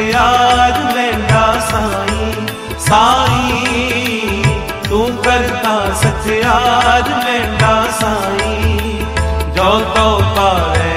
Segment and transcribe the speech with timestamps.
[0.00, 2.32] ਸਚਿਆਰ ਲੈਂਦਾ ਸਾਈ
[2.78, 4.42] ਸਾਈ
[4.88, 8.78] ਤੂੰ ਕਰਤਾ ਸਚਿਆਰ ਲੈਂਦਾ ਸਾਈ
[9.56, 10.94] ਜੋ ਤੋ ਪਾਵੇ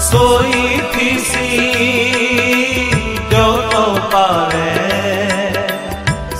[0.00, 1.70] ਸੋਈ ਥੀਸੀ
[3.30, 4.70] ਜੋ ਤੋ ਪਾਵੇ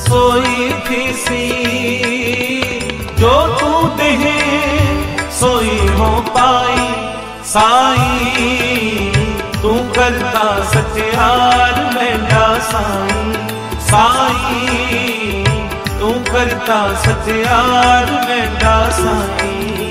[0.06, 1.48] ਸੋਈ ਥੀਸੀ
[3.18, 4.26] ਜੋ ਤੂੰ ਦੇਹ
[5.40, 6.88] ਸੋਈ ਹੋ ਪਾਈ
[7.44, 8.09] ਸਾਈ ਤੂੰ
[10.10, 13.34] ਕਰਤਾ ਸਚਿਆਰ ਮੈਂਡਾ ਸਾਈ
[13.80, 15.44] ਸਾਈ।
[16.00, 19.89] ਤੂੰ ਕਰਤਾ ਸਚਿਆਰ ਮੈਂਡਾ ਸਾਈ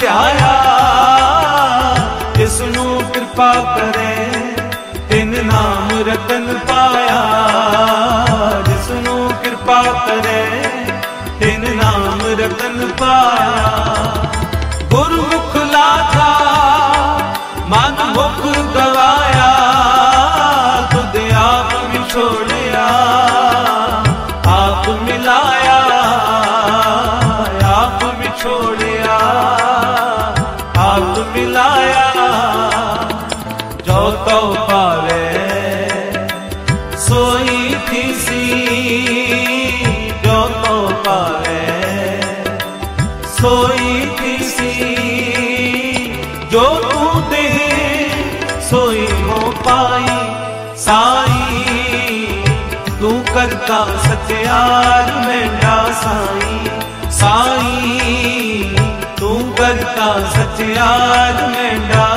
[0.00, 0.52] ਸਭਨੀ ਧਿਆਇਆ
[2.36, 4.28] ਜਿਸ ਨੂੰ ਕਿਰਪਾ ਕਰੇ,
[5.10, 7.20] ਤਿੰਨ ਨਾਮ ਰਤਨ ਪਾਇਆ।
[8.66, 10.44] ਜਿਸ ਨੂੰ ਕਿਰਪਾ ਕਰੇ,
[11.40, 13.89] ਤਿੰਨ ਨਾਮ ਰਤਨ ਪਾਇਆ।
[56.02, 56.68] ਸਾਈ
[57.10, 58.76] ਸਾਈ
[59.18, 62.09] ਤੂੰ ਕਰਤਾ ਸਚਿਆਰ ਮੈਂਡਾ ਸਾਈ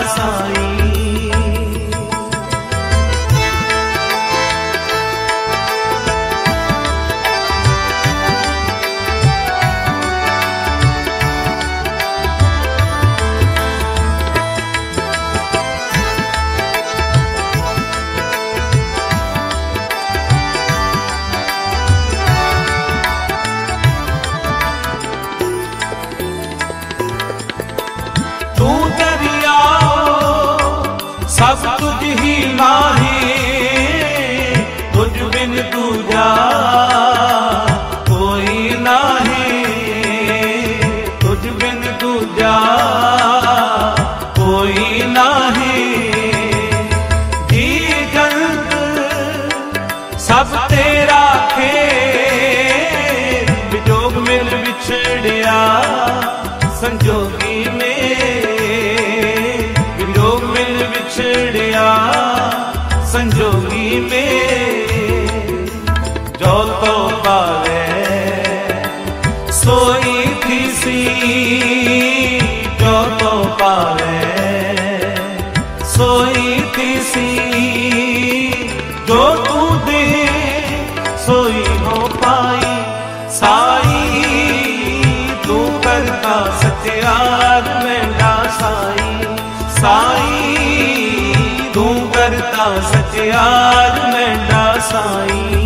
[94.94, 95.63] ਮੈਂਡਾ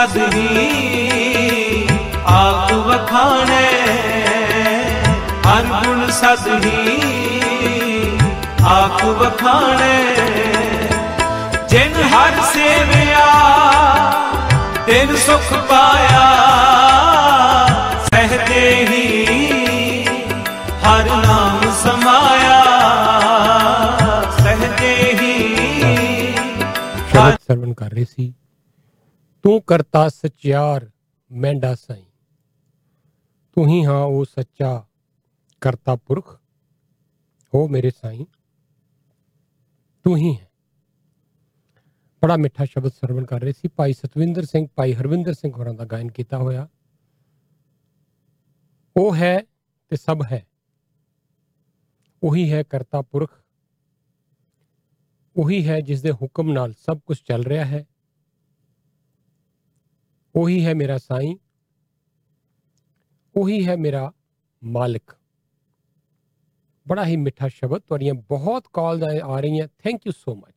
[0.00, 1.86] ਸਦ ਹੀ
[2.26, 3.66] ਆਪ ਵਖਾਣੇ,
[5.46, 8.18] ਹਰ ਗੁਣ ਸਦ ਹੀ
[8.66, 9.98] ਆਪ ਵਖਾਣੇ।
[11.70, 13.26] ਜਿਨ ਹਰ ਸੇਵਿਆ,
[14.86, 16.24] ਤਿਨ ਸੁਖ ਪਾਇਆ,
[18.06, 19.04] ਸਹਜੇ ਹੀ
[20.86, 22.60] ਹਰ ਨਾਮ ਸਮਾਇਆ।
[24.38, 25.34] ਸਹਜੇ ਹੀ
[27.12, 28.32] ਸ਼ਬਦ ਸਰਵਣ ਕਰ ਰਹੇ ਸੀ।
[29.42, 30.90] ਤੂੰ ਕਰਤਾ ਸਚਿਆਰ
[31.30, 32.04] ਮੈਂਡਾ ਸਾਈ।
[33.52, 34.86] ਤੂੰ ਹੀ ਹਾਂ ਉਹ ਸੱਚਾ
[35.60, 36.40] ਕਰਤਾ ਪੁਰਖ।
[37.54, 38.26] ਹੋ ਮੇਰੇ ਸਾਈ,
[40.04, 40.50] ਤੂੰ ਹੀ ਹੈ।
[42.22, 45.84] ਬੜਾ ਮਿੱਠਾ ਸ਼ਬਦ ਸਰਵਣ ਕਰ ਰਹੇ ਸੀ। ਭਾਈ ਸਤਵਿੰਦਰ ਸਿੰਘ, ਭਾਈ ਹਰਵਿੰਦਰ ਸਿੰਘ ਹੋਰਾਂ ਦਾ
[45.84, 46.68] ਗਾਇਨ ਕੀਤਾ ਹੋਇਆ।
[48.96, 49.38] ਉਹ ਹੈ
[49.88, 50.46] ਤੇ ਸਭ ਹੈ।
[52.22, 53.44] ਉਹੀ ਹੈ ਕਰਤਾ ਪੁਰਖ।
[55.36, 57.86] ਉਹੀ ਹੈ ਜਿਸ ਦੇ ਹੁਕਮ ਨਾਲ ਸਭ ਕੁਝ ਚੱਲ ਰਿਹਾ ਹੈ।
[60.34, 61.34] ਉਹੀ ਹੈ ਮੇਰਾ ਸਾਈਂ,
[63.34, 64.10] ਉਹੀ ਹੈ ਮੇਰਾ
[64.62, 65.16] ਮਾਲਕ।
[66.86, 70.54] ਬੜਾ ਹੀ ਮਿੱਠਾ ਸ਼ਬਦ, ਤੁਹਾਡੀਆਂ ਬਹੁਤ ਕਾਲਸ ਆ ਰਹੀਆਂ। ਥੈਂਕ ਯੂ ਸੋ ਮਚ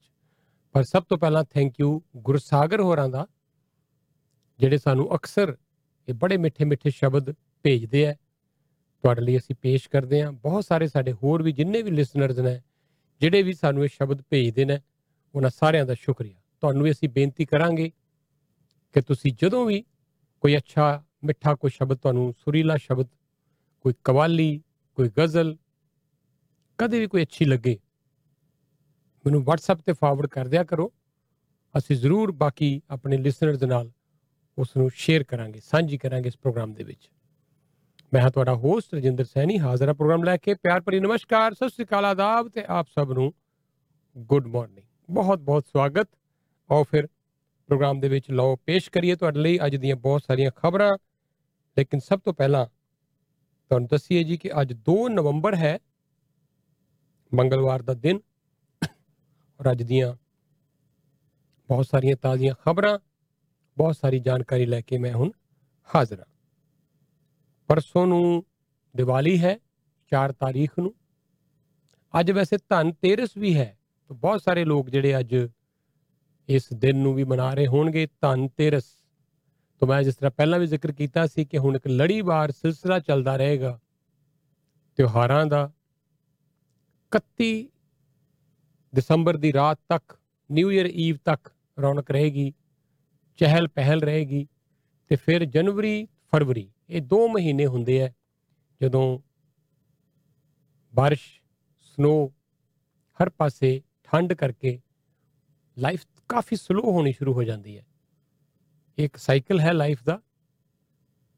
[0.75, 3.25] ਪਰ ਸਭ ਤੋਂ ਪਹਿਲਾਂ ਥੈਂਕ ਯੂ ਗੁਰਸਾਗਰ ਹੋਰਾਂ ਦਾ,
[4.59, 5.55] ਜਿਹੜੇ ਸਾਨੂੰ ਅਕਸਰ
[6.07, 7.31] ਇਹ ਬੜੇ ਮਿੱਠੇ ਮਿੱਠੇ ਸ਼ਬਦ
[7.65, 8.13] ਭੇਜਦੇ ਆ।
[9.03, 12.61] ਤੁਹਾਡੇ ਲਈ ਅਸੀਂ ਪੇਸ਼ ਕਰਦੇ ਹਾਂ। ਬਹੁਤ ਸਾਰੇ ਸਾਡੇ ਹੋਰ ਵੀ ਜਿੰਨੇ ਵੀ ਲਿਸਨਰਸ ਨੇ,
[13.21, 14.79] ਜਿਹੜੇ ਵੀ ਸਾਨੂੰ ਇਹ ਸ਼ਬਦ ਭੇਜਦੇ ਨੇ,
[15.35, 17.91] ਉਹਨਾਂ ਸਾਰਿਆਂ ਦਾ ਸ਼ੁਕਰੀਆ। ਤੁਹਾਨੂੰ ਵੀ ਅਸੀਂ ਬੇਨਤੀ ਕਰਾਂਗੇ
[18.93, 19.83] ਕਿ ਤੁਸੀਂ ਜਦੋਂ ਵੀ
[20.43, 23.07] ਕੋਈ ਅੱਛਾ, ਮਿੱਠਾ ਕੋਈ ਸ਼ਬਦ ਤੁਹਾਨੂੰ, ਸੁਰੀਲਾ ਸ਼ਬਦ,
[23.81, 24.61] ਕੋਈ ਕਵਾਲੀ,
[24.97, 25.55] ਕੋਈ ਗਜ਼ਲ,
[26.77, 27.79] ਕਦੇ ਵੀ ਕੋਈ ਅੱਛੀ ਲੱਗੇ,
[29.25, 30.91] ਮੈਨੂੰ WhatsApp ਤੇ ਫਾਰਵਰਡ ਕਰ ਦਿਆ ਕਰੋ।
[31.75, 33.91] ਅਸੀਂ ਜ਼ਰੂਰ ਬਾਕੀ ਆਪਣੇ ਲਿਸਨਰਸ ਦੇ ਨਾਲ
[34.57, 37.09] ਉਸ ਨੂੰ ਸ਼ੇਅਰ ਕਰਾਂਗੇ, ਸਾਂਝੀ ਕਰਾਂਗੇ ਇਸ ਪ੍ਰੋਗਰਾਮ ਦੇ ਵਿੱਚ।
[38.13, 41.69] ਮੈਂ ਹਾਂ ਤੁਹਾਡਾ ਹੋਸਟ ਰਜਿੰਦਰ ਸੈਣੀ, ਹਾਜ਼ਰ ਹਾਂ ਪ੍ਰੋਗਰਾਮ ਲੈ ਕੇ। ਪਿਆਰ ਭਰੀ ਨਮਸਕਾਰ, ਸਤਿ
[41.69, 43.33] ਸ੍ਰੀ ਅਕਾਲ ਆਦਾਬ ਤੇ ਆਪ ਸਭ ਨੂੰ
[44.17, 46.09] ਗੁੱਡ ਮਾਰਨਿੰਗ। ਬਹੁਤ ਬਹੁਤ ਸਵਾਗਤ।
[46.69, 47.07] ਆਓ ਫਿਰ
[47.69, 50.97] ਪ੍ਰੋਗਰਾਮ ਦੇ ਵਿੱਚ ਲਓ। ਪੇਸ਼ ਕਰੀਏ ਤੁਹਾਡੇ ਲਈ ਅੱਜ ਦੀਆਂ ਬਹੁਤ ਸਾਰੀਆਂ ਖਬਰਾਂ।
[51.77, 55.77] ਲੇਕਿਨ ਸਭ ਤੋਂ ਪਹਿਲਾਂ ਤੁਹਾਨੂੰ ਦੱਸੀਏ ਜੀ ਕਿ ਅੱਜ 2 ਨਵੰਬਰ ਹੈ।
[57.33, 58.19] ਮੰਗਲਵਾਰ ਦਾ ਦਿਨ।
[59.59, 60.13] ਔਰ ਅੱਜ ਦੀਆਂ
[61.69, 62.99] ਬਹੁਤ ਸਾਰੀਆਂ ਤਾਜ਼ੀਆਂ ਖਬਰਾਂ,
[63.77, 65.31] ਬਹੁਤ ਸਾਰੀ ਜਾਣਕਾਰੀ ਲੈ ਕੇ ਮੈਂ ਹੁਣ
[65.95, 66.25] ਹਾਜ਼ਰ ਹਾਂ।
[67.67, 68.45] ਪਰਸੋਂ ਨੂੰ
[68.95, 69.57] ਦੀਵਾਲੀ ਹੈ
[70.11, 70.93] 4 ਤਾਰੀਖ ਨੂੰ।
[72.19, 73.77] ਅੱਜ ਵੈਸੇ ਧਨ ਤੇਰਸ ਵੀ ਹੈ।
[74.09, 75.35] ਤਾਂ ਬਹੁਤ ਸਾਰੇ ਲੋਕ ਜਿਹੜੇ ਅੱਜ
[76.49, 78.85] ਇਸ ਦਿਨ ਨੂੰ ਵੀ ਮਨਾ ਰਹੇ ਹੋਣਗੇ, ਧਨ ਤੇਰਸ।
[79.81, 83.35] ਤਾਂ ਮੈਂ ਜਿਸ ਤਰ੍ਹਾਂ ਪਹਿਲਾਂ ਵੀ ਜ਼ਿਕਰ ਕੀਤਾ ਸੀ ਕਿ ਹੁਣ ਇੱਕ ਲੜੀਵਾਰ ਸਿਲਸਿਲਾ ਚੱਲਦਾ
[83.35, 83.79] ਰਹੇਗਾ,
[84.99, 85.69] ਤਿਉਹਾਰਾਂ ਦਾ
[87.11, 87.51] 31
[88.93, 90.15] ਦਸੰਬਰ ਦੀ ਰਾਤ ਤੱਕ,
[90.49, 92.51] ਨਿਊ ਇਅਰ ਈਵ ਤੱਕ ਰੌਣਕ ਰਹੇਗੀ,
[93.39, 94.47] ਚਹਿਲ ਪਹਿਲ ਰਹੇਗੀ
[95.11, 98.09] ਤੇ ਫਿਰ ਜਨਵਰੀ, ਫਰਵਰੀ, ਇਹ 2 ਮਹੀਨੇ ਹੁੰਦੇ ਆ
[98.81, 99.19] ਜਦੋਂ
[100.93, 101.21] ਬਾਰਿਸ਼,
[101.97, 102.27] ਸਨੋ,
[103.19, 104.79] ਹਰ ਪਾਸੇ ਠੰਡ ਕਰਕੇ
[105.79, 107.85] ਲਾਈਫ ਕਾਫੀ ਸਲੋ ਹੋਣੀ ਸ਼ੁਰੂ ਹੋ ਜਾਂਦੀ ਹੈ।
[108.97, 110.21] ਇੱਕ ਸਾਈਕਲ ਹੈ ਲਾਈਫ ਦਾ।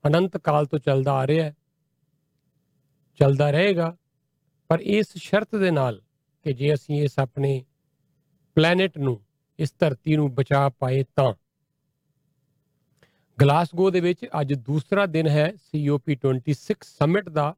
[0.07, 1.55] ਅਨੰਤ ਕਾਲ ਤੋਂ ਚੱਲਦਾ ਆ ਰਿਹਾ ਹੈ।
[3.19, 3.97] ਚੱਲਦਾ ਰਹੇਗਾ।
[4.67, 6.01] ਪਰ ਇਸ ਸ਼ਰਤ ਦੇ ਨਾਲ
[6.43, 7.65] ਕਿ ਜੇ ਅਸੀਂ ਇਸ ਆਪਣੇ
[8.55, 9.25] ਪਲੈਨਟ ਨੂੰ,
[9.59, 11.33] ਇਸ ਧਰਤੀ ਨੂੰ ਬਚਾ ਪਾਏ ਤਾਂ।
[13.41, 17.55] ਗਲਾਸਗੋ ਦੇ ਵਿੱਚ ਅੱਜ ਦੂਸਰਾ ਦਿਨ ਹੈ COP26 ਸਮਿਟ ਦਾ।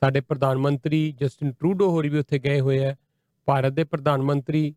[0.00, 2.96] ਸਾਡੇ ਪ੍ਰਧਾਨ ਮੰਤਰੀ ਜਸਟਿਨ ਟਰੂਡੋ ਹੋਰੀ ਵੀ ਉੱਥੇ ਗਏ ਹੋਏ ਹੈ।
[3.44, 4.74] ਭਾਰਤ ਦੇ ਪ੍ਰਧਾਨ ਮੰਤਰੀ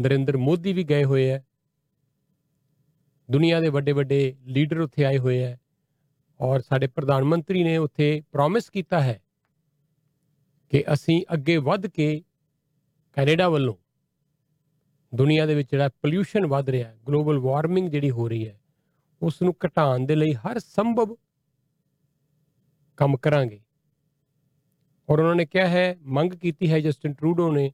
[0.00, 1.46] ਨਰਿੰਦਰ ਮੋਦੀ ਵੀ ਗਏ ਹੋਏ ਹੈ
[3.30, 5.60] ਦੁਨੀਆ ਦੇ ਵੱਡੇ ਵੱਡੇ ਲੀਡਰ ਉੱਥੇ ਆਏ ਹੋਏ ਹੈ
[6.40, 9.22] ਔਰ ਸਾਡੇ ਪ੍ਰਧਾਨ ਮੰਤਰੀ ਨੇ ਉੱਥੇ ਪ੍ਰੋਮਿਸ ਕੀਤਾ ਹੈ
[10.68, 12.22] ਕਿ ਅਸੀਂ ਅੱਗੇ ਵੱਧ ਕੇ
[13.12, 13.74] ਕੈਨੇਡਾ ਵੱਲੋਂ
[15.14, 18.60] ਦੁਨੀਆ ਦੇ ਵਿੱਚ ਜਿਹੜਾ ਪੋਲਿਊਸ਼ਨ ਵੱਧ ਰਿਹਾ ਹੈ ਗਲੋਬਲ ਵਾਰਮਿੰਗ ਜਿਹੜੀ ਹੋ ਰਹੀ ਹੈ
[19.22, 21.16] ਉਸ ਨੂੰ ਘਟਾਉਣ ਦੇ ਲਈ ਹਰ ਸੰਭਵ
[22.96, 23.60] ਕੰਮ ਕਰਾਂਗੇ।
[25.08, 27.72] ਔਰ ਉਹਨਾਂ ਨੇ ਕਿਹਾ ਹੈ, ਮੰਗ ਕੀਤੀ ਹੈ ਜਸਟਿਨ ਟਰੂਡੋ ਨੇ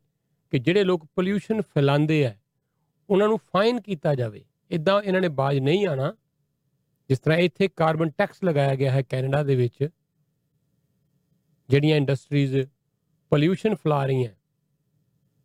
[0.50, 2.34] ਕਿ ਜਿਹੜੇ ਲੋਕ ਪੋਲਿਊਸ਼ਨ ਫੈਲਾਉਂਦੇ ਆ,
[3.10, 6.14] ਉਹਨਾਂ ਨੂੰ ਫਾਈਨ ਕੀਤਾ ਜਾਵੇ। ਇਦਾਂ ਇਹਨਾਂ ਨੇ ਬਾਜ ਨਹੀਂ ਆਣਾ
[7.08, 9.88] ਜਿਸ ਤਰ੍ਹਾਂ ਇੱਥੇ ਕਾਰਬਨ ਟੈਕਸ ਲਗਾਇਆ ਗਿਆ ਹੈ ਕੈਨੇਡਾ ਦੇ ਵਿੱਚ,
[11.68, 12.56] ਜਿਹੜੀਆਂ ਇੰਡਸਟਰੀਜ਼
[13.30, 14.30] ਪੋਲਿਊਸ਼ਨ ਫੈਲਾ ਰਹੀਆਂ।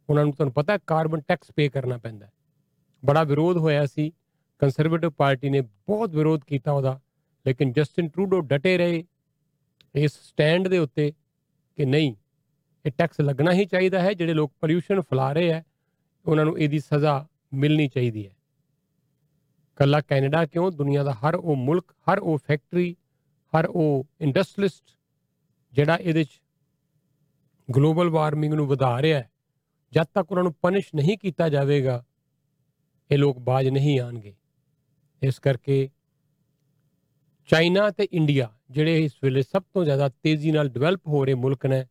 [0.10, 2.31] ਉਹਨਾਂ ਨੂੰ ਤੁਹਾਨੂੰ ਪਤਾ ਹੈ ਕਾਰਬਨ ਟੈਕਸ ਪੇ ਕਰਨਾ ਪੈਂਦਾ ਹੈ।
[3.05, 4.12] ਬੜਾ ਵਿਰੋਧ ਹੋਇਆ ਸੀ।
[4.60, 7.00] ਕੰਜ਼ਰਵੇਟਿਵ ਪਾਰਟੀ ਨੇ ਬਹੁਤ ਵਿਰੋਧ ਕੀਤਾ ਉਹਦਾ।
[7.48, 9.03] ਲੇਕਿਨ ਜਸਟਿਨ ਟਰੂਡੋ ਡਟੇ ਰਹੇ
[9.96, 11.12] ਇਸ ਸਟੈਂਡ ਦੇ ਉੱਤੇ
[11.75, 12.15] ਕਿ ਨਹੀਂ
[12.86, 15.64] ਇਹ ਟੈਕਸ ਲੱਗਣਾ ਹੀ ਚਾਹੀਦਾ ਹੈ, ਜਿਹੜੇ ਲੋਕ ਪੋਲਿਊਸ਼ਨ ਫੈਲਾ ਰਹੇ ਹੈ,
[16.26, 18.36] ਉਹਨਾਂ ਨੂੰ ਇਹਦੀ ਸਜ਼ਾ ਮਿਲਣੀ ਚਾਹੀਦੀ ਹੈ।
[19.76, 20.72] ਕੱਲਾ ਕੈਨੇਡਾ ਕਿਉਂ?
[20.72, 22.96] ਦੁਨੀਆ ਦਾ ਹਰ ਉਹ ਮੁਲਕ, ਹਰ ਉਹ ਫੈਕਟਰੀ
[23.54, 24.98] ਹਰ ਉਹ ਇੰਡਸਟਰੀਲਿਸਟ
[25.74, 26.40] ਜਿਹੜਾ ਇਹਦੇ 'ਚ
[27.70, 29.30] ਗਲੋਬਲ ਵਾਰਮਿੰਗ ਨੂੰ ਵਧਾ ਰਿਹਾ ਹੈ,
[29.94, 32.04] ਜਦ ਤੱਕ ਉਹਨਾਂ ਨੂੰ ਪਨਿਸ਼ ਨਹੀਂ ਕੀਤਾ ਜਾਵੇਗਾ,
[33.10, 34.34] ਇਹ ਲੋਕ ਬਾਜ ਨਹੀਂ ਆਣਗੇ।
[35.22, 35.90] ਇਸ ਕਰਕੇ
[37.50, 41.66] ਚਾਈਨਾ ਤੇ ਇੰਡੀਆ, ਜਿਹੜੇ ਇਸ ਵੇਲੇ ਸਭ ਤੋਂ ਜ਼ਿਆਦਾ ਤੇਜ਼ੀ ਨਾਲ ਡਿਵੈਲਪ ਹੋ ਰਹੇ ਮੁਲਕ
[41.66, 41.86] ਨੇ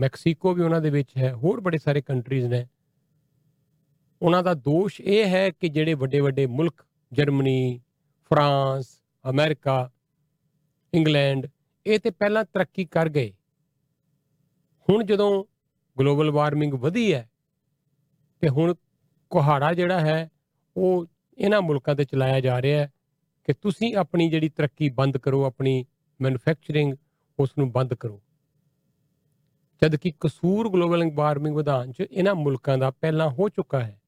[0.00, 2.66] ਮੈਕਸੀਕੋ ਵੀ ਉਹਨਾਂ ਦੇ ਵਿੱਚ ਹੈ, ਹੋਰ ਬੜੇ ਸਾਰੇ ਕੰਟਰੀਜ਼ ਨੇ।
[4.22, 7.80] ਉਹਨਾਂ ਦਾ ਦੋਸ਼ ਇਹ ਹੈ ਕਿ ਜਿਹੜੇ ਵੱਡੇ ਵੱਡੇ ਮੁਲਕ, ਜਰਮਨੀ,
[8.24, 9.90] ਫਰਾਂਸ, ਅਮਰੀਕਾ,
[10.94, 11.46] ਇੰਗਲੈਂਡ,
[11.86, 13.32] ਇਹ ਤੇ ਪਹਿਲਾਂ ਤਰੱਕੀ ਕਰ ਗਏ।
[14.90, 15.44] ਹੁਣ ਜਦੋਂ
[15.98, 17.30] ਗਲੋਬਲ ਵਾਰਮਿੰਗ ਵਧੀ ਹੈ
[18.40, 18.74] ਤੇ ਹੁਣ
[19.30, 20.30] ਕੁਹਾੜਾ ਜਿਹੜਾ ਹੈ,
[20.76, 21.06] ਉਹ
[21.38, 22.92] ਇਹਨਾਂ ਮੁਲਕਾਂ ਤੇ ਚਲਾਇਆ ਜਾ ਰਿਹਾ ਹੈ
[23.44, 25.84] ਕਿ ਤੁਸੀਂ ਆਪਣੀ ਜਿਹੜੀ ਤਰੱਕੀ ਬੰਦ ਕਰੋ, ਆਪਣੀ
[26.20, 26.94] ਮੈਨੂਫੈਕਚਰਿੰਗ
[27.38, 28.23] ਉਸ ਨੂੰ ਬੰਦ ਕਰੋ।
[29.82, 34.00] ਜਦ ਕਿ ਕਸੂਰ ਗਲੋਬਲ ਵਾਰਮਿੰਗ ਵਧਾਉਣ 'ਚ ਇਹਨਾਂ ਮੁਲਕਾਂ ਦਾ ਪਹਿਲਾਂ ਹੋ ਚੁੱਕਾ ਹੈ।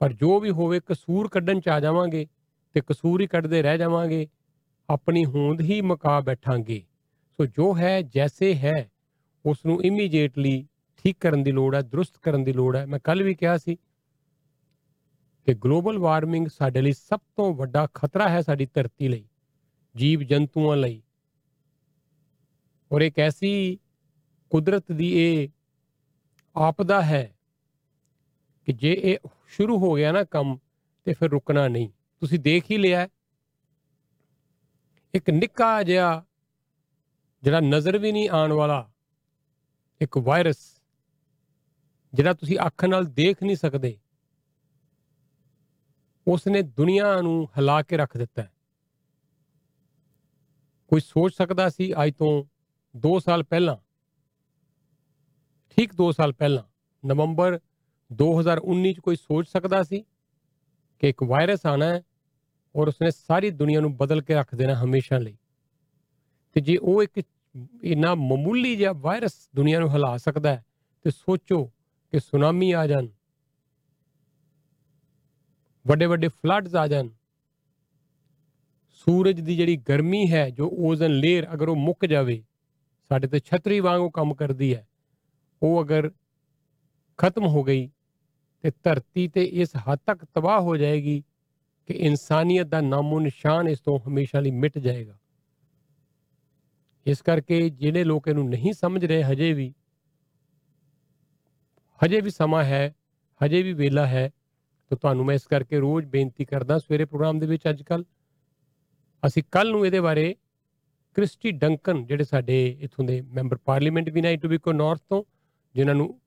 [0.00, 2.26] ਪਰ ਜੋ ਵੀ ਹੋਵੇ, ਕਸੂਰ ਕੱਢਣ 'ਚ ਆ ਜਾਵਾਂਗੇ
[2.72, 4.28] ਤੇ ਕਸੂਰ ਹੀ ਕੱਢਦੇ ਰਹਿ ਜਾਵਾਂਗੇ,
[4.90, 6.82] ਆਪਣੀ ਹੋਂਦ ਹੀ ਮਕਾ ਬੈਠਾਂਗੇ।
[7.36, 8.90] ਸੋ ਜੋ ਹੈ, ਜੈਸੇ ਹੈ
[9.46, 13.22] ਉਸ ਨੂੰ ਇਮੀਡੀਏਟਲੀ ਠੀਕ ਕਰਨ ਦੀ ਲੋੜ ਹੈ, ਦਰੁਸਤ ਕਰਨ ਦੀ ਲੋੜ ਹੈ। ਮੈਂ ਕੱਲ
[13.22, 13.76] ਵੀ ਕਿਹਾ ਸੀ
[15.46, 19.28] ਕਿ ਗਲੋਬਲ ਵਾਰਮਿੰਗ ਸਾਡੇ ਲਈ ਸਭ ਤੋਂ ਵੱਡਾ ਖਤਰਾ ਹੈ ਸਾਡੀ ਧਰਤੀ ਲਈ
[19.96, 21.02] ਜੀਵ ਜੰਤੂਆਂ ਲਈ।
[22.92, 23.78] ਔਰ ਇੱਕ ਐਸੀ
[24.54, 25.48] ਕੁਦਰਤ ਦੀ ਇਹ
[26.56, 27.34] ਆਪਦਾ ਹੈ
[28.64, 29.18] ਕਿ ਜੇ ਇਹ
[29.48, 30.58] ਸ਼ੁਰੂ ਹੋ ਗਿਆ ਨਾ ਕੰਮ,
[31.04, 31.88] ਤੇ ਫਿਰ ਰੁਕਣਾ ਨਹੀਂ।
[32.20, 33.08] ਤੁਸੀਂ ਦੇਖ ਹੀ ਲਿਆ
[35.14, 36.24] ਇੱਕ ਨਿੱਕਾ ਜਿਹਾ,
[37.42, 38.92] ਜਿਹੜਾ ਨਜ਼ਰ ਵੀ ਨਹੀਂ ਆਉਣ ਵਾਲਾ,
[40.00, 40.82] ਇੱਕ ਵਾਇਰਸ,
[42.14, 43.98] ਜਿਹੜਾ ਤੁਸੀਂ ਅੱਖ ਨਾਲ ਦੇਖ ਨਹੀਂ ਸਕਦੇ
[46.26, 48.52] ਉਸ ਨੇ ਦੁਨੀਆ ਨੂੰ ਹਿਲਾ ਕੇ ਰੱਖ ਦਿੱਤਾ ਹੈ।
[50.88, 52.44] ਕੋਈ ਸੋਚ ਸਕਦਾ ਸੀ ਅੱਜ ਤੋਂ
[52.94, 53.76] 2 ਸਾਲ ਪਹਿਲਾਂ
[55.78, 56.62] ਠੀਕ 2 ਸਾਲ ਪਹਿਲਾਂ,
[57.02, 57.58] ਨਵੰਬਰ
[58.10, 60.02] 2019 ਚ ਕੋਈ ਸੋਚ ਸਕਦਾ ਸੀ
[61.02, 62.02] ਕਿ ਇੱਕ ਵਾਇਰਸ ਆਣਾ ਹੈ
[62.74, 65.36] ਔਰ ਉਸਨੇ ਸਾਰੀ ਦੁਨੀਆ ਨੂੰ ਬਦਲ ਕੇ ਰੱਖ ਦੇਣਾ ਹਮੇਸ਼ਾ ਲਈ?
[66.56, 67.22] ਤੇ ਜੇ ਉਹ ਇੱਕ
[67.84, 70.64] ਇਨਾ ਮਾਮੂਲੀ ਜਿਹਾ ਵਾਇਰਸ ਦੁਨੀਆ ਨੂੰ ਹਿਲਾ ਸਕਦਾ ਹੈ,
[71.04, 71.64] ਤੇ ਸੋਚੋ
[72.12, 73.08] ਕਿ ਸੁਨਾਮੀ ਆ ਜਾਣ,
[75.84, 77.08] ਵੱਡੇ ਵੱਡੇ ਫਲੱਡਸ ਆ ਜਾਣ,
[79.06, 82.42] ਸੂਰਜ ਦੀ ਜਿਹੜੀ ਗਰਮੀ ਹੈ, ਜੋ ਓਜ਼ਨ ਲੇਅਰ ਅਗਰ ਉਹ ਮੁੱਕ ਜਾਵੇ,
[83.10, 84.86] ਸਾਡੇ ਤੇ ਛਤਰੀ ਵਾਂਗੂ ਕੰਮ ਕਰਦੀ ਹੈ
[85.64, 86.10] ਉਹ ਅਗਰ
[87.18, 87.88] ਖਤਮ ਹੋ ਗਈ
[88.64, 91.22] ਤੇ ਧਰਤੀ ਤੇ ਇਸ ਹੱਦ ਤੱਕ ਤਬਾਹ ਹੋ ਜਾਏਗੀ
[91.88, 95.16] ਕਿ ਇਨਸਾਨੀਅਤ ਦਾ ਨਾਮੋ ਨਿਸ਼ਾਨ ਇਸ ਤੋਂ ਹਮੇਸ਼ਾ ਲਈ ਮਿਟ ਜਾਏਗਾ।
[97.06, 99.72] ਇਸ ਕਰਕੇ ਜਿਹੜੇ ਲੋਕ ਇਹਨੂੰ ਨਹੀਂ ਸਮਝ ਰਹੇ, ਹਜੇ ਵੀ
[102.00, 102.94] ਹਜੇ ਵੀ ਸਮਾਂ ਹੈ,
[103.40, 104.30] ਹਜੇ ਵੀ ਵੇਲਾ ਹੈ,
[104.90, 108.04] ਤਾਂ ਤੁਹਾਨੂੰ ਮੈਂ ਇਸ ਕਰਕੇ ਰੋਜ਼ ਬੇਨਤੀ ਕਰਦਾ, ਸਵੇਰੇ ਪ੍ਰੋਗਰਾਮ ਦੇ ਵਿੱਚ ਅੱਜਕੱਲ
[109.22, 110.34] ਅਸੀਂ ਕੱਲ ਨੂੰ ਇਹਦੇ ਬਾਰੇ
[111.16, 115.22] ਕ੍ਰਿਸਟੀ ਡੰਕਨ, ਜਿਹੜੇ ਸਾਡੇ ਇਥੋਂ ਦੇ ਮੈਂਬਰ ਪਾਰਲੀਮੈਂਟ ਵੀ ਨੇ ਟੂਬੀਕੋ ਨਾਰਥ ਤੋਂ
[115.74, 116.20] ਜਿਨ੍ਹਾਂ ਨੂੰ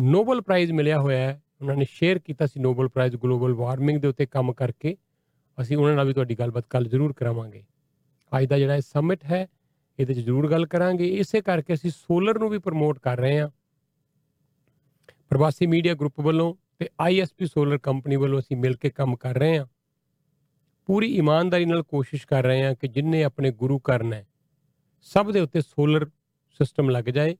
[0.00, 4.08] ਨੋਬਲ ਪ੍ਰਾਈਜ਼ ਮਿਲਿਆ ਹੋਇਆ ਹੈ, ਉਹਨਾਂ ਨੇ ਸ਼ੇਅਰ ਕੀਤਾ ਸੀ ਨੋਬਲ ਪ੍ਰਾਈਜ਼ ਗਲੋਬਲ ਵਾਰਮਿੰਗ ਦੇ
[4.08, 4.96] ਉੱਤੇ ਕੰਮ ਕਰਕੇ।
[5.60, 7.64] ਅਸੀਂ ਉਹਨਾਂ ਨਾਲ ਵੀ ਤੁਹਾਡੀ ਗੱਲਬਾਤ ਕੱਲ ਜ਼ਰੂਰ ਕਰਾਵਾਂਗੇ।
[8.38, 9.46] ਅੱਜ ਦਾ ਜਿਹੜਾ ਇਹ ਸਮਿਟ ਹੈ,
[9.98, 13.48] ਇਹਦੇ 'ਚ ਜ਼ਰੂਰ ਗੱਲ ਕਰਾਂਗੇ। ਇਸੇ ਕਰਕੇ ਅਸੀਂ ਸੋਲਰ ਨੂੰ ਵੀ ਪ੍ਰਮੋਟ ਕਰ ਰਹੇ ਹਾਂ।
[15.28, 19.58] ਪ੍ਰਵਾਸੀ ਮੀਡੀਆ ਗਰੁੱਪ ਵੱਲੋਂ ਤੇ ਆਈਐਸਪੀ ਸੋਲਰ ਕੰਪਨੀ ਵੱਲੋਂ ਅਸੀਂ ਮਿਲ ਕੇ ਕੰਮ ਕਰ ਰਹੇ
[19.58, 19.66] ਹਾਂ।
[20.86, 24.26] ਪੂਰੀ ਇਮਾਨਦਾਰੀ ਨਾਲ ਕੋਸ਼ਿਸ਼ ਕਰ ਰਹੇ ਹਾਂ ਕਿ ਜਿੰਨੇ ਆਪਣੇ ਗੁਰੂ ਕਰਨਾ ਹੈ
[25.02, 26.06] ਸਭ ਦੇ ਉੱਤੇ ਸੋਲਰ
[26.50, 27.36] ਸਿਸਟਮ ਲੱਗ ਜਾਏ।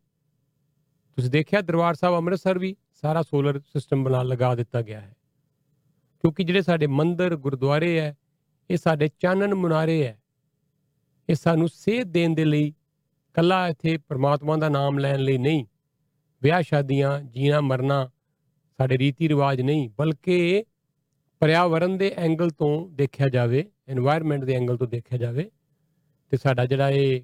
[1.19, 5.17] ਤੁਸੀਂ ਦੇਖਿਆ ਦਰਬਾਰ ਸਾਹਿਬ ਅੰਮ੍ਰਿਤਸਰ ਵੀ ਸਾਰਾ ਸੋਲਰ ਸਿਸਟਮ ਬਣਾ ਲਗਾ ਦਿੱਤਾ ਗਿਆ ਹੈ।
[6.21, 8.17] ਕਿਉਂਕਿ ਜਿਹੜੇ ਸਾਡੇ ਮੰਦਰ, ਗੁਰਦੁਆਰੇ ਹੈ,
[8.71, 10.23] ਇਹ ਸਾਡੇ ਚਾਨਣ ਮੁਨਾਰੇ ਹੈ।
[11.31, 12.75] ਇਹ ਸਾਨੂੰ ਸੇਧ ਦੇਣ ਦੇ ਲਈ
[13.35, 15.67] ਕੱਲਾ ਇੱਥੇ ਪ੍ਰਮਾਤਮਾ ਦਾ ਨਾਮ ਲੈਣ ਲਈ ਨਹੀਂ।
[16.43, 18.11] ਵਿਆਹ ਸ਼ਾਦੀਆਂ, ਜੀਣਾ ਮਰਨਾ
[18.77, 20.65] ਸਾਡੇ ਰੀਤੀ ਰਿਵਾਜ ਨਹੀਂ, ਬਲਕਿ
[21.41, 25.51] ਪਰਿਆਵਰਣ ਦੇ ਐਂਗਲ ਤੋਂ ਦੇਖਿਆ ਜਾਵੇ এনवायरमेंट ਦੇ ਐਂਗਲ ਤੋਂ ਦੇਖਿਆ ਜਾਵੇ,
[26.31, 27.23] ਤੇ ਸਾਡਾ ਜਿਹੜਾ ਇਹ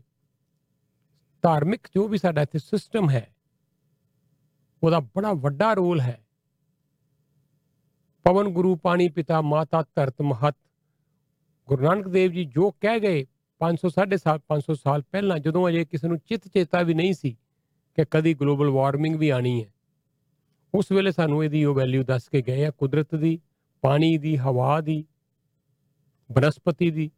[1.42, 3.34] ਧਾਰਮਿਕ ਜੋ ਵੀ ਸਾਡਾ ਇੱਥੇ ਸਿਸਟਮ ਹੈ
[4.85, 6.26] ਉਹਦਾ ਬੜਾ ਵੱਡਾ ਰੋਲ ਹੈ।
[8.25, 10.57] ਪਵਨ ਗੁਰੂ ਪਾਣੀ ਪਿਤਾ ਮਾਤਾ ਧਰਤ ਮਹਤ।
[11.69, 13.26] ਗੁਰੂ ਨਾਨਕ ਦੇਵ ਜੀ ਜੋ ਕਹਿ ਗਏ
[13.59, 13.88] 500
[14.49, 17.33] 550 ਸਾਲ ਪਹਿਲਾਂ ਜਦੋਂ ਅਜੇ ਕਿਸੇ ਨੂੰ ਚਿੱਤ ਚੇਤਾ ਵੀ ਨਹੀਂ ਸੀ
[17.97, 19.73] ਕਿ ਕਦੀ ਗਲੋਬਲ ਵਾਰਮਿੰਗ ਵੀ ਆਣੀ ਹੈ।
[20.75, 23.41] ਉਸ ਵੇਲੇ ਸਾਨੂੰ ਇਹਦੀ ਉਹ ਵੈਲਿਊ ਦੱਸ ਕੇ ਗਏ ਆ, ਕੁਦਰਤ ਦੀ,
[23.81, 25.05] ਪਾਣੀ ਦੀ, ਹਵਾ ਦੀ,
[26.33, 27.11] ਬਨਸਪਤੀ ਦੀ,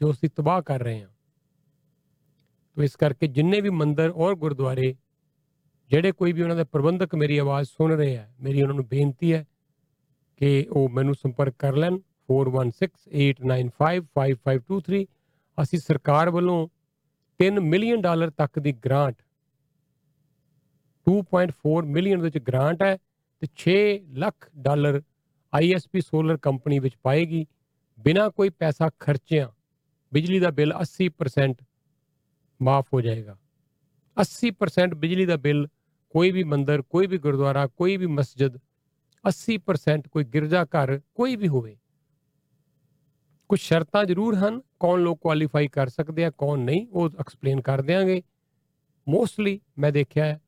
[0.00, 1.08] ਜੋ ਅਸੀਂ ਤਬਾਹ ਕਰ ਰਹੇ ਹਾਂ।
[2.74, 4.96] ਤੋ ਇਸ ਕਰਕੇ ਜਿੰਨੇ ਵੀ ਮੰਦਰ ਔਰ ਗੁਰਦੁਆਰੇ
[5.90, 9.32] ਜਿਹੜੇ ਕੋਈ ਵੀ ਉਹਨਾਂ ਦੇ ਪ੍ਰਬੰਧਕ ਮੇਰੀ ਆਵਾਜ਼ ਸੁਣ ਰਹੇ ਆ ਮੇਰੀ ਉਹਨਾਂ ਨੂੰ ਬੇਨਤੀ
[9.32, 9.46] ਹੈ
[10.36, 15.06] ਕਿ ਉਹ ਮੈਨੂੰ ਸੰਪਰਕ ਕਰ ਲੈਣ। 4168955523
[15.62, 16.68] ਅਸੀਂ ਸਰਕਾਰ ਵੱਲੋਂ
[17.40, 19.16] 3 ਮਿਲੀਅਨ ਡਾਲਰ ਤੱਕ ਦੀ ਗ੍ਰਾਂਟ
[21.06, 22.98] 2.4 ਮਿਲੀਅਨ ਵਿੱਚ ਗ੍ਰਾਂਟ ਹੈ
[23.42, 25.02] ਤੇ 6 lakh dollar
[25.54, 27.46] ISP solar company ਵਿੱਚ ਪਾਏਗੀ।
[28.00, 29.48] ਬਿਨਾ ਕੋਈ ਪੈਸਾ ਖਰਚਿਆਂ
[30.14, 31.64] ਬਿਜਲੀ ਦਾ ਬਿੱਲ 80%
[32.62, 33.38] ਮਾਫ ਹੋ ਜਾਏਗਾ।
[34.16, 35.68] 80% ਬਿਜਲੀ ਦਾ ਬਿੱਲ
[36.16, 38.58] ਕੋਈ ਵੀ ਮੰਦਿਰ, ਕੋਈ ਵੀ ਗੁਰਦੁਆਰਾ, ਕੋਈ ਵੀ ਮਸਜਿਦ
[39.24, 41.76] 80% ਕੋਈ ਗਿਰਜਾ ਘਰ ਕੋਈ ਵੀ ਹੋਵੇ।
[43.48, 47.82] ਕੁਝ ਸ਼ਰਤਾਂ ਜ਼ਰੂਰ ਹਨ, ਕੌਣ ਲੋਕ ਕੁਆਲੀਫਾਈ ਕਰ ਸਕਦੇ ਆ, ਕੌਣ ਨਹੀਂ, ਉਹ ਐਕਸਪਲੇਨ ਕਰ
[47.82, 48.22] ਦਿਆਂਗੇ।
[49.08, 50.40] ਮੋਸਟਲੀ ਮੈਂ ਦੇਖਿਆ ਹੈ,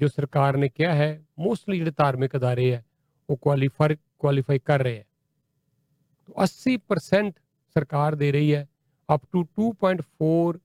[0.00, 2.84] ਜੋ ਸਰਕਾਰ ਨੇ ਕਿਹਾ ਹੈ ਮੋਸਟਲੀ ਜਿਹੜੇ ਧਾਰਮਿਕ ਅਦਾਰੇ ਹੈ,
[3.30, 5.04] ਉਹ ਕੁਆਲੀਫਾਈ ਕੁਆਲੀਫਾਈ ਕਰ ਰਹੇ ਹੈ।
[6.26, 7.40] ਤਾਂ 80%
[7.76, 8.68] ਸਰਕਾਰ ਦੇ ਰਹੀ ਹੈ
[9.14, 10.60] ਅਪ ਟੂ 2.4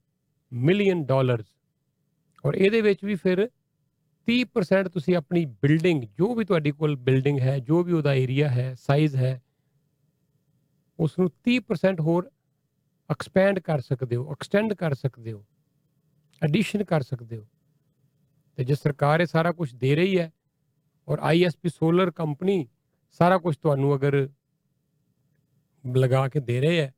[0.53, 1.45] ਮਿਲੀਅਨ ਡਾਲਰਸ
[2.45, 3.49] ਔਰ ਇਹਦੇ ਵਿੱਚ ਵੀ ਫਿਰ
[4.27, 8.73] 30% ਤੁਸੀਂ ਆਪਣੀ ਬਿਲਡਿੰਗ, ਜੋ ਵੀ ਤੁਹਾਡੀ ਕੋਲ ਬਿਲਡਿੰਗ ਹੈ, ਜੋ ਵੀ ਉਹਦਾ ਏਰੀਆ ਹੈ
[8.79, 9.39] ਸਾਈਜ਼ ਹੈ
[10.99, 12.29] ਉਸ ਨੂੰ 30% ਹੋਰ
[13.09, 15.45] ਐਕਸਪੈਂਡ ਕਰ ਸਕਦੇ ਹੋ ਐਕਸਟੈਂਡ ਕਰ ਸਕਦੇ ਹੋ
[16.41, 17.47] ਐਡੀਸ਼ਨ ਕਰ ਸਕਦੇ ਹੋ।
[18.57, 20.31] ਤੇ ਜੇ ਸਰਕਾਰ ਇਹ ਸਾਰਾ ਕੁਝ ਦੇ ਰਹੀ ਹੈ
[21.07, 22.67] ਔਰ ਆਈਐਸਪੀ ਸੋਲਰ ਕੰਪਨੀ
[23.19, 24.27] ਸਾਰਾ ਕੁਝ ਤੁਹਾਨੂੰ ਅਗਰ
[25.83, 26.93] ਲਗਾ ਕੇ ਦੇ ਰਹੇ ਹੈ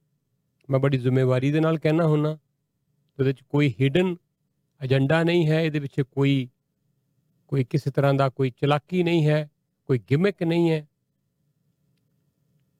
[0.70, 4.16] ਮੈਂ ਬੜੀ ਜ਼ਿੰਮੇਵਾਰੀ ਦੇ ਨਾਲ ਕਹਿਣਾ ਹੁੰਨਾ ਉਹਦੇ ਵਿੱਚ ਕੋਈ ਹਿਡਨ
[4.82, 6.50] ਏਜੰਡਾ ਨਹੀਂ ਹੈ, ਇਹਦੇ ਵਿੱਚ ਕੋਈ
[7.50, 9.50] ਕੋਈ ਕਿਸੇ ਤਰ੍ਹਾਂ ਦਾ ਕੋਈ ਚਲਾਕੀ ਨਹੀਂ ਹੈ,
[9.88, 10.88] ਕੋਈ ਗਿਮਿਕ ਨਹੀਂ ਹੈ।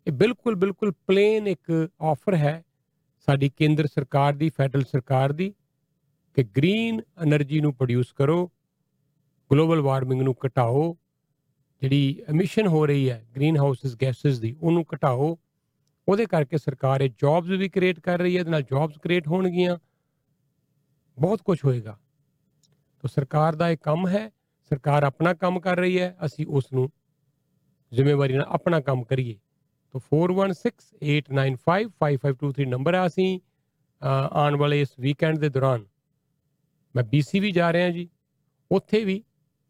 [0.08, 2.64] ਇਹ ਬਿਲਕੁਲ ਬਿਲਕੁਲ ਪਲੇਨ ਇੱਕ ਆਫਰ ਹੈ
[3.28, 5.54] ਸਾਡੀ ਕੇਂਦਰ ਸਰਕਾਰ ਦੀ ਫੈਡਰਲ ਸਰਕਾਰ ਦੀ
[6.34, 8.52] ਕਿ ਗ੍ਰੀਨ એનર્ਜੀ ਨੂੰ ਪ੍ਰੋਡਿਊਸ ਕਰੋ
[9.52, 10.98] ਗਲੋਬਲ ਵਾਰਮਿੰਗ ਨੂੰ ਘਟਾਓ,
[11.82, 15.38] ਜਿਹੜੀ ਐਮਿਸ਼ਨ ਹੋ ਰਹੀ ਹੈ ਗ੍ਰੀਨ ਹਾਊਸਸ ਗੈਸਸ ਦੀ, ਉਹਨੂੰ ਘਟਾਓ।
[16.08, 19.78] ਉਹਦੇ ਕਰਕੇ ਸਰਕਾਰ ਇਹ ਜੌਬਸ ਵੀ ਕ੍ਰੀਏਟ ਕਰ ਰਹੀ ਹੈ, ਇਹਦੇ ਨਾਲ ਜੌਬਸ ਕ੍ਰੀਏਟ ਹੋਣਗੀਆਂ।
[21.20, 21.98] ਬਹੁਤ ਕੁਝ ਹੋਏਗਾ।
[23.04, 24.30] ਤਾਂ ਸਰਕਾਰ ਦਾ ਇਹ ਕੰਮ ਹੈ
[24.70, 26.90] ਸਰਕਾਰ ਆਪਣਾ ਕੰਮ ਕਰ ਰਹੀ ਹੈ, ਅਸੀਂ ਉਸ ਨੂੰ
[27.92, 29.38] ਜ਼ਿੰਮੇਵਾਰੀ ਨਾਲ ਆਪਣਾ ਕੰਮ ਕਰੀਏ।
[29.94, 33.40] ਤਾਂ 4168955523 ਨੰਬਰ ਆ ਅਸੀਂ
[34.02, 35.86] ਆਉਣ ਵਾਲੇ ਇਸ ਵੀਕਐਂਡ ਦੇ ਦੌਰਾਨ।
[36.96, 38.10] ਮੈਂ BC ਵੀ ਜਾ ਰਿਹਾ ਜੀ।
[38.72, 39.24] ਉੱਥੇ ਵੀ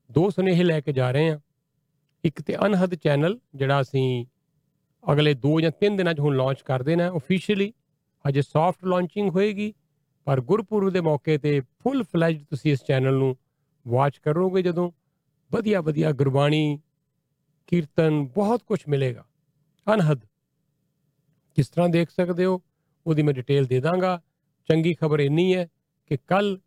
[0.09, 1.39] ਦੋ ਸੁਨੇਹੇ ਲੈ ਕੇ ਜਾ ਰਹੇ ਹਾਂ।
[2.23, 4.25] ਇੱਕ ਤੇ ਅਨਹਦ ਚੈਨਲ, ਜਿਹੜਾ ਅਸੀਂ
[5.03, 7.73] ਅਗਲੇ 2 ਜਾਂ 3 ਦਿਨਾਂ 'ਚ ਹੁਣ ਲਾਂਚ ਕਰ ਦੇਣਾ ਹੈ ਆਫੀਸ਼ੀਅਲੀ
[8.25, 9.73] ਅਜੇ ਸੌਫਟ ਲਾਂਚਿੰਗ ਹੋਏਗੀ,
[10.27, 13.38] ਪਰ ਗੁਰਪੁਰਬ ਦੇ ਮੌਕੇ ਤੇ ਫੁੱਲ ਫਲੈਜਡ ਤੁਸੀਂ ਇਸ ਚੈਨਲ ਨੂੰ
[13.87, 14.91] ਵਾਚ ਕਰੋਗੇ ਜਦੋਂ,
[15.51, 16.79] ਵਧੀਆ ਵਧੀਆ ਗੁਰਬਾਣੀ,
[17.67, 19.25] ਕੀਰਤਨ, ਬਹੁਤ ਕੁਝ ਮਿਲੇਗਾ।
[19.93, 20.19] ਅਨਹਦ।
[21.55, 22.61] ਕਿਸ ਤਰ੍ਹਾਂ ਦੇਖ ਸਕਦੇ ਹੋ?
[23.07, 24.21] ਉਹਦੀ ਮੈਂ ਡਿਟੇਲ ਦੇ ਦਾਂਗਾ।
[24.67, 25.67] ਚੰਗੀ ਖਬਰ ਇੰਨੀ ਹੈ
[26.05, 26.59] ਕਿ ਕੱਲ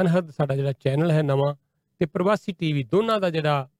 [0.00, 1.54] ਅਨਹਦ ਸਾਡਾ ਜਿਹੜਾ ਚੈਨਲ ਹੈ ਨਵਾਂ
[1.98, 3.70] ਤੇ ਪ੍ਰਵਾਸੀ ਟੀਵੀ ਦੋਨਾਂ ਦਾ ਜਿਹੜਾ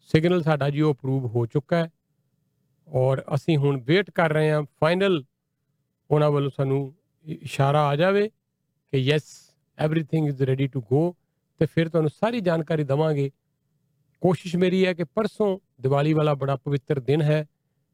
[0.00, 1.90] ਸਿਗਨਲ ਸਾਡਾ ਜੀ ਉਹ ਅਪਰੂਵ ਹੋ ਚੁੱਕਾ ਹੈ।
[2.88, 5.24] ਔਰ ਅਸੀਂ ਹੁਣ ਵੇਟ ਕਰ ਰਹੇ ਹਾਂ ਫਾਈਨਲ
[6.10, 8.28] ਉਹਨਾਂ ਵੱਲੋਂ ਸਾਨੂੰ ਇਸ਼ਾਰਾ ਆ ਜਾਵੇ
[8.90, 9.22] ਕਿ yes
[9.78, 11.16] everything is ready to go
[11.60, 13.30] ਤੇ ਫਿਰ ਤੁਹਾਨੂੰ ਸਾਰੀ ਜਾਣਕਾਰੀ ਦਵਾਂਗੇ।
[14.22, 17.46] ਕੋਸ਼ਿਸ਼ ਮੇਰੀ ਹੈ ਕਿ ਪਰਸੋਂ ਦੀਵਾਲੀ ਵਾਲਾ ਬੜਾ ਪਵਿੱਤਰ ਦਿਨ ਹੈ,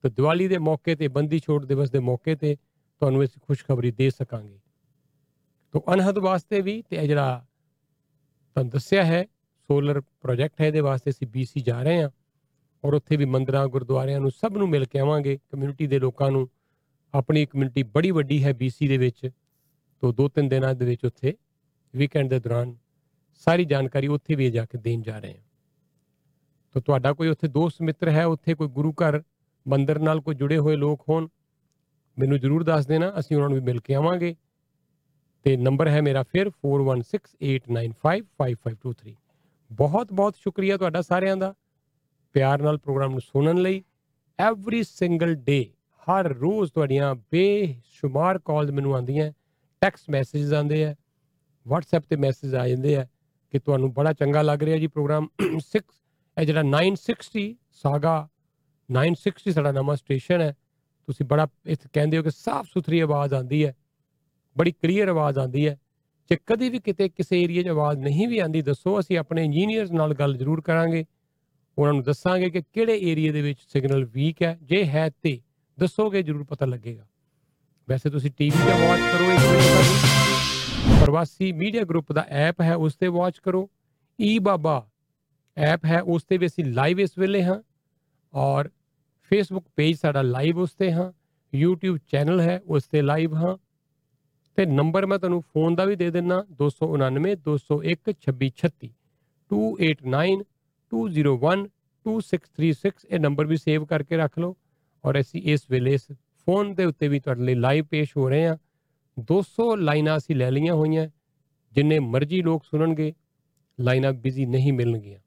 [0.04, 2.56] ਤੇ ਦੀਵਾਲੀ ਦੇ ਮੌਕੇ ਤੇ, ਬੰਦੀ ਛੋੜ ਦਿਵਸ ਦੇ ਮੌਕੇ ਤੇ
[3.00, 4.58] ਤੁਹਾਨੂੰ ਇਸ ਖੁਸ਼ਖਬਰੀ ਦੇ ਸਕਾਂਗੇ।
[5.72, 7.46] ਤੋਂ ਅਨਹਦ ਵਾਸਤੇ ਵੀ ਤੇ ਇਹ ਜਿਹੜਾ
[8.56, 9.24] ਤੁਹਾਨੂੰ ਦੱਸਿਆ ਹੈ,
[9.68, 12.10] ਸੋਲਰ ਪ੍ਰੋਜੈਕਟ ਹੈ, ਇਹਦੇ ਵਾਸਤੇ ਅਸੀਂ BC ਜਾ ਰਹੇ ਹਾਂ
[12.84, 16.48] ਔਰ ਉੱਥੇ ਵੀ ਮੰਦਰਾਂ, ਗੁਰਦੁਆਰਿਆਂ ਨੂੰ ਸਭ ਨੂੰ ਮਿਲ ਕੇ ਆਵਾਂਗੇ। ਕਮਿਊਨਿਟੀ ਦੇ ਲੋਕਾਂ ਨੂੰ
[17.14, 19.30] ਆਪਣੀ ਕਮਿਊਨਿਟੀ ਬੜੀ ਵੱਡੀ ਹੈ BC ਦੇ ਵਿੱਚ।
[20.00, 21.34] ਤੋਂ ਦੋ ਤਿੰਨ ਦਿਨਾਂ ਦੇ ਵਿੱਚ ਉੱਥੇ
[21.94, 22.76] ਵੀਕਐਂਡ ਦੇ ਦੌਰਾਨ
[23.38, 25.38] ਸਾਰੀ ਜਾਣਕਾਰੀ ਉੱਥੇ ਵੀ ਜਾ ਕੇ ਦੇਣ ਜਾ ਰਹੇ ਹਾਂ।
[26.72, 29.22] ਤਾਂ ਤੁਹਾਡਾ ਕੋਈ ਉੱਥੇ ਦੋਸਤ ਮਿੱਤਰ ਹੈ, ਉੱਥੇ ਕੋਈ ਗੁਰੂ ਘਰ
[29.68, 31.28] ਮੰਦਿਰ ਨਾਲ ਕੋਈ ਜੁੜੇ ਹੋਏ ਲੋਕ ਹੋਣ,
[32.18, 34.36] ਮੈਨੂੰ ਜਰੂਰ ਦੱਸ ਦੇਣਾ, ਅਸੀਂ ਉਹਨਾਂ ਨੂੰ ਵੀ ਮਿਲ ਕੇ ਆਵਾਂਗੇ।
[35.44, 39.16] ਤੇ ਨੰਬਰ ਹੈ ਮੇਰਾ ਫਿਰ 4168955523
[39.72, 41.54] ਬਹੁਤ ਬਹੁਤ ਸ਼ੁਕਰੀਆ ਤੁਹਾਡਾ ਸਾਰਿਆਂ ਦਾ
[42.32, 43.84] ਪਿਆਰ ਨਾਲ ਪ੍ਰੋਗਰਾਮ ਨੂੰ ਸੁਣਨ ਲਈ।
[44.38, 45.72] ਐਵਰੀ ਸਿੰਗਲ ਡੇ
[46.02, 49.32] ਹਰ ਰੋਜ਼ ਤੁਹਾਡੀਆਂ ਬੇਸ਼ੁਮਾਰ ਕਾਲਸ ਮੈਨੂੰ ਆਉਂਦੀਆਂ
[49.80, 50.94] ਟੈਕਸਟ ਮੈਸੇजेस ਆਉਂਦੇ ਆ,
[51.66, 53.06] WhatsApp ਤੇ ਮੈਸੇਜ ਆ ਜਾਂਦੇ ਆ।
[53.56, 55.28] ਕਿ ਤੁਹਾਨੂੰ ਬੜਾ ਚੰਗਾ ਲੱਗ ਰਿਹਾ ਜੀ ਪ੍ਰੋਗਰਾਮ
[55.60, 55.80] 6
[56.36, 58.28] ਇਹ ਜਿਹੜਾ 960 ਸਾਗਾ
[58.88, 60.56] 960 ਸਾਡਾ ਨਵਾਂ ਸਟੇਸ਼ਨ ਹੈ।
[61.06, 63.74] ਤੁਸੀਂ ਬੜਾ ਇੱਥੇ ਕਹਿੰਦੇ ਹੋ ਕਿ ਸਾਫ਼ ਸੁਥਰੀ ਆਵਾਜ਼ ਆਉਂਦੀ ਹੈ,
[64.58, 65.78] ਬੜੀ ਕਲੀਅਰ ਆਵਾਜ਼ ਆਉਂਦੀ ਹੈ।
[66.30, 69.90] ਜੇ ਕਦੀ ਵੀ ਕਿਤੇ ਕਿਸੇ ਏਰੀਆ 'ਚ ਆਵਾਜ਼ ਨਹੀਂ ਵੀ ਆਉਂਦੀ, ਦੱਸੋ, ਅਸੀਂ ਆਪਣੇ ਇੰਜੀਨੀਅਰਸ
[69.90, 71.04] ਨਾਲ ਗੱਲ ਜ਼ਰੂਰ ਕਰਾਂਗੇ।
[71.78, 75.40] ਉਹਨਾਂ ਨੂੰ ਦੱਸਾਂਗੇ ਕਿ ਕਿਹੜੇ ਏਰੀਆ ਦੇ ਵਿੱਚ ਸਿਗਨਲ ਵੀਕ ਹੈ, ਜੇ ਹੈ ਤੇ
[75.78, 77.06] ਦੱਸੋਗੇ, ਜ਼ਰੂਰ ਪਤਾ ਲੱਗੇਗਾ।
[77.88, 80.35] ਵੈਸੇ ਤੁਸੀਂ ਟੀਵੀ ਤੇ ਵਾਚ ਕਰੋ, ਇੱਕ ਵਾਰੀ
[81.00, 83.68] ਪ੍ਰਵਾਸੀ ਮੀਡੀਆ ਗਰੁੱਪ ਦਾ ਐਪ ਹੈ, ਉਸ ਤੇ ਵਾਚ ਕਰੋ।
[84.18, 84.86] ਈ ਬਾਬਾ
[85.56, 87.60] ਐਪ ਹੈ, ਉਸ ਤੇ ਵੀ ਅਸੀਂ ਲਾਈਵ ਇਸ ਵੇਲੇ ਹਾਂ
[88.34, 88.68] ਔਰ
[89.30, 91.12] ਫੇਸਬੁੱਕ ਪੇਜ ਸਾਡਾ ਲਾਈਵ ਉਸ ਤੇ ਹਾਂ,
[91.52, 93.56] YouTube ਚੈਨਲ ਹੈ, ਉਸ ਤੇ ਲਾਈਵ ਹਾਂ।
[94.58, 98.90] ਤੇ ਨੰਬਰ ਮੈਂ ਤੁਹਾਨੂੰ ਫੋਨ ਦਾ ਵੀ ਦੇ ਦਿੰਨਾ 299 201 2636
[99.50, 100.36] 289
[100.92, 101.64] 201
[102.06, 104.56] 2636 ਇਹ ਨੰਬਰ ਵੀ ਸੇਵ ਕਰਕੇ ਰੱਖ ਲਓ।
[105.04, 106.06] ਔਰ ਅਸੀਂ ਇਸ ਵੇਲੇ ਇਸ
[106.46, 108.56] ਫੋਨ ਦੇ ਉੱਤੇ ਵੀ ਤੁਹਾਡੇ ਲਈ ਲਾਈਵ ਪੇਸ਼ ਹੋ ਰਹੇ ਹਾਂ।
[109.16, 111.08] 200 ਲਾਈਨਾਂ ਅਸੀਂ ਲੈ ਲਈਆਂ ਹੋਈਆਂ,
[111.72, 113.14] ਜਿੰਨੇ ਮਰਜ਼ੀ ਲੋਕ ਸੁਣਨਗੇ,
[113.80, 115.18] ਲਾਈਨਾਂ ਬਿਜ਼ੀ ਨਹੀਂ ਮਿਲਣਗੀਆਂ।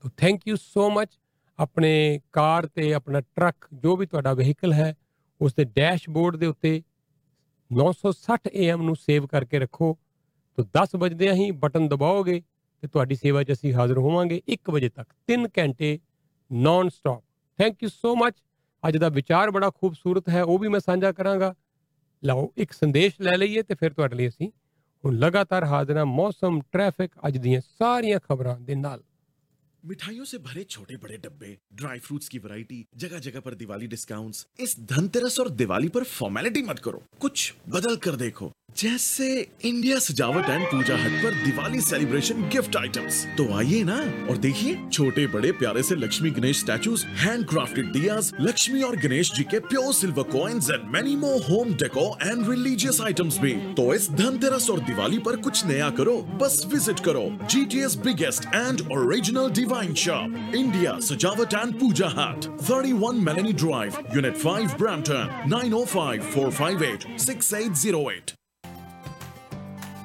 [0.00, 1.18] ਤੋ ਥੈਂਕ ਯੂ ਸੋ ਮਚ
[1.58, 4.94] ਆਪਣੇ ਕਾਰ ਤੇ ਆਪਣਾ ਟਰੱਕ, ਜੋ ਵੀ ਤੁਹਾਡਾ ਵਹੀਕਲ ਹੈ
[5.40, 6.82] ਉਸ ਦੇ ਡੈਸ਼ਬੋਰਡ ਦੇ ਉੱਤੇ
[7.70, 9.96] 960 AM ਨੂੰ ਸੇਵ ਕਰਕੇ ਰੱਖੋ।
[10.56, 12.42] ਤੋ 10 ਵਜੇ ਹੀ ਬਟਨ ਦਬਾਓਗੇ
[12.82, 15.98] ਤੇ ਤੁਹਾਡੀ ਸੇਵਾ 'ਚ ਅਸੀਂ ਹਾਜ਼ਰ ਹੋਵਾਂਗੇ 1 ਵਜੇ ਤੱਕ 3 ਘੰਟੇ
[16.52, 17.22] non stop
[17.58, 18.34] thank you so much
[18.88, 21.54] ਅੱਜ ਦਾ ਵਿਚਾਰ ਬੜਾ ਖੂਬਸੂਰਤ ਹੈ, ਉਹ ਵੀ ਮੈਂ ਸਾਂਝਾ ਕਰਾਂਗਾ।
[22.24, 24.50] ਲਓ, ਇੱਕ ਸੰਦੇਸ਼ ਲੈ ਲਈਏ ਤੇ ਫਿਰ ਤੁਹਾਡੇ ਲਈ ਅਸੀਂ
[25.04, 29.02] ਹੁਣ ਲਗਾਤਾਰ ਹਾਜ਼ਰ ਹਾਂ ਮੌਸਮ ਟ੍ਰੈਫਿਕ ਅੱਜ ਦੀਆਂ ਸਾਰੀਆਂ ਖਬਰਾਂ ਦੇ ਨਾਲ।
[29.84, 34.46] मिठाइयों से भरे छोटे बड़े डब्बे ड्राई फ्रूट्स की वैरायटी जगह जगह पर दिवाली डिस्काउंट्स
[34.60, 39.26] इस धनतेरस और दिवाली पर फॉर्मेलिटी मत करो। कुछ बदल कर देखो। जैसे
[39.64, 43.96] इंडिया सजावट एंड पूजा हट पर दिवाली सेलिब्रेशन गिफ्ट आइटम्स तो आइए ना
[44.30, 49.32] और देखिए छोटे बड़े प्यारे से Lakshmi Ganesh statues hand crafted diyas Lakshmi और गणेश
[49.36, 53.92] जी के pure silver coins and many more home decor and religious items भी। तो
[53.94, 59.50] इस धनतेरस और दिवाली पर कुछ नया करो, बस विज़िट करो। GTS biggest and original
[59.68, 68.32] Divine Shop, India Sajawat and Puja Hut, 31 Melanie Drive, Unit 5 Brampton, 9054586808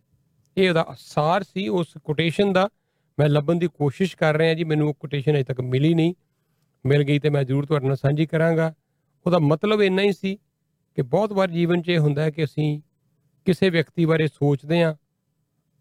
[0.58, 2.69] ਇਹ ਉਹਦਾ ਅਸਾਰ ਸੀ, ਉਸ ਕੋਟੇਸ਼ਨ ਦਾ।
[3.19, 6.13] ਮੈਂ ਲੱਭਣ ਦੀ ਕੋਸ਼ਿਸ਼ ਕਰ ਰਿਹਾ ਜੀ, ਮੈਨੂੰ ਉਹ ਕੋਟੇਸ਼ਨ ਅਜੇ ਤੱਕ ਮਿਲੀ ਨਹੀਂ।
[6.86, 8.73] ਮਿਲ ਗਈ ਤੇ ਮੈਂ ਜ਼ਰੂਰ ਤੁਹਾਡੇ ਨਾਲ ਸਾਂਝੀ ਕਰਾਂਗਾ।
[9.25, 10.36] ਉਹਦਾ ਮਤਲਬ ਇੰਨਾ ਹੀ ਸੀ
[10.95, 12.82] ਕਿ ਬਹੁਤ ਵਾਰ ਜੀਵਨ 'ਚ ਇਹ ਹੁੰਦਾ ਹੈ ਕਿ ਅਸੀਂ
[13.45, 14.95] ਕਿਸੇ ਵਿਅਕਤੀ ਬਾਰੇ ਸੋਚਦੇ ਹਾਂ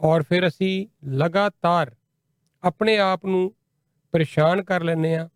[0.00, 0.86] ਔਰ ਫਿਰ ਅਸੀਂ
[1.18, 1.94] ਲਗਾਤਾਰ
[2.62, 3.54] ਆਪਣੇ ਆਪ ਨੂੰ
[4.12, 5.28] ਪਰੇਸ਼ਾਨ ਕਰ ਲੈਂਦੇ ਹਾਂ,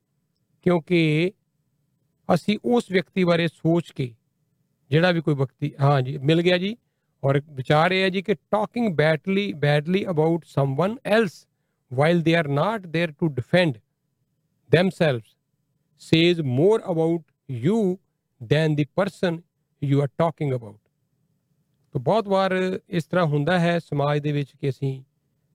[0.62, 1.33] ਕਿਉਂਕਿ
[2.29, 4.14] ਅਸੀਂ ਉਸ ਵਿਅਕਤੀ ਬਾਰੇ ਸੋਚ ਕੇ
[4.90, 6.77] ਜਿਹੜਾ ਵੀ ਕੋਈ ਵਿਅਕਤੀ, ਹਾਂ ਜੀ, ਮਿਲ ਗਿਆ ਜੀ।
[7.22, 11.46] ਔਰ ਵਿਚਾਰ ਇਹ ਹੈ ਜੀ ਕਿ talking badly badly about someone else
[11.90, 13.75] while they are not there to defend
[14.70, 15.33] themselves
[16.03, 17.25] says more about
[17.64, 17.81] you
[18.40, 19.37] than the person
[19.83, 20.79] you are talking about.
[21.94, 25.02] ਤਾਂ ਬਹੁਤ ਵਾਰ ਇਸ ਤਰ੍ਹਾਂ ਹੁੰਦਾ ਹੈ ਸਮਾਜ ਦੇ ਵਿੱਚ ਕਿ ਅਸੀਂ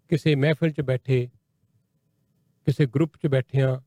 [0.09, 1.29] ਕਿਸੇ ਮਹਿਫਿਲ 'ਚ ਬੈਠੇ,
[2.67, 3.79] ਕਿਸੇ ਗਰੁੱਪ 'ਚ ਬੈਠੇ ਹਾਂ,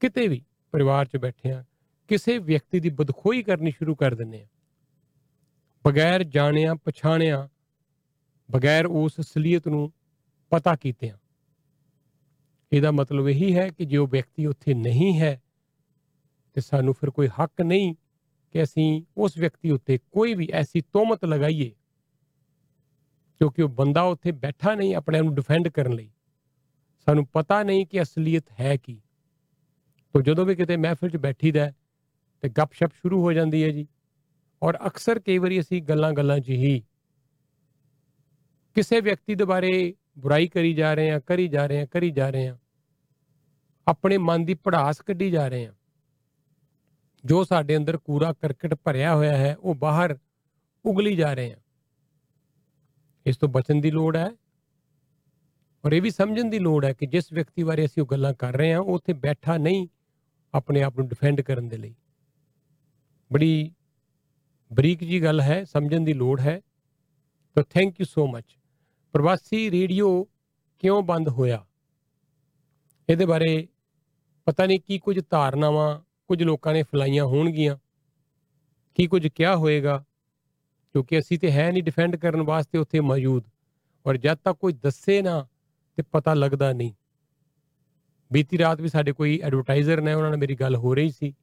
[0.00, 1.64] ਕਿਤੇ ਵੀ ਪਰਿਵਾਰ 'ਚ ਬੈਠੇ ਹਾਂ,
[2.08, 4.48] ਕਿਸੇ ਵਿਅਕਤੀ ਦੀ ਬਦਖੋਈ ਕਰਨੀ ਸ਼ੁਰੂ ਕਰ ਦਿੰਦੇ ਹਾਂ।
[5.84, 7.48] ਬਗੈਰ ਜਾਣਿਆ, ਪਛਾਣਿਆ,
[8.50, 9.92] ਬਗੈਰ ਉਸ ਅਸਲੀਅਤ ਨੂੰ
[10.52, 11.16] ਪਤਾ ਕੀਤਿਆਂ
[12.72, 15.40] ਇਹਦਾ ਮਤਲਬ ਇਹੀ ਹੈ ਕਿ ਜੋ ਵਿਅਕਤੀ ਉੱਥੇ ਨਹੀਂ ਹੈ
[16.56, 17.94] ਤੇ ਸਾਨੂੰ ਫਿਰ ਕੋਈ ਹੱਕ ਨਹੀਂ
[18.50, 21.70] ਕਿ ਅਸੀਂ ਉਸ ਵਿਅਕਤੀ ਉੱਤੇ ਕੋਈ ਵੀ ਐਸੀ ਤੋਮਤ ਲਗਾਈਏ
[23.38, 26.10] ਕਿਉਂਕਿ ਉਹ ਬੰਦਾ ਉੱਥੇ ਬੈਠਾ ਨਹੀਂ ਆਪਣੇ ਆਪ ਨੂੰ ਡਿਫੈਂਡ ਕਰਨ ਲਈ।
[27.04, 29.02] ਸਾਨੂੰ ਪਤਾ ਨਹੀਂ ਕਿ ਅਸਲੀਅਤ ਹੈ ਕੀ।
[30.12, 31.76] ਤੋਂ ਜਦੋਂ ਵੀ ਕਿਤੇ ਮਹਿਫਿਲ 'ਚ ਬੈਠੀਦਾ ਹੈ,
[32.40, 33.88] ਤੇ ਗੱਪਸ਼ਪ ਸ਼ੁਰੂ ਹੋ ਜਾਂਦੀ ਹੈ ਜੀ।
[34.62, 36.82] ਔਰ ਅਕਸਰ ਕਈ ਵਾਰੀ ਅਸੀਂ ਗੱਲਾਂ ਗੱਲਾਂ 'ਚ ਹੀ
[38.74, 42.30] ਕਿਸੇ ਵਿਅਕਤੀ ਦੇ ਬਾਰੇ ਬੁਰਾਈ ਕਰੀ ਜਾ ਰਹੇ ਹਾਂ ਕਰੀ ਜਾ ਰਹੇ ਹਾਂ ਕਰੀ ਜਾ
[42.30, 42.56] ਰਹੇ ਹਾਂ।
[43.88, 45.74] ਆਪਣੇ ਮਨ ਦੀ ਪੜਾਸ ਕੱਢੀ ਜਾ ਰਹੇ ਹਾਂ।
[47.24, 50.18] ਜੋ ਸਾਡੇ ਅੰਦਰ ਕੂੜਾ ਕਰਕਟ ਭਰਿਆ ਹੋਇਆ ਹੈ, ਉਹ ਬਾਹਰ
[50.84, 51.58] ਉਗਲੀ ਜਾ ਰਹੇ ਹਾਂ।
[53.26, 54.30] ਇਸ ਤੋਂ ਬਚਣ ਦੀ ਲੋੜ ਹੈ
[55.84, 58.56] ਔਰ ਇਹ ਵੀ ਸਮਝਣ ਦੀ ਲੋੜ ਹੈ ਕਿ ਜਿਸ ਵਿਅਕਤੀ ਬਾਰੇ ਅਸੀਂ ਉਹ ਗੱਲਾਂ ਕਰ
[58.56, 59.88] ਰਹੇ ਹਾਂ, ਉਹ ਉੱਥੇ ਬੈਠਾ ਨਹੀਂ
[60.54, 61.94] ਆਪਣੇ ਆਪ ਨੂੰ ਡਿਫੈਂਡ ਕਰਨ ਦੇ ਲਈ।
[63.32, 63.72] ਬੜੀ
[64.72, 66.60] ਬਰੀਕ ਜੀ ਗੱਲ ਹੈ, ਸਮਝਣ ਦੀ ਲੋੜ ਹੈ।
[67.54, 68.58] ਤਾਂ thank you so much
[69.12, 70.24] Parvasi radio
[70.78, 71.66] ਕਿਉਂ ਬੰਦ ਹੋਇਆ?
[73.08, 73.68] ਇਹਦੇ ਬਾਰੇ
[74.44, 77.76] ਪਤਾ ਨਹੀਂ ਕੀ ਕੁਝ ਧਾਰਨਾਵਾਂ ਕੁਝ ਲੋਕਾਂ ਨੇ ਫਲਾਈਆਂ ਹੋਣਗੀਆਂ।
[78.94, 80.04] ਕੀ ਕੁਝ ਕਿਹਾ ਹੋਏਗਾ?
[80.92, 83.44] ਕਿਉਂਕਿ ਅਸੀਂ ਤੇ ਹੈ ਨਹੀਂ ਡਿਫੈਂਡ ਕਰਨ ਵਾਸਤੇ ਉੱਥੇ ਮੌਜੂਦ।
[84.06, 85.48] ਔਰ ਜਦ ਤੱਕ ਕੋਈ ਦੱਸੇ ਨਾ
[85.96, 86.92] ਤੇ ਪਤਾ ਲੱਗਦਾ ਨਹੀਂ।
[88.32, 91.36] ਬੀਤੀ ਰਾਤ ਵੀ ਸਾਡੇ ਕੋਈ ਐਡਵਰਟਾਈਜ਼ਰ ਨੇ, ਉਹਨਾਂ ਨਾਲ ਮੇਰੀ ਗੱਲ ਹੋ ਰਹੀ ਸੀ।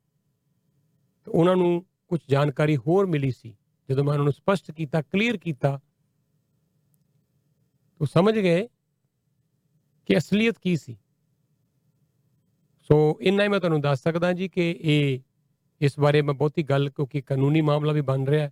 [1.23, 3.57] ਤੇ ਉਹਨਾਂ ਨੂੰ ਕੁਝ ਜਾਣਕਾਰੀ ਹੋਰ ਮਿਲੀ ਸੀ।
[3.89, 5.79] ਜਦੋਂ ਮੈਂ ਉਹਨਾਂ ਨੂੰ ਸਪਸ਼ਟ ਕੀਤਾ ਕਲੀਅਰ ਕੀਤਾ
[8.01, 8.67] ਉਹ ਸਮਝ ਗਏ
[10.05, 10.97] ਕਿ ਅਸਲੀਅਤ ਕੀ ਸੀ।
[12.89, 15.19] ਸੋ ਇੰਨਾ ਹੀ ਮੈਂ ਤੁਹਾਨੂੰ ਦੱਸ ਸਕਦਾ ਜੀ ਕਿ ਇਹ,
[15.81, 18.51] ਇਸ ਬਾਰੇ ਮੈਂ ਬਹੁਤੀ ਗੱਲ, ਕਿਉਂਕਿ ਕਾਨੂੰਨੀ ਮਾਮਲਾ ਵੀ ਬਣ ਰਿਹਾ ਹੈ,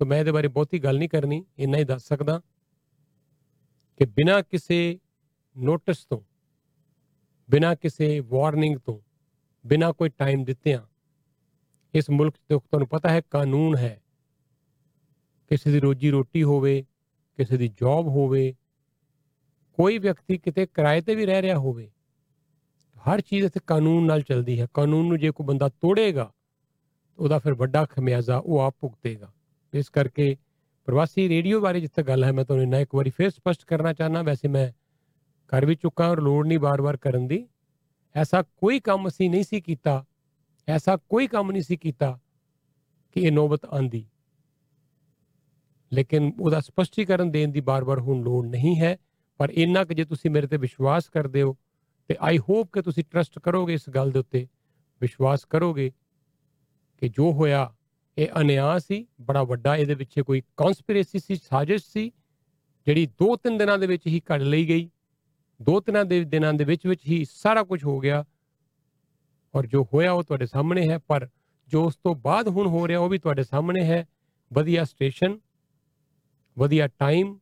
[0.00, 2.40] ਤਾਂ ਮੈਂ ਇਹਦੇ ਬਾਰੇ ਬਹੁਤੀ ਗੱਲ ਨਹੀਂ ਕਰਨੀ, ਇੰਨਾ ਹੀ ਦੱਸ ਸਕਦਾ
[4.00, 4.98] ਕਿ ਬਿਨਾਂ ਕਿਸੇ
[5.56, 6.20] ਨੋਟਿਸ ਤੋਂ,
[7.50, 8.98] ਬਿਨਾਂ ਕਿਸੇ ਵਾਰਨਿੰਗ ਤੋਂ,
[9.64, 10.80] ਬਿਨਾਂ ਕੋਈ ਟਾਈਮ ਦਿੱਤਿਆਂ,
[11.94, 14.00] ਇਸ ਮੁਲਕ 'ਚ ਤੁਹਾਨੂੰ ਪਤਾ ਹੈ ਕਾਨੂੰਨ ਹੈ।
[15.50, 16.84] ਕਿਸੇ ਦੀ ਰੋਜੀ ਰੋਟੀ ਹੋਵੇ,
[17.38, 18.54] ਕਿਸੇ ਦੀ ਜੌਬ ਹੋਵੇ,
[19.78, 21.90] ਕੋਈ ਵਿਅਕਤੀ ਕਿਤੇ ਕਿਰਾਏ ਤੇ ਵੀ ਰਹਿ ਰਿਹਾ ਹੋਵੇ
[23.04, 26.32] ਹਰ ਚੀਜ਼ ਇੱਥੇ ਕਾਨੂੰਨ ਨਾਲ ਚੱਲਦੀ ਹੈ। ਕਾਨੂੰਨ ਨੂੰ ਜੇ ਕੋਈ ਬੰਦਾ ਤੋੜੇਗਾ
[27.18, 29.32] ਉਹਦਾ ਫਿਰ ਵੱਡਾ ਖਮਿਆਜ਼ਾ ਉਹ ਆਪ ਭੁਗਤੇਗਾ।
[29.72, 30.36] ਇਸ ਕਰਕੇ
[30.88, 34.22] ਪ੍ਰਵਾਸੀ ਰੇਡੀਓ ਬਾਰੇ ਜਿੱਥੇ ਗੱਲ ਹੈ, ਮੈਂ ਤੁਹਾਨੂੰ ਇਹਨਾਂ ਇੱਕ ਵਾਰੀ ਫੇਰ ਸਪਸ਼ਟ ਕਰਨਾ ਚਾਹਨਾ
[34.22, 34.70] ਵੈਸੇ ਮੈਂ
[35.48, 37.46] ਕਰ ਵੀ ਚੁੱਕਾ ਔਰ ਲੋੜ ਨਹੀਂ ਬਾਰ-ਬਾਰ ਕਰਨ ਦੀ।
[38.14, 40.04] ਐਸਾ ਕੋਈ ਕੰਮ ਅਸੀਂ ਨਹੀਂ ਸੀ ਕੀਤਾ,
[40.68, 42.18] ਐਸਾ ਕੋਈ ਕੰਮ ਨਹੀਂ ਸੀ ਕੀਤਾ
[43.12, 44.06] ਕਿ ਇਹ ਨੌਬਤ ਆਂਦੀ।
[45.92, 48.96] ਲੇਕਿਨ ਉਹਦਾ ਸਪਸ਼ਟੀਕਰਨ ਦੇਣ ਦੀ ਬਾਰ-ਬਾਰ ਹੁਣ ਲੋੜ ਨਹੀਂ ਹੈ।
[49.40, 51.56] ਪਰ ਇੰਨਾ ਕਿ ਜੇ ਤੁਸੀਂ ਮੇਰੇ ਤੇ ਵਿਸ਼ਵਾਸ ਕਰਦੇ ਹੋ
[52.10, 54.46] ਤੇ ਆਈ ਹੋਪ ਕਿ ਤੁਸੀਂ ਟਰਸਟ ਕਰੋਗੇ ਇਸ ਗੱਲ ਦੇ ਉੱਤੇ,
[55.00, 55.90] ਵਿਸ਼ਵਾਸ ਕਰੋਗੇ
[57.02, 57.72] ਕਿ ਜੋ ਹੋਇਆ,
[58.16, 62.10] ਇਹ ਅਨਿਆਂ ਸੀ, ਬੜਾ ਵੱਡਾ ਇਹਦੇ ਵਿੱਚ ਕੋਈ ਕਨਸਪੀਰੇਸੀ ਸੀ, ਸਾਜ਼ਿਸ਼ ਸੀ,
[62.86, 64.88] ਜਿਹੜੀ 2-3 ਦਿਨਾਂ ਦੇ ਵਿੱਚ ਹੀ ਕੱਢ ਲਈ ਗਈ
[65.60, 68.24] ਦੋ ਤਿੰਨਾਂ ਦੇ ਦਿਨਾਂ ਦੇ ਵਿੱਚ ਵਿੱਚ ਹੀ ਸਾਰਾ ਕੁਝ ਹੋ ਗਿਆ
[69.54, 71.28] ਔਰ ਜੋ ਹੋਇਆ ਉਹ ਤੁਹਾਡੇ ਸਾਹਮਣੇ ਹੈ, ਪਰ
[71.68, 74.06] ਜੋ ਉਸ ਤੋਂ ਬਾਅਦ ਹੁਣ ਹੋ ਰਿਹਾ ਉਹ ਵੀ ਤੁਹਾਡੇ ਸਾਹਮਣੇ ਹੈ,
[74.50, 75.38] ਵਧੀਆ ਸਟੇਸ਼ਨ
[76.56, 77.38] ਵਧੀਆ ਟਾਈਮ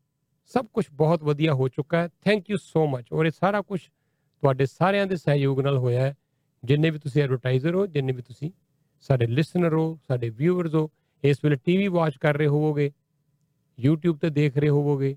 [0.50, 3.80] ਸਭ ਕੁਝ ਬਹੁਤ ਵਧੀਆ ਹੋ ਚੁੱਕਾ ਹੈ ਥੈਂਕ ਯੂ ਸੋ ਮਚ ਔਰ ਇਹ ਸਾਰਾ ਕੁਝ
[4.42, 6.14] ਤੁਹਾਡੇ ਸਾਰਿਆਂ ਦੇ ਸਹਿਯੋਗ ਨਾਲ ਹੋਇਆ ਹੈ।
[6.62, 8.50] ਜਿੰਨੇ ਵੀ ਤੁਸੀਂ ਐਡਵਰਟਾਈਜ਼ਰ ਹੋ, ਜਿੰਨੇ ਵੀ ਤੁਸੀਂ
[9.00, 10.90] ਸਾਡੇ ਲਿਸਨਰ ਹੋ, ਸਾਡੇ ਵਿਊਅਰਸ ਹੋ,
[11.24, 12.90] ਇਸ ਵੇਲੇ ਟੀਵੀ ਵਾਚ ਕਰ ਰਹੇ ਹੋਵੋਗੇ,
[13.78, 15.16] YouTube ਤੇ ਦੇਖ ਰਹੇ ਹੋਵੋਗੇ,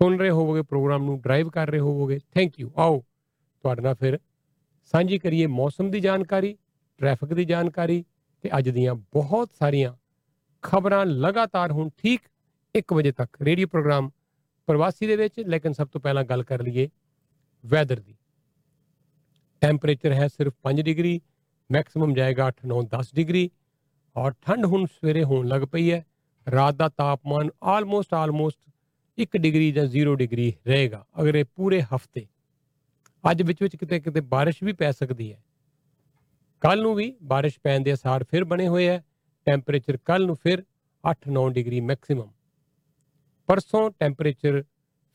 [0.00, 3.02] ਸੁਣ ਰਹੇ ਹੋਵੋਗੇ ਪ੍ਰੋਗਰਾਮ ਨੂੰ ਡਰਾਈਵ ਕਰ ਰਹੇ ਹੋਵੋਗੇ ਥੈਂਕ ਯੂ ਆਓ,
[3.64, 4.18] ਤੁਹਾਡੇ ਨਾਲ ਫਿਰ
[4.92, 6.56] ਸਾਂਝੀ ਕਰੀਏ ਮੌਸਮ ਦੀ ਜਾਣਕਾਰੀ
[7.00, 8.04] ਟ੍ਰੈਫਿਕ ਦੀ ਜਾਣਕਾਰੀ
[8.44, 9.92] ਤੇ ਅੱਜ ਦੀਆਂ ਬਹੁਤ ਸਾਰੀਆਂ
[10.62, 12.20] ਖਬਰਾਂ ਲਗਾਤਾਰ ਹੁਣ ਠੀਕ
[12.74, 14.10] 1 ਵਜੇ ਤੱਕ। ਰੇਡੀਓ ਪ੍ਰੋਗਰਾਮ
[14.68, 16.88] ਪ੍ਰਵਾਸੀ ਦੇ ਵਿੱਚ, ਲੇਕਿਨ ਸਭ ਤੋਂ ਪਹਿਲਾਂ ਗੱਲ ਕਰ ਲਈਏ
[17.64, 18.14] ਵੈਦਰ ਦੀ।
[19.60, 21.20] ਟੈਂਪਰੇਚਰ ਹੈ ਸਿਰਫ 5 ਡਿਗਰੀ
[21.70, 23.50] ਮੈਕਸਿਮਮ ਜਾਏਗਾ 8 9 10 ਡਿਗਰੀ
[24.16, 26.04] ਔਰ ਠੰਡ ਹੁਣ ਸਵੇਰੇ ਹੋਣ ਲੱਗ ਪਈ ਹੈ।
[26.46, 28.58] ਰਾਤ ਦਾ ਤਾਪਮਾਨ ਆਲਮੋਸਟ ਆਲਮੋਸਟ
[29.18, 32.26] 1 ਡਿਗਰੀ ਜਾਂ 0 ਡਿਗਰੀ ਰਹੇਗਾ ਅਗਰ ਇਹ ਪੂਰੇ ਹਫ਼ਤੇ।
[33.30, 35.42] ਅੱਜ ਵਿੱਚ ਵਿੱਚ ਕਿਤੇ ਕਿਤੇ ਬਾਰਿਸ਼ ਵੀ ਪੈ ਸਕਦੀ ਹੈ।
[36.60, 39.04] ਕੱਲ ਨੂੰ ਵੀ ਬਾਰਿਸ਼ ਪੈਣ ਦੇ ਅਸਾਰ ਫਿਰ ਬਣੇ ਹੋਏ ਹੈ।
[39.46, 40.64] ਟੈਂਪਰੇਚਰ ਕੱਲ ਨੂੰ ਫਿਰ
[41.04, 42.30] 8-9 ਡਿਗਰੀ ਮੈਕਸਿਮਮ
[43.48, 44.62] ਪਰਸੋਂ ਟੈਂਪਰੇਚਰ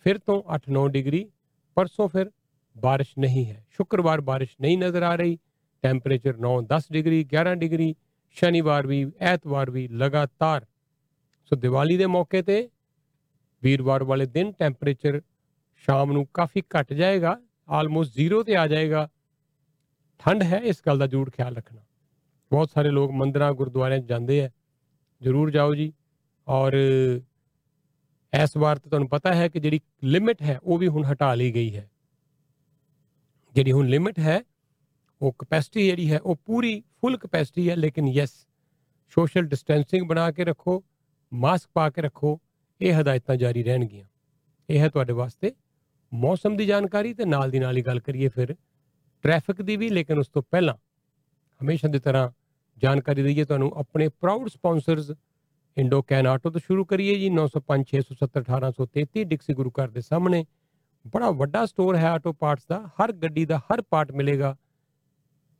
[0.06, 1.30] ਫਿਰ ਤੋਂ 8-9 ਡਿਗਰੀ
[1.78, 2.30] ਪਰਸੋਂ ਫਿਰ
[2.76, 5.38] ਬਾਰਿਸ਼ ਨਹੀਂ ਹੈ ਸ਼ੁੱਕਰਵਾਰ ਬਾਰਿਸ਼ ਨਹੀਂ ਨਜ਼ਰ ਆ ਰਹੀ
[5.84, 7.94] ਟੈਂਪਰੇਚਰ 9-10 ਡਿਗਰੀ 11 ਡਿਗਰੀ
[8.38, 10.66] ਸ਼ਨੀਵਾਰ ਵੀ ਐਤਵਾਰ ਵੀ ਲਗਾਤਾਰ
[11.52, 12.68] ਸੋ ਦੀਵਾਲੀ ਦੇ ਮੌਕੇ ਤੇ
[13.64, 15.22] ਵੀਰਵਾਰ ਵਾਲੇ ਦਿਨ ਟੈਂਪਰੇਚਰ
[15.88, 17.38] ਸ਼ਾਮ ਨੂੰ ਕਾਫੀ ਘਟ ਜਾਏਗਾ
[17.70, 19.08] ਆਲਮੋਸਟ ਜ਼ੀਰੋ ਤੇ ਆ ਜਾਏਗਾ
[20.20, 21.82] ਠੰਡ ਹੈ ਇਸ ਗੱਲ ਦਾ ਜ਼ਰੂਰ ਖਿਆਲ ਰੱਖਣਾ
[22.52, 24.50] ਬਹੁਤ ਸਾਰੇ ਲੋਕ ਮੰਦਰਾਂ ਗੁਰਦੁਆਰਿਆਂ 'ਚ ਜਾਂਦੇ ਆ
[25.22, 25.92] ਜ਼ਰੂਰ ਜਾਓ ਜੀ
[26.48, 26.76] ਔਰ
[28.34, 31.52] ਇਸ ਵਾਰ ਤਾਂ ਤੁਹਾਨੂੰ ਪਤਾ ਹੈ ਕਿ ਜਿਹੜੀ ਲਿਮਿਟ ਹੈ, ਉਹ ਵੀ ਹੁਣ ਹਟਾ ਲਈ
[31.52, 31.89] ਗਈ ਹੈ।
[33.56, 34.41] ਜਿਹੜੀ ਹੁਣ ਲਿਮਿਟ ਹੈ,
[35.22, 38.30] ਉਹ ਕਪੈਸਿਟੀ ਜਿਹੜੀ ਹੈ, ਉਹ ਪੂਰੀ ਫੁੱਲ ਕਪੈਸਿਟੀ ਹੈ, ਲੇਕਿਨ ਯੈਸ
[39.10, 40.84] ਸੋਸ਼ਲ ਡਿਸਟੈਂਸਿੰਗ ਬਣਾ ਕੇ ਰੱਖੋ
[41.34, 42.39] ਮਾਸਕ ਪਾ ਕੇ ਰੱਖੋ,
[42.82, 44.06] ਇਹ ਹਦਾਇਤਾਂ ਜਾਰੀ ਰਹਿਣਗੀਆਂ।
[44.69, 45.52] ਇਹ ਹੈ ਤੁਹਾਡੇ ਵਾਸਤੇ
[46.13, 48.56] ਮੌਸਮ ਦੀ ਜਾਣਕਾਰੀ ਤੇ ਨਾਲ ਦੀ ਨਾਲ ਹੀ ਗੱਲ ਕਰੀਏ ਫਿਰ
[49.24, 50.76] ਟ੍ਰੈਫਿਕ ਦੀ ਵੀ, ਲੇਕਿਨ ਉਸ ਤੋਂ ਪਹਿਲਾਂ
[51.62, 52.32] ਹਮੇਸ਼ਾ ਦੀ ਤਰ੍ਹਾਂ
[52.78, 55.12] ਜਾਣਕਾਰੀ ਦਈਏ, ਤੁਹਾਨੂੰ ਆਪਣੇ proud sponsors
[55.78, 60.46] Indo Can Auto ਤੋਂ ਸ਼ੁਰੂ ਕਰੀਏ ਜੀ 905 670 1833 ਡਿਕਸੀ ਗੁਰੂ ਘਰ ਦੇ ਸਾਹਮਣੇ
[61.06, 64.58] ਬੜਾ ਵੱਡਾ ਸਟੋਰ ਹੈ ਆਟੋ ਪਾਰਟਸ ਦਾ ਹਰ ਗੱਡੀ ਦਾ ਹਰ ਪਾਰਟ ਮਿਲੇਗਾ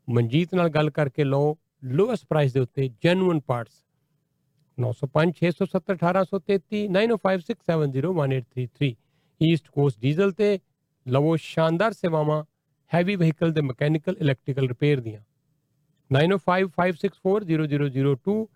[0.08, 1.58] ਮਨਜੀਤ ਨਾਲ ਗੱਲ ਕਰਕੇ ਲਓ
[1.93, 3.84] ਲੋਐਸਟ ਪ੍ਰਾਈਸ ਦੇ ਉੱਤੇ genuine parts
[4.78, 8.95] 905 670 1833 9056701833
[9.41, 10.60] East Coast diesel ਤੇ
[11.06, 12.45] ਲਵੋ ਸ਼ਾਨਦਾਰ ਸੇਵਾਵਾਂ
[12.91, 15.21] ਹੈਵੀ ਵਹੀਕਲ ਦੇ ਮਕੈਨੀਕਲ ਇਲੈਕਟ੍ਰੀਕਲ ਰਿਪੇਅਰ ਦੀਆਂ
[16.10, 18.47] 9055640002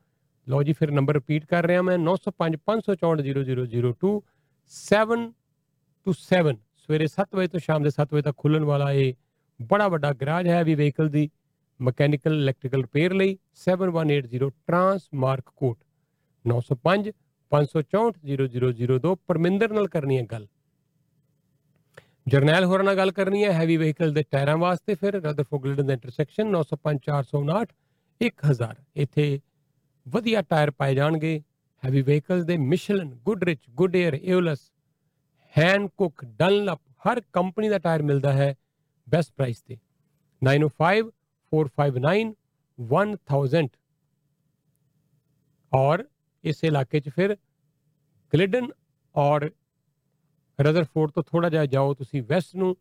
[0.48, 4.12] ਲਓ ਜੀ, ਫਿਰ ਨੰਬਰ ਰਿਪੀਟ ਕਰ ਰਿਹਾ ਮੈਂ 905 5640002
[4.74, 5.24] 7
[6.06, 9.14] ਟੂ 7 ਸਵੇਰੇ 7 ਵਜੇ ਤੋਂ ਸ਼ਾਮ ਦੇ 7 ਵਜੇ ਤੱਕ ਖੁੱਲਣ ਵਾਲਾ ਇਹ
[9.60, 11.30] ਬੜਾ ਵੱਡਾ ਗਰਾਜ ਹੈ ਵੀ ਵਹੀਕਲ ਦੀ
[11.80, 15.78] ਮਕੈਨੀਕਲ ਇਲੈਕਟ੍ਰੀਕਲ ਰਿਪੇਅਰ ਲਈ। 7180 ਟਰਾਂਸ ਮਾਰਕ ਕੋਟ
[16.46, 17.12] 905
[17.52, 20.48] 564 ਪਰਮਿੰਦਰ ਨਾਲ ਕਰਨੀ ਹੈ ਗੱਲ।
[22.28, 26.56] ਜਰਨੈਲ ਹੋਰਾਂ ਨਾਲ ਗੱਲ ਕਰਨੀ ਹੈ ਹੈਵੀ ਵਹੀਕਲ ਦੇ ਟਾਇਰਾਂ ਵਾਸਤੇ ਫਿਰ ਰਦਰਫੋਗਲਡ ਦੇ ਇੰਟਰਸੈਕਸ਼ਨ
[26.56, 27.76] 905 459
[28.22, 29.28] 1000 ਇੱਥੇ
[30.08, 31.40] ਵਧੀਆ ਟਾਇਰ ਪਾਏ ਜਾਣਗੇ।
[31.84, 34.60] ਹੈਵੀ ਵਹੀਕਲਸ ਦੇ Michelin Goodrich Goodyear Aeolus
[35.56, 38.54] Hankook Dunlop ਹਰ ਕੰਪਨੀ ਦਾ ਟਾਇਰ ਮਿਲਦਾ ਹੈ
[39.08, 39.78] ਬੈਸਟ ਪ੍ਰਾਈਸ ਤੇ।
[40.42, 41.12] 905
[41.52, 42.34] 459
[42.80, 43.70] 1000
[45.72, 46.04] ਔਰ
[46.44, 47.36] ਇਸ ਇਲਾਕੇ 'ਚ ਫਿਰ
[48.34, 48.68] ਗਲਿਡਨ
[49.16, 49.50] ਔਰ
[50.60, 52.76] ਰਦਰਫੋਰਡ ਤੋਂ ਥੋੜਾ ਜਿਹਾ ਜਾਓ ਤੁਸੀਂ ਵੈਸਟ ਨੂੰ।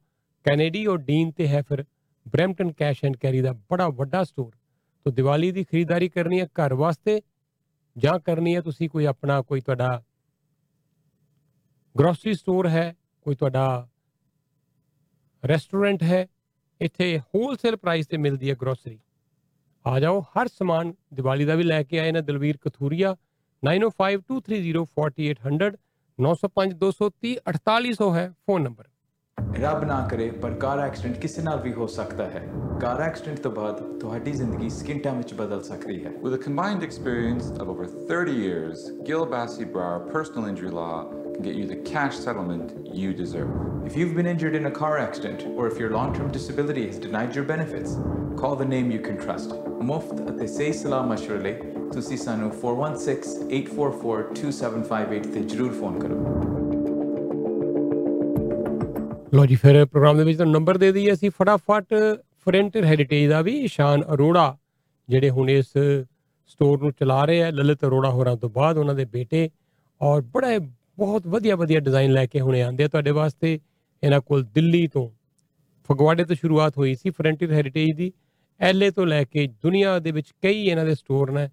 [0.46, 1.84] ਕੈਨੇਡੀ ਔਰ ਡੀਨ ਤੇ ਹੈ ਫਿਰ
[2.26, 4.50] ਬ੍ਰੈਂਪਟਨ ਕੈਸ਼ ਐਂਡ ਕੈਰੀ ਦਾ ਬੜਾ ਵੱਡਾ ਸਟੋਰ
[5.06, 7.22] ਤੋਂ ਦੀਵਾਲੀ ਦੀ ਖਰੀਦਦਾਰੀ ਕਰਨੀ ਹੈ ਘਰ ਵਾਸਤੇ
[7.96, 10.02] ਜਾਂ ਕਰਨੀ ਹੈ ਤੁਸੀਂ ਕੋਈ ਆਪਣਾ ਕੋਈ ਤੁਹਾਡਾ
[11.94, 13.88] ਗਰੋਸਰੀ ਸਟੋਰ ਹੈ, ਕੋਈ ਤੁਹਾਡਾ
[15.42, 16.28] ਰੈਸਟੋਰੈਂਟ ਹੈ,
[16.80, 19.00] ਇੱਥੇ ਹੋਲਸੇਲ ਪ੍ਰਾਈਸ ਤੇ ਮਿਲਦੀ ਹੈ ਗਰੋਸਰੀ
[19.84, 23.16] ਆ ਜਾਓ, ਹਰ ਸਮਾਨ ਦੀਵਾਲੀ ਦਾ ਵੀ ਲੈ ਕੇ ਆਏ ਨੇ ਦਲਵੀਰ ਕਥੂਰੀਆ
[23.62, 25.76] 9052304800
[26.18, 28.88] 905 230 4800 ਹੈ, ਫੋਨ ਨੰਬਰ।
[29.61, 32.41] ਰੱਬ ਨਾ ਕਰੇ ਪਰ ਕਾਰ ਐਕਸੀਡੈਂਟ ਕਿਸੇ ਨਾਲ ਵੀ ਹੋ ਸਕਦਾ ਹੈ
[32.81, 37.49] ਕਾਰ ਐਕਸੀਡੈਂਟ ਤੋਂ ਬਾਅਦ ਤੁਹਾਡੀ ਜ਼ਿੰਦਗੀ ਸਕਿੰਟਾਂ ਵਿੱਚ ਬਦਲ ਸਕਦੀ ਹੈ With a combined experience
[37.63, 42.15] of over 30 years, Gil Bassey Brower Personal Injury Law can get you the cash
[42.23, 43.51] settlement you deserve.
[43.91, 47.31] If you've been injured in a car accident or if your long-term disability has denied
[47.39, 47.91] your benefits,
[48.41, 49.49] call the name you can trust.
[49.91, 51.53] ਮੁਫਤ ਅਤੇ ਸਹੀ ਸਲਾਹ ਮਸ਼ਵਰੇ ਲਈ
[51.93, 56.17] ਤੁਸੀਂ ਸਾਨੂੰ 4168442758 ਤੇ ਜਰੂਰ ਫੋਨ ਕਰੋ
[59.34, 61.94] ਲੋ ਜੀ, ਫਿਰ ਪ੍ਰੋਗਰਾਮ ਦੇ ਵਿੱਚ ਤੁਹਾਨੂੰ ਨੰਬਰ ਦੇ ਦਈਏ ਅਸੀਂ, ਫਟਾਫਟ
[62.44, 64.56] ਫਰੈਂਟਰ ਹੈਰੀਟੇਜ ਦਾ ਵੀ ਇਸ਼ਾਨ ਅਰੋੜਾ,
[65.08, 65.72] ਜਿਹੜੇ ਹੁਣ ਇਸ
[66.50, 69.48] ਸਟੋਰ ਨੂੰ ਚਲਾ ਰਹੇ ਆ, ਲਲਿਤ ਅਰੋੜਾ ਹੋਰਾਂ ਤੋਂ ਬਾਅਦ ਉਹਨਾਂ ਦੇ ਬੇਟੇ
[70.00, 70.58] ਔਰ ਬੜਾ
[70.98, 73.58] ਬਹੁਤ ਵਧੀਆ ਵਧੀਆ ਡਿਜ਼ਾਈਨ ਲੈ ਕੇ ਹੁਣੇ ਆਂਦੇ ਆ ਤੁਹਾਡੇ ਵਾਸਤੇ।
[74.02, 75.08] ਇਹਨਾਂ ਕੋਲ ਦਿੱਲੀ ਤੋਂ
[75.88, 78.12] ਫਗਵਾੜੇ ਤੋਂ ਸ਼ੁਰੂਆਤ ਹੋਈ ਸੀ ਫਰੈਂਟਰ ਹੈਰੀਟੇਜ ਦੀ।
[78.60, 81.48] ਐਲਏ ਤੋਂ ਲੈ ਕੇ ਦੁਨੀਆ ਦੇ ਵਿੱਚ ਕਈ ਇਹਨਾਂ ਦੇ ਸਟੋਰ ਨੇ।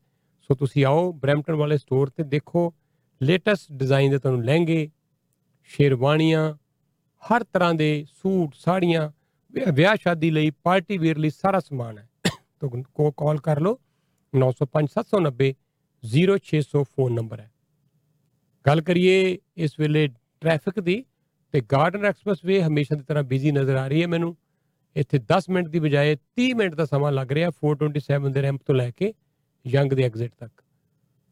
[0.50, 2.74] ਸੋ ਤੁਸੀਂ ਆਓ, ਬ੍ਰੈਂਪਟਨ ਵਾਲੇ ਸਟੋਰ ਤੇ ਦੇਖੋ।
[3.22, 4.90] ਲੇਟੈਸਟ ਡਿਜ਼ਾਈਨ ਦੇ ਤੁਹਾਨੂੰ ਲਹਿੰਗੇ,
[5.70, 6.54] ਸ਼ੇਰਵਾਨੀਆਂ
[7.24, 9.12] ਹਰ ਤਰ੍ਹਾਂ ਦੇ ਸੂਟ, ਸਾੜੀਆਂ
[9.52, 12.10] ਵਿਆਹ- ਵਿਆਹ ਸ਼ਾਦੀ ਲਈ ਪਾਰਟੀ ਵੇਅਰ ਲਈ ਸਾਰਾ ਸਮਾਨ ਹੈ।
[12.60, 13.80] ਤਾਂ ਕੋ ਕਾਲ ਕਰ ਲਓ।
[14.36, 15.56] 905 790
[16.04, 17.52] 0600 ਫੋਨ ਨੰਬਰ ਹੈ।
[18.68, 20.08] ਗੱਲ ਕਰੀਏ ਇਸ ਵੇਲੇ
[20.42, 21.06] ਟ੍ਰੈਫਿਕ ਦੀ
[21.52, 24.38] ਤੇ ਗਾਰਡਨ ਐਕਸਪ੍ਰੈਸਵੇ ਹਮੇਸ਼ਾ ਦੀ ਤਰ੍ਹਾਂ ਬਿਜ਼ੀ ਨਜ਼ਰ ਆ ਰਹੀ ਹੈ ਮੈਨੂੰ।
[24.96, 28.76] ਇੱਥੇ 10 ਮਿੰਟ ਦੀ ਬਜਾਏ 30 ਮਿੰਟ ਦਾ ਸਮਾਂ ਲੱਗ ਰਿਹਾ 427 ਦੇ ਰੈਂਪ ਤੋਂ
[28.76, 29.14] ਲੈ ਕੇ
[29.68, 30.64] ਯੰਗ ਦੇ ਐਗਜ਼ਿਟ ਤੱਕ।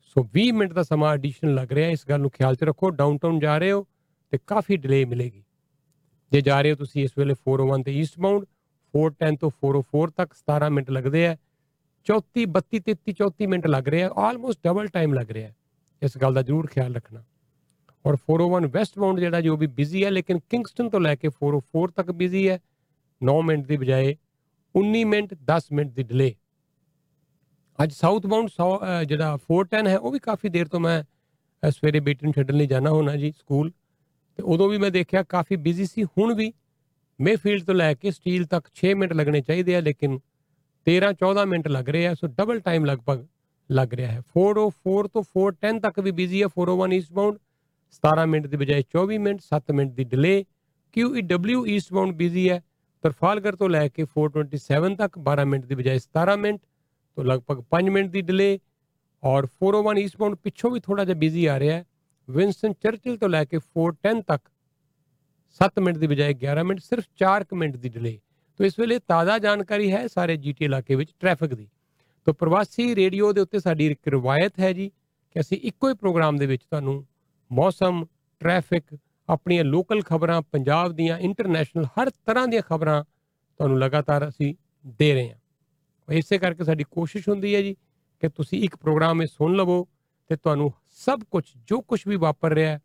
[0.02, 3.40] ਸੋ 20 ਮਿੰਟ ਦਾ ਸਮਾਂ ਐਡੀਸ਼ਨ ਲੱਗ ਰਿਹਾ ਇਸ ਗੱਲ ਨੂੰ ਖਿਆਲ 'ਚ ਰੱਖੋ। ਡਾਊਨਟਾਊਨ
[3.40, 3.88] ਜਾ ਰਹੇ ਹੋ
[4.30, 5.44] ਤੇ ਕਾਫੀ ਡਿਲੇ ਮਿਲੇਗੀ।
[6.32, 8.46] ਜੇ ਜਾ ਰਹੇ ਹੋ ਤੁਸੀਂ ਇਸ ਵੇਲੇ 401 ਤੇ ਈਸਟ ਬਾਉਂਡ
[8.94, 11.36] 410 ਤੋਂ 404 ਤੱਕ 17 ਮਿੰਟ ਲੱਗਦੇ ਆ।
[12.08, 15.56] 34 32 33 34 ਮਿੰਟ ਲੱਗ ਰਹੇ ਆ। ਆਲਮੋਸਟ ਡਬਲ ਟਾਈਮ ਲੱਗ ਰਿਹਾ ਹੈ।
[16.02, 17.24] ਇਸ ਗੱਲ ਦਾ ਜ਼ਰੂਰ ਖਿਆਲ ਰੱਖਣਾ।
[18.06, 21.92] ਔਰ 401 ਵੈਸਟ ਬਾਉਂਡ ਜਿਹੜਾ ਜੋ ਵੀ ਬਿਜ਼ੀ ਹੈ ਲੇਕਿਨ ਕਿੰਗਸਟਨ ਤੋਂ ਲੈ ਕੇ 404
[21.96, 22.60] ਤੱਕ ਬਿਜ਼ੀ ਹੈ।
[23.22, 24.16] 9 ਮਿੰਟ ਦੀ ਬਜਾਏ
[24.76, 26.36] 19 ਮਿੰਟ 10 ਮਿੰਟ ਦੀ ਡਿਲੇ
[27.84, 28.50] ਅੱਜ ਸਾਊਥ ਬਾਉਂਡ
[29.08, 32.68] ਜਿਹੜਾ 410 ਹੈ ਉਹ ਵੀ ਕਾਫੀ ਦੇਰ ਤੋਂ ਮੈਂ ਅ, ਸਵੇਰੇ ਬੇਟੀ ਨੂੰ ਛੱਡਣ ਲਈ
[32.68, 33.72] ਜਾਣਾ ਹੋਣਾ ਜੀ ਸਕੂਲ।
[34.40, 36.52] ਤੇ ਉਦੋਂ ਵੀ ਮੈਂ ਦੇਖਿਆ ਕਾਫੀ ਬਿਜ਼ੀ ਸੀ। ਹੁਣ ਵੀ
[37.20, 40.20] ਮੇਫੀਲਡ ਤੋਂ ਲੈ ਕੇ ਸਟੀਲ ਤੱਕ 6 ਮਿੰਟ ਲੱਗਣੇ ਚਾਹੀਦੇ ਆ, ਲੇਕਿਨ
[40.88, 43.26] 13 14 ਮਿੰਟ ਲੱਗ ਰਹੇ ਆ ਸੋ ਡਬਲ ਟਾਈਮ ਲਗਭਗ
[43.70, 47.38] ਲੱਗ ਰਿਹਾ ਹੈ। 404 ਤੋਂ 410 ਤੱਕ ਵੀ ਬਿਜ਼ੀ ਹੈ 401 ਈਸਟ ਬਾਉਂਡ
[47.94, 50.34] 17 ਮਿੰਟ ਦੀ ਬਜਾਏ 24 ਮਿੰਟ 7 ਮਿੰਟ ਦੀ delay
[50.94, 52.62] QEW east bound busy ਹੈ,
[53.04, 56.60] ਤਰਫਾਲਗਰ ਤੋਂ ਲੈ ਕੇ 427 ਤੱਕ 12 ਮਿੰਟ ਦੀ ਬਜਾਏ 17 ਮਿੰਟ
[57.18, 58.50] ਤੋਂ ਲਗਭਗ 5 ਮਿੰਟ ਦੀ ਡਿਲੇ
[59.24, 61.86] ਔਰ 401 ਈਸਟ ਬਾਉਂਡ ਪਿੱਛੋਂ ਵੀ ਥੋੜਾ ਜਿਹਾ ਬਿਜ਼ੀ ਆ ਰਿਹਾ ਹੈ।
[62.30, 64.50] ਵਿੰਸਟਨ ਚਰਚਿਲ ਤੋਂ ਲੈ ਕੇ 410 ਤੱਕ
[65.62, 68.20] 7 ਮਿੰਟ ਦੀ ਬਜਾਏ 11 ਮਿੰਟ, ਸਿਰਫ 4 ਮਿੰਟ ਦੀ ਡਿਲੇ
[68.58, 71.68] ਤੋਂ ਇਸ ਵੇਲੇ ਤਾਜ਼ਾ ਜਾਣਕਾਰੀ ਹੈ ਸਾਰੇ ਜੀਟੀ ਇਲਾਕੇ ਵਿੱਚ ਟ੍ਰੈਫਿਕ ਦੀ।
[72.26, 74.92] ਤੋਂ ਪ੍ਰਵਾਸੀ ਰੇਡੀਓ ਦੇ ਉੱਤੇ ਸਾਡੀ ਇੱਕ ਰਵਾਇਤ ਹੈ ਜੀ
[75.32, 77.06] ਕਿ ਅਸੀਂ ਇੱਕੋ ਹੀ ਪ੍ਰੋਗਰਾਮ ਦੇ ਵਿੱਚ ਤੁਹਾਨੂੰ
[77.52, 78.06] ਮੌਸਮ
[78.40, 78.98] ਟ੍ਰੈਫਿਕ
[79.30, 84.56] ਆਪਣੀਆਂ ਲੋਕਲ ਖਬਰਾਂ, ਪੰਜਾਬ ਦੀਆਂ ਇੰਟਰਨੈਸ਼ਨਲ ਹਰ ਤਰ੍ਹਾਂ ਦੀਆਂ ਖਬਰਾਂ ਤੁਹਾਨੂੰ ਲਗਾਤਾਰ ਅਸੀਂ
[84.88, 87.74] ਦੇ ਰਹੇ ਹਾਂ। ਇਸੇ ਕਰਕੇ ਸਾਡੀ ਕੋਸ਼ਿਸ਼ ਹੁੰਦੀ ਹੈ ਜੀ
[88.20, 89.88] ਕਿ ਤੁਸੀਂ ਇੱਕ ਪ੍ਰੋਗਰਾਮ ਇਹ ਸੁਣ ਲਵੋ
[90.28, 92.80] ਤੇ ਤੁਹਾਨੂੰ ਸਭ ਕੁਝ ਜੋ ਕੁਝ ਵੀ ਵਾਪਰ ਰਿਹਾ ਹੈ,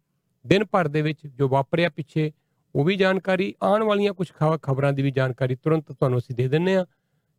[0.44, 2.32] ਦਿਨ ਭਰ ਦੇ ਵਿੱਚ ਜੋ ਵਾਪਰਿਆ ਪਿੱਛੇ,
[2.74, 4.30] ਉਹ ਵੀ ਜਾਣਕਾਰੀ, ਆਉਣ ਵਾਲੀਆਂ ਕੁਝ
[4.62, 6.84] ਖਬਰਾਂ ਦੀ ਵੀ ਜਾਣਕਾਰੀ ਤੁਰੰਤ ਤੁਹਾਨੂੰ ਅਸੀਂ ਦੇ ਦਿੰਨੇ ਆ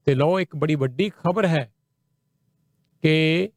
[0.08, 1.72] ਤੇ ਲਓ, ਇੱਕ ਬੜੀ ਵੱਡੀ ਖਬਰ ਹੈ
[3.04, 3.50] ਕਿ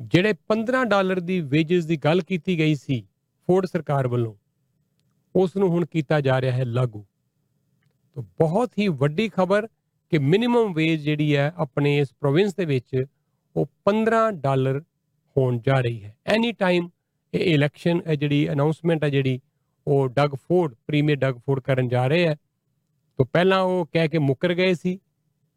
[0.00, 3.00] ਜਿਹੜੇ 15 ਡਾਲਰ ਦੀ ਵੇਜਸ ਦੀ ਗੱਲ ਕੀਤੀ ਗਈ ਸੀ
[3.48, 4.34] ਫੋਰਡ ਸਰਕਾਰ ਵੱਲੋਂ,
[5.34, 7.04] ਉਸ ਨੂੰ ਹੁਣ ਕੀਤਾ ਜਾ ਰਿਹਾ ਹੈ ਲਾਗੂ।
[8.16, 9.66] ਤਾਂ ਬਹੁਤ ਹੀ ਵੱਡੀ ਖਬਰ
[10.12, 13.04] ਕਿ ਮਿਨੀਮਮ ਵੇਜ ਜਿਹੜੀ ਹੈ ਆਪਣੇ ਇਸ ਪ੍ਰੋਵਿੰਸ ਦੇ ਵਿੱਚ,
[13.56, 14.82] ਉਹ 15 ਡਾਲਰ
[15.36, 16.88] ਹੋਣ ਜਾ ਰਹੀ ਹੈ। ਐਨੀ ਟਾਈਮ
[17.34, 19.40] ਇਹ ਇਲੈਕਸ਼ਨ ਹੈ, ਜਿਹੜੀ ਅਨਾਉਂਸਮੈਂਟ ਹੈ, ਜਿਹੜੀ
[19.86, 22.36] ਉਹ Doug Ford premier Doug Ford ਕਰਨ ਜਾ ਰਹੇ ਹੈ।
[23.18, 25.00] ਤਾਂ ਪਹਿਲਾਂ ਉਹ ਕਹਿ ਕੇ ਮੁੱਕਰ ਗਏ ਸੀ,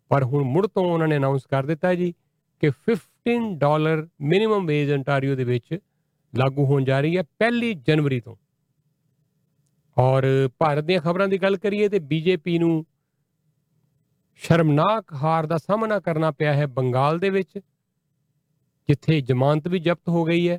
[0.09, 2.13] ਪਰ ਹੁਣ ਮੁੜ ਤੋਂ ਉਹਨਾਂ ਨੇ ਅਨਾਉਂਸ ਕਰ ਦਿੱਤਾ ਜੀ
[2.59, 5.79] ਕਿ 15 ਡਾਲਰ ਮਿਨੀਮਮ ਵੇਜ ਅੰਟਾਰੀਓ ਦੇ ਵਿੱਚ
[6.35, 8.35] ਲਾਗੂ ਹੋਣ ਜਾ ਰਹੀ ਹੈ ਪਹਿਲੀ ਜਨਵਰੀ ਤੋਂ।
[9.97, 12.85] ਔਰ ਭਾਰਤ ਦੀਆਂ ਖਬਰਾਂ ਦੀ ਗੱਲ ਕਰੀਏ ਤੇ ਬੀਜੇਪੀ ਨੂੰ
[14.35, 17.59] ਸ਼ਰਮਨਾਕ ਹਾਰ ਦਾ ਸਾਹਮਣਾ ਕਰਨਾ ਪਿਆ ਹੈ ਬੰਗਾਲ ਦੇ ਵਿੱਚ।
[18.89, 20.57] ਜਿੱਥੇ ਜ਼ਮਾਨਤ ਵੀ ਜ਼ਬਤ ਹੋ ਗਈ ਹੈ,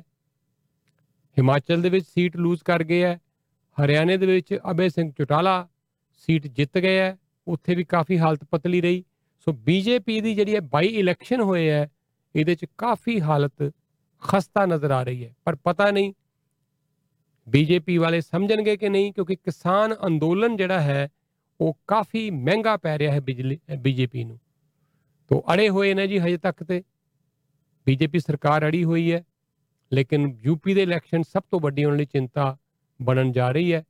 [1.37, 3.19] ਹਿਮਾਚਲ ਦੇ ਵਿੱਚ ਸੀਟ ਲੂਜ਼ ਕਰ ਗਏ ਹੈ,
[3.77, 5.67] ਹਰਿਆਣੇ ਦੇ ਵਿੱਚ ਅਬੇ ਸਿੰਘ ਚੁਟਾਲਾ
[6.21, 7.17] ਸੀਟ ਜਿੱਤ ਗਏ ਹੈ,
[7.47, 9.03] ਉੱਥੇ ਵੀ ਕਾਫੀ ਹਾਲਤ ਪਤਲੀ ਰਹੀ।
[9.39, 11.89] ਸੋ ਬੀਜੇਪੀ ਦੀ ਜਿਹੜੀ ਹੈ ਬਾਈ ਇਲੈਕਸ਼ਨ ਹੋਏ ਹੈ,
[12.35, 13.71] ਇਹਦੇ ਚ ਕਾਫੀ ਹਾਲਤ
[14.21, 16.13] ਖਸਤਾ ਨਜ਼ਰ ਆ ਰਹੀ ਹੈ। ਪਰ ਪਤਾ ਨਹੀਂ
[17.49, 21.09] ਬੀਜੇਪੀ ਵਾਲੇ ਸਮਝਣਗੇ ਕਿ ਨਹੀਂ, ਕਿਉਂਕਿ ਕਿਸਾਨ ਅੰਦੋਲਨ ਜਿਹੜਾ ਹੈ,
[21.61, 24.39] ਉਹ ਕਾਫੀ ਮਹਿੰਗਾ ਪੈ ਰਿਹਾ ਹੈ ਬਿਜਲੀ, ਬੀਜੇਪੀ ਨੂੰ।
[25.29, 26.81] ਤੋਂ ਅੜੇ ਹੋਏ ਨੇ ਜੀ ਹਜੇ ਤੱਕ ਤੇ।
[27.87, 29.23] ਬੀਜੇਪੀ ਸਰਕਾਰ ਅੜੀ ਹੋਈ ਹੈ,
[29.91, 32.57] ਲੇਕਿਨ ਯੂਪੀ ਦੇ ਇਲੈਕਸ਼ਨ ਸਭ ਤੋਂ ਵੱਡੀ ਉਹਨਾਂ ਲਈ ਚਿੰਤਾ
[33.01, 33.83] ਬਣਨ ਜਾ ਰਹੀ ਹੈ।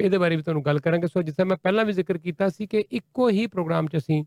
[0.00, 2.84] ਇਹਦੇ ਬਾਰੇ ਵੀ ਤੁਹਾਨੂੰ ਗੱਲ ਕਰਾਂਗੇ। ਸੋ ਜਿਵੇਂ ਮੈਂ ਪਹਿਲਾਂ ਵੀ ਜ਼ਿਕਰ ਕੀਤਾ ਸੀ ਕਿ
[2.90, 4.24] ਇੱਕੋ ਹੀ ਪ੍ਰੋਗਰਾਮ 'ਚ ਅਸੀਂ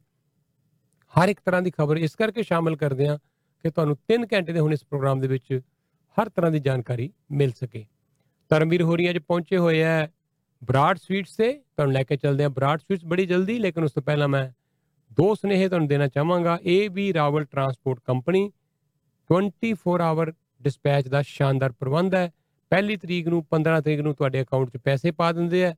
[1.13, 3.17] ਹਰ ਇੱਕ ਤਰ੍ਹਾਂ ਦੀ ਖਬਰ ਇਸ ਕਰਕੇ ਸ਼ਾਮਲ ਕਰਦੇ ਹਾਂ
[3.65, 5.61] ਕਿ ਤੁਹਾਨੂੰ 3 ਘੰਟੇ ਦੇ ਹੁਣ ਇਸ ਪ੍ਰੋਗਰਾਮ ਦੇ ਵਿੱਚ
[6.17, 7.85] ਹਰ ਤਰ੍ਹਾਂ ਦੀ ਜਾਣਕਾਰੀ ਮਿਲ ਸਕੇ।
[8.49, 10.11] ਧਰਮਵੀਰ ਹੋਰੀਆਂ 'ਚ ਪਹੁੰਚੇ ਹੋਏ ਹੈ
[10.61, 14.03] ਬਰਾਡ ਸਵੀਟਸ ਤੇ। ਤੁਹਾਨੂੰ ਲੈ ਕੇ ਚੱਲਦੇ ਹਾਂ ਬਰਾੜ ਸਵੀਟਸ ਬੜੀ ਜਲਦੀ, ਲੇਕਿਨ ਉਸ ਤੋਂ
[14.03, 14.49] ਪਹਿਲਾਂ ਮੈਂ
[15.17, 18.51] ਦੋ ਸੁਨੇਹੇ ਤੁਹਾਨੂੰ ਦੇਣਾ ਚਾਹਾਂਗਾ। A B Rawal transport company
[19.29, 22.31] 24 hour dispatch ਦਾ ਸ਼ਾਨਦਾਰ ਪ੍ਰਬੰਧ ਹੈ।
[22.69, 25.75] ਪਹਿਲੀ ਤਰੀਕ ਨੂੰ 15 ਤਰੀਕ ਨੂੰ ਤੁਹਾਡੇ ਅਕਾਊਂਟ 'ਚ ਪੈਸੇ ਪਾ ਦਿੰਦੇ ਆ।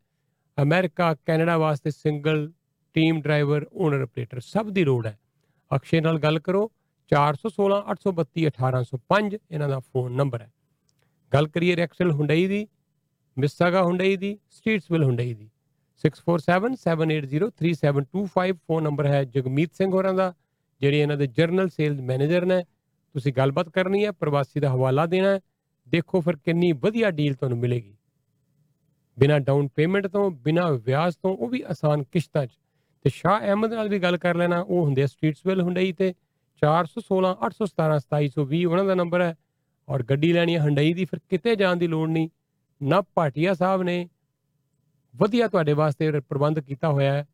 [0.58, 2.52] ਅਮਰੀਕਾ, ਕੈਨੇਡਾ ਵਾਸਤੇ single
[2.94, 5.20] team driver owner operator ਸਭ ਦੀ ਲੋੜ ਹੈ।
[5.76, 6.72] ਅਕਸ਼ੇ ਨਾਲ ਗੱਲ ਕਰੋ
[7.12, 10.52] 416 832 1805 ਇਹਨਾਂ ਦਾ ਫੋਨ ਨੰਬਰ ਹੈ।
[11.34, 12.68] ਗੱਲ ਕਰੀਏ ਰੈਕਸਲ ਹੁੰਡਈ ਦੀ
[13.38, 15.50] ਮਿਸਾਗਾ ਹੁੰਡਈ ਦੀ ਸਟਰੀਟਸਵਿਲ ਹੁੰਡਈ ਦੀ।
[16.04, 20.34] 6477803725 ਫੋਨ ਨੰਬਰ ਹੈ ਜਗਮੀਤ ਸਿੰਘ ਹੋਰਾਂ ਦਾ,
[20.82, 22.64] ਜਿਹੜੇ ਇਹਨਾਂ ਦੇ ਜਰਨਲ ਸੇਲਸ ਮੈਨੇਜਰ ਨੇ।
[23.14, 25.40] ਤੁਸੀਂ ਗੱਲਬਾਤ ਕਰਨੀ ਹੈ, ਪ੍ਰਵਾਸੀ ਦਾ ਹਵਾਲਾ ਦੇਣਾ ਹੈ।
[25.90, 27.98] ਦੇਖੋ ਫਿਰ ਕਿੰਨੀ ਵਧੀਆ ਡੀਲ ਤੁਹਾਨੂੰ ਮਿਲੇਗੀ।
[29.20, 32.50] ਬਿਨਾ ਡਾਊਨ ਪੇਮੈਂਟ ਤੋਂ, ਬਿਨਾ ਵਿਆਜ ਤੋਂ, ਉਹ ਵੀ ਆਸਾਨ ਕਿਸ਼ਤਾਂ 'ਚ।
[33.04, 36.14] ਤੇ ਸ਼ਾਹ ਅਹਿਮਦ ਨਾਲ ਵੀ ਗੱਲ ਕਰ ਲੈਣਾ, ਉਹ ਹੁੰਦੇ ਆ ਸਟਰੀਟਸਵਿਲ ਹੁੰਡਈ ਤੇ
[36.62, 39.36] 416 817 2720 ਉਹਨਾਂ ਦਾ ਨੰਬਰ ਹੈ।
[39.90, 42.30] ਔਰ ਗੱਡੀ ਲੈਣੀ ਹੈ ਹੁੰਡਈ ਦੀ, ਫਿਰ ਕਿਤੇ ਜਾਣ ਦੀ ਲੋੜ ਨਹੀਂ।
[42.84, 44.10] ਨਾ ਭਾਟੀਆ ਸਾਹਿਬ ਨੇ
[45.16, 47.28] ਵਧੀਆ ਤੁਹਾਡੇ ਵਾਸਤੇ ਪ੍ਰਬੰਧ ਕੀਤਾ ਹੋਇਆ ਹੈ।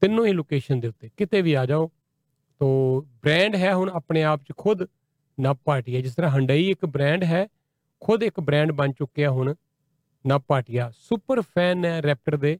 [0.00, 1.90] ਤਿੰਨੋਂ ਹੀ ਲੋਕੇਸ਼ਨ ਦੇ ਉੱਤੇ, ਕਿਤੇ ਵੀ ਆ ਜਾਓ।
[2.60, 2.68] ਤੋ
[3.22, 4.86] ਬ੍ਰਾਂਡ ਹੈ ਹੁਣ ਆਪਣੇ ਆਪ 'ਚ ਖੁਦ
[5.38, 7.46] ਨਵ ਭਾਟੀਆ ਜਿਸ ਤਰ੍ਹਾਂ ਹੰਡਈ ਇੱਕ ਬ੍ਰਾਂਡ ਹੈ,
[8.02, 9.54] ਖੁਦ ਇੱਕ ਬ੍ਰਾਂਡ ਬਣ ਚੁੱਕਿਆ ਹੁਣ
[10.24, 12.58] ਨਵ ਭਾਟੀਆ ਸੁਪਰ ਫੈਨ ਹੈ ਰੈਪਟਰ ਦੇ।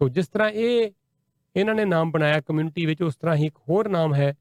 [0.00, 0.90] ਤੋ ਜਿਸ ਤਰ੍ਹਾਂ ਇਹ,
[1.54, 4.34] ਇਹਨਾਂ ਨੇ ਨਾਮ ਬਣਾਇਆ ਕਮਿਊਨਿਟੀ ਵਿੱਚ, ਉਸ ਤਰ੍ਹਾਂ ਹੀ ਇੱਕ ਹੋਰ ਨਾਮ ਹੈ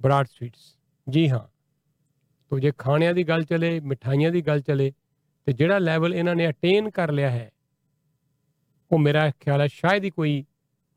[0.00, 0.74] ਬਰਾੜ ਸਵੀਟਸ
[1.06, 1.46] ਜੀ ਹਾਂ।
[2.50, 4.92] ਤੋ ਜੇ ਖਾਣਿਆਂ ਦੀ ਗੱਲ ਚਲੇ, ਮਿਠਾਈਆਂ ਦੀ ਗੱਲ ਚਲੇ,
[5.46, 7.50] ਤੇ ਜਿਹੜਾ ਲੈਵਲ ਇਹਨਾਂ ਨੇ ਅਟੇਨ ਕਰ ਲਿਆ ਹੈ,
[8.90, 10.44] ਉਹ ਮੇਰਾ ਖਿਆਲ ਹੈ ਸ਼ਾਇਦ ਹੀ ਕੋਈ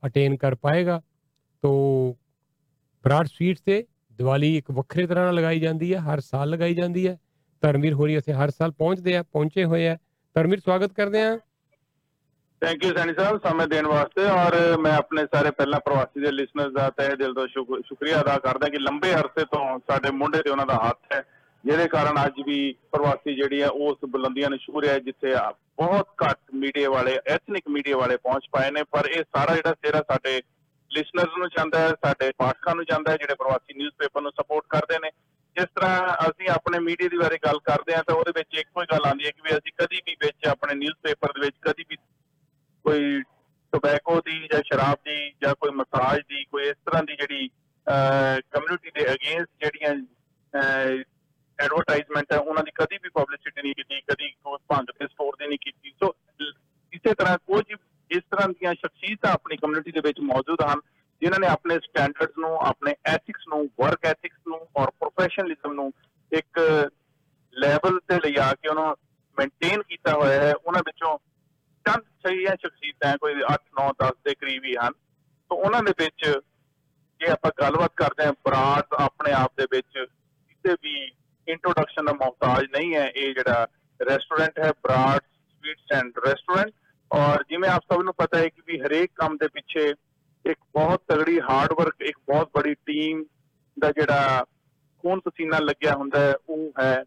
[0.04, 1.02] ਅਟੇਨ ਕਰ ਪਾਏਗਾ।
[1.64, 2.18] ਤੋ
[3.06, 3.86] ਬਰਾੜ ਸਵੀਟਸ ਤੇ
[4.18, 7.20] ਦੀਵਾਲੀ ਇੱਕ ਵੱਖਰੇ ਤਰ੍ਹਾਂ ਨਾਲ ਲਗਾਈ ਜਾਂਦੀ ਹੈ, ਹਰ ਸਾਲ ਲਗਾਈ ਜਾਂਦੀ ਹੈ।
[7.62, 9.98] ਧਰਮਵੀਰ ਹੋਰੀ ਅਸੀਂ ਹਰ ਸਾਲ ਪਹੁੰਚਦੇ ਆ, ਪਹੁੰਚੇ ਹੋਏ ਆ।
[10.34, 11.38] ਧਰਮਵੀਰ, ਸਵਾਗਤ ਕਰਦੇ ਆ
[12.62, 16.74] ਥੈਂਕ ਯੂ ਸੈਣੀ ਸਾਹਿਬ, ਸਮੇਂ ਦੇਣ ਵਾਸਤੇ। ਔਰ ਮੈਂ ਆਪਣੇ ਸਾਰੇ ਪਹਿਲਾਂ ਪ੍ਰਵਾਸੀ ਦੇ ਲਿਸਨਰਸ
[16.74, 20.50] ਦਾ ਤਹਿ ਦਿਲ ਤੋਂ ਸ਼ੁਕ- ਸ਼ੁਕਰੀਆ ਅਦਾ ਕਰਦਾ ਕਿ ਲੰਬੇ ਅਰਸੇ ਤੋਂ ਸਾਡੇ ਮੁੰਡੇ ਤੇ
[20.50, 21.24] ਉਹਨਾਂ ਦਾ ਹੱਥ ਹੈ,
[21.66, 25.52] ਜਿਹਦੇ ਕਾਰਨ ਅੱਜ ਵੀ ਪ੍ਰਵਾਸੀ ਜਿਹੜੀ ਹੈ ਉਸ ਬੁਲੰਦੀਆਂ ਨੂੰ ਛੂ ਰਿਹਾ ਹੈ, ਜਿੱਥੇ ਆ
[25.52, 30.00] ਬਹੁਤ ਘੱਟ ਮੀਡੀਆ ਵਾਲੇ ਐਥਨਿਕ ਮੀਡੀਆ ਵਾਲੇ ਪਹੁੰਚ ਪਾਏ ਨੇ। ਪਰ ਇਹ ਸਾਰਾ ਜਿਹੜਾ ਸਿਹਰਾ
[30.00, 30.42] ਸਾਡੇ
[30.94, 35.00] ਲਿਸਨਰਸ ਨੂੰ ਜਾਂਦਾ ਹੈ, ਸਾਡੇ ਪਾਠਕਾਂ ਨੂੰ ਜਾਂਦਾ ਹੈ, ਜਿਹੜੇ ਪ੍ਰਵਾਸੀ ਨਿਊਜ਼ਪੇਪਰ ਨੂੰ ਸਪੋਰਟ ਕਰਦੇ
[35.00, 35.10] ਨੇ।
[35.56, 38.86] ਜਿਸ ਤਰ੍ਹਾਂ ਅਸੀਂ ਆਪਣੇ ਮੀਡੀਆ ਦੀ ਬਾਰੇ ਗੱਲ ਕਰਦੇ ਹਾਂ ਤਾਂ ਉਹਦੇ ਵਿੱਚ ਇੱਕੋ ਹੀ
[38.92, 41.98] ਗੱਲ ਆਉਂਦੀ ਹੈ ਕਿ ਵੀ ਅਸੀਂ ਕਦੀ ਵੀ ਵਿੱਚ ਆਪਣੇ ਨਿਊਜ਼ਪੇਪਰ ਦੇ ਵਿੱਚ ਕਦੀ ਵੀ
[42.86, 43.22] ਕੋਈ
[43.74, 47.50] ਟੋਬੈਕੋ ਦੀ ਜਾਂ ਸ਼ਰਾਬ ਦੀ ਜਾਂ ਕੋਈ ਮਸਾਜ ਦੀ, ਕੋਈ ਇਸ ਤਰ੍ਹਾਂ ਦੀ ਜਿਹੜੀ
[48.52, 49.94] ਕਮਿਊਨਿਟੀ ਦੇ ਅਗੇਂਸਟ ਜਿਹੜੀਆਂ
[51.60, 55.48] ਐਡਵਰਟਾਈਜ਼ਮੈਂਟ ਹੈ, ਉਹਨਾਂ ਦੀ ਕਦੀ ਵੀ ਪਬਲਿਸਿਟੀ ਨਹੀਂ ਕੀਤੀ, ਕਦੀ ਕੋਈ ਭੰਗ ਤੇ ਸਟੋਰ ਦੀ
[55.48, 56.14] ਨਹੀਂ ਕੀਤੀ। ਸੋ
[56.94, 57.64] ਇਸੇ ਤਰ੍ਹਾਂ ਕੁਝ
[58.12, 60.80] ਇਸ ਤਰ੍ਹਾਂ ਦੀਆਂ ਸ਼ਖਸੀਅਤਾਂ ਆਪਣੀ ਕਮਿਊਨਿਟੀ ਦੇ ਵਿੱਚ ਮੌਜੂਦ ਹਨ,
[61.22, 65.94] ਜਿਨ੍ਹਾਂ ਨੇ ਆਪਣੇ ਸਟੈਂਡਰਡਸ ਨੂੰ, ਆਪਣੇ ਐਥਿਕਸ ਨੂੰ ਵਰਕ ਐਥਿਕਸ ਨੂੰ ਔਰ ਪ੍ਰੋਫੈਸ਼ਨਲਿਜ਼ਮ ਨੂੰ
[66.32, 66.60] ਇੱਕ
[67.54, 68.96] ਲੈਵਲ ਤੇ ਲਿਆ ਕੇ ਉਹਨੂੰ
[69.40, 71.18] ਮੇਨਟੇਨ ਕੀਤਾ ਹੋਇਆ ਹੈ। ਉਹਨਾਂ ਵਿੱਚੋਂ
[71.86, 74.92] ਚੰਦ ਸਹੀਆਂ ਸ਼ਖਸੀਅਤਾਂ, ਕੋਈ 8 9 10 ਦੇ ਕਰੀਬ ਹੀ ਹਨ।
[75.50, 76.40] ਤੋਂ ਉਹਨਾਂ ਦੇ ਵਿੱਚ
[77.20, 80.06] ਜੇ ਆਪਾਂ ਗੱਲਬਾਤ ਕਰਦੇ ਹਾਂ, ਬਰਾੜ ਆਪਣੇ ਆਪ ਦੇ ਵਿੱਚ
[80.50, 81.12] ਕਿਸੇ ਵੀ
[81.48, 83.68] ਇੰਟਰੋਡਕਸ਼ਨ ਦਾ ਮੁਹਤਾਜ ਨਹੀਂ ਹੈ। ਇਹ ਜਿਹੜਾ
[84.10, 86.74] ਰੈਸਟੋਰੈਂਟ ਹੈ, ਬਰਾੜ ਸਵੀਟਸ ਐਂਡ ਰੈਸਟੋਰੈਂਟ
[87.12, 89.94] ਔਰ ਜਿਵੇਂ ਆਪ ਸਭ ਨੂੰ ਪਤਾ ਹੈ ਕਿ ਵੀ ਹਰੇਕ ਕੰਮ ਦੇ ਪਿੱਛੇ
[90.46, 93.26] ਇੱਕ ਬਹੁਤ ਤਗੜੀ ਹਾਰਡ ਵਰਕ ਇੱਕ ਬਹੁਤ ਬੜੀ ਟੀਮ
[93.80, 94.46] ਦਾ ਜਿਹੜਾ
[95.04, 97.04] ਖੂਨ ਪਸੀਨਾ ਲੱਗਿਆ ਹੁੰਦਾ ਹੈ, ਉਹ ਹੈ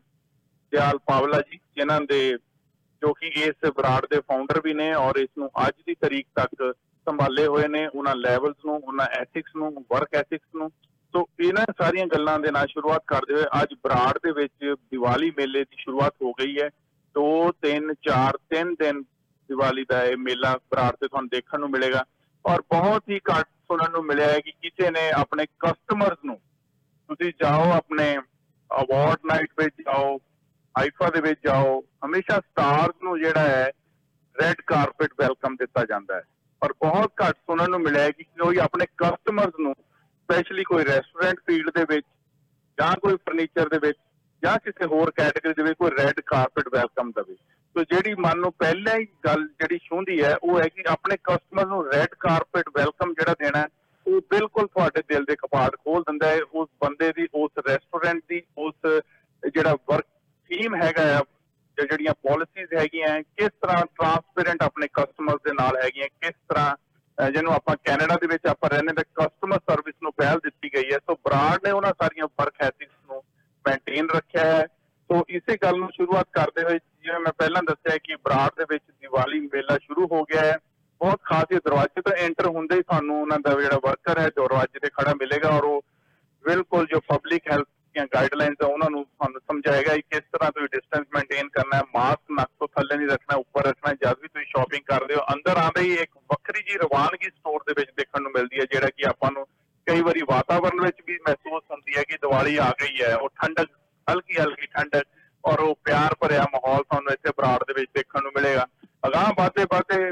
[0.73, 2.39] ਦਿਆਲ ਪਾਵਲਾ ਜੀ, ਜਿਨ੍ਹਾਂ ਦੇ
[3.03, 6.75] ਜੋ ਕਿ ਇਸ ਬਰਾੜ ਦੇ ਫਾਊਂਡਰ ਵੀ ਨੇ ਔਰ ਇਸ ਨੂੰ ਅੱਜ ਦੀ ਤਾਰੀਖ ਤੱਕ
[7.07, 10.71] ਸੰਭਾਲੇ ਹੋਏ ਨੇ, ਉਹਨਾਂ ਲੈਵਲਸ ਨੂੰ, ਉਹਨਾਂ ਐਥਿਕਸ ਨੂੰ ਵਰਕ ਐਥਿਕਸ ਨੂੰ।
[11.15, 15.65] ਸੋ ਇਹਨਾਂ ਸਾਰੀਆਂ ਗੱਲਾਂ ਦੇ ਨਾਲ ਸ਼ੁਰੂਆਤ ਕਰਦੇ ਹੋਏ ਅੱਜ ਬਰਾੜ ਦੇ ਵਿੱਚ ਦੀਵਾਲੀ ਮੇਲੇ
[15.65, 16.71] ਦੀ ਸ਼ੁਰੂਆਤ ਹੋ ਗਈ ਹੈ।
[17.15, 19.03] 2 3 4 3 ਦਿਨ
[19.49, 22.05] ਦੀਵਾਲੀ ਦਾ ਇਹ ਮੇਲਾ ਬਰਾੜ ਤੇ ਤੁਹਾਨੂੰ ਦੇਖਣ ਨੂੰ ਮਿਲੇਗਾ।
[22.47, 26.41] ਔਰ ਬਹੁਤ ਹੀ ਘੱਟ ਸੁਣਨ ਨੂੰ ਮਿਲਿਆ ਹੈ ਕਿ ਕਿਸੇ ਨੇ ਆਪਣੇ ਕਸਟਮਰਸ ਨੂੰ
[27.09, 28.19] ਤੁਸੀਂ ਜਾਓ ਆਪਣੇ
[28.71, 30.19] ਅਵਾਰਡ ਨਾਈਟ ਵਿੱਚ ਜਾਓ
[30.79, 33.71] ਆਈਫਾ ਦੇ ਵਿੱਚ ਜਾਓ, ਹਮੇਸ਼ਾ ਸਟਾਰਸ ਨੂੰ ਜਿਹੜਾ ਹੈ
[34.43, 36.23] ਰੈੱਡ ਕਾਰਪਟ ਵੈਲਕਮ ਦਿੱਤਾ ਜਾਂਦਾ ਹੈ।
[36.63, 41.41] ਔਰ ਬਹੁਤ ਘੱਟ ਸੁਣਨ ਨੂੰ ਮਿਲਿਆ ਹੈ ਕਿ ਕੋਈ ਆਪਣੇ ਕਸਟਮਰਸ ਨੂੰ ਸਪੈਸ਼ਲੀ ਕੋਈ ਰੈਸਟੋਰੈਂਟ
[41.47, 42.07] ਫੀਲਡ ਦੇ ਵਿੱਚ
[42.81, 43.99] ਜਾਂ ਕੋਈ ਫਰਨੀਚਰ ਦੇ ਵਿੱਚ
[44.45, 47.37] ਜਾਂ ਕਿਸੇ ਹੋਰ ਕੈਟਾਗਰੀ ਦੇ ਵਿੱਚ ਕੋਈ ਰੈੱਡ ਕਾਰਪਟ ਵੈਲਕਮ ਦੇਵੇ।
[47.77, 51.67] ਸੋ ਜਿਹੜੀ ਮਨ ਨੂੰ ਪਹਿਲਾਂ ਹੀ ਗੱਲ ਜਿਹੜੀ ਛੂੰਦੀ ਹੈ ਉਹ ਹੈ ਕਿ ਆਪਣੇ ਕਸਟਮਰ
[51.67, 53.67] ਨੂੰ ਰੈੱਡ ਕਾਰਪਟ ਵੈਲਕਮ ਜਿਹੜਾ ਦੇਣਾ ਹੈ,
[54.07, 58.43] ਉਹ ਬਿਲਕੁਲ ਤੁਹਾਡੇ ਦਿਲ ਦੇ ਕਪਾਟ ਖੋਲ ਦਿੰਦਾ ਹੈ। ਉਸ ਬੰਦੇ ਦੀ ਉਸ ਰੈਸਟੋਰੈਂਟ ਦੀ
[58.59, 58.75] ਉਸ
[59.55, 60.07] ਜਿਹੜਾ ਵਰਕ
[60.51, 61.23] ਥੀਮ ਹੈਗਾ ਆ
[61.79, 66.75] ਜਾਂ ਜਿਹੜੀਆਂ ਪਾਲਿਸੀਜ਼ ਹੈਗੀਆਂ ਹੈ, ਕਿਸ ਤਰ੍ਹਾਂ ਟਰਾਂਸਪੇਰੈਂਟ ਆਪਣੇ ਕਸਟਮਰ ਦੇ ਨਾਲ ਹੈਗੀਆਂ ਕਿਸ ਤਰ੍ਹਾਂ
[67.19, 70.93] ਅਹ, ਜਿਹਨੂੰ ਆਪਾਂ ਕੈਨੇਡਾ ਦੇ ਵਿੱਚ ਆਪਾਂ ਰਹਿੰਦੇ ਤਾਂ ਕਸਟਮਰ ਸਰਵਿਸ ਨੂੰ ਪਹਿਲ ਦਿੱਤੀ ਗਈ
[70.93, 73.23] ਹੈ। ਸੋ ਬਰਾੜ ਨੇ ਉਹਨਾਂ ਸਾਰੀਆਂ ਵਰਕ ਐਥਿਕਸ ਨੂੰ
[73.65, 74.67] ਮੇਨਟੇਨ ਰੱਖਿਆ ਹੈ।
[75.11, 78.85] ਸੋ ਇਸੇ ਗੱਲ ਨੂੰ ਸ਼ੁਰੂਆਤ ਕਰਦੇ ਹੋਏ ਜਿਵੇਂ ਮੈਂ ਪਹਿਲਾਂ ਦੱਸਿਆ ਕਿ ਬਰਾੜ ਦੇ ਵਿੱਚ
[78.91, 80.57] ਦੀਵਾਲੀ ਮੇਲਾ ਸ਼ੁਰੂ ਹੋ ਗਿਆ ਹੈ
[81.01, 84.79] ਬਹੁਤ ਖਾਸ ਇਹ ਦਰਵਾਜ਼ੇ ਤੋਂ ਐਂਟਰ ਹੁੰਦੇ ਹੀ ਤੁਹਾਨੂੰ ਉਹਨਾਂ ਦਾ ਜਿਹੜਾ ਵਰਕਰ ਹੈ ਦਰਵਾਜ਼ੇ
[84.79, 85.83] ਤੇ ਖੜਾ ਮਿਲੇਗਾ ਔਰ ਉਹ
[86.45, 90.69] ਬਿਲਕੁਲ ਜੋ ਪਬਲਿਕ ਹੈਲਥ ਦੀਆਂ ਗਾਈਡਲਾਈਨਸ ਆ, ਉਹਨਾਂ ਨੂੰ ਤੁਹਾਨੂੰ ਸਮਝਾਏਗਾ ਕਿ ਕਿਸ ਤਰ੍ਹਾਂ ਤੁਸੀਂ
[90.69, 94.29] ਡਿਸਟੈਂਸ ਮੇਨਟੇਨ ਕਰਨਾ ਹੈ ਮਾਸਕ ਨੱਕ ਤੋਂ ਥੱਲੇ ਨਹੀਂ ਰੱਖਣਾ, ਉੱਪਰ ਰੱਖਣਾ ਹੈ। ਜਦ ਵੀ
[94.29, 98.23] ਤੁਸੀਂ ਸ਼ਾਪਿੰਗ ਕਰਦੇ ਹੋ, ਅੰਦਰ ਆਉਂਦੇ ਹੀ ਇੱਕ ਵੱਖਰੀ ਜੀ ਰਵਾਨਗੀ ਸਟੋਰ ਦੇ ਵਿੱਚ ਦੇਖਣ
[98.23, 99.47] ਨੂੰ ਮਿਲਦੀ ਹੈ, ਜਿਹੜਾ ਕਿ ਆਪਾਂ ਨੂੰ
[99.87, 103.69] ਕਈ ਵਾਰੀ ਵਾਤਾਵਰਣ ਵਿੱਚ ਵੀ ਮਹਿਸੂਸ ਹੁੰਦੀ ਹੈ ਕਿ ਦੀਵਾਲੀ ਆ ਗਈ ਹੈ, ਉਹ ਠੰਡਕ
[104.07, 105.05] ਹਲਕੀ ਹਲਕੀ ਠੰਡਕ
[105.45, 108.67] ਔਰ ਉਹ ਪਿਆਰ ਭਰਿਆ ਮਾਹੌਲ ਤੁਹਾਨੂੰ ਇੱਥੇ ਬਰਾੜ ਦੇ ਵਿੱਚ ਦੇਖਣ ਨੂੰ ਮਿਲੇਗਾ।
[109.07, 110.11] ਅਗਾਂਹ ਵਧਦੇ ਵਧਦੇ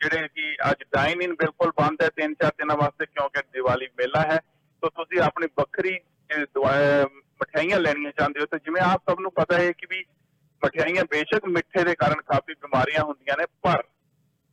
[0.00, 4.20] ਜਿਹੜੇ ਕਿ ਅੱਜ ਡਾਈਨ ਇਨ ਬਿਲਕੁਲ ਬੰਦ ਹੈ ਤਿੰਨ ਚਾਰ ਦਿਨਾਂ ਵਾਸਤੇ ਕਿਉਂਕਿ ਦੀਵਾਲੀ ਮੇਲਾ
[4.20, 4.40] ਹੈ।
[4.82, 9.32] ਤਾਂ ਤੁਸੀਂ ਆਪਣੀ ਵੱਖਰੀ ਅਹ, ਦਵਾ- ਮਠਿਆਈਆਂ ਲੈਣੀਆਂ ਚਾਹੁੰਦੇ ਹੋ ਤਾਂ ਜਿਵੇਂ ਆਪ ਸਭ ਨੂੰ
[9.32, 10.04] ਪਤਾ ਹੈ ਕਿ ਵੀ
[10.64, 13.82] ਮਠਿਆਈਆਂ ਬੇਸ਼ੱਕ ਮਿੱਠੇ ਦੇ ਕਾਰਨ ਕਾਫੀ ਬਿਮਾਰੀਆਂ ਹੁੰਦੀਆਂ ਨੇ ਪਰ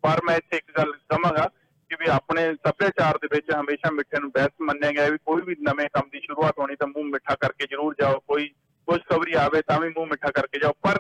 [0.02, 1.50] ਪਰ ਮੈਂ ਇੱਥੇ ਇੱਕ ਗੱਲ ਕਹਾਂਗਾ
[1.90, 5.42] ਕਿ ਵੀ ਆਪਣੇ ਸੱਭਿਆਚਾਰ ਦੇ ਵਿੱਚ ਹਮੇਸ਼ਾ ਮਿੱਠੇ ਨੂੰ ਬੈਸਟ ਮੰਨਿਆ ਗਿਆ ਹੈ ਵੀ ਕੋਈ
[5.42, 8.52] ਵੀ ਨਵੇਂ ਕੰਮ ਦੀ ਸ਼ੁਰੂਆਤ ਹੋਣੀ ਤਾਂ ਮੂੰਹ ਮਿੱਠਾ ਕਰਕੇ ਜ਼ਰੂਰ ਜਾਓ ਕੋਈ
[8.90, 11.00] ਖੁਸ਼ਖਬਰੀ ਆਵੇ ਤਾਂ ਵੀ ਮੂੰਹ ਮਿੱਠਾ ਕਰਕੇ ਜਾਓ। ਪਰ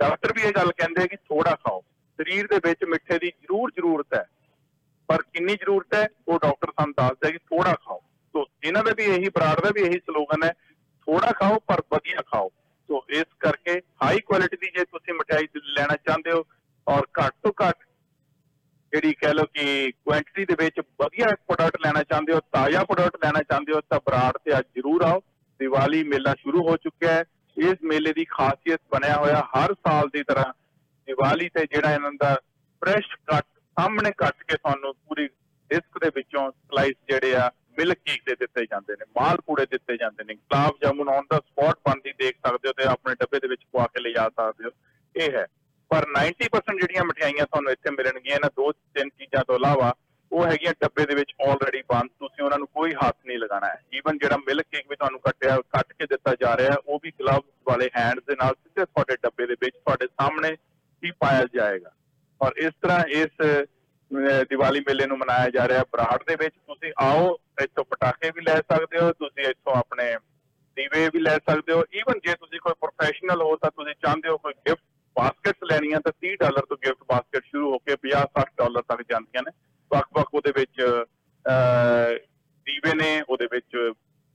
[0.00, 1.80] ਡਾਕਟਰ ਵੀ ਇਹ ਗੱਲ ਕਹਿੰਦੇ ਆ ਕਿ ਥੋੜਾ ਖਾਓ।
[2.18, 4.24] ਸਰੀਰ ਦੇ ਵਿੱਚ ਮਿੱਠੇ ਦੀ ਜ਼ਰੂਰ ਜ਼ਰੂਰਤ ਹੈ।
[5.08, 8.00] ਪਰ ਕਿੰਨੀ ਜ਼ਰੂਰਤ ਹੈ, ਉਹ ਡਾਕਟਰ ਸਾਨੂੰ ਦੱਸਦਾ ਕਿ ਥੋੜਾ ਖਾਓ।
[8.32, 10.52] ਸੋ ਇਹਨਾਂ ਦਾ ਵੀ ਇਹੀ, ਬਰਾੜ ਦਾ ਵੀ ਇਹੀ ਸਲੋਗਨ ਹੈ
[11.06, 12.48] ਥੋੜਾ ਖਾਓ ਪਰ ਵਧੀਆ ਖਾਓ।
[12.88, 16.44] ਸੋ ਇਸ ਕਰਕੇ ਹਾਈ ਕੁਆਲਿਟੀ ਦੀ ਜੇ ਤੁਸੀਂ ਮਠਿਆਈ ਲੈਣਾ ਚਾਹੁੰਦੇ ਹੋ
[16.88, 17.76] ਔਰ ਘੱਟ ਤੋਂ ਘੱਟ
[18.92, 23.42] ਜਿਹੜੀ ਕਹਿ ਲਓ ਕਿ ਕੁਆਂਟੀਟੀ ਦੇ ਵਿੱਚ ਵਧੀਆ ਪ੍ਰੋਡਕਟ ਲੈਣਾ ਚਾਹੁੰਦੇ ਹੋ, ਤਾਜ਼ਾ ਪ੍ਰੋਡਕਟ ਲੈਣਾ
[23.42, 25.22] ਚਾਹੁੰਦੇ ਹੋ, ਤਾਂ ਬਰਾੜ ਤੇ ਅੱਜ ਜ਼ਰੂਰ ਆਓ।
[25.58, 27.24] ਦੀਵਾਲੀ ਮੇਲਾ ਸ਼ੁਰੂ ਹੋ ਚੁੱਕਿਆ ਹੈ।
[27.56, 30.52] ਇਸ ਮੇਲੇ ਦੀ ਖਾਸੀਅਤ ਬਣਿਆ ਹੋਇਆ ਹਰ ਸਾਲ ਦੀ ਤਰ੍ਹਾਂ
[31.06, 32.34] ਦੀਵਾਲੀ ਤੇ ਜਿਹੜਾ ਇਹਨਾਂ ਦਾ
[32.84, 33.44] ਫਰੈਸ਼ ਕੱਟ
[33.78, 35.28] ਸਾਹਮਣੇ ਕੱਟ ਕੇ ਤੁਹਾਨੂੰ ਪੂਰੀ
[35.68, 39.96] ਡਿਸਕ ਦੇ ਵਿੱਚੋਂ ਸਲਾਈਸ ਜਿਹੜੇ ਆ ਮਿਲਕ ਕੇਕ ਦੇ ਦਿੱਤੇ ਜਾਂਦੇ ਨੇ, ਮਾਲ ਪੂੜੇ ਦਿੱਤੇ
[39.96, 43.48] ਜਾਂਦੇ ਨੇ, gulab jamun on the spot ਬਣਦੀ ਦੇਖ ਸਕਦੇ ਹੋ ਤੇ ਆਪਣੇ ਡੱਬੇ ਦੇ
[43.48, 44.70] ਵਿੱਚ ਪਵਾ ਕੇ ਲਿਜਾ ਸਕਦੇ ਹੋ।
[45.16, 45.46] ਇਹ ਹੈ।
[45.88, 49.94] ਪਰ 90% ਜਿਹੜੀਆਂ ਮਠਿਆਈਆਂ ਤੁਹਾਨੂੰ ਇੱਥੇ ਮਿਲਣਗੀਆਂ, ਇਹਨਾਂ ਦੋ ਤਿੰਨ ਚੀਜ਼ਾਂ ਤੋਂ ਇਲਾਵਾ
[50.36, 53.82] ਉਹ ਹੈਗੀਆਂ ਡੱਬੇ ਦੇ ਵਿੱਚ ਆਲਰੇਡੀ ਬੰਦ ਤੁਸੀਂ ਉਹਨਾਂ ਨੂੰ ਕੋਈ ਹੱਥ ਨਹੀਂ ਲਗਾਉਣਾ ਹੈ।
[53.94, 57.12] ਈਵਨ ਜਿਹੜਾ ਮਿਲਕ ਕੇਕ ਵੀ ਤੁਹਾਨੂੰ ਕੱਟਿਆ ਕੱਟ ਕੇ ਦਿੱਤਾ ਜਾ ਰਿਹਾ ਹੈ ਉਹ ਵੀ
[57.20, 60.56] ਗਲਵਸ ਵਾਲੇ ਹੈਂਡਸ ਦੇ ਨਾਲ ਸਿੱਧੇ ਤੁਹਾਡੇ ਡੱਬੇ ਦੇ ਵਿੱਚ ਤੁਹਾਡੇ ਸਾਹਮਣੇ
[61.04, 61.90] ਹੀ ਪਾਇਆ ਜਾਏਗਾ।
[62.42, 66.92] ਔਰ ਇਸ ਤਰ੍ਹਾਂ ਇਸ ਅਹ, ਦੀਵਾਲੀ ਮੇਲੇ ਨੂੰ ਮਨਾਇਆ ਜਾ ਰਿਹਾ ਬਰਾੜ ਦੇ ਵਿੱਚ। ਤੁਸੀਂ
[66.98, 70.16] ਆਓ ਇੱਥੋਂ ਪਟਾਕੇ ਵੀ ਲੈ ਸਕਦੇ ਹੋ ਤੁਸੀਂ ਇੱਥੋਂ ਆਪਣੇ
[70.76, 74.38] ਦੀਵੇ ਵੀ ਲੈ ਸਕਦੇ ਹੋ। ਈਵਨ ਜੇ ਤੁਸੀਂ ਕੋਈ ਪ੍ਰੋਫੈਸ਼ਨਲ ਹੋ ਤਾਂ ਤੁਸੀਂ ਚਾਹੁੰਦੇ ਹੋ
[74.38, 74.82] ਕੋਈ ਗਿਫਟ
[75.16, 79.02] ਬਾਸਕਟਸ ਲੈਣੀਆਂ ਤਾਂ 30 ਡਾਲਰ ਤੋਂ ਗਿਫਟ ਬਾਸਕਟ ਸ਼ੁਰੂ ਹੋ ਕੇ 50 60 ਡਾਲਰ ਤੱਕ
[79.02, 82.14] ਜਾਂਦੀਆਂ ਨੇ। ਵੱਖ-ਵੱਖ ਉਹਦੇ ਵਿੱਚ ਅਹ,
[82.66, 83.76] ਦੀਵੇ ਨੇ ਉਹਦੇ ਵਿੱਚ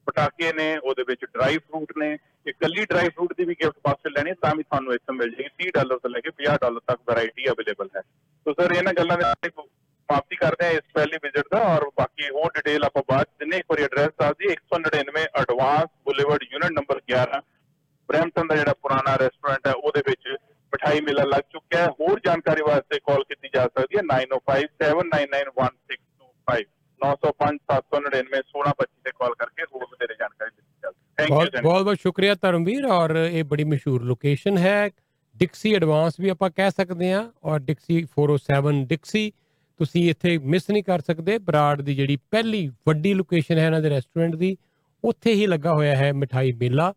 [0.08, 4.30] ਪਟਾਕੇ ਨੇ ਉਹਦੇ ਵਿੱਚ ਡਰਾਈ ਫਰੂਟ ਨੇ ਇਕੱਲੀ ਡਰਾਈ ਫਰੂਟ ਦੀ ਵੀ ਗਿਫਟ ਬਾਸਕਟ ਲੈਣੀ
[4.30, 7.00] ਹੈ ਤਾਂ ਵੀ ਤੁਹਾਨੂੰ ਇੱਥੋਂ ਮਿਲ ਜਾਏਗੀ 30 ਡਾਲਰ ਤੋਂ ਲੈ ਕੇ 50 ਡਾਲਰ ਤੱਕ
[7.08, 11.46] ਵੈਰਾਈਟੀ ਅਵੇਲੇਬਲ ਹੈ। ਸੋ ਸਰ ਇਹਨਾਂ ਗੱਲਾਂ ਦੇ ਨਾਲ ਸਮਾਪਤੀ ਕਰਦੇ ਹਾਂ ਇਸ ਪਹਿਲੀ ਵਿਜ਼ਿਟ
[11.52, 15.26] ਦਾ ਔਰ ਬਾਕੀ ਹੋਰ ਡਿਟੇਲ ਆਪਾਂ ਬਾਅਦ ਚ ਦਿੰਨੇ ਇੱਕ ਵਾਰੀ ਐਡਰੈਸ ਦੱਸ ਦਈਏ 199
[15.42, 17.42] advance boulevard unit number 11
[18.10, 20.28] Brampton ਦਾ ਜਿਹੜਾ ਪੁਰਾਣਾ ਰੈਸਟੋਰੈਂਟ ਹੈ ਉਹਦੇ ਵਿੱਚ
[20.74, 26.66] ਮਠਾਈ ਮੇਲਾ ਲੱਗ ਚੁੱਕਿਆ ਹੈ। ਹੋਰ ਜਾਣਕਾਰੀ ਵਾਸਤੇ ਕਾਲ ਕੀਤੀ ਜਾ ਸਕਦੀ ਹੈ 9057991625
[27.02, 32.36] 905-799-1625 ਤੇ ਕਾਲ ਕਰਕੇ ਹੋਰ ਵਧੇਰੇ ਜਾਣਕਾਰੀ ਦਿੱਤੀ ਜਾਵੇ ਥੈਂਕ ਬਹੁਤ ਯੂ ਬਹੁਤ ਬਹੁਤ ਸ਼ੁਕਰੀਆ
[32.42, 34.90] ਧਰਮਵੀਰ ਔਰ ਇਹ ਬੜੀ ਮਸ਼ਹੂਰ ਲੋਕੇਸ਼ਨ ਹੈ।
[35.36, 39.32] ਡਿਕਸੀ ਐਡਵਾਂਸ ਵੀ ਆਪਾਂ ਕਹਿ ਸਕਦੇ ਹਾਂ ਔਰ ਡਿਕਸੀ 407 ਡਿਕਸੀ
[39.80, 43.90] ਤੁਸੀਂ ਇੱਥੇ ਮਿਸ ਨਹੀਂ ਕਰ ਸਕਦੇ। ਬਰਾੜ ਦੀ ਜਿਹੜੀ ਪਹਿਲੀ ਵੱਡੀ ਲੋਕੇਸ਼ਨ ਹੈ ਇਹਨਾਂ ਦੇ
[43.90, 44.58] ਰੈਸਟੋਰੈਂਟ ਦੀ
[45.04, 46.94] ਉੱਥੇ ਹੀ ਲੱਗਾ ਹੋਇਆ ਹੈ ਮਠਾਈ ਮੇਲਾ।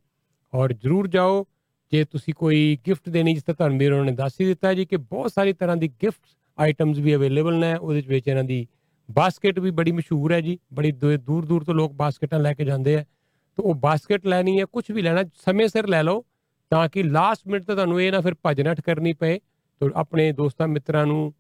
[0.54, 1.46] ਔਰ ਜਰੂਰ ਜਾਓ।
[1.94, 4.96] ਜੇ ਤੁਸੀਂ ਕੋਈ ਗਿਫਟ ਦੇਣੀ, ਜਿਸ ਤਰ੍ਹਾਂ ਧਰਮਵੀਰ ਉਹਨਾਂ ਨੇ ਦੱਸ ਹੀ ਦਿੱਤਾ ਜੀ ਕਿ
[4.96, 6.20] ਬਹੁਤ ਸਾਰੀ ਤਰ੍ਹਾਂ ਦੀ ਗਿਫਟ
[6.58, 8.66] ਆਈਟਮਸ ਵੀ ਅਵੇਲੇਬਲ ਨੇ, ਉਹਦੇ ਵਿੱਚ ਇਹਨਾਂ ਦੀ
[9.08, 12.96] ਬਾਸਕਟ ਵੀ ਬੜੀ ਮਸ਼ਹੂਰ ਹੈ ਜੀ। ਬੜੀ ਦੂਰ ਦੂਰ ਤੋਂ ਲੋਕ ਬਾਸਕਟਾਂ ਲੈ ਕੇ ਜਾਂਦੇ
[12.96, 13.04] ਆ।
[13.58, 16.24] ਤਾਂ ਉਹ ਬਾਸਕਟ ਲੈਣੀ ਹੈ ਕੁਝ ਵੀ ਲੈਣਾ, ਸਮੇਂ ਸਿਰ ਲੈ ਲਓ,
[16.70, 19.38] ਤਾਂ ਕਿ ਲਾਸਟ ਮਿੰਟ ਤੇ ਤੁਹਾਨੂੰ ਇਹ ਨਾ ਫਿਰ ਭੱਜ ਨੱਠ ਕਰਨੀ ਪਏ।
[19.80, 21.32] ਤਾਂ ਆਪਣੇ ਦੋਸਤਾਂ ਮਿੱਤਰਾਂ ਨੂੰ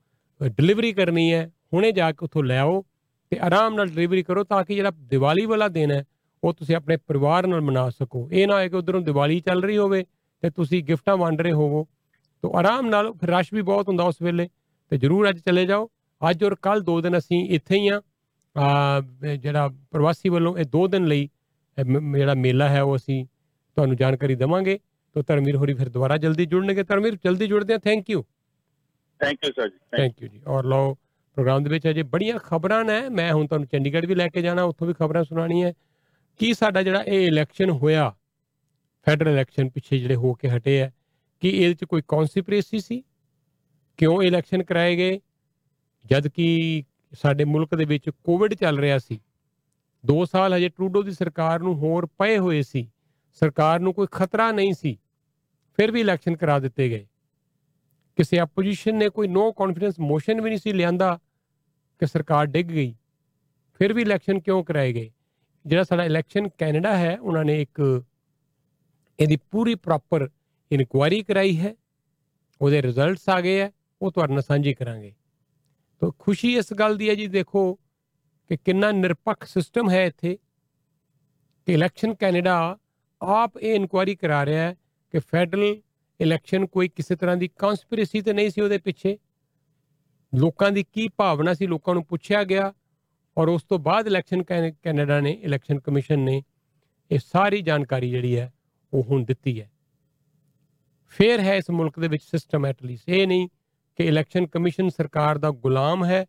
[0.42, 2.84] ਡਿਲੀਵਰੀ ਕਰਨੀ ਹੈ, ਹੁਣੇ ਜਾ ਕੇ ਉੱਥੋਂ ਲੈ ਆਓ
[3.32, 6.04] ਤੇ ਆਰਾਮ ਨਾਲ ਡਿਲੀਵਰੀ ਕਰੋ ਤਾਂ ਕਿ ਜਿਹੜਾ ਦੀਵਾਲੀ ਵਾਲਾ ਦਿਨ ਹੈ,
[6.44, 9.76] ਉਹ ਤੁਸੀਂ ਆਪਣੇ ਪਰਿਵਾਰ ਨਾਲ ਮਨਾ ਸਕੋ। ਇਹ ਨਾ ਹੋਏ ਕਿ ਉਧਰੋਂ ਦੀਵਾਲੀ ਚੱਲ ਰਹੀ
[9.76, 10.04] ਹੋਵੇ
[10.44, 11.86] ਤੇ ਤੁਸੀਂ ਗਿਫਟਾਂ ਵੰਡ ਰਹੇ ਹੋਵੋ।
[12.42, 14.48] ਤਾਂ ਆਰਾਮ ਨਾਲ ਫਿਰ ਰਸ਼ ਵੀ ਬਹੁਤ ਹੁੰਦਾ ਉਸ ਵੇਲੇ।
[14.90, 15.88] ਤੇ ਜਰੂਰ ਅੱਜ ਚਲੇ ਜਾਓ।
[16.20, 18.00] ਅੱਜ ਔਰ ਕੱਲ ਦੋ ਦਿਨ ਅਸੀਂ ਇੱਥੇ ਹੀ ਆ
[19.40, 21.28] ਜਿਹੜਾ ਪ੍ਰਵਾਸੀ ਵੱਲੋਂ ਇਹ ਦੋ ਦਿਨ ਲਈ
[21.78, 23.24] ਜਿਹੜਾ ਮੇਲਾ ਹੈ ਉਹ ਅਸੀਂ
[23.76, 24.78] ਤੁਹਾਨੂੰ ਜਾਣਕਾਰੀ ਦੇਵਾਂਗੇ।
[25.16, 28.22] ਤਾਂ ਧਰਮਵੀਰ ਹੋਰੀ ਫਿਰ ਦੁਬਾਰਾ ਜਲਦੀ ਜੁੜਨਗੇ। ਧਰਮਵੀਰ ਜਲਦੀ ਜੁੜਦੇ ਆ thank you
[29.20, 29.78] thank you sir ji.
[29.96, 30.40] Thank you ji.
[30.46, 30.94] ਔਰ ਲਓ
[31.36, 34.62] ਪ੍ਰੋਗਰਾਮ ਦੇ ਵਿੱਚ ਅਜੇ ਬੜੀਆਂ ਖਬਰਾਂ ਨੇ। ਮੈਂ ਹੁਣ ਤੁਹਾਨੂੰ ਚੰਡੀਗੜ੍ਹ ਵੀ ਲੈ ਕੇ ਜਾਣਾ
[34.62, 35.72] ਉੱਥੋਂ ਵੀ ਖਬਰਾਂ ਸੁਣਾਉਣੀਆਂ।
[36.40, 38.14] ਕੀ ਸਾਡਾ ਜਿਹੜਾ ਇਹ ਇਲੈਕਸ਼ਨ ਹੋਇਆ
[39.06, 40.90] ਫੈਡਰਲ ਇਲੈਕਸ਼ਨ ਪਿੱਛੇ ਜਿਹੜੇ ਹੋ ਕੇ ਹਟੇ ਆ,
[41.40, 43.02] ਕਿ ਇਹਦੇ 'ਚ ਕੋਈ ਕਨਸਪੀਰੇਸੀ ਸੀ?
[43.96, 45.20] ਕਿਉਂ ਇਲੈਕਸ਼ਨ ਕਰਾਏ ਗਏ?
[46.06, 49.20] ਜਦ ਕਿ ਸਾਡੇ ਮੁਲਕ ਦੇ ਵਿੱਚ ਕੋਵਿਡ ਚੱਲ ਰਿਹਾ ਸੀ।
[50.06, 52.90] 2 ਸਾਲ ਹਜੇ ਟਰੂਡੋ ਦੀ ਸਰਕਾਰ ਨੂੰ ਹੋਰ ਪਏ ਹੋਏ ਸੀ।
[53.32, 54.98] ਸਰਕਾਰ ਨੂੰ ਕੋਈ ਖਤਰਾ ਨਹੀਂ ਸੀ।
[55.76, 57.06] ਫਿਰ ਵੀ ਇਲੈਕਸ਼ਨ ਕਰਾ ਦਿੱਤੇ ਗਏ।
[58.16, 61.18] ਕਿਸੇ ਆਪੋਜੀਸ਼ਨ ਨੇ ਕੋਈ ਨੋ ਕੌਨਫੀਡੈਂਸ ਮੋਸ਼ਨ ਵੀ ਨਹੀਂ ਸੀ ਲਿਆਂਦਾ
[61.98, 62.94] ਕਿ ਸਰਕਾਰ ਡਿੱਗ ਗਈ।
[63.78, 65.10] ਫਿਰ ਵੀ ਇਲੈਕਸ਼ਨ ਕਿਉਂ ਕਰਾਏ ਗਏ?
[65.66, 68.04] ਜਿਹੜਾ ਸਾਡਾ ਇਲੈਕਸ਼ਨ ਕੈਨੇਡਾ ਹੈ, ਉਹਨਾਂ ਨੇ ਇੱਕ
[69.18, 70.28] ਇਹਦੀ ਪੂਰੀ ਪ੍ਰੋਪਰ
[70.70, 71.74] ਇਨਕੁਆਇਰੀ ਕਰਾਈ ਹੈ,
[72.60, 75.14] ਉਹਦੇ ਰਿਜ਼ਲਟਸ ਆ ਗਏ ਹੈ, ਉਹ ਤੁਹਾਡੇ ਨਾਲ ਸਾਂਝੇ ਕਰਾਂਗੇ।
[76.02, 77.74] ਤਾਂ ਖੁਸ਼ੀ ਇਸ ਗੱਲ ਦੀ ਹੈ ਜੀ, ਦੇਖੋ
[78.50, 80.36] ਕਿ ਕਿੰਨਾ ਨਿਰਪੱਖ ਸਿਸਟਮ ਹੈ ਇੱਥੇ
[81.66, 82.56] ਕਿ ਇਲੈਕਸ਼ਨ ਕੈਨੇਡਾ
[83.20, 84.74] ਆਪ ਇਹ ਇਨਕੁਆਇਰੀ ਕਰਾ ਰਿਹਾ ਹੈ
[85.14, 85.76] ਕਿ ਫੈਡਰਲ
[86.20, 89.16] ਇਲੈਕਸ਼ਨ ਕੋਈ ਕਿਸੇ ਤਰ੍ਹਾਂ ਦੀ ਕਨਸਪੀਰੇਸੀ ਤੇ ਨਹੀਂ ਸੀ ਉਹਦੇ ਪਿੱਛੇ।
[90.32, 92.72] ਲੋਕਾਂ ਦੀ ਕੀ ਭਾਵਨਾ ਸੀ ਲੋਕਾਂ ਨੂੰ ਪੁੱਛਿਆ ਗਿਆ
[93.36, 96.42] ਔਰ ਉਸ ਤੋਂ ਬਾਅਦ ਇਲੈਕਸ਼ਨ ਕੈਨੇਡਾ ਨੇ ਇਲੈਕਸ਼ਨ ਕਮਿਸ਼ਨ ਨੇ
[97.10, 98.52] ਇਹ ਸਾਰੀ ਜਾਣਕਾਰੀ ਜਿਹੜੀ ਹੈ
[98.94, 99.70] ਉਹ ਹੁਣ ਦਿੱਤੀ ਹੈ।
[101.12, 103.48] ਫੇਰ ਹੈ ਇਸ ਮੁਲਕ ਦੇ ਵਿੱਚ ਸਿਸਟਮ ਐਟਲੀਸਟ ਇਹ ਨਹੀਂ
[103.98, 106.24] ਕਿ ਇਲੈਕਸ਼ਨ ਕਮਿਸ਼ਨ ਸਰਕਾਰ ਦਾ ਗੁਲਾਮ ਹੈ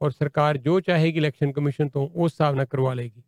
[0.00, 3.22] ਔਰ ਸਰਕਾਰ ਜੋ ਚਾਹੇਗੀ ਇਲੈਕਸ਼ਨ ਕਮਿਸ਼ਨ ਤੋਂ ਉਸ ਹਿਸਾਬ ਨਾਲ ਕਰਵਾ ਲੇਗੀ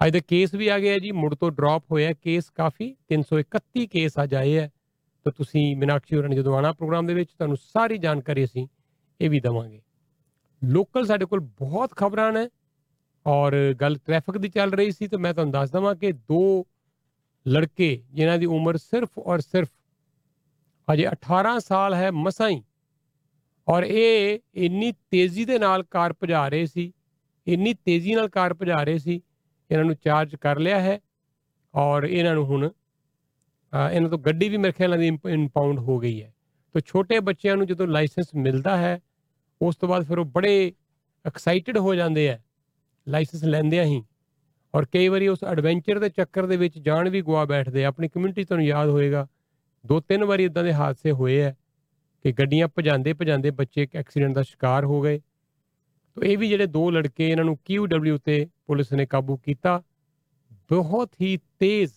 [0.00, 4.18] ਅੱਜ ਦਾ ਕੇਸ ਵੀ ਆ ਗਿਆ ਜੀ, ਮੁੜ ਤੋਂ ਡ੍ਰੌਪ ਹੋਇਆ ਕੇਸ ਕਾਫੀ 331 ਕੇਸ
[4.18, 4.70] ਆ ਜਾਏ ਹੈ
[5.24, 8.66] ਤਾਂ ਤੁਸੀਂ ਮੀਨਾਕਸ਼ੀ ਹੋਰਾਂ ਨੇ ਜਦੋਂ ਆਣਾ ਪ੍ਰੋਗਰਾਮ ਦੇ ਵਿੱਚ, ਤੁਹਾਨੂੰ ਸਾਰੀ ਜਾਣਕਾਰੀ ਅਸੀਂ
[9.20, 9.82] ਇਹ ਵੀ ਦਵਾਂਗੇ।
[10.64, 12.48] ਲੋਕਲ ਸਾਡੇ ਕੋਲ ਬਹੁਤ ਖਬਰਾਂ ਨੇ
[13.26, 16.66] ਔਰ ਗੱਲ ਟ੍ਰੈਫਿਕ ਦੀ ਚੱਲ ਰਹੀ ਸੀ, ਤੇ ਮੈਂ ਤੁਹਾਨੂੰ ਦੱਸ ਦਵਾਂ ਕਿ ਦੋ
[17.48, 19.68] ਲੜਕੇ ਜਿਨ੍ਹਾਂ ਦੀ ਉਮਰ ਸਿਰਫ ਔਰ ਸਿਰਫ
[20.92, 22.62] ਅਜੇ 18 ਸਾਲ ਹੈ ਮਸਾਂ ਹੀ।
[23.68, 26.92] ਔਰ ਇਹ ਇੰਨੀ ਤੇਜ਼ੀ ਦੇ ਨਾਲ ਕਾਰ ਭਜਾ ਰਹੇ ਸੀ
[27.46, 29.22] ਇੰਨੀ ਤੇਜ਼ੀ ਨਾਲ ਕਾਰ ਭਜਾ ਰਹੇ ਸੀ
[29.70, 30.98] ਇਹਨਾਂ ਨੂੰ ਚਾਰਜ ਕਰ ਲਿਆ ਹੈ।
[31.74, 32.68] ਔਰ ਇਹਨਾਂ ਨੂੰ ਹੁਣ
[33.72, 36.32] ਅ, ਇਹਨਾਂ ਤੋਂ ਗੱਡੀ ਵੀ ਮੇਰੇ ਖਿਆਲ ਨਾਲ ਇੰਪਾਊਂਡ ਹੋ ਗਈ ਹੈ।
[36.74, 38.98] ਤਾਂ ਛੋਟੇ ਬੱਚਿਆਂ ਨੂੰ ਜਦੋਂ ਲਾਇਸੈਂਸ ਮਿਲਦਾ ਹੈ
[39.60, 40.72] ਉਸ ਤੋਂ ਬਾਅਦ ਫਿਰ ਉਹ ਬੜੇ
[41.24, 42.38] ਐਕਸਾਈਟਿਡ ਹੋ ਜਾਂਦੇ ਆ
[43.08, 44.02] ਲਾਇਸੈਂਸ ਲੈਂਦਿਆਂ ਹੀ
[44.76, 48.08] ਔਰ ਕਈ ਵਾਰੀ ਉਸ ਐਡਵੈਂਚਰ ਦੇ ਚੱਕਰ ਦੇ ਵਿੱਚ ਜਾਨ ਵੀ ਗਵਾ ਬੈਠਦੇ ਆ। ਆਪਣੀ
[48.08, 49.26] ਕਮਿਊਨਿਟੀ ਤੁਹਾਨੂੰ ਯਾਦ ਹੋਏਗਾ।
[49.86, 51.54] ਦੋ ਤਿੰਨ ਵਾਰੀ ਇਦਾਂ ਦੇ ਹਾਦਸੇ ਹੋਏ ਆ
[52.24, 55.18] ਕਿ ਗੱਡੀਆਂ ਭਜਾਉਂਦੇ ਭਜਾਉਂਦੇ ਬੱਚੇ ਇੱਕ ਐਕਸੀਡੈਂਟ ਦਾ ਸ਼ਿਕਾਰ ਹੋ ਗਏ।
[56.16, 59.82] ਤਾਂ ਇਹ ਵੀ ਜਿਹੜੇ ਦੋ ਲੜਕੇ ਇਹਨਾਂ ਨੂੰ QW ਤੇ ਪੁਲਿਸ ਨੇ ਕਾਬੂ ਕੀਤਾ।
[60.70, 61.92] ਬਹੁਤ ਹੀ ਤੇਜ਼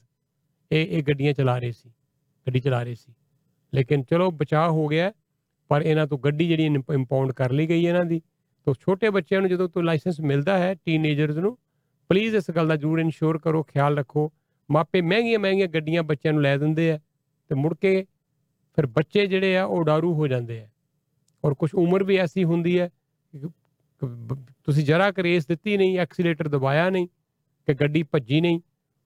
[0.71, 1.89] ਇਹ ਇਹ ਗੱਡੀਆਂ ਚਲਾ ਰਹੇ ਸੀ।
[2.47, 3.13] ਗੱਡੀ ਚਲਾ ਰਹੇ ਸੀ।
[3.73, 5.11] ਲੇਕਿਨ ਚਲੋ ਬਚਾਅ ਹੋ ਗਿਆ,
[5.69, 8.21] ਪਰ ਇਹਨਾਂ ਤੋਂ ਗੱਡੀ ਜਿਹੜੀ ਇੰਪਾਊਂਡ ਕਰ ਲਈ ਗਈ ਇਹਨਾਂ ਦੀ।
[8.65, 11.57] ਤੋਂ ਛੋਟੇ ਬੱਚਿਆਂ ਨੂੰ ਜਦੋਂ ਤੋਂ ਲਾਇਸੈਂਸ ਮਿਲਦਾ ਹੈ ਟੀਨੇਜਰਸ ਨੂੰ
[12.09, 14.31] ਪਲੀਜ਼ ਇਸ ਗੱਲ ਦਾ ਜ਼ਰੂਰ ਇਨਸ਼ੋਰ ਕਰੋ, ਖਿਆਲ ਰੱਖੋ।
[14.71, 16.99] ਮਾਪੇ ਮਹਿੰਗੀਆਂ ਮਹਿੰਗੀਆਂ ਗੱਡੀਆਂ ਬੱਚਿਆਂ ਨੂੰ ਲੈ ਦਿੰਦੇ ਆ
[17.49, 18.05] ਤੇ ਮੁੜ ਕੇ
[18.75, 20.69] ਫਿਰ ਬੱਚੇ ਜਿਹੜੇ ਆ ਉਹ ਡਾਰੂ ਹੋ ਜਾਂਦੇ ਆ।
[21.45, 22.89] ਔਰ ਕੁਝ ਉਮਰ ਵੀ ਐਸੀ ਹੁੰਦੀ ਹੈ
[23.31, 27.07] ਕਿ ਬ- ਤੁਸੀਂ ਜਰਾ ਕੁ ਰੇਸ ਦਿੱਤੀ ਨਹੀਂ ਐਕਸੀਲੇਟਰ ਦਬਾਇਆ ਨਹੀਂ,
[27.65, 28.61] ਕਿ ਗੱਡੀ ਭੱਜੀ ਨਹੀਂ,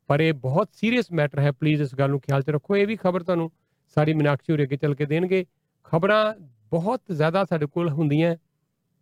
[0.08, 2.96] ਪਰ ਇਹ ਬਹੁਤ ਸੀਰੀਅਸ ਮੈਟਰ ਹੈ। ਪਲੀਜ਼ ਇਸ ਗੱਲ ਨੂੰ ਖਿਆਲ 'ਚ ਰੱਖੋ। ਇਹ ਵੀ
[2.96, 3.52] ਖਬਰ ਤੁਹਾਨੂੰ
[3.96, 5.46] ਸਾਰੀ ਮੀਨਾਕਸ਼ੀ ਉਰੇ ਅੱਗੇ ਚੱਲ ਕੇ ਦੇਣਗੇ।
[5.84, 6.34] ਖਬਰਾਂ
[6.70, 8.36] ਬਹੁਤ ਜ਼ਿਆਦਾ ਸਾਡੇ ਕੋਲ ਹੁੰਦੀਆਂ।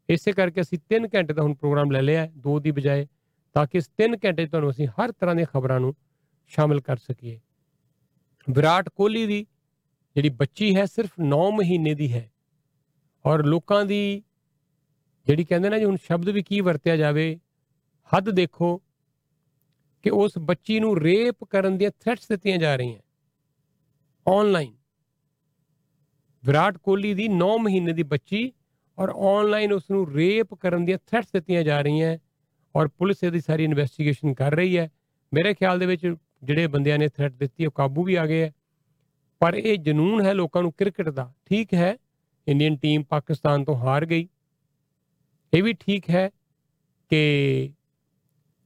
[0.10, 3.08] ਇਸੇ ਕਰਕੇ ਅਸੀਂ 3 ਘੰਟੇ ਦਾ ਹੁਣ ਪ੍ਰੋਗਰਾਮ ਲੈ ਲਿਆ ਦੋ ਦੀ ਬਜਾਏ
[3.54, 5.96] ਤਾਂ ਕਿ ਇਸ 3 ਘੰਟੇ 'ਚ ਤੁਹਾਨੂੰ ਅਸੀਂ ਹਰ ਤਰ੍ਹਾਂ ਦੀਆਂ ਖਬਰਾਂ ਨੂੰ
[6.48, 7.40] ਸ਼ਾਮਿਲ ਕਰ ਸਕੀਏ।
[8.50, 9.46] ਵਿਰਾਟ ਕੋਹਲੀ ਦੀ
[10.16, 12.32] ਜਿਹੜੀ ਬੱਚੀ ਹੈ ਸਿਰਫ 9 ਮਹੀਨੇ ਦੀ ਹੈ।
[13.26, 14.24] ਔਰ ਲੋਕਾਂ ਦੀ
[15.28, 17.40] ਜਿਹੜੀ ਕਹਿੰਦੇ ਨਾ ਜੀ, ਹੁਣ ਸ਼ਬਦ ਵੀ ਕੀ ਵਰਤਿਆ ਜਾਵੇ,
[18.10, 18.82] ਹੱਦ ਦੇਖੋ
[20.04, 23.00] ਕਿ ਉਸ ਬੱਚੀ ਨੂੰ ਰੇਪ ਕਰਨ ਦੀਆਂ ਥ੍ਰੈਟਸ ਦਿੱਤੀਆਂ ਜਾ ਰਹੀਆਂ।
[24.28, 24.74] ਆਨਲਾਈਨ
[26.46, 28.52] ਵਿਰਾਟ ਕੋਹਲੀ ਦੀ 9 ਮਹੀਨੇ ਦੀ ਬੱਚੀ
[29.00, 32.18] ਔਰ ਆਨਲਾਈਨ ਉਸ ਨੂੰ ਰੇਪ ਕਰਨ ਦੀਆਂ ਥ੍ਰੈਟਸ ਦਿੱਤੀਆਂ ਜਾ ਰਹੀਆਂ।
[32.76, 34.90] ਔਰ ਪੁਲਿਸ ਇਹਦੀ ਸਾਰੀ ਇਨਵੈਸਟੀਗੇਸ਼ਨ ਕਰ ਰਹੀ ਹੈ।
[35.34, 38.52] ਮੇਰੇ ਖਿਆਲ ਦੇ ਵਿੱਚ ਜਿਹੜੇ ਬੰਦਿਆਂ ਨੇ ਥ੍ਰੈਟ ਦਿੱਤੀ, ਉਹ ਕਾਬੂ ਵੀ ਆ ਗਏ ਹੈ।
[39.40, 41.98] ਪਰ ਇਹ ਜਨੂਨ ਹੈ ਲੋਕਾਂ ਨੂੰ ਕ੍ਰਿਕਟ ਦਾ। ਠੀਕ ਹੈ
[42.48, 44.28] ਇੰਡੀਅਨ ਟੀਮ ਪਾਕਿਸਤਾਨ ਤੋਂ ਹਾਰ ਗਈ।
[45.54, 46.30] ਇਹ ਵੀ ਠੀਕ ਹੈ
[47.10, 47.74] ਕਿ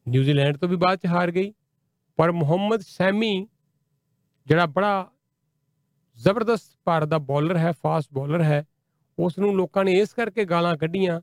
[0.08, 1.54] ਨਿਊਜ਼ੀਲੈਂਡ ਤੋਂ ਵੀ ਬਾਅਦ ਚ ਹਾਰ ਗਈ।
[2.16, 3.48] ਪਰ ਮੁਹੰਮਦ ਸੈਮੀ,
[4.48, 5.12] ਜਿਹੜਾ ਬੜਾ
[6.18, 8.66] ਜ਼ਬਰਦਸਤ ਭਾਰਤ ਦਾ ਬੌਲਰ ਹੈ ਫਾਸਟ ਬੌਲਰ ਹੈ
[9.20, 11.22] ਉਸ ਨੂੰ ਲੋਕਾਂ ਨੇ ਇਸ ਕਰਕੇ ਗਾਲਾਂ ਕੱਢੀਆਂ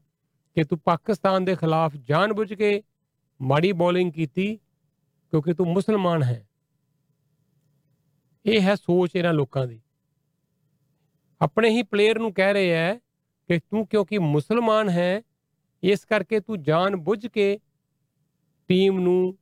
[0.56, 2.82] ਕਿ ਤੂੰ ਪਾਕਿਸਤਾਨ ਦੇ ਖਿਲਾਫ ਜਾਣਬੁੱਝ ਕੇ
[3.40, 4.56] ਮਾੜੀ ਬੋਲਿੰਗ ਕੀਤੀ,
[5.32, 6.48] ਕਿਉਂਕਿ ਤੂੰ ਮੁਸਲਮਾਨ ਹੈ।
[8.46, 9.80] ਇਹ ਹੈ ਸੋਚ ਇਹਨਾਂ ਲੋਕਾਂ ਦੀ।
[11.40, 12.94] ਆਪਣੇ ਹੀ ਪਲੇਅਰ ਨੂੰ ਕਹਿ ਰਹੇ ਹੈ
[13.48, 15.22] ਕਿ ਤੂੰ ਕਿਉਂਕਿ ਮੁਸਲਮਾਨ ਹੈ,
[15.82, 17.58] ਇਸ ਕਰਕੇ ਤੂੰ ਜਾਣ ਬੁੱਝ ਕੇ
[18.68, 19.38] ਟੀਮ ਨੂੰ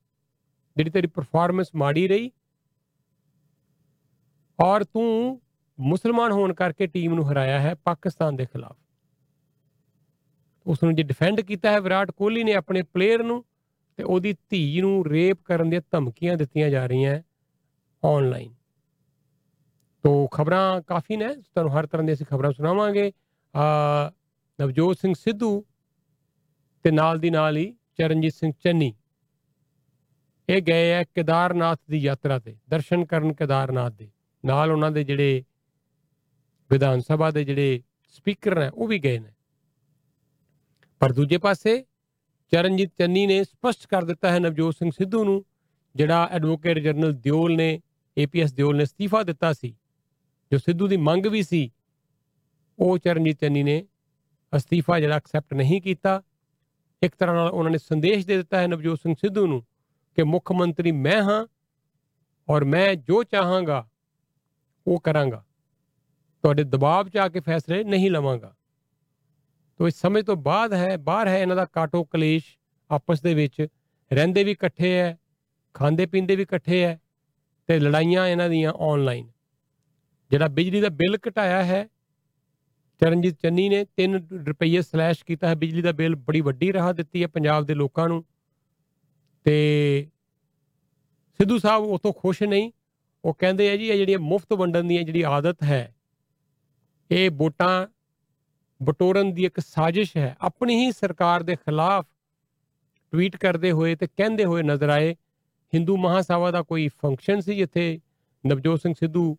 [0.76, 2.30] ਜਿਹੜੀ ਤੇਰੀ ਪਰਫਾਰਮੈਂਸ ਮਾੜੀ ਰਹੀ,
[4.58, 5.40] ਔਰ ਤੂੰ
[5.80, 8.76] ਮੁਸਲਮਾਨ ਹੋਣ ਕਰਕੇ ਟੀਮ ਨੂੰ ਹਰਾਇਆ ਹੈ ਪਾਕਿਸਤਾਨ ਦੇ ਖਿਲਾਫ।
[10.66, 13.44] ਉਸ ਨੂੰ ਜੇ ਡਿਫੈਂਡ ਕੀਤਾ ਹੈ, ਵਿਰਾਟ ਕੋਹਲੀ ਨੇ ਆਪਣੇ ਪਲੇਅਰ ਨੂੰ
[13.96, 17.20] ਤੇ ਉਹਦੀ ਧੀ ਨੂੰ ਰੇਪ ਕਰਨ ਦੀਆਂ ਧਮਕੀਆਂ ਦਿੱਤੀਆਂ ਜਾ ਰਹੀਆਂ
[18.04, 18.54] ਆਨਲਾਈਨ
[20.02, 23.12] ਤੋ ਖਬਰਾਂ ਕਾਫੀ ਨੇ, ਤੁਹਾਨੂੰ ਹਰ ਤਰ੍ਹਾਂ ਦੀਆਂ ਅਸੀਂ ਖਬਰਾਂ ਸੁਣਾਵਾਂਗੇ।
[23.56, 24.12] ਆ,
[24.60, 25.64] ਨਵਜੋਤ ਸਿੰਘ ਸਿੱਧੂ
[26.82, 28.94] ਤੇ ਨਾਲ ਦੀ ਨਾਲ ਹੀ ਚਰਨਜੀਤ ਸਿੰਘ ਚੰਨੀ।
[30.48, 34.10] ਇਹ ਗਏ ਹੈ ਕੇਦਾਰਨਾਥ ਦੀ ਯਾਤਰਾ ਤੇ, ਦਰਸ਼ਨ ਕਰਨ ਕੇਦਾਰਨਾਥ ਦੇ।
[34.44, 35.44] ਨਾਲ ਉਹਨਾਂ ਦੇ ਜਿਹੜੇ
[36.70, 39.32] ਵਿਧਾਨ ਸਭਾ ਦੇ ਜਿਹੜੇ ਸਪੀਕਰ ਨੇ, ਉਹ ਵੀ ਗਏ ਨੇ।
[41.00, 41.84] ਪਰ ਦੂਜੇ ਪਾਸੇ,
[42.52, 45.44] ਚਰਨਜੀਤ ਚੰਨੀ ਨੇ ਸਪਸ਼ਟ ਕਰ ਦਿੱਤਾ ਹੈ ਨਵਜੋਤ ਸਿੰਘ ਸਿੱਧੂ ਨੂੰ,
[45.94, 47.80] ਜਿਹੜਾ ਐਡਵੋਕੇਟ ਜਨਰਲ ਦਿਓਲ ਨੇ
[48.16, 49.74] ਏਪੀਐਸ ਦਿਓਲ ਨੇ ਅਸਤੀਫਾ ਦਿੱਤਾ ਸੀ।
[50.52, 51.70] ਜੋ ਸਿੱਧੂ ਦੀ ਮੰਗ ਵੀ ਸੀ,
[52.78, 53.84] ਉਹ ਚਰਨਜੀਤ ਚੰਨੀ ਨੇ
[54.52, 56.22] ਅਸਤੀਫਾ ਜਿਹੜਾ ਐਕਸੈਪਟ ਨਹੀਂ ਕੀਤਾ।
[57.02, 59.62] ਇੱਕ ਤਰ੍ਹਾਂ ਨਾਲ ਉਹਨਾਂ ਨੇ ਸੰਦੇਸ਼ ਦੇ ਦਿੱਤਾ ਹੈ ਨਵਜੋਤ ਸਿੰਘ ਸਿੱਧੂ ਨੂੰ
[60.16, 61.44] ਕਿ ਮੁੱਖ ਮੰਤਰੀ ਮੈਂ ਹਾਂ
[62.48, 63.86] ਔਰ ਮੈਂ ਜੋ ਚਾਹਾਂਗਾ,
[64.86, 65.44] ਉਹ ਕਰਾਂਗਾ।
[66.44, 68.54] ਤੁਹਾਡੇ ਦਬਾਅ 'ਚ ਆ ਕੇ ਫੈਸਲੇ ਨਹੀਂ ਲਵਾਂਗਾ।
[69.80, 72.44] ਤੋ ਇਸ ਸਮੇਂ ਤੋਂ ਬਾਅਦ ਹੈ, ਬਾਹਰ ਹੈ ਇਹਨਾਂ ਦਾ ਕਾਟੋ ਕਲੇਸ਼
[72.90, 73.66] ਆਪਸ ਦੇ ਵਿੱਚ।
[74.10, 75.16] ਰਹਿੰਦੇ ਵੀ ਇਕੱਠੇ ਹੈ,
[75.74, 76.98] ਖਾਂਦੇ ਪੀਂਦੇ ਵੀ ਇਕੱਠੇ ਹੈ
[77.68, 79.30] ਤੇ ਲੜਾਈਆਂ ਇਹਨਾਂ ਦੀਆਂ ਆਨਲਾਈਨ
[80.30, 81.86] ਜਿਹੜਾ ਬਿਜਲੀ ਦਾ ਬਿੱਲ ਘਟਾਇਆ ਹੈ,
[83.00, 84.16] ਚਰਨਜੀਤ ਚੰਨੀ ਨੇ 3
[84.46, 88.08] ਰੁਪਏ ਸਲੈਸ਼ ਕੀਤਾ ਹੈ। ਬਿਜਲੀ ਦਾ ਬਿੱਲ ਬੜੀ ਵੱਡੀ ਰਾਹਤ ਦਿੱਤੀ ਹੈ ਪੰਜਾਬ ਦੇ ਲੋਕਾਂ
[88.08, 88.24] ਨੂੰ।
[89.46, 90.08] ਤੇ
[91.40, 92.70] ਸਿੱਧੂ ਸਾਹਿਬ ਉਹ ਤੋਂ ਖੁਸ਼ ਨਹੀਂ।
[93.24, 95.94] ਉਹ ਕਹਿੰਦੇ ਆ ਜੀ, ਇਹ ਜਿਹੜੀ ਮੁਫਤ ਵੰਡਣ ਦੀ ਜਿਹੜੀ ਆਦਤ ਹੈ,
[97.10, 97.86] ਇਹ ਵੋਟਾਂ
[98.82, 102.06] ਬਟੋਰਨ ਦੀ ਇੱਕ ਸਾਜ਼ਿਸ਼ ਹੈ। ਆਪਣੀ ਹੀ ਸਰਕਾਰ ਦੇ ਖਿਲਾਫ
[103.12, 105.14] ਟਵੀਟ ਕਰਦੇ ਹੋਏ ਤੇ ਕਹਿੰਦੇ ਹੋਏ ਨਜ਼ਰ ਆਏ।
[105.74, 108.00] ਹਿੰਦੂ ਮਹਾਸਭਾ ਦਾ ਕੋਈ ਫੰਕਸ਼ਨ ਸੀ ਜਿੱਥੇ
[108.46, 109.36] ਨਵਜੋਤ ਸਿੰਘ ਸਿੱਧੂ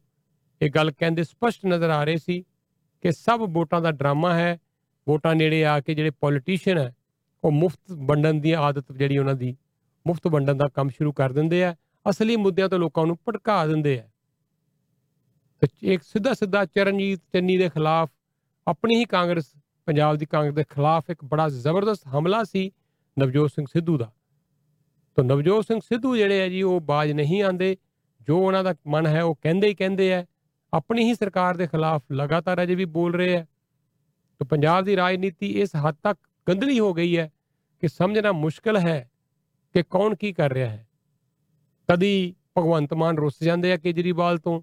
[0.61, 2.41] ਇਹ ਗੱਲ ਕਹਿੰਦੇ ਸਪਸ਼ਟ ਨਜ਼ਰ ਆ ਰਹੇ ਸੀ
[3.01, 4.57] ਕਿ ਸਭ ਵੋਟਾਂ ਦਾ ਡਰਾਮਾ ਹੈ।
[5.07, 6.95] ਵੋਟਾਂ ਨੇੜੇ ਆ ਕੇ ਜਿਹੜੇ ਪੋਲੀਟੀਸ਼ੀਅਨ ਹੈ,
[7.43, 9.57] ਉਹ ਮੁਫਤ ਵੰਡਣ ਦੀ ਆਦਤ ਜਿਹੜੀ ਉਹਨਾਂ ਦੀ
[10.07, 11.75] ਮੁਫਤ ਵੰਡਣ ਦਾ ਕੰਮ ਸ਼ੁਰੂ ਕਰ ਦਿੰਦੇ ਆ।
[12.09, 14.09] ਅਸਲੀ ਮੁੱਦਿਆਂ ਤੋਂ ਲੋਕਾਂ ਨੂੰ ਭੜਕਾ ਦਿੰਦੇ ਆ।
[15.59, 18.09] ਤੇ ਇੱਕ ਸਿੱਧਾ ਸਿੱਧਾ ਚਰਨਜੀਤ ਚੰਨੀ ਦੇ ਖਿਲਾਫ
[18.67, 19.53] ਆਪਣੀ ਹੀ ਕਾਂਗਰਸ,
[19.85, 22.71] ਪੰਜਾਬ ਦੀ ਕਾਂਗਰਸ ਦੇ ਖਿਲਾਫ ਇੱਕ ਬੜਾ ਜ਼ਬਰਦਸਤ ਹਮਲਾ ਸੀ
[23.19, 24.11] ਨਵਜੋਤ ਸਿੰਘ ਸਿੱਧੂ ਦਾ।
[25.15, 27.77] ਤਾਂ ਨਵਜੋਤ ਸਿੰਘ ਸਿੱਧੂ ਜਿਹੜੇ ਆ ਜੀ, ਉਹ ਬਾਜ ਨਹੀਂ ਆਂਦੇ
[28.21, 30.25] ਜੋ ਉਹਨਾਂ ਦਾ ਮਨ ਹੈ, ਉਹ ਕਹਿੰਦੇ ਹੀ ਕਹਿੰਦੇ ਆ।
[30.73, 33.45] ਆਪਣੀ ਹੀ ਸਰਕਾਰ ਦੇ ਖਿਲਾਫ ਲਗਾਤਾਰ ਅਜੇ ਵੀ ਬੋਲ ਰਹੇ ਆ।
[34.39, 37.31] ਤਾਂ ਪੰਜਾਬ ਦੀ ਰਾਜਨੀਤੀ ਇਸ ਹੱਦ ਤੱਕ ਗੰਦਲੀ ਹੋ ਗਈ ਹੈ
[37.79, 39.11] ਕਿ ਸਮਝਣਾ ਮੁਸ਼ਕਲ ਹੈ
[39.73, 40.87] ਕਿ ਕੌਣ ਕੀ ਕਰ ਰਿਹਾ ਹੈ।
[41.89, 44.61] ਕਦੀ ਭਗਵੰਤ ਮਾਨ ਰੁੱਸ ਜਾਂਦੇ ਆ ਕੇਜਰੀਵਾਲ ਤੋਂ,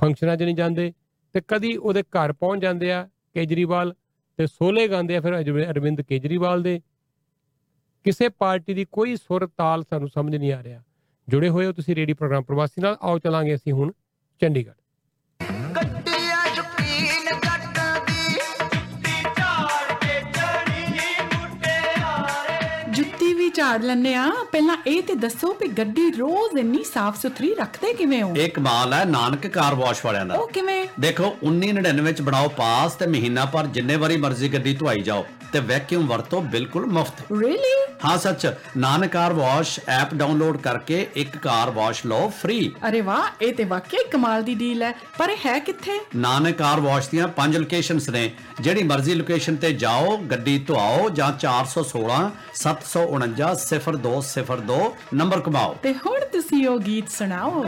[0.00, 0.92] ਫੰਕਸ਼ਨਾਂ 'ਚ ਨਹੀਂ ਜਾਂਦੇ।
[1.32, 3.94] ਤੇ ਕਦੀ ਉਹਦੇ ਘਰ ਪਹੁੰਚ ਜਾਂਦੇ ਆ ਕੇਜਰੀਵਾਲ
[4.36, 6.80] ਤੇ ਸੋਲੇ ਗਾਉਂਦੇ ਆ, ਫਿਰ ਅਜਵ- ਅਰਵਿੰਦ ਕੇਜਰੀਵਾਲ ਦੇ।
[8.04, 10.82] ਕਿਸੇ ਪਾਰਟੀ ਦੀ ਕੋਈ ਸੁਰ ਤਾਲ ਸਾਨੂੰ ਸਮਝ ਨਹੀਂ ਆ ਰਿਹਾ।
[11.28, 13.92] ਜੁੜੇ ਹੋਏ ਹੋ ਤੁਸੀਂ ਰੇਡੀ ਪ੍ਰੋਗਰਾਮ ਪ੍ਰਵਾਸੀ ਨਾਲ, ਆਓ ਚਲਾਂਗੇ ਅਸੀਂ ਹੁਣ
[14.40, 14.85] ਚੰਡੀਗੜ੍ਹ।
[23.66, 28.22] ਝਾੜ ਲੈਂਦੇ ਆ। ਪਹਿਲਾਂ ਇਹ ਤੇ ਦੱਸੋ ਵੀ ਗੱਡੀ ਰੋਜ਼ ਇੰਨੀ ਸਾਫ਼ ਸੁਥਰੀ ਰੱਖਦੇ ਕਿਵੇਂ
[28.22, 28.34] ਹੋ?
[28.36, 30.86] ਇਹ ਕਮਾਲ ਹੈ ਨਾਨਕ ਕਾਰ ਵਾਸ਼ ਵਾਲਿਆਂ ਦਾ। ਉਹ ਕਿਵੇਂ?
[31.00, 35.26] ਦੇਖੋ 1999 ਚ ਬਣਾਓ ਪਾਸ ਤੇ ਮਹੀਨਾ ਪਰ ਜਿੰਨੇ ਵਾਰੀ ਮਰਜ਼ੀ ਗੱਡੀ ਧੁਆਈ ਜਾਓ।
[35.56, 38.46] ਤੇ ਵੈਕਿਊਮ ਵਰਤੋ ਬਿਲਕੁਲ ਮੁਫਤ। ਰੀਲੀ ਹਾਂ ਸੱਚ।
[38.76, 43.64] Nanak car wash app download ਕਰਕੇ ਇੱਕ ਕਾਰ ਵਾਸ਼ ਲਓ ਫ੍ਰੀ ਅਰੇ ਵਾਹ ਇਹ ਤੇ
[43.64, 45.98] ਵਾਕਈ ਕਮਾਲ ਦੀ ਡੀਲ ਹੈ। ਪਰ ਇਹ ਹੈ ਕਿੱਥੇ?
[46.16, 48.30] ਨਾਨਕ ਕਾਰ ਵਾਸ਼ ਦੀਆਂ ਪੰਜ ਲੋਕੇਸ਼ਨਸ ਨੇ।
[48.60, 52.20] ਜਿਹੜੀ ਮਰਜ਼ੀ ਲੋਕੇਸ਼ਨ ਤੇ ਜਾਓ ਗੱਡੀ ਧੁਆਓ ਜਾਂ 416
[52.54, 54.80] 749 0202
[55.14, 57.64] ਨੰਬਰ ਕਮਾਓ। ਤੇ ਹੁਣ ਤੁਸੀਂ ਉਹ ਗੀਤ ਸੁਣਾਓ।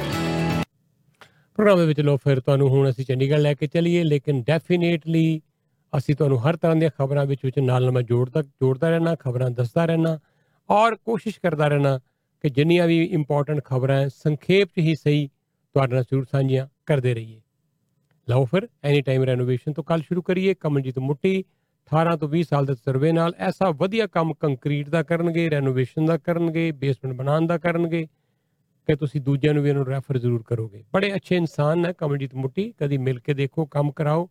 [1.58, 5.40] Program ਦੇ ਵਿੱਚ ਲੋ ਫਿਰ ਤੁਹਾਨੂੰ ਹੁਣ ਅਸੀਂ ਚੰਡੀਗੜ੍ਹ ਲੈ ਕੇ ਚੱਲੀਏ, ਲੇਕਿਨ ਡੈਫੀਨੇਟਲੀ
[5.92, 9.50] ਅਸੀਂ ਤੁਹਾਨੂੰ ਹਰ ਤਰ੍ਹਾਂ ਦੀਆਂ ਖਬਰਾਂ ਵਿੱਚ ਵਿੱਚ ਨਾਲ ਨਾਲ ਮੈਂ ਜੋੜਦਾ ਜੋੜਦਾ ਰਹਿਣਾ ਖਬਰਾਂ
[9.50, 10.18] ਦੱਸਦਾ ਰਹਿਣਾ
[10.68, 11.98] ਔਰ ਕੋਸ਼ਿਸ਼ ਕਰਦਾ ਰਹਿਣਾ
[12.44, 15.26] ਕਿ ਜਿੰਨੀਆਂ ਵੀ ਇੰਪੋਰਟੈਂਟ ਖਬਰਾਂ ਹੈ, ਸੰਖੇਪ 'ਚ ਹੀ ਸਹੀ
[15.74, 17.40] ਤੁਹਾਡੇ ਨਾਲ ਜ਼ਰੂਰ ਸਾਂਝੀਆਂ ਕਰਦੇ ਰਹੀਏ
[18.28, 21.42] ਲਓ ਫਿਰ ਐਨੀ ਟਾਈਮ ਰੈਨੋਵੇਸ਼ਨ ਤੋਂ ਕੱਲ ਸ਼ੁਰੂ ਕਰੀਏ, ਕਮਲਜੀਤ ਮੁੱਟੀ
[21.90, 26.16] 18 ਤੋਂ 20 ਸਾਲ ਦੇ ਤਜਰਬੇ ਨਾਲ ਐਸਾ ਵਧੀਆ ਕੰਮ ਕੰਕਰੀਟ ਦਾ ਕਰਨਗੇ ਰੈਨੋਵੇਸ਼ਨ ਦਾ
[26.16, 28.08] ਕਰਨਗੇ ਬੇਸਮੈਂਟ ਬਣਾਉਣ ਦਾ ਕਰਨਗੇ
[28.88, 32.74] ਕਿ ਤੁਸੀਂ ਦੂਜਿਆਂ ਨੂੰ ਵੀ ਇਹਨੂੰ ਰੈਫਰ ਜ਼ਰੂਰ ਕਰੋਗੇ। ਬੜੇ ਅੱਛੇ ਇਨਸਾਨ ਨੇ ਕਮਲਜੀਤ ਮੁੱਟੀ,
[32.78, 34.28] ਕਦੀ ਮਿਲ ਕੇ ਦੇਖੋ, ਕੰਮ ਕਰਾਓ।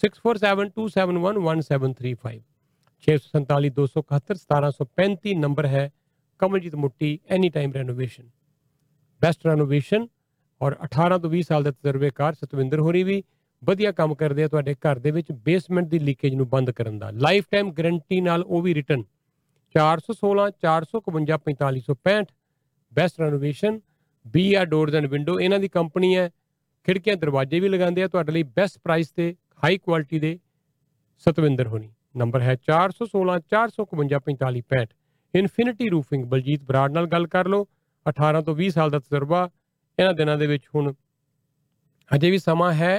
[0.00, 2.42] 6472711735
[3.04, 5.92] 6472711735 ਨੰਬਰ ਹੈ
[6.40, 8.28] Kamaljit Mutti any time renovation
[9.20, 10.08] best renovation
[10.60, 13.24] ਔਰ 18 ਤੋਂ 20 ਸਾਲ ਦੇ ਤਜਰਬੇਕਾਰ ਸਤਵਿੰਦਰ ਹੋਰੀ ਵੀ
[13.64, 17.10] ਵਧੀਆ ਕੰਮ ਕਰਦੇ ਆ ਤੁਹਾਡੇ ਘਰ ਦੇ ਵਿੱਚ ਬੇਸਮੈਂਟ ਦੀ ਲੀਕੇਜ ਨੂੰ ਬੰਦ ਕਰਨ ਦਾ।
[17.10, 19.02] ਲਾਈਫ ਟਾਈਮ ਗਾਰੰਟੀ ਨਾਲ ਉਹ ਵੀ ਰਿਟਰਨ
[19.74, 22.30] 416 451 4565
[22.92, 23.80] ਬੈਸਟ ਰੈਨੋਵੇਸ਼ਨ
[24.26, 26.30] ਬੀ ਆ ਡੋਰਸ ਐਂਡ ਵਿੰਡੋ ਇਹਨਾਂ ਦੀ ਕੰਪਨੀ ਹੈ।
[26.86, 29.34] ਖਿੜਕੀਆਂ, ਦਰਵਾਜ਼ੇ ਵੀ ਲਗਾਉਂਦੇ ਆ ਤੁਹਾਡੇ ਲਈ ਬੈਸਟ ਪ੍ਰਾਈਸ ਤੇ
[29.64, 30.38] ਹਾਈ ਕੁਆਲਿਟੀ ਦੇ।
[31.18, 34.88] ਸਤਵਿੰਦਰ ਹੋਣੀ ਨੰਬਰ ਹੈ 416 451 4565
[35.34, 37.66] ਇਨਫਿਨਿਟੀ ਰੂਫਿੰਗ ਬਲਜੀਤ ਬਰਾੜ ਨਾਲ ਗੱਲ ਕਰ ਲਓ।
[38.06, 39.48] 18 ਤੋਂ 20 ਸਾਲ ਦਾ ਤਜਰਬਾ।
[39.98, 40.92] ਇਹਨਾਂ ਦਿਨਾਂ ਦੇ ਵਿੱਚ ਹੁਣ
[42.10, 42.92] ਅਜੇ ਵੀ ਸਮਾਂ ਹੈ।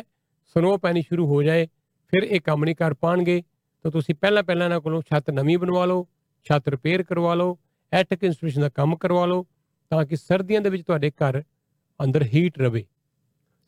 [0.56, 1.68] ਸਨੋ ਪੈਣੀ ਸ਼ੁਰੂ ਹੋ ਜਾਏ,
[2.14, 3.44] ਫਿਰ ਇਹ ਕੰਮ ਨਹੀਂ ਕਰ ਪਾਣਗੇ।
[3.86, 6.08] ਤਾਂ ਤੁਸੀਂ ਪਹਿਲਾਂ ਪਹਿਲਾਂ ਇਹਨਾਂ ਕੋਲੋਂ ਛੱਤ ਨਵੀਂ ਬਣਵਾ ਲਓ,
[6.46, 7.58] ਛੱਤ ਰਿਪੇਅਰ ਕਰਵਾ ਲਓ
[7.92, 9.46] ਐਟਕ ਇੰਸਟਾਲੇਸ਼ਨ ਦਾ ਕੰਮ ਕਰਵਾ ਲਓ,
[9.92, 11.44] ਤਾਂ ਕਿ ਸਰਦੀਆਂ ਦੇ ਵਿੱਚ ਤੁਹਾਡੇ ਘਰ
[12.00, 12.86] ਅੰਦਰ ਹੀਟ ਰਵੇ।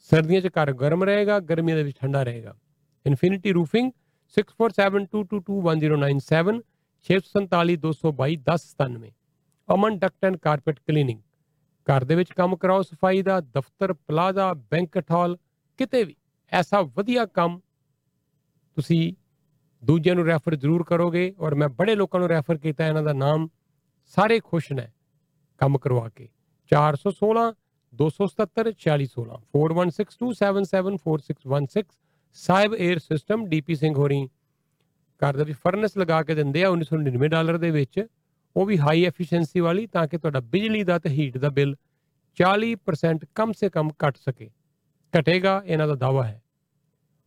[0.09, 2.55] ਸਰਦੀਆਂ 'ਚ ਘਰ ਗਰਮ ਰਹੇਗਾ, ਗਰਮੀਆਂ ਦੇ ਵਿੱਚ ਠੰਡਾ ਰਹੇਗਾ।
[3.05, 3.91] Infinity Roofing
[4.37, 6.61] 6472221097
[7.05, 9.11] 6472221097
[9.69, 11.19] Aman duct and carpet cleaning
[11.87, 15.37] ਘਰ ਦੇ ਵਿੱਚ ਕੰਮ ਕਰਾਓ, ਸਫ਼ਾਈ ਦਾ, ਦਫ਼ਤਰ ਪਲਾਜ਼ਾ ਬੈਂਕਟ ਹਾਲ
[15.79, 16.15] ਕਿਤੇ ਵੀ।
[16.53, 17.59] ਐਸਾ ਵਧੀਆ ਕੰਮ
[18.75, 19.13] ਤੁਸੀਂ
[19.83, 23.49] ਦੂਜਿਆਂ ਨੂੰ ਰੈਫਰ ਜ਼ਰੂਰ ਕਰੋਗੇ ਔਰ ਮੈਂ ਬੜੇ ਲੋਕਾਂ ਨੂੰ ਰੈਫਰ ਕੀਤਾ, ਇਹਨਾਂ ਦਾ ਨਾਮ
[24.05, 24.87] ਸਾਰੇ ਖੁਸ਼ ਨੇ
[25.57, 26.29] ਕੰਮ ਕਰਵਾ ਕੇ।
[26.71, 27.53] 416
[27.93, 31.85] 277 4616 4162774616
[32.33, 34.29] Sahib air system DP Singh ਹੋਰੀ
[35.21, 38.07] ਘਰ ਦੇ ਵਿੱਚ ਫਰਨੈਸ ਲਗਾ ਕੇ ਦਿੰਦੇ ਆ 1999 ਡਾਲਰ ਦੇ ਵਿੱਚ।
[38.55, 41.75] ਉਹ ਵੀ ਹਾਈ ਐਫੀਸ਼ੀਐਂਸੀ ਵਾਲੀ ਤਾਂ ਕਿ ਤੁਹਾਡਾ ਬਿਜਲੀ ਦਾ ਤੇ ਹੀਟ ਦਾ ਬਿੱਲ
[42.37, 44.49] 40% ਕਮ ਸੇ ਕਮ ਘਟ ਸਕੇ।
[45.13, 46.42] ਘਟੇਗਾ, ਇਹਨਾਂ ਦਾ ਦਾਵਾ ਹੈ।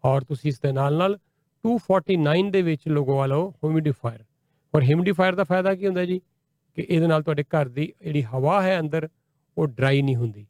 [0.07, 1.19] ਔਰ ਤੁਸੀਂ ਇਸ ਦੇ ਨਾਲ ਨਾਲ
[1.65, 4.25] 249 ਦੇ ਵਿੱਚ ਲਗਵਾ ਲਓ ਹਿਊਮਿਡੀਫਾਇਰ
[4.75, 6.21] ਔਰ ਹਿਊਮਿਡੀਫਾਇਰ ਦਾ ਫਾਇਦਾ ਕੀ ਹੁੰਦਾ ਜੀ?
[6.75, 9.09] ਕਿ ਇਹਦੇ ਨਾਲ ਤੁਹਾਡੇ ਘਰ ਦੀ ਜਿਹੜੀ ਹਵਾ ਹੈ ਅੰਦਰ,
[9.59, 10.47] ਉਹ ਡਰਾਈ ਨਹੀਂ ਹੁੰਦੀ।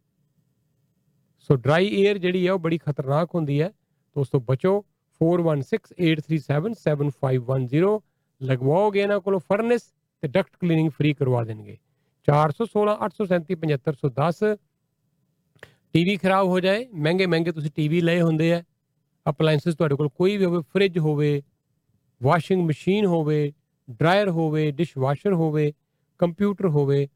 [1.39, 3.73] ਸੋ ਡਰਾਈ 에ਅਰ ਜਿਹੜੀ ਹੈ ਉਹ ਬੜੀ ਖਤਰਨਾਕ ਹੁੰਦੀ ਹੈ।
[4.15, 4.85] ਤੋਂ ਉਸ ਤੋਂ ਬਚੋ
[5.21, 8.03] 4168377510
[8.43, 9.83] ਲਗਵਾਓਗੇ ਇਹਨਾਂ ਕੋਲੋਂ ਫਰਨੈਸ
[10.23, 11.79] ਤੇ ਡਕਟ ਕਲੀਨਿੰਗ ਫ੍ਰੀ ਕਰਵਾ ਦੇਣਗੇ।
[12.29, 14.57] 416 837 7510
[15.93, 18.63] ਟੀਵੀ ਖਰਾਬ ਹੋ ਜਾਏ। ਮਹਿੰਗੇ ਮਹਿੰਗੇ ਤੁਸੀਂ ਟੀਵੀ ਲਏ ਹੁੰਦੇ ਆ।
[19.31, 21.43] ਅਪਲਾਈਐਂਸਸ ਤੁਹਾਡੇ ਕੋਲ ਕੋਈ ਵੀ ਹੋਵੇ ਫ੍ਰਿਜ ਹੋਵੇ
[22.23, 23.53] ਵਾਸ਼ਿੰਗ ਮਸ਼ੀਨ ਹੋਵੇ
[23.91, 25.73] ਡਰਾਇਰ ਹੋਵੇ ਡਿਸ਼ਵਾਸ਼ਰ ਹੋਵੇ
[26.21, 27.09] ਕੰਪਿਊਟਰ ਹੋਵੇ,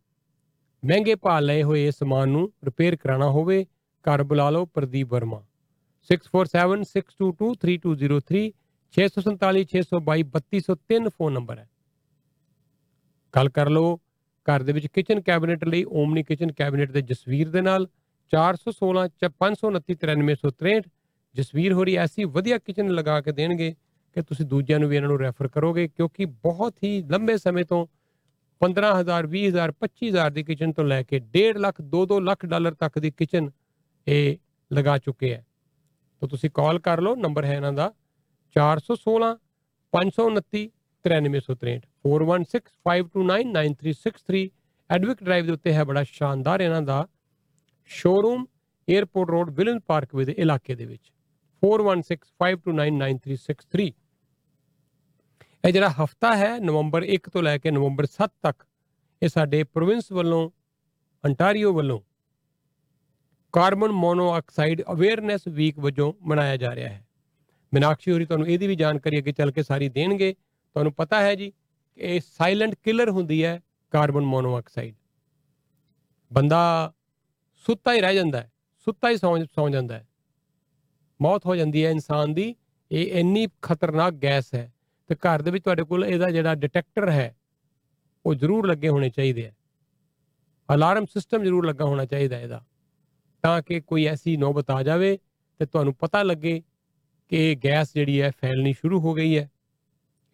[0.83, 3.67] ਮਹਿੰਗੇ ਭਾਅ ਲਏ ਹੋਏ ਇਸ ਸਮਾਨ ਨੂੰ ਰਿਪੇਅਰ ਕਰਾਉਣਾ ਹੋਵੇ,
[4.05, 5.45] ਘਰ ਬੁਲਾ ਲਓ ਪ੍ਰਦੀਪ ਵਰਮਾ।
[6.11, 8.53] 6476223203
[8.95, 11.69] 647 622 3203 ਫੋਨ ਨੰਬਰ ਹੈ।
[13.35, 14.01] ਗੱਲ ਕਰ ਲਓ
[14.47, 17.89] ਘਰ ਦੇ ਵਿੱਚ ਕਿਚਨ ਕੈਬਨਿਟ ਲਈ ਓਮਨੀ ਕਿਚਨ ਕੈਬਨਿਟ ਦੇ ਜਸਵੀਰ ਦੇ ਨਾਲ
[18.33, 20.81] 416 ਚ 529 93963
[21.35, 23.75] ਜਸਵੀਰ ਹੋਰੀ ਐਸੀ ਵਧੀਆ ਕਿਚਨ ਲਗਾ ਕੇ ਦੇਣਗੇ
[24.17, 27.87] ਕਿ ਤੁਸੀਂ ਦੂਜਿਆਂ ਨੂੰ ਵੀ ਇਹਨਾਂ ਨੂੰ ਰੈਫਰ ਕਰੋਗੇ, ਕਿਉਂਕਿ ਬਹੁਤ ਹੀ ਲੰਬੇ ਸਮੇਂ ਤੋਂ
[28.61, 33.11] 15000 20000 25000 ਦੀ ਕਿਚਨ ਤੋਂ ਲੈ ਕੇ 1.5 ਲੱਖ 2-2 ਲੱਖ ਡਾਲਰ ਤੱਕ ਦੀ
[33.11, 33.51] ਕਿਚਨ
[34.07, 34.37] ਇਹ
[34.71, 35.47] ਲਗਾ ਚੁੱਕੇ ਹੈ।
[36.23, 37.93] ਤਾਂ ਤੁਸੀਂ ਕਾਲ ਕਰ ਲਓ, ਨੰਬਰ ਹੈ ਇਹਨਾਂ ਦਾ
[38.57, 39.39] 416
[39.93, 40.69] 529
[41.05, 44.49] 93963 4165299363
[44.91, 47.09] ਐਡਵਿਕ ਡਰਾਈਵ ਦੇ ਉੱਤੇ ਹੈ ਬੜਾ ਸ਼ਾਨਦਾਰ ਇਹਨਾਂ ਦਾ
[47.91, 48.47] ਸ਼ੋਰੂਮ
[48.89, 51.13] 에어ਪੋਰਟ ਰੋਡ ਵਿਲਨ ਪਾਰਕਵੇ ਦੇ ਇਲਾਕੇ ਦੇ ਵਿੱਚ।
[51.63, 53.93] 4165299363
[55.65, 58.65] ਇਹ ਜਿਹੜਾ ਹਫਤਾ ਹੈ ਨਵੰਬਰ 1 ਤੋਂ ਲੈ ਕੇ ਨਵੰਬਰ 7 ਤੱਕ
[59.23, 60.51] ਇਹ ਸਾਡੇ ਪ੍ਰੋਵਿੰਸ ਵੱਲੋਂ
[61.25, 62.01] ਅੰਟਾਰੀਓ ਵੱਲੋਂ
[63.55, 67.05] ਕਾਰਬਨ ਮੋਨੋਆਕਸਾਈਡ ਅਵੇਅਰਨੈਸ ਵੀਕ ਵਜੋਂ ਮਨਾਇਆ ਜਾ ਰਿਹਾ ਹੈ
[67.73, 71.51] ਮੀਨਾਕਸ਼ੀ ਹੋਰੀ ਤੁਹਾਨੂੰ ਇਹਦੀ ਵੀ ਜਾਣਕਾਰੀ ਅੱਗੇ ਚੱਲ ਕੇ ਸਾਰੀ ਦੇਣਗੇ ਤੁਹਾਨੂੰ ਪਤਾ ਹੈ ਜੀ
[71.51, 73.61] ਕਿ ਇਹ ਸਾਇਲੈਂਟ ਕਿਲਰ ਹੁੰਦੀ ਹੈ
[73.93, 74.95] ਕਾਰਬਨ ਮੋਨੋਆਕਸਾਈਡ
[76.31, 76.93] ਬੰਦਾ
[77.65, 78.51] ਸੁੱਤਾ ਹੀ ਰਹਿ ਜਾਂਦਾ ਹੈ
[78.87, 80.07] ਸੁੱਤਾ ਹੀ ਸੌਂ ਸੌਂ ਜਾਂਦਾ ਹੈ
[81.21, 82.55] ਮੌਤ ਹੋ ਜਾਂਦੀ ਹੈ ਇਨਸਾਨ ਦੀ,
[82.91, 84.73] ਇਹ ਇੰਨੀ ਖਤਰਨਾਕ ਗੈਸ ਹੈ
[85.11, 87.35] ਤੇ ਘਰ ਦੇ ਵਿੱਚ ਤੁਹਾਡੇ ਕੋਲ ਇਹਦਾ ਜਿਹੜਾ ਡਿਟੈਕਟਰ ਹੈ,
[88.25, 89.53] ਉਹ ਜ਼ਰੂਰ ਲੱਗੇ ਹੋਣੇ ਚਾਹੀਦੇ ਆ।
[90.69, 92.65] ਅਲਾਰਮ ਸਿਸਟਮ ਜ਼ਰੂਰ ਲੱਗਾ ਹੋਣਾ ਚਾਹੀਦਾ ਇਹਦਾ,
[93.45, 95.17] ਤਾਂ ਕਿ ਕੋਈ ਐਸੀ ਨੌਬਤ ਆ ਜਾਵੇ
[95.61, 96.61] ਤੇ ਤੁਹਾਨੂੰ ਪਤਾ ਲੱਗੇ
[97.31, 99.49] ਕਿ ਇਹ ਗੈਸ ਜਿਹੜੀ ਹੈ ਫੈਲਣੀ ਸ਼ੁਰੂ ਹੋ ਗਈ ਹੈ।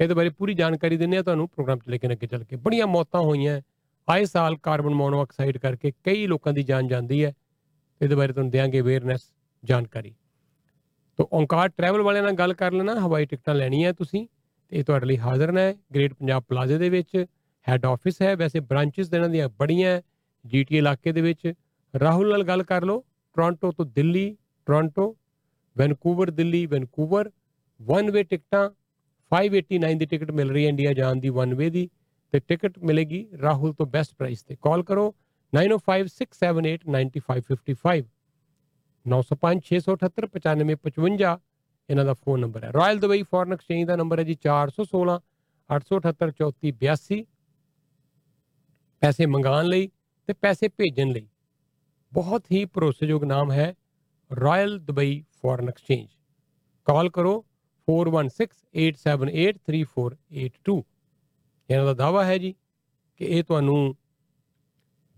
[0.00, 2.86] ਇਹਦੇ ਬਾਰੇ ਪੂਰੀ ਜਾਣਕਾਰੀ ਦਿੰਦੇ ਆ ਤੁਹਾਨੂੰ ਪ੍ਰੋਗਰਾਮ ਚ ਲੈ ਕੇ ਅੱਗੇ ਚੱਲ ਕੇ। ਬੜੀਆਂ
[2.86, 3.60] ਮੌਤਾਂ ਹੋਈਆਂ
[4.08, 7.32] ਆਏ ਸਾਲ ਕਾਰਬਨ ਮੋਨੋਆਕਸਾਈਡ ਕਰਕੇ ਕਈ ਲੋਕਾਂ ਦੀ ਜਾਨ ਜਾਂਦੀ ਹੈ।
[8.00, 9.20] ਇਹਦੇ ਬਾਰੇ ਤੁਹਾਨੂੰ ਦਿਆਂਗੇ ਅਵੇਅਰਨੈਸ
[9.64, 10.14] ਜਾਣਕਾਰੀ।
[11.18, 14.26] ਤੋ ਓਂਕਾਰ ਟਰੈਵਲ ਵਾਲਿਆਂ ਨਾਲ ਗੱਲ ਕਰ ਲੈਣਾ, ਹਵਾਈ ਟਿਕਟਾਂ ਲੈਣੀਆਂ ਤੁਸੀਂ,
[14.72, 17.24] ਤੇ ਇਹ ਤੁਹਾਡੇ ਲਈ ਹਾਜ਼ਰ ਨੇ ਗ੍ਰੇਟ ਪੰਜਾਬ ਪਲਾਜ਼ਾ ਦੇ ਵਿੱਚ
[17.66, 20.00] ਹੈੱਡ ਆਫਿਸ ਹੈ, ਵੈਸੇ ਬ੍ਰਾਂਚਸ ਇਹਨਾਂ ਦੀਆਂ ਬੜੀਆਂ
[20.44, 21.52] ਜੀਟੀ ਇਲਾਕੇ ਦੇ ਵਿੱਚ,
[21.94, 23.04] ਰਾਹੁਲ ਨਾਲ ਗੱਲ ਕਰ ਲਓ
[23.36, 24.36] ਟੋਰਾਂਟੋ ਤੋਂ Delhi
[24.66, 25.16] Toronto
[25.76, 27.30] Vancouver Delhi Vancouver
[27.80, 28.70] one way ਟਿਕਟਾਂ
[29.32, 31.88] 589 ਦੀ ਟਿਕਟ ਮਿਲ ਰਹੀ ਹੈ ਇੰਡੀਆ ਜਾਣ ਦੀ ਵਨ ਵੇ ਦੀ,
[32.32, 35.14] ਤੇ ਟਿਕਟ ਮਿਲੇਗੀ ਰਾਹੁਲ ਤੋਂ ਬੈਸਟ ਪ੍ਰਾਈਸ ਤੇ ਕਾਲ ਕਰੋ
[35.52, 38.02] 9056789555
[39.06, 41.38] 9056789555
[41.88, 45.16] ਇਹਨਾਂ ਦਾ ਫੋਨ ਨੰਬਰ ਹੈ ਰਾਇਲ ਦੁਬਈ ਫੋਰਨ ਐਕਸਚੇਂਜ ਦਾ ਨੰਬਰ ਹੈ ਜੀ 416
[45.70, 47.24] 878 3482
[49.02, 49.90] ਪੈਸੇ ਮੰਗਾਉਣ ਲਈ
[50.28, 51.26] ਤੇ ਪੈਸੇ ਭੇਜਣ ਲਈ
[52.12, 53.74] ਬਹੁਤ ਹੀ ਭਰੋਸੇਯੋਗ ਨਾਮ ਹੈ
[54.30, 56.06] Royal Dubai foreign exchange
[56.86, 57.44] call ਕਰੋ
[57.88, 60.82] 4168783482
[61.68, 62.54] ਇਹਨਾਂ ਦਾ ਦਾਵਾ ਹੈ ਜੀ
[63.20, 63.96] ਕਿ ਇਹ ਤੁਹਾਨੂੰ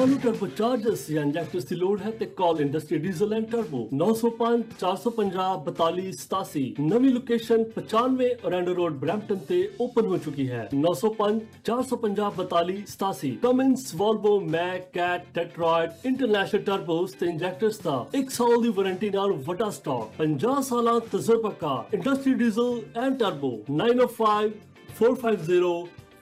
[0.00, 4.60] ਤੁਹਾਨੂੰ ਟਰਬੋ ਚਾਰਜਰਸ ਜਾਂ ਇੰਜੈਕਟਰਸ ਦੀ ਲੋੜ ਹੈ ਤੇ call Industry Diesel and Turbo 905
[4.82, 11.42] 450 42 87 ਨਵੀਂ ਲੋਕੇਸ਼ਨ 95 ਔਰੈਂਡੋ ਰੋਡ ਬ੍ਰੈਂਪਟਨ ਤੇ ਓਪਨ ਹੋ ਚੁੱਕੀ ਹੈ। 905
[11.66, 18.56] 450 42 87 Cummins Volvo Mack Cat Detroit International turbos ਤੇ ਇੰਜੈਕਟਰਸ ਦਾ 1 ਸਾਲ
[18.62, 22.72] ਦੀ ਵਾਰੰਟੀ ਨਾਲ ਵੱਡਾ ਸਟਾਕ 50 ਸਾਲਾਂ ਤਜਰਬੇਕਾਰ Industry Diesel
[23.02, 24.56] and Turbo 905
[24.96, 25.76] 450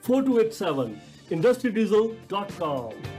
[0.09, 0.91] 4287
[1.31, 3.18] industrydieselcom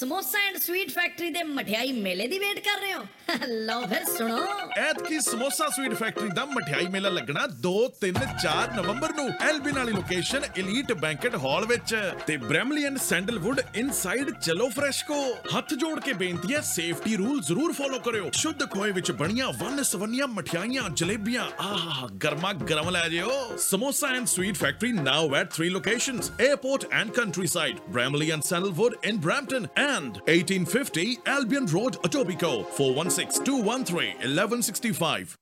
[0.00, 3.06] Samosa and Sweet Factory ਦੇ ਮਠਿਆਈ ਮੇਲੇ ਦੀ ਵੇਟ ਕਰ ਰਹੇ ਹੋ?
[3.46, 9.12] ਲਓ ਫਿਰ ਸੁਣੋ। ਐਤਕੀ ਸਮੋਸਾ ਸਵੀਟ ਫੈਕਟਰੀ ਦਾ ਮਠਿਆਈ ਮੇਲਾ ਲੱਗਣਾ 2 3 4 ਨਵੰਬਰ
[9.12, 15.34] ਨੂੰ ਐਲਬਿਨ ਵਾਲੀ ਲੋਕੇਸ਼ਨ ਐਲੀਟ ਬੈਂਕਟ ਹਾਲ ਵਿੱਚ। ਤੇ ਬ੍ਰੈਮਲੀ ਐਂਡ ਸੈਂਡਲਵੁੱਡ ਇਨਸਾਈਡ ਚਲੋ ਫਰੈਸ਼ਕੋ।
[15.56, 19.82] ਹੱਥ ਜੋੜ ਕੇ ਬੇਨਤੀ ਹੈ ਸੇਫਟੀ ਰੂਲ ਜ਼ਰੂਰ ਫੋਲੋ ਕਰਿਓ। ਸ਼ੁੱਧ ਖੋਏ ਵਿੱਚ ਬਣੀਆਂ ਵੰਨ
[19.82, 25.70] ਸਵੰਨੀਆਂ ਮਠਿਆਈਆਂ, ਜਲੇਬੀਆਂ, ਆਹ, ਗਰਮਾ ਗਰਮ ਲੈ ਜਿਓ। Samosa and Sweet Factory now at 3
[25.70, 35.37] locations Airport and Countryside Bramalea and Sandalwood in Brampton and 1850 Albion Road, Etobicoke 416-213-1165.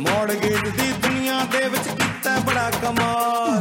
[0.00, 3.58] ਮੌੜਗੇਜ ਦੀ ਦੁਨੀਆ ਦੇ ਵਿੱਚ ਕੀਤਾ ਬੜਾ ਕਮਾਲ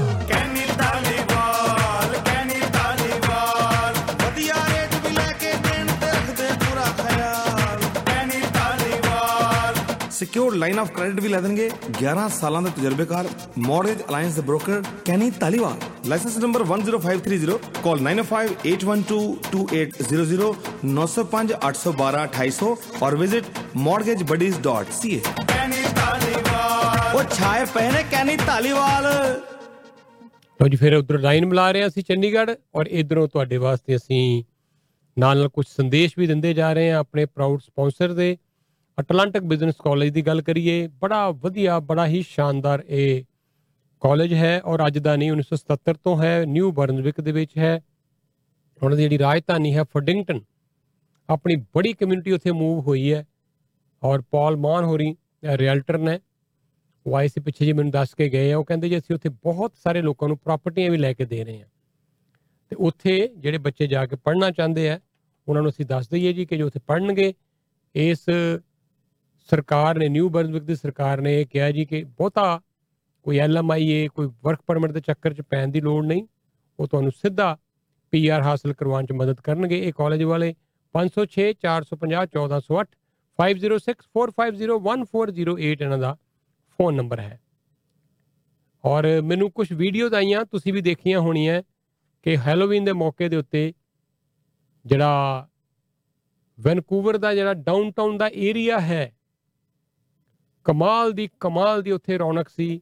[10.13, 11.69] Taliwal secured line of credit ਵੀ ਲੈ ਦੇਣਗੇ
[11.99, 13.27] 11 ਸਾਲਾਂ ਦੇ ਤਜਰਬੇਕਾਰ
[13.59, 15.77] ਮੌਰਗੇਜ ਅਲਾਈਅੰਸ ਦੇ broker Kenny Taliwal
[16.07, 20.51] licence number 10530 call 9058122800
[20.91, 23.43] 905 812 2800 और विजिट
[23.79, 25.19] mortgagebuddies.ca
[27.11, 29.03] ਉਹ ਛਾਏ ਪਏ ਨੇ ਕੈਨੀ ਧਾਲੀਵਾਲ
[30.59, 34.43] ਲਓ ਜੀ ਫਿਰ ਉਧਰ ਲਾਈਨ ਮਿਲਾ ਰਹੇ ਹਾਂ ਅਸੀਂ ਚੰਡੀਗੜ੍ਹ ਔਰ ਇਧਰੋਂ ਤੁਹਾਡੇ ਵਾਸਤੇ ਅਸੀਂ
[35.17, 38.37] ਨਾਲ ਨਾਲ ਕੁਝ ਸੰਦੇਸ਼ ਵੀ ਦਿੰਦੇ ਜਾ ਰਹੇ ਹਾਂ ਆਪਣੇ ਪ੍ਰਾਊਡ ਸਪਾਂਸਰ ਦੇ
[39.00, 43.24] ਅਟਲਾਂਟਿਕ ਬਿਜ਼ਨਸ ਕਾਲਜ ਦੀ ਗੱਲ ਕਰੀਏ, ਬੜਾ ਵਧੀਆ, ਬੜਾ ਹੀ ਸ਼ਾਨਦਾਰ ਇਹ
[44.00, 47.80] ਕਾਲਜ ਹੈ ਔਰ ਅੱਜ ਦਾ ਨਹੀਂ 1977 ਤੋਂ ਹੈ ਨਿਊ ਬਰਨਵਿਕ ਦੇ ਵਿੱਚ ਹੈ।
[48.82, 50.40] ਉਹਨਾਂ ਦੀ ਜਿਹੜੀ ਰਾਜਧਾਨੀ ਹੈ ਫੋਡਿੰਗਟਨ
[51.28, 53.24] ਆਪਣੀ ਬੜੀ ਕਮਿਊਨਿਟੀ ਉੱਥੇ ਮੂਵ ਹੋਈ ਹੈ
[54.02, 56.20] ਔਰ ਪੌਲ ਮਾਨ ਹੋਰੀ ਰੀਅਲਟਰ ਨੇ।
[57.06, 59.28] ਉਹ ਆਏ ਸੀ ਪਿੱਛੇ ਜੀ ਮੈਨੂੰ ਦੱਸ ਕੇ ਗਏ ਆ। ਉਹ ਕਹਿੰਦੇ ਜੀ, ਅਸੀਂ ਉੱਥੇ
[59.28, 61.68] ਬਹੁਤ ਸਾਰੇ ਲੋਕਾਂ ਨੂੰ ਪ੍ਰਾਪਰਟੀਆਂ ਵੀ ਲੈ ਕੇ ਦੇ ਰਹੇ ਹਾਂ।
[62.70, 65.00] ਤੇ ਉੱਥੇ ਜਿਹੜੇ ਬੱਚੇ ਜਾ ਕੇ ਪੜ੍ਹਨਾ ਚਾਹੁੰਦੇ ਆ,
[65.48, 67.34] ਉਹਨਾਂ ਨੂੰ ਅਸੀਂ ਦੱਸ ਦਈਏ ਜੀ ਕਿ ਜੋ ਉੱਥੇ ਪੜ੍ਹਨਗੇ,
[67.94, 68.24] ਇਸ
[69.50, 72.60] ਸਰਕਾਰ ਨੇ ਨਿਊ ਬਰਨਵਿਕ ਦੀ ਸਰਕਾਰ ਨੇ ਇਹ ਕਿਹਾ ਜੀ ਕਿ ਬਹੁਤਾ
[73.26, 76.26] ਕੋਈ ਐਲਐਮਆਈਏ ਕੋਈ ਵਰਕ ਪਰਮਿਟ ਦੇ ਚੱਕਰ 'ਚ ਪੈਣ ਦੀ ਲੋੜ ਨਹੀਂ।
[76.78, 77.58] ਉਹ ਤੁਹਾਨੂੰ ਸਿੱਧਾ
[78.12, 80.54] ਪੀਆਰ ਹਾਸਲ ਕਰਵਾਉਣ 'ਚ ਮਦਦ ਕਰਨਗੇ। ਇਹ ਕਾਲਜ ਵਾਲੇ
[80.94, 82.86] 506 450 1408
[83.38, 86.16] 5064501408 ਇਹਨਾਂ ਦਾ
[86.78, 87.40] ਫੋਨ ਨੰਬਰ ਹੈ।
[88.84, 91.62] ਔਰ ਮੈਨੂੰ ਕੁਝ ਵੀਡੀਓਜ਼ ਆਈਆਂ, ਤੁਸੀਂ ਵੀ ਦੇਖੀਆਂ ਹੋਣੀਆਂ
[92.26, 93.74] ਕਿ ਹੈਲੋਵੀਨ ਦੇ ਮੌਕੇ ਦੇ ਉੱਤੇ
[94.84, 95.48] ਜਿਹੜਾ
[96.58, 99.12] ਵੈਨਕੂਵਰ ਦਾ ਜਿਹੜਾ ਡਾਊਨਟਾਊਨ ਦਾ ਏਰੀਆ ਹੈ
[100.64, 102.80] ਕਮਾਲ ਦੀ ਕਮਾਲ ਦੀ ਉੱਥੇ ਰੌਣਕ ਸੀ।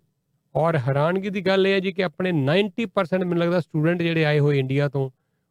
[0.54, 4.38] ਔਰ ਹੈਰਾਨਗੀ ਦੀ ਗੱਲ ਇਹ ਹੈ ਜੀ ਕਿ ਆਪਣੇ 90% ਮੈਨੂੰ ਲੱਗਦਾ ਸਟੂਡੈਂਟ ਜਿਹੜੇ ਆਏ
[4.38, 5.10] ਹੋਏ ਇੰਡੀਆ ਤੋਂ,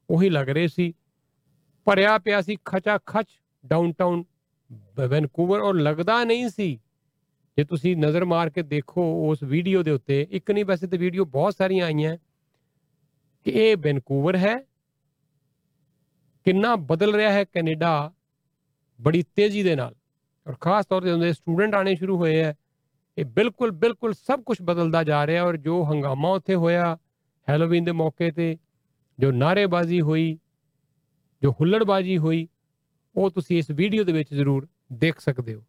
[0.10, 0.94] ਉਹੀ ਲੱਗ ਰਹੇ ਸੀ।
[1.86, 3.28] ਭਰਿਆ ਪਿਆ ਸੀ ਖਚਾ ਖਚ
[3.66, 4.24] ਡਾਊਨਟਾਊਨ
[5.08, 6.80] ਵੈਨਕੂਵਰ ਔਰ ਲੱਗਦਾ ਨਹੀਂ ਸੀ।
[7.58, 11.26] ਜੇ ਤੁਸੀਂ ਨਜ਼ਰ ਮਾਰ ਕੇ ਦੇਖੋ ਉਸ ਵੀਡੀਓ ਦੇ ਉੱਤੇ, ਇੱਕ ਨਹੀਂ ਵੈਸੇ ਤੇ ਵੀਡੀਓ
[11.26, 12.18] ਬਹੁਤ ਸਾਰੀਆਂ ਆਈਆਂ।
[13.44, 14.58] ਕਿ ਇਹ ਵੈਨਕੂਵਰ ਹੈ।
[16.46, 18.12] ਕਿੰਨਾ ਬਦਲ ਰਿਹਾ ਹੈ ਕੈਨੇਡਾ
[19.02, 19.96] ਬੜੀ ਤੇਜ਼ੀ ਦੇ ਨਾਲ।
[20.46, 22.54] ਔਰ ਖਾਸ ਤੌਰ ਤੇ ਜਦੋਂ ਦੇ ਸਟੂਡੈਂਟ ਆਣੇ ਸ਼ੁਰੂ ਹੋਏ ਆ
[23.18, 26.98] ਇਹ ਬਿਲਕੁਲ ਬਿਲਕੁਲ ਸਭ ਕੁਝ ਬਦਲਦਾ ਜਾ ਰਿਹਾ ਔਰ ਜੋ ਹੰਗਾਮਾ ਉੱਥੇ ਹੋਇਆ
[27.48, 28.56] ਹੈਲੋਵੀਨ ਦੇ ਮੌਕੇ ਤੇ
[29.20, 30.38] ਜੋ ਨਾਰੇਬਾਜ਼ੀ ਹੋਈ
[31.42, 32.48] ਜੋ ਹੁੱਲੜਬਾਜ਼ੀ ਹੋਈ
[33.16, 35.64] ਉਹ ਤੁਸੀਂ ਇਸ ਵੀਡੀਓ ਦੇ ਵਿੱਚ ਜ਼ਰੂਰ ਦੇਖ ਸਕਦੇ ਹੋ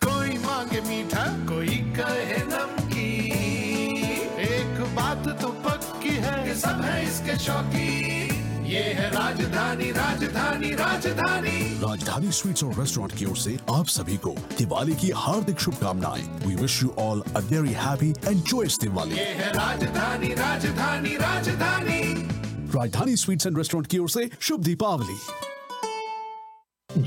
[0.00, 3.28] ਕੋਈ ਮੰਗੇ ਮੀਠਾ ਕੋਈ ਕਹੇ ਨਮਕੀ
[4.40, 8.15] ਇੱਕ ਬਾਤ ਤਾਂ ਪੱਕੀ ਹੈ ਕਿ ਸਭ ਹੈ ਇਸਕੇ ਸ਼ੌਕੀ
[8.76, 14.34] ये है राजधानी राजधानी राजधानी। राजधानी स्वीट्स और रेस्टोरेंट की ओर से आप सभी को
[14.58, 19.16] दिवाली की हार्दिक शुभकामनाएँ। We wish you all a very happy and joyous Diwali.
[19.16, 22.02] ये है राजधानी राजधानी राजधानी।
[22.76, 25.18] राजधानी स्वीट्स एंड रेस्टोरेंट की ओर से शुभ दीपावली।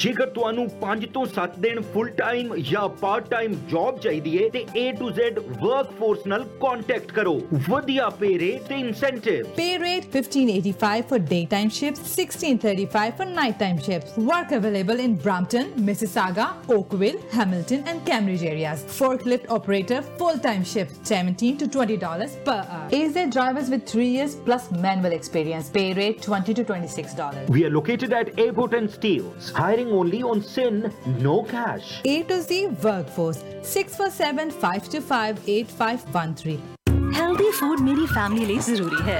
[0.02, 4.64] ਜੇਕਰ ਤੁਹਾਨੂੰ 5 ਤੋਂ 7 ਦਿਨ ਫੁੱਲ ਟਾਈਮ ਜਾਂ ਪਾਰਟ ਟਾਈਮ ਜੌਬ ਚਾਹੀਦੀ ਹੈ ਤੇ
[4.80, 7.34] A to Z ਵਰਕਫੋਰਸ ਨਾਲ ਕੰਟੈਕਟ ਕਰੋ
[7.68, 14.16] ਵਧੀਆ ਪੇ ਰੇਟ ਤੇ incentive Pay rate 1585 for daytime shifts, 1635 for nighttime shifts.
[14.30, 16.46] Work available in Brampton, Mississauga,
[16.76, 18.84] Oakville, Hamilton, and Cambridge areas.
[18.98, 22.82] Forklift operator full-time shifts, 17 to 20 dollars per hour.
[23.00, 25.70] AZ drivers with three years plus manual experience.
[25.78, 27.54] Pay rate 20 to 26 dollars.
[27.58, 29.52] We are located at Airport and Steels.
[29.54, 32.01] Hiring only on SIN, no cash.
[32.05, 36.98] A to Z Workforce 647 525 8513.
[37.19, 39.19] Healthy food ਮੇਰੀ family ਲਈ ਜ਼ਰੂਰੀ ਹੈ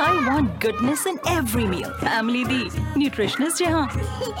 [0.00, 3.86] I want goodness in every meal family the nutritionist ਜਹਾਂ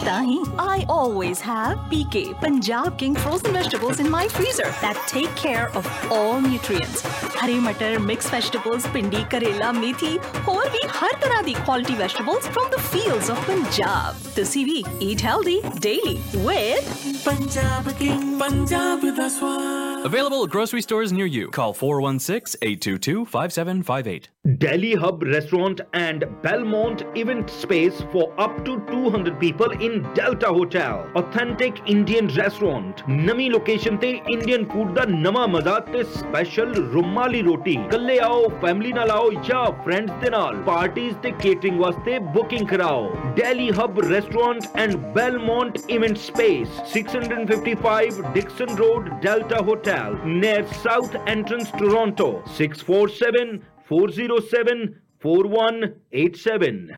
[0.04, 5.38] ਤਾਂ ਹੀ ਆਈ always have PK Punjab King frozen vegetables in my freezer that take
[5.42, 7.04] care of all nutrients
[7.44, 12.70] ਹਰੇ ਮਟਰ mix vegetables ਪਿੰਡੀ ਕਰੇਲਾ ਮੇਥੀ ਹੋਰ ਵੀ ਹਰ ਤਰ੍ਹਾਂ ਦੀ quality vegetables from
[12.74, 15.58] the fields of Punjab ਤੁਸੀਂ ਵੀ eat healthy
[15.88, 16.16] daily
[16.48, 16.92] with
[17.28, 21.46] Punjab King Punjab da swad Available at grocery stores near you.
[21.50, 24.28] Call 416 822 5758.
[24.57, 31.07] Delhi Hub Restaurant and Belmont Event Space for up to 200 people in Delta Hotel.
[31.15, 33.03] Authentic Indian restaurant.
[33.09, 38.93] ਨਵੀਂ location ਤੇ Indian food ਦਾ ਨਵਾਂ ਮਜ਼ਾ ਤੇ special ਰੁਮਾਲੀ ਰੋਟੀ ਕੱਲੇ ਆਓ family
[38.93, 44.65] ਨਾਲ ਆਓ ਜਾਂ ਫਰੈਂਡਸ ਦੇ ਨਾਲ ਪਾਰਟੀਆਂ ਤੇ ਕੇਟਰਿੰਗ ਵਾਸਤੇ ਬੁਕਿੰਗ ਕਰਾਓ Delhi Hub Restaurant
[44.75, 54.86] and Belmont Event Space 655 Dixon Road Delta Hotel near South Entrance Toronto 647 407
[55.22, 56.94] 4187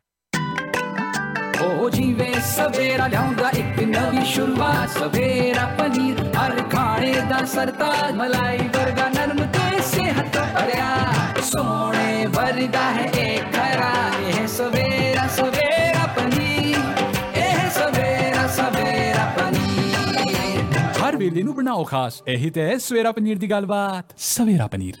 [1.61, 9.07] ਉਹ ਜੀਵੇ ਸਵੇਰਾ ਲਿਆਉਂਦਾ ਇੱਕ ਨਵੀਂ ਸ਼ੁਰੂਆਤ ਸਵੇਰਾ ਪਨੀਰ ਹਰ ਖਾਣੇ ਦਾ ਸਰਤਾਜ ਮਲਾਈ ਵਰਗਾ
[9.09, 10.89] ਨਰਮ ਤੇ ਸਿਹਤ ਭਰਿਆ।
[11.41, 13.93] ਸੋਹਣੇ ਵਰਦਾ ਹੈ ਇਹ ਖਰਾ
[14.27, 16.77] ਇਹ ਸਵੇਰਾ ਸਵੇਰਾ ਪਨੀਰ
[17.37, 23.51] ਇਹ ਸਵੇਰਾ ਸਵੇਰਾ ਪਨੀਰ। ਹਰ ਵੇਲੇ ਨੂੰ ਬਣਾਓ ਖਾਸ ਇਹੀ ਤੇ ਹੈ ਸਵੇਰਾ ਪਨੀਰ ਦੀ
[23.51, 24.95] ਗੱਲਬਾਤ ਸਵੇਰਾ ਪਨੀਰ।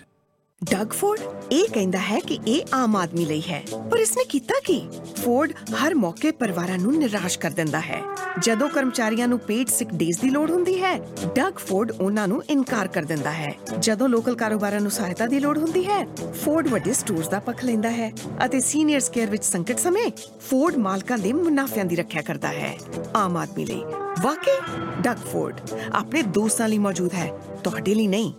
[0.61, 1.19] ਡਗ ਫੋਰਡ
[1.51, 4.79] ਇਹ ਕਹਿੰਦਾ ਹੈ ਕਿ ਇਹ ਆਮ ਆਦਮੀ ਲਈ ਹੈ, ਪਰ ਇਸਨੇ ਕੀਤਾ ਕੀ?
[5.15, 8.01] ਫੋਰਡ ਹਰ ਮੌਕੇ ਪਰਿਵਾਰਾਂ ਨੂੰ ਨਿਰਾਸ਼ ਕਰ ਦਿੰਦਾ ਹੈ।
[8.39, 10.97] ਜਦੋਂ ਕਰਮਚਾਰੀਆਂ ਨੂੰ ਪੇਡ ਸਿਕ ਡੇਜ਼ ਦੀ ਲੋੜ ਹੁੰਦੀ ਹੈ
[11.35, 15.57] ਡਗ ਫੋਰਡ ਉਹਨਾਂ ਨੂੰ ਇਨਕਾਰ ਕਰ ਦਿੰਦਾ ਹੈ। ਜਦੋਂ ਲੋਕਲ ਕਾਰੋਬਾਰਾਂ ਨੂੰ ਸਹਾਇਤਾ ਦੀ ਲੋੜ
[15.57, 16.05] ਹੁੰਦੀ ਹੈ
[16.43, 18.11] ਫੋਰਡ ਵੱਡੇ ਸਟੋਰਸ ਦਾ ਪੱਖ ਲੈਂਦਾ ਹੈ
[18.45, 20.09] ਅਤੇ ਸੀਨੀਅਰਸ ਕੇਅਰ ਵਿੱਚ ਸੰਕਟ ਸਮੇਂ
[20.49, 22.77] ਫੋਰਡ ਮਾਲਕਾਂ ਦੇ ਮੁਨਾਫਿਆਂ ਦੀ ਰੱਖਿਆ ਕਰਦਾ ਹੈ।
[23.15, 23.83] ਆਮ ਆਦਮੀ ਲਈ
[24.21, 24.59] ਵਾਕਈ
[25.01, 25.61] ਡਗ ਫੋਰਡ
[25.93, 27.31] ਆਪਣੇ ਦੋਸਤਾਂ ਲਈ ਮੌਜੂਦ ਹੈ।
[27.63, 28.33] ਤੁਹਾਡੇ ਲਈ ਨਹੀਂ।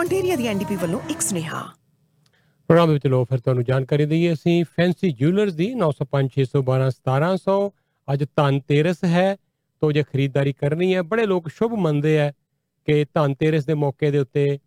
[0.00, 1.62] ontario ਦੀ ਐਨਡੀਪੀ ਵੱਲੋਂ ਇੱਕ ਸੁਨੇਹਾ।
[2.68, 7.72] ਪ੍ਰੋਗਰਾਮ ਵਿੱਚ ਲੋ ਫਿਰ ਤੁਹਾਨੂੰ ਜਾਣਕਾਰੀ ਦਈਏ। ਅਸੀਂ ਫੈਂਸੀ ਜਿਊਲਰਸ ਦੀ 905 612 1700
[8.12, 9.36] ਅੱਜ ਧਨ ਤੇਰਸ ਹੈ,
[9.80, 12.32] ਤੋਂ ਜੇ ਖਰੀਦਦਾਰੀ ਕਰਨੀ ਹੈ, ਬੜੇ ਲੋਕ ਸ਼ੁਭ ਮੰਨਦੇ ਆ
[12.84, 14.58] ਕਿ ਧਨਤੇਰਸ ਦੇ ਮੌਕੇ ਦੇ ਉੱਤੇ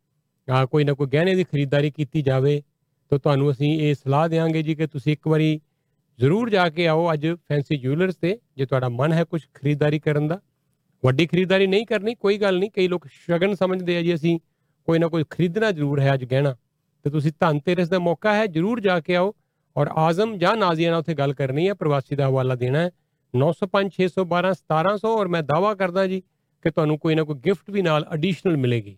[0.52, 2.64] ਆ ਕੋਈ ਨਾ ਕੋਈ ਗਹਿਣੇ ਦੀ ਖਰੀਦਦਾਰੀ ਕੀਤੀ ਜਾਵੇ।
[3.10, 5.62] ਤਾਂ ਤੁਹਾਨੂੰ ਅਸੀਂ ਇਹ ਸਲਾਹ ਦੇਵਾਂਗੇ ਜੀ ਕਿ ਤੁਸੀਂ ਇੱਕ ਵਾਰੀ
[6.20, 10.28] ਜ਼ਰੂਰ ਜਾ ਕੇ ਆਓ ਅੱਜ ਫੈਂਸੀ ਜਿਊਲਰਸ ਤੇ, ਜੇ ਤੁਹਾਡਾ ਮਨ ਹੈ ਕੁਝ ਖਰੀਦਦਾਰੀ ਕਰਨ
[10.28, 10.42] ਦਾ।
[11.08, 14.40] ਵੱਡੀ ਖਰੀਦਦਾਰੀ ਨਹੀਂ ਕਰਨੀ, ਕੋਈ ਗੱਲ ਨਹੀਂ, ਕਈ ਲੋਕ ਸ਼ਗਨ ਸਮਝਦੇ ਆ ਜੀ, ਅਸੀਂ
[14.86, 16.56] ਕੋਈ ਨਾ ਕੋਈ ਖਰੀਦਣਾ ਜ਼ਰੂਰ ਹੈ ਅੱਜ ਗਹਿਣਾ।
[17.04, 19.34] ਤੇ ਤੁਸੀਂ ਧਨਤੇਰਸ ਦਾ ਮੌਕਾ ਹੈ, ਜ਼ਰੂਰ ਜਾ ਕੇ ਆਓ
[19.78, 22.92] ਔਰ ਆਜ਼ਮ ਜਾਂ ਨਾਜ਼ੀਆ ਨਾਲ ਉੱਥੇ ਗੱਲ ਕਰਨੀ ਹੈ, ਪ੍ਰਵਾਸੀ ਦਾ ਹਵਾਲਾ ਦੇਣਾ ਹੈ।
[23.36, 26.22] 905 612 1700 ਔਰ ਮੈਂ ਦਾਵਾ ਕਰਦਾ ਜੀ
[26.62, 28.98] ਕਿ ਤੁਹਾਨੂੰ ਕੋਈ ਨਾ ਕੋਈ ਗਿਫਟ ਵੀ ਨਾਲ ਐਡੀਸ਼ਨਲ ਮਿਲੇਗੀ।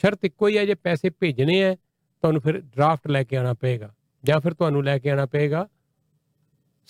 [0.00, 3.92] ਸ਼ਰਤ ਇੱਕੋ ਹੀ ਹੈ ਜੇ ਪੈਸੇ ਭੇਜਣੇ ਹੈ ਤੁਹਾਨੂੰ ਫਿਰ ਡਰਾਫਟ ਲੈ ਕੇ ਆਣਾ ਪਏਗਾ,
[4.24, 5.66] ਜਾਂ ਫਿਰ ਤੁਹਾਨੂੰ ਲੈ ਕੇ ਆਣਾ ਪਏਗਾ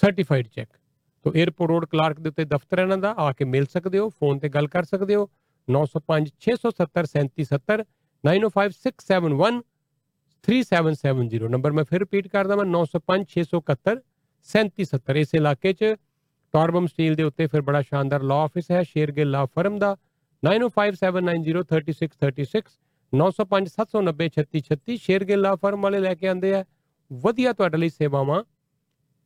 [0.00, 0.70] ਸਰਟੀਫਾਈਡ ਚੈੱਕ
[1.24, 4.38] ਤੋਂ 에어ਪੋਰਟ ਰੋਡ ਕਲਾਰਕ ਦੇ ਉੱਤੇ ਦਫ਼ਤਰ ਇਹਨਾਂ ਦਾ, ਆ ਕੇ ਮਿਲ ਸਕਦੇ ਹੋ, ਫੋਨ
[4.38, 5.28] ਤੇ ਗੱਲ ਕਰ ਸਕਦੇ ਹੋ।
[5.68, 7.84] 905 670 3770
[8.24, 9.60] 905671
[10.44, 14.02] 3770 ਨੰਬਰ ਮੈਂ ਫਿਰ ਰਿਪੀਟ ਕਰਦਾ ਮੈਂ 905 671
[14.48, 15.94] 3770 ਇਸ ਇਲਾਕੇ 'ਚ
[16.54, 19.96] ਟਾਰਬਮ ਸਟੀਲ ਦੇ ਉੱਤੇ ਫਿਰ ਬੜਾ ਸ਼ਾਨਦਾਰ ਲਾਅ ਆਫਿਸ ਹੈ ਸ਼ੇਰਗਿੱਲ ਲਾ ਫਰਮ ਦਾ।
[20.44, 22.78] 9057903636
[23.14, 26.64] 905 790 3636 ਸ਼ੇਰਗਿੱਲ ਲਾ ਫਰਮ ਵਾਲੇ ਲੈ ਕੇ ਆਂਦੇ ਆ।
[27.12, 28.44] ਵਧੀਆ ਤੁਹਾਡੇ ਲਈ ਸੇਵਾਵਾਂ।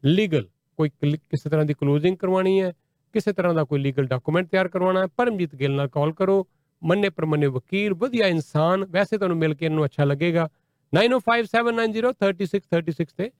[0.04, 2.72] ਲੀਗਲ ਕੋਈ ਕਲ- ਕਿਸੇ ਤਰ੍ਹਾਂ ਦੀ ਕਲੋਜ਼ਿੰਗ ਕਰਵਾਉਣੀ ਹੈ,
[3.12, 6.48] ਕਿਸੇ ਤਰ੍ਹਾਂ ਦਾ ਕੋਈ ਲੀਗਲ ਡਾਕੂਮੈਂਟ ਤਿਆਰ ਕਰਵਾਉਣਾ ਹੈ, ਪਰਮਜੀਤ ਗਿੱਲ ਨਾਲ ਕਾਲ ਕਰੋ।
[6.84, 10.48] ਮੰਨੇ ਪਰਮੰਨੇ ਵਕੀਲ, ਵਧੀਆ ਇਨਸਾਨ, ਵੈਸੇ ਤੁਹਾਨੂੰ ਮਿਲ ਕੇ ਇਹਨੂੰ ਅੱਛਾ ਲੱਗੇਗਾ।
[10.94, 13.30] 9057903636 ਤੇ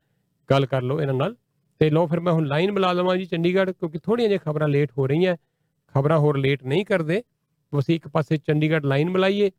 [0.50, 1.36] ਗੱਲ ਕਰ ਲਓ ਇਹਨਾਂ ਨਾਲ।
[1.80, 4.90] ਤੇ ਲਓ ਫਿਰ ਮੈਂ ਹੁਣ ਲਾਈਨ ਮਿਲਾ ਲਵਾਂ ਜੀ ਚੰਡੀਗੜ੍ਹ, ਕਿਉਂਕਿ ਥੋੜੀਆਂ ਜਿਹੀਆਂ ਖਬਰਾਂ ਲੇਟ
[4.98, 5.36] ਹੋ ਰਹੀਆਂ,
[5.94, 7.22] ਖਬਰਾਂ ਹੋਰ ਲੇਟ ਨਹੀਂ ਕਰਦੇ।
[7.72, 9.50] ਅਸੀਂ ਇੱਕ ਪਾਸੇ ਚੰਡੀਗੜ੍ਹ ਲਾਈਨ ਮਿਲਾਈਏ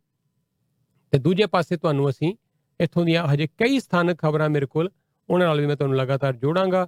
[1.14, 2.34] ਤੇ ਦੂਜੇ ਪਾਸੇ ਤੁਹਾਨੂੰ ਅਸੀਂ
[2.80, 4.90] ਇੱਥੋਂ ਦੀਆਂ ਹਜੇ ਕਈ ਸਥਾਨਕ ਖਬਰਾਂ ਮੇਰੇ ਕੋਲ,
[5.30, 6.88] ਉਹਨਾਂ ਨਾਲ ਵੀ ਮੈਂ ਤੁਹਾਨੂੰ ਲਗਾਤਾਰ ਜੋੜਾਂਗਾ।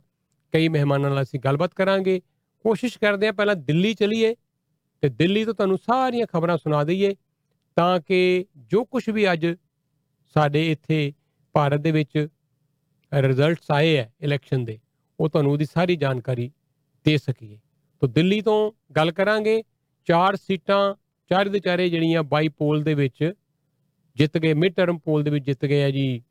[0.54, 2.20] ਕਈ ਮਹਿਮਾਨਾਂ ਨਾਲ ਅਸੀਂ ਗੱਲਬਾਤ ਕਰਾਂਗੇ।
[2.66, 4.36] ਕੋਸ਼ਿਸ਼ ਕਰਦੇ ਹਾਂ ਪਹਿਲਾਂ ਦਿੱਲੀ ਚਲੀਏ
[5.04, 7.16] ਤੇ ਦਿੱਲੀ ਤੋਂ ਤੁਹਾਨੂੰ ਸਾਰੀਆਂ ਖਬਰਾਂ ਸੁਣਾ ਦਈਏ
[7.78, 9.46] ਤਾਂ ਕਿ ਜੋ ਕੁਝ ਵੀ ਅੱਜ
[10.36, 11.12] ਸਾਡੇ ਇੱਥੇ
[11.56, 12.28] ਭਾਰਤ ਦੇ ਵਿੱਚ
[13.12, 14.80] ਰਿਜ਼ਲਟਸ ਆਏ ਹੈ ਇਲੈਕਸ਼ਨ ਦੇ।
[15.22, 16.52] ਉਹ ਤੁਹਾਨੂੰ ਉਹਦੀ ਸਾਰੀ ਜਾਣਕਾਰੀ
[17.06, 17.60] ਦੇ ਸਕੀਏ।
[18.02, 19.64] ਤਾਂ ਦਿੱਲੀ ਤੋਂ ਗੱਲ ਕਰਾਂਗੇ,
[20.08, 20.96] ਚਾਰ ਸੀਟਾਂ,
[21.32, 23.34] ਚਾਰੇ ਦੇ ਚਾਰੇ ਜਿਹੜੀਆਂ ਬਾਈ ਪੋਲ ਦੇ ਵਿੱਚ
[24.16, 26.24] ਜਿੱਤ ਗਏ, ਮਿਡ ਟਰਮ ਪੋਲ ਦੇ ਵਿੱਚ ਜਿੱਤ ਗਏ ਆ ਜੀ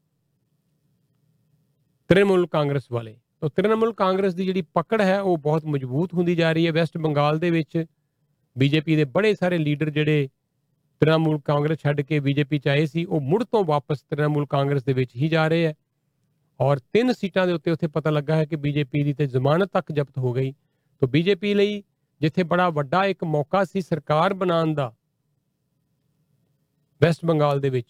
[2.09, 6.52] ਤ੍ਰਿਣਮੂਲ ਕਾਂਗਰਸ ਵਾਲੇ। ਤਾਂ ਤ੍ਰਿਣਮੂਲ ਕਾਂਗਰਸ ਦੀ ਜਿਹੜੀ ਪਕੜ ਹੈ, ਉਹ ਬਹੁਤ ਮਜ਼ਬੂਤ ਹੁੰਦੀ ਜਾ
[6.52, 7.85] ਰਹੀ ਹੈ। ਵੈਸਟ ਬੰਗਾਲ ਦੇ ਵਿੱਚ
[8.59, 10.28] ਬੀਜੇਪੀ ਦੇ ਬੜੇ ਸਾਰੇ ਲੀਡਰ ਜਿਹੜੇ
[11.01, 14.93] ਤ੍ਰਿਣਮੂਲ ਕਾਂਗਰਸ ਛੱਡ ਕੇ ਬੀਜੇਪੀ ਚ ਆਏ ਸੀ, ਉਹ ਮੁੜ ਤੋਂ ਵਾਪਸ ਤ੍ਰਿਣਮੂਲ ਕਾਂਗਰਸ ਦੇ
[14.93, 15.74] ਵਿੱਚ ਹੀ ਜਾ ਰਹੇ ਹੈ
[16.61, 19.93] ਔਰ ਤਿੰਨ ਸੀਟਾਂ ਦੇ ਉੱਤੇ ਉੱਥੇ ਪਤਾ ਲੱਗਾ ਹੈ ਕਿ ਬੀਜੇਪੀ ਦੀ ਤੇ ਜ਼ਮਾਨਤ ਤੱਕ
[19.93, 20.53] ਜ਼ਬਤ ਹੋ ਗਈ।
[21.03, 21.82] ਤਾਂ ਬੀਜੇਪੀ ਲਈ
[22.20, 24.93] ਜਿੱਥੇ ਬੜਾ ਵੱਡਾ ਇੱਕ ਮੌਕਾ ਸੀ ਸਰਕਾਰ ਬਣਾਉਣ ਦਾ,
[27.01, 27.89] ਵੈਸਟ ਬੰਗਾਲ ਦੇ ਵਿੱਚ।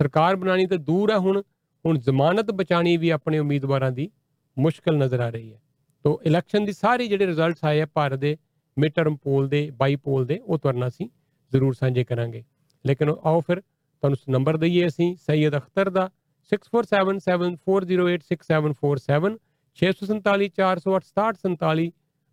[0.00, 1.42] ਸਰਕਾਰ ਬਣਾਣੀ ਤਾਂ ਦੂਰ ਹੈ ਹੁਣ
[1.84, 4.10] ਹੁਣ ਜ਼ਮਾਨਤ ਬਚਾਣੀ ਵੀ ਆਪਣੇ ਉਮੀਦਵਾਰਾਂ ਦੀ
[4.56, 5.60] ਮੁਸ਼ਕਲ ਨਜ਼ਰ ਆ ਰਹੀ ਹੈ।
[6.04, 8.36] ਤੋਂ ਇਲੈਕਸ਼ਨ ਦੀ ਸਾਰੀ ਜਿਹੜੇ ਰਿਜ਼ਲਟਸ ਆਏ ਆ ਭਾਰਤ ਦੇ
[8.76, 11.08] ਮਿਡ ਟਰਮ ਪੋਲ ਦੇ ਬਾਈ ਪੋਲ ਦੇ, ਉਹ ਤੁਹਾਨੂੰ ਅਸੀਂ
[11.52, 12.44] ਜ਼ਰੂਰ ਸਾਂਝੇ ਕਰਾਂਗੇ।
[12.84, 16.10] ਲੇਕਿਨ ਆਓ ਫਿਰ ਤੁਹਾਨੂੰ ਨੰਬਰ ਦਈਏ ਅਸੀਂ, ਸੈਯਦ ਅਖਤਰ ਦਾ
[16.52, 19.38] 647740864747
[19.78, 21.90] 6474086747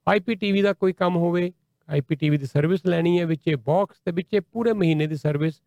[0.07, 1.52] ਆਈਪੀਟੀਵੀ ਦਾ ਕੋਈ ਕੰਮ ਹੋਵੇ
[1.90, 5.61] ਆਈਪੀਟੀਵੀ ਦੀ ਸਰਵਿਸ ਲੈਣੀ ਹੈ ਵਿੱਚੇ ਬਾਕਸ ਤੇ ਵਿੱਚੇ ਪੂਰੇ ਮਹੀਨੇ ਦੀ ਸਰਵਿਸ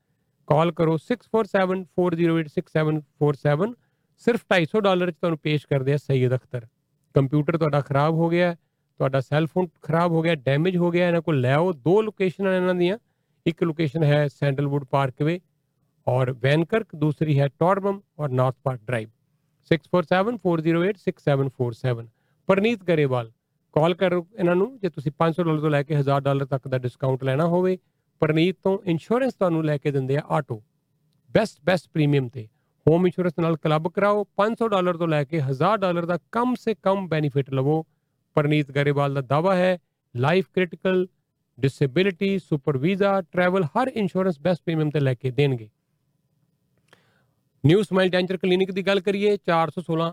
[0.49, 3.75] ਕਾਲ ਕਰੋ 6474086747
[4.23, 6.67] ਸਿਰਫ 250 ਡਾਲਰ ਚ ਤੁਹਾਨੂੰ ਪੇਸ਼ ਕਰਦੇ ਆ ਸੈਯਦ ਅਖਤਰ।
[7.15, 8.57] ਕੰਪਿਊਟਰ ਤੁਹਾਡਾ ਖਰਾਬ ਹੋ ਗਿਆ ਹੈ,
[9.01, 12.57] ਤੁਹਾਡਾ ਸੈੱਲ ਫੋਨ ਖਰਾਬ ਹੋ ਗਿਆ ਡੈਮੇਜ ਹੋ ਗਿਆ ਇਹਨਾਂ ਕੋਲ ਲੈ ਆਓ ਦੋ ਲੋਕੇਸ਼ਨਾਂ
[12.57, 12.99] ਇਹਨਾਂ ਦੀਆਂ
[13.47, 15.41] ਇੱਕ ਲੋਕੇਸ਼ਨ ਹੈ ਸੈਂਡਲਵੁੱਡ ਪਾਰਕਵੇ
[16.07, 19.09] ਔਰ ਵੈਨਕਰਕ ਦੂਸਰੀ ਹੈ ਟੌਰਬਮ ਔਰ North Park Drive
[19.71, 22.07] 6474086747
[22.49, 23.31] Parneet Grewal
[23.77, 26.79] call ਕਰੋ ਇਹਨਾਂ ਨੂੰ ਜੇ ਤੁਸੀਂ 500 ਡਾਲਰ ਤੋਂ ਲੈ ਕੇ 1000 ਡਾਲਰ ਤੱਕ ਦਾ
[26.79, 27.79] ਡਿਸਕਾਊਂਟ ਲੈਣਾ ਹੋਵੇ
[28.23, 30.63] ਪਰਨੀਤ ਤੋਂ ਇੰਸ਼ੋਰੈਂਸ ਤੁਹਾਨੂੰ ਲੈ ਕੇ ਦਿੰਦੇ ਆ ਆਟੋ
[31.35, 32.49] ਬੈਸਟ ਬੈਸਟ ਪ੍ਰੀਮੀਅਮ ਤੇ
[32.87, 36.75] ਹੋਮ ਇੰਸ਼ੋਰੈਂਸ ਨਾਲ ਕਲੱਬ ਕਰਾਓ 500 ਡਾਲਰ ਤੋਂ ਲੈ ਕੇ 1000 ਡਾਲਰ ਦਾ ਕਮ ਸੇ
[36.83, 37.85] ਕਮ ਬੈਨੀਫਿਟ ਲਵੋ
[38.37, 39.79] ਪਰਨੀਤ ਗਰੇਵਾਲ ਦਾ ਦਾਵਾ ਹੈ
[40.15, 41.07] life critical
[41.59, 45.69] disability super visa travel ਹਰ ਇੰਸ਼ੋਰੈਂਸ ਬੈਸਟ ਪ੍ਰੀਮੀਅਮ ਤੇ ਲੈ ਕੇ ਦੇਣਗੇ
[47.67, 50.05] ਨਿਊ ਸਮਾਈਲ ਡੈਂਚਰ ਕਲੀਨਿਕ ਦੀ ਗੱਲ ਕਰੀਏ 416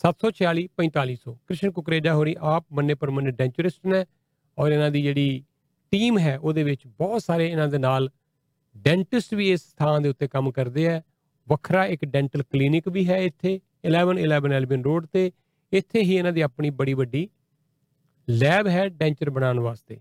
[0.00, 4.00] 746 4500 ਕ੍ਰਿਸ਼ਨ ਕੁਕਰੇਜਾ ਹੋਰੀ ਆਪ ਮੰਨੇ ਪਰਮਨੇ ਡੈਂਚਰਿਸਟ ਨੇ
[4.58, 5.26] ਔਰ ਇਹਨਾਂ ਦੀ ਜਿਹੜੀ
[5.92, 8.08] ਟੀਮ ਹੈ, ਉਹਦੇ ਵਿੱਚ ਬਹੁਤ ਸਾਰੇ ਇਹਨਾਂ ਦੇ ਨਾਲ
[8.76, 11.00] ਡੈਂਟਿਸਟ ਵੀ ਇਸ ਥਾਂ ਦੇ ਉੱਤੇ ਕੰਮ ਕਰਦੇ ਆ।
[11.46, 13.52] ਵੱਖਰਾ ਇੱਕ ਡੈਂਟਲ ਕਲੀਨਿਕ ਵੀ ਹੈ ਇੱਥੇ
[13.84, 15.30] 1111 ਐਲਬਨ ਰੋਡ ਤੇ।
[15.72, 17.28] ਇੱਥੇ ਹੀ ਇਹਨਾਂ ਦੀ ਆਪਣੀ ਬੜੀ ਵੱਡੀ
[18.28, 20.00] ਲੈਬ ਹੈ ਡੈਂਚਰ ਬਣਾਉਣ ਵਾਸਤੇ।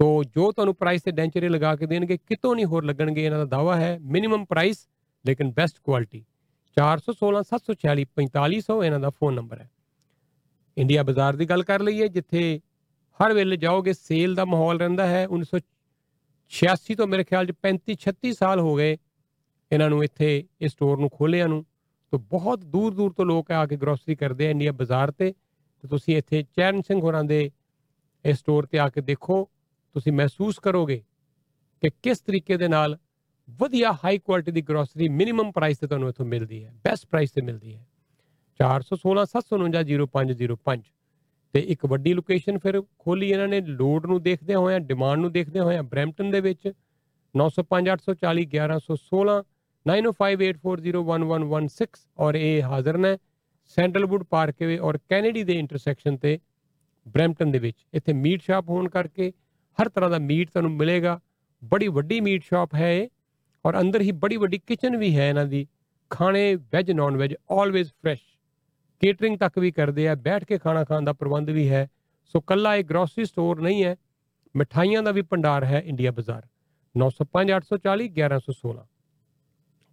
[0.00, 3.38] ਤੋ ਜੋ ਤੁਹਾਨੂੰ ਪ੍ਰਾਈਸ ਤੇ ਡੈਂਚਰ ਇਹ ਲਗਾ ਕੇ ਦੇਣਗੇ, ਕਿਤੋਂ ਨਹੀਂ ਹੋਰ ਲੱਗਣਗੇ, ਇਹਨਾਂ
[3.38, 4.86] ਦਾ ਦਾਵਾ ਹੈ। ਮਿਨੀਮਮ ਪ੍ਰਾਈਸ
[5.26, 6.24] ਲੇਕਿਨ ਬੈਸਟ ਕੁਆਲਿਟੀ
[6.76, 9.70] 416 746 4500 ਇਹਨਾਂ ਦਾ ਫੋਨ ਨੰਬਰ ਹੈ।
[10.76, 12.60] ਇੰਡੀਆ ਬਾਜ਼ਾਰ ਦੀ ਗੱਲ ਕਰ ਲਈਏ, ਜਿੱਥੇ
[13.20, 18.32] ਹਰ ਵੇਲੇ ਜਾਓਗੇ ਸੇਲ ਦਾ ਮਾਹੌਲ ਰਹਿੰਦਾ ਹੈ। 1986 ਤੋਂ ਮੇਰੇ ਖਿਆਲ 'ਚ 35 36
[18.32, 18.96] ਸਾਲ ਹੋ ਗਏ
[19.72, 21.64] ਇਹਨਾਂ ਨੂੰ ਇੱਥੇ ਇਸ ਸਟੋਰ ਨੂੰ ਖੋਲਿਆਂ ਨੂੰ।
[22.12, 25.32] ਤੋਂ ਬਹੁਤ ਦੂਰ ਦੂਰ ਤੋਂ ਲੋਕ ਆ ਕੇ ਗਰੋਸਰੀ ਕਰਦੇ ਆ ਇੰਡੀਆ ਬਾਜ਼ਾਰ ਤੇ।
[25.84, 27.50] ਤੇ ਤੁਸੀਂ ਇੱਥੇ ਚਰਨ ਸਿੰਘ ਹੋਰਾਂ ਦੇ
[28.24, 29.44] ਇਸ ਸਟੋਰ ਤੇ ਆ ਕੇ ਦੇਖੋ।
[29.94, 31.04] ਤੁਸੀਂ ਮਹਿਸੂਸ ਕਰੋਗੇ
[31.82, 32.98] ਕਿ ਕਿਸ ਤਰੀਕੇ ਦੇ ਨਾਲ
[33.48, 37.42] ਵਧੀਆ ਹਾਈ ਕੁਆਲਿਟੀ ਦੀ ਗਰੋਸਰੀ ਮਿਨੀਮਮ ਪ੍ਰਾਈਸ ਤੇ ਤੁਹਾਨੂੰ ਇੱਥੋਂ ਮਿਲਦੀ ਹੈ ਬੈਸਟ ਪ੍ਰਾਈਸ ਤੇ
[37.42, 37.86] ਮਿਲਦੀ ਹੈ।
[38.60, 40.82] 416 749 0505
[41.54, 45.60] ਤੇ ਇੱਕ ਵੱਡੀ ਲੋਕੇਸ਼ਨ ਫਿਰ ਖੋਲੀ ਇਹਨਾਂ ਨੇ, ਲੋਡ ਨੂੰ ਦੇਖਦੇ ਹੋਏ ਡਿਮਾਂਡ ਨੂੰ ਦੇਖਦੇ
[45.60, 46.72] ਹੋਏ ਬ੍ਰੈਂਪਟਨ ਦੇ ਵਿੱਚ
[47.34, 49.38] 905 840 1116
[49.86, 53.16] 9058401116 ਔਰ ਇਹ ਹਾਜ਼ਰ ਨੇ
[53.76, 56.38] ਸੈਂਟਰਲਵੁੱਡ ਪਾਰਕਵੇ ਔਰ ਕੈਨੇਡੀ ਦੇ ਇੰਟਰਸੈਕਸ਼ਨ ਤੇ
[57.06, 59.32] ਬ੍ਰੈਂਪਟਨ ਦੇ ਵਿੱਚ। ਇੱਥੇ ਮੀਟ ਸ਼ਾਪ ਹੋਣ ਕਰਕੇ
[59.78, 61.20] ਹਰ ਤਰ੍ਹਾਂ ਦਾ ਮੀਟ ਤੁਹਾਨੂੰ ਮਿਲੇਗਾ।
[61.62, 63.08] ਬੜੀ ਵੱਡੀ ਮੀਟ ਸ਼ਾਪ ਹੈ ਇਹ।
[63.66, 65.66] ਔਰ ਅੰਦਰ ਹੀ ਬੜੀ ਵੱਡੀ ਕਿਚਨ ਵੀ ਹੈ ਇਹਨਾਂ ਦੀ।
[66.10, 68.20] ਖਾਣੇ veg non veg always fresh
[69.02, 71.88] catering ਤੱਕ ਵੀ ਕਰਦੇ ਆ ਬੈਠ ਕੇ ਖਾਣਾ ਖਾਣ ਦਾ ਪ੍ਰਬੰਧ ਵੀ ਹੈ।
[72.26, 73.96] ਸੋ ਕੱਲਾ ਇਹ ਗਰੋਸਰੀ ਸਟੋਰ ਨਹੀਂ ਹੈ
[74.54, 76.46] ਮਠਾਈਆਂ ਦਾ ਵੀ ਭੰਡਾਰ ਹੈ ਇੰਡੀਆ ਬਾਜ਼ਾਰ
[76.94, 78.86] 905 840 1116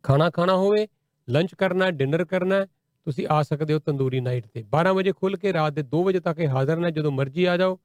[0.04, 0.88] ਖਾਣਾ ਖਾਣਾ ਹੋਵੇ
[1.28, 2.66] ਲੰਚ ਕਰਨਾ ਡਿਨਰ ਕਰਨਾ ਹੈ,
[3.08, 6.20] ਤੁਸੀਂ ਆ ਸਕਦੇ ਹੋ ਤੰਦੂਰੀ ਨਾਈਟ ਤੇ। 12 ਵਜੇ ਖੁੱਲ ਕੇ ਰਾਤ ਦੇ 2 ਵਜੇ
[6.20, 7.80] ਤੱਕ ਇਹ ਹਾਜ਼ਰ ਨੇ ਜਦੋਂ ਮਰਜ਼ੀ ਆ ਜਾਓ।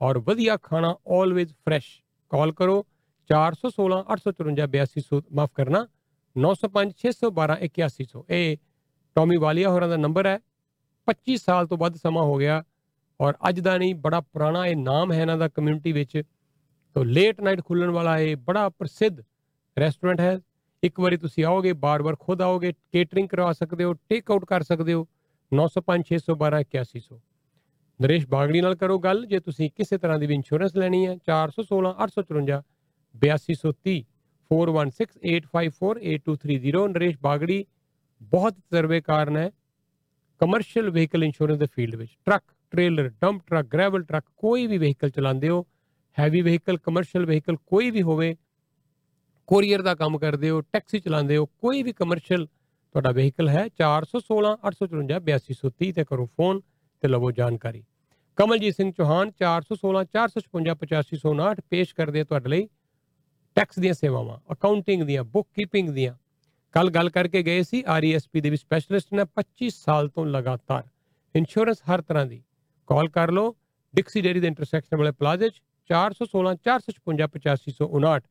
[0.00, 1.88] ਔਰ ਵਧੀਆ ਖਾਣਾ ਆਲਵੇਜ਼ ਫਰੈਸ਼
[2.30, 2.84] ਕਾਲ ਕਰੋ
[3.30, 5.80] 416 854 8200 ਮਾਫ ਕਰਨਾ
[6.36, 8.56] 905 612 8100 ਇਹ
[9.16, 10.38] ਟੌਮੀ ਵਾਲੀਆ ਹੋਰਾਂ ਦਾ ਨੰਬਰ ਹੈ।
[11.08, 12.62] 25 ਸਾਲ ਤੋਂ ਵੱਧ ਸਮਾਂ ਹੋ ਗਿਆ
[13.20, 16.22] ਔਰ ਅੱਜ ਦਾ ਨਹੀਂ, ਬੜਾ ਪੁਰਾਣਾ ਇਹ ਨਾਮ ਹੈ ਇਹਨਾਂ ਦਾ ਕਮਿਊਨਿਟੀ ਵਿੱਚ।
[16.96, 19.20] ਤੋ ਲੇਟ ਨਾਈਟ ਖੁੱਲਣ ਵਾਲਾ ਇਹ ਬੜਾ ਪ੍ਰਸਿੱਧ
[19.76, 20.38] ਰੈਸਟੋਰੈਂਟ ਹੈ।
[20.82, 24.92] ਇੱਕ ਵਾਰੀ ਤੁਸੀਂ ਆਓਗੇ, ਬਾਰ-ਬਾਰ ਖੁਦ ਆਓਗੇ ਕੇਟਰਿੰਗ ਕਰਵਾ ਸਕਦੇ ਹੋ ਟੇਕ ਆਊਟ ਕਰ ਸਕਦੇ
[24.92, 25.06] ਹੋ
[25.52, 27.18] 905 612 8100
[28.00, 31.92] ਨਰੇਸ਼ ਬਾਗੜੀ ਨਾਲ ਕਰੋ ਗੱਲ, ਜੇ ਤੁਸੀਂ ਕਿਸੇ ਤਰ੍ਹਾਂ ਦੀ ਵੀ ਇੰਸ਼ੋਰੈਂਸ ਲੈਣੀ ਹੈ 416
[32.06, 32.60] 854
[33.14, 34.02] 8230
[34.50, 37.64] 4168548230 ਨਰੇਸ਼ ਬਾਗੜੀ
[38.20, 39.50] ਬਹੁਤ ਤਜਰਬੇਕਾਰ ਨੇ
[40.40, 45.10] ਕਮਰਸ਼ੀਅਲ ਵਹੀਕਲ ਇੰਸ਼ੋਰੈਂਸ ਦੇ ਫੀਲਡ ਵਿੱਚ truck trailer dump truck gravel truck ਕੋਈ ਵੀ ਵਹੀਕਲ
[45.10, 45.66] ਚਲਾਉਂਦੇ ਹੋ
[46.16, 48.36] ਹੈਵੀ ਵਹੀਕਲ ਕਮਰਸ਼ੀਅਲ ਵਹੀਕਲ ਕੋਈ ਵੀ ਹੋਵੇ
[49.48, 54.56] ਕੋਰੀਅਰ ਦਾ ਕੰਮ ਕਰਦੇ ਹੋ ਟੈਕਸੀ ਚਲਾਉਂਦੇ ਹੋ ਕੋਈ ਵੀ ਕਮਰਸ਼ੀਅਲ ਤੁਹਾਡਾ ਵਹੀਕਲ ਹੈ 416
[54.64, 56.60] 854 8230 ਤੇ ਕਰੋ ਫੋਨ
[57.02, 57.84] ਤੇ ਲਵੋ ਜਾਣਕਾਰੀ
[58.38, 62.68] ਕਮਲਜੀਤ ਸਿੰਘ ਚੌਹਾਨ 416 455 8559 ਪੇਸ਼ ਕਰਦੇ ਆ ਤੁਹਾਡੇ ਲਈ
[63.56, 66.14] ਟੈਕਸ ਦੀਆਂ ਸੇਵਾਵਾਂ ਅਕਾਊਂਟਿੰਗ ਦੀਆਂ ਬੁੱਕ ਕੀਪਿੰਗ ਦੀਆਂ।
[66.74, 70.82] ਕੱਲ ਗੱਲ ਕਰਕੇ ਗਏ ਸੀ ਆਰਈਐਸਪੀ ਦੇ ਵੀ ਸਪੈਸ਼ਲਿਸਟ ਨੇ 25 ਸਾਲ ਤੋਂ ਲਗਾਤਾਰ
[71.34, 72.42] ਇੰਸ਼ੋਰੈਂਸ ਹਰ ਤਰ੍ਹਾਂ ਦੀ।
[72.88, 73.54] ਕਾਲ ਕਰ ਲਓ
[73.94, 75.60] ਡਿਕਸੀ ਡੇਰੀ ਦੇ ਇੰਟਰਸੈਕਸ਼ਨ ਵਾਲੇ ਪਲਾਜ਼ੇ 'ਚ
[75.90, 78.26] 416 455 8559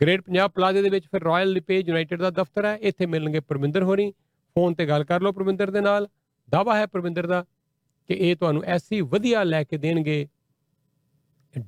[0.00, 3.82] ਗ੍ਰੇਟ ਪੰਜਾਬ ਪਲਾਜ਼ੇ ਦੇ ਵਿੱਚ ਫਿਰ ਰਾਇਲ ਲਿਪੇਜ ਯੂਨਾਈਟਿਡ ਦਾ ਦਫ਼ਤਰ ਹੈ, ਇੱਥੇ ਮਿਲਣਗੇ ਪਰਮਿੰਦਰ
[3.82, 4.10] ਹੋਰੀ।
[4.56, 6.08] ਫੋਨ ਤੇ ਗੱਲ ਕਰ ਲਓ ਪਰਮਿੰਦਰ ਦੇ ਨਾਲ।
[6.48, 7.44] ਦਾਵਾ ਹੈ ਪਰਮਿੰਦਰ ਦਾ
[8.08, 10.26] ਕਿ ਇਹ ਤੁਹਾਨੂੰ ਐਸੀ ਵਧੀਆ ਲੈ ਕੇ ਦੇਣਗੇ।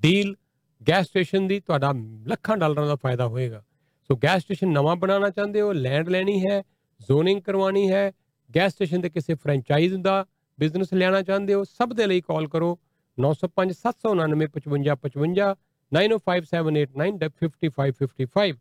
[0.03, 0.35] ਡੀਲ
[0.83, 1.93] ਗੈਸ ਸਟੇਸ਼ਨ ਦੀ ਤੁਹਾਡਾ
[2.29, 3.65] ਲੱਖਾਂ ਡਾਲਰਾਂ ਦਾ ਫਾਇਦਾ ਹੋਏਗਾ।
[4.11, 6.63] ਸੋ ਗੈਸ ਸਟੇਸ਼ਨ ਨਵਾਂ ਬਣਾਉਣਾ ਚਾਹੁੰਦੇ ਹੋ ਲੈਂਡ ਲੈਣੀ ਹੈ
[7.01, 8.13] ਜ਼ੋਨਿੰਗ ਕਰਵਾਉਣੀ ਹੈ
[8.51, 10.27] ਗੈਸ ਸਟੇਸ਼ਨ ਦੇ ਕਿਸੇ ਫਰੈਂਚਾਈਜ਼ ਦਾ
[10.59, 12.79] ਬਿਜ਼ਨਸ ਲੈਣਾ ਚਾਹੁੰਦੇ ਹੋ, ਸਭ ਦੇ ਲਈ ਕਾਲ ਕਰੋ
[13.19, 15.55] 905 799 5555
[15.93, 18.59] 9057895555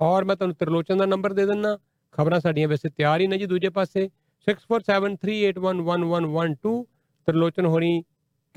[0.00, 1.78] ਔਰ ਮੈਂ ਤੁਹਾਨੂੰ ਤਰਲੋਚਨ ਦਾ ਨੰਬਰ ਦੇ ਦਿੰਨਾ
[2.14, 4.10] ਖਬਰਾਂ ਸਾਡੀਆਂ ਵੈਸੇ ਤਿਆਰ ਹੀ ਨੇ ਜੀ ਦੂਜੇ ਪਾਸੇ।
[4.46, 6.84] 6473811112
[7.28, 8.04] ਤਰਲੋਚਨ ਹੋਰੀ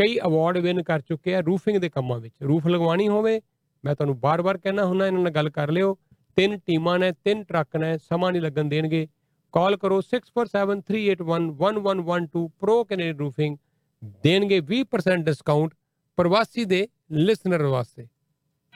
[0.02, 3.42] ਕਈ ਅਵਾਰਡ ਵਿਨ ਕਰ ਚੁੱਕੇ ਆ ਰੂਫਿੰਗ ਦੇ ਕੰਮਾਂ ਵਿੱਚ। ਰੂਫ ਲਗਵਾਉਣੀ ਹੋਵੇ,
[3.86, 5.98] ਮੈਂ ਤੁਹਾਨੂੰ ਬਾਰ-ਬਾਰ ਕਹਿਣਾ ਹੁੰਦਾ, ਇਹਨਾਂ ਨਾਲ ਗੱਲ ਕਰ ਲਿਓ।
[6.36, 9.08] ਤਿੰਨ ਟੀਮਾਂ ਨੇ, ਤਿੰਨ ਟਰੱਕ ਨੇ, ਸਮਾਂ ਨਹੀਂ ਲੱਗਣ ਦੇਣਗੇ।
[9.54, 13.58] ਕਾਲ ਕਰੋ 6473811112 ਪ੍ਰੋ ਕੈਨੇਡੀਅਨ ਰੂਫਿੰਗ
[14.24, 15.74] ਦੇਣਗੇ 20% ਡਿਸਕਾਊਂਟ
[16.18, 18.08] ਪ੍ਰਵਾਸੀ ਦੇ ਲਿਸਨਰ ਵਾਸਤੇ।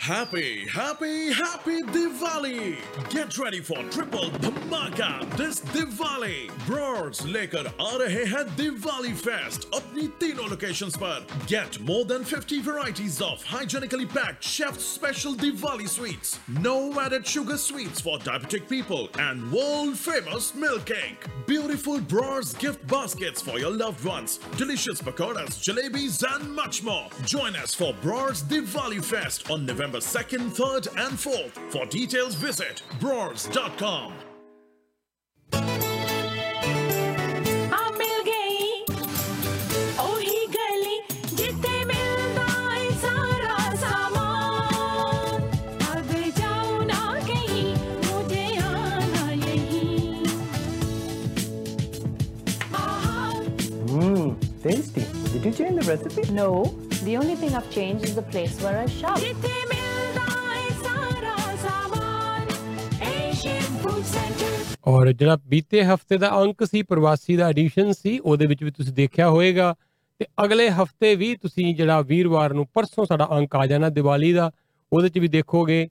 [0.00, 2.76] Happy, happy, happy Diwali!
[3.10, 6.48] Get ready for triple धमाका this Diwali!
[6.66, 11.46] Bros लेकर आ रहे हैं Diwali Fest अपनी तीनों लोकेशंस पर.
[11.46, 16.38] Get more than 50 varieties of hygienically packed chef special Diwali sweets.
[16.48, 21.26] No added sugar sweets for diabetic people and world famous milk cake.
[21.46, 24.38] Beautiful Bros gift baskets for your loved ones.
[24.56, 27.06] Delicious pakoras, jalebis and much more.
[27.26, 31.71] Join us for Bros Diwali Fest on November November 2nd, 3rd, and 4th.
[31.71, 34.13] For details, visit brawls.com.
[53.87, 54.33] Hmm,
[54.63, 55.05] tasty.
[55.31, 56.31] Did you change the recipe?
[56.31, 59.19] No, the only thing I've changed is the place where I shop.
[64.87, 68.93] ਔਰ ਜਿਹੜਾ ਬੀਤੇ ਹਫ਼ਤੇ ਦਾ ਅੰਕ ਸੀ, ਪ੍ਰਵਾਸੀ ਦਾ edition ਸੀ, ਉਹਦੇ ਵਿੱਚ ਵੀ ਤੁਸੀਂ
[68.93, 69.75] ਦੇਖਿਆ ਹੋਵੇਗਾ
[70.19, 74.51] ਤੇ ਅਗਲੇ ਹਫ਼ਤੇ ਵੀ ਤੁਸੀਂ ਜਿਹੜਾ ਵੀਰਵਾਰ ਨੂੰ ਪਰਸੋਂ ਸਾਡਾ ਅੰਕ ਆ ਜਾਣਾ ਦੀਵਾਲੀ ਦਾ,
[74.91, 75.87] ਉਹਦੇ 'ਚ ਵੀ ਦੇਖੋਗੇ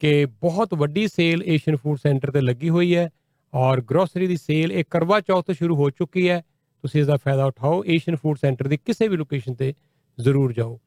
[0.00, 3.08] ਕਿ ਬਹੁਤ ਵੱਡੀ ਸੇਲ ਏਸ਼ੀਅਨ ਫੂਡ ਸੈਂਟਰ ਤੇ ਲੱਗੀ ਹੋਈ ਹੈ
[3.52, 6.40] ਔਰ ਗਰੋਸਰੀ ਦੀ ਸੇਲ ਇਹ ਕਰਵਾ ਚੌਥ ਤੋਂ ਸ਼ੁਰੂ ਹੋ ਚੁੱਕੀ ਹੈ।
[6.84, 9.72] ਤੁਸੀਂ ਇਸ ਦਾ ਫਾਇਦਾ ਉਠਾਓ ਏਸ਼ੀਅਨ ਫੂਡ ਸੈਂਟਰ ਦੀ ਕਿਸੇ ਵੀ ਲੋਕੇਸ਼ਨ ਤੇ
[10.18, 10.78] ਜ਼ਰੂਰ ਜਾਓ।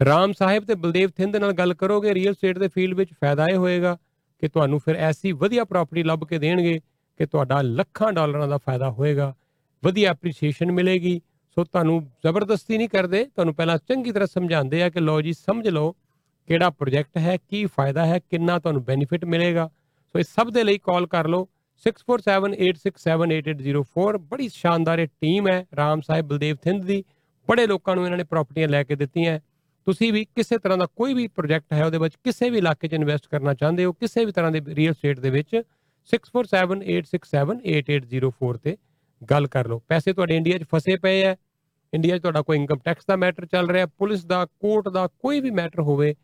[0.00, 3.46] ਰਾਮ ਸਾਹਿਬ ਤੇ ਬਲਦੇਵ ਥਿੰਦ ਦੇ ਨਾਲ ਗੱਲ ਕਰੋਗੇ ਰੀਅਲ ਸਟੇਟ ਦੇ ਫੀਲਡ ਵਿੱਚ ਫਾਇਦਾ
[3.46, 3.96] ਇਹ ਹੋਏਗਾ।
[4.44, 6.80] ਕਿ ਤੁਹਾਨੂੰ ਫਿਰ ਐਸੀ ਵਧੀਆ ਪ੍ਰਾਪਰਟੀ ਲੱਭ ਕੇ ਦੇਣਗੇ
[7.20, 9.34] ਕਿ ਤੁਹਾਡਾ ਲੱਖਾਂ ਡਾਲਰਾਂ ਦਾ ਫਾਇਦਾ ਹੋਏਗਾ,
[9.84, 11.20] ਵਧੀਆ ਐਪਰੀਸ਼ੀਏਸ਼ਨ ਮਿਲੇਗੀ।
[11.56, 15.68] ਸੋ ਤੁਹਾਨੂੰ ਜ਼ਬਰਦਸਤੀ ਨਹੀਂ ਕਰਦੇ, ਤੁਹਾਨੂੰ ਪਹਿਲਾਂ ਚੰਗੀ ਤਰ੍ਹਾਂ ਸਮਝਾਉਂਦੇ ਆ ਕਿ ਲਓ ਜੀ, ਸਮਝ
[15.68, 15.94] ਲਓ
[16.48, 19.70] ਕਿਹੜਾ ਪ੍ਰੋਜੈਕਟ ਹੈ, ਕੀ ਫਾਇਦਾ ਹੈ, ਕਿੰਨਾ ਤੁਹਾਨੂੰ ਬੈਨੀਫਿਟ ਮਿਲੇਗਾ।
[20.12, 21.48] ਸੋ ਇਸ ਸਭ ਦੇ ਲਈ ਕਾਲ ਕਰ ਲਓ।
[21.82, 27.04] 6478678804 ਬੜੀ ਸ਼ਾਨਦਾਰ ਇਹ ਟੀਮ ਹੈ, ਰਾਮ ਸਾਹਿਬ, ਬਲਦੇਵ ਥਿੰਦ ਦੀ।
[27.48, 29.40] ਬੜੇ ਲੋਕਾਂ ਨੂੰ ਇਹਨਾਂ ਨੇ ਪ੍ਰਾਪਰਟੀਆਂ ਲੈ ਕੇ ਦਿੱਤੀਆਂ।
[29.86, 32.92] ਤੁਸੀਂ ਵੀ ਕਿਸੇ ਤਰ੍ਹਾਂ ਦਾ ਕੋਈ ਵੀ ਪ੍ਰੋਜੈਕਟ ਹੈ ਉਹਦੇ ਵਿੱਚ, ਕਿਸੇ ਵੀ ਇਲਾਕੇ 'ਚ
[32.94, 35.62] ਇਨਵੈਸਟ ਕਰਨਾ ਚਾਹੁੰਦੇ ਹੋ, ਕਿਸੇ ਵੀ ਤਰ੍ਹਾਂ ਦੇ ਰੀਅਲ ਸਟੇਟ ਦੇ ਵਿੱਚ
[36.08, 38.76] 6478678804 ਤੇ
[39.22, 41.36] ਗੱਲ ਕਰ ਲਓ। ਪੈਸੇ ਤੁਹਾਡੇ ਇੰਡੀਆ 'ਚ ਫਸੇ ਪਏ ਹੈ
[41.92, 45.40] ਇੰਡੀਆ 'ਚ ਤੁਹਾਡਾ ਕੋਈ ਇਨਕਮ ਟੈਕਸ ਦਾ ਮੈਟਰ ਚੱਲ ਰਿਹਾ, ਪੁਲਿਸ ਦਾ ਕੋਰਟ ਦਾ ਕੋਈ
[45.40, 46.14] ਵੀ ਮੈਟਰ ਹੋਵੇ,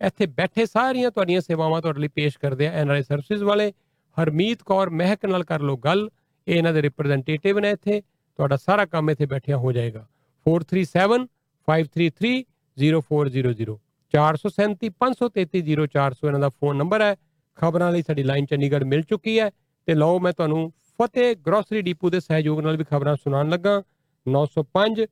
[0.00, 3.72] ਇੱਥੇ ਬੈਠੇ ਸਾਰੀਆਂ ਤੁਹਾਡੀਆਂ ਸੇਵਾਵਾਂ ਤੁਹਾਡੇ ਲਈ ਪੇਸ਼ ਕਰਦੇ ਆ ਐਨਆਰਆਈ ਸਰਵਿਸਿਜ਼ ਵਾਲੇ।
[4.16, 6.10] ਹਰਮੀਤ ਕੌਰ ਮਹਿਕ ਨਾਲ ਕਰ ਲਓ ਗੱਲ,
[6.46, 8.02] ਇਹ ਇਹਨਾਂ ਦੇ ਰਿਪਰੈਜ਼ੈਂਟੇਟਿਵ ਨੇ ਇੱਥੇ,
[8.38, 10.06] ਤੁਹਾਡਾ ਸਾਰਾ ਕੰਮ ਇੱਥੇ ਬੈਠਿਆ ਹੋ ਜਾਏਗਾ।
[10.46, 11.26] 437
[11.68, 12.44] 533
[12.80, 13.78] 0400
[14.14, 17.16] 437 533 0400 ਇਹਨਾਂ ਦਾ ਫੋਨ ਨੰਬਰ ਹੈ।
[17.56, 19.50] ਖਬਰਾਂ ਲਈ ਸਾਡੀ ਲਾਈਨ ਚੰਡੀਗੜ੍ਹ ਮਿਲ ਚੁੱਕੀ ਹੈ।
[19.86, 20.72] ਤੇ ਲਓ ਮੈਂ ਤੁਹਾਨੂੰ
[21.02, 23.82] ਫਤਿਹ ਗਰੋਸਰੀ ਡੀਪੂ ਦੇ ਸਹਿਯੋਗ ਨਾਲ ਵੀ ਖਬਰਾਂ ਸੁਣਾਉਣ ਲੱਗਾ।
[24.26, 25.06] 905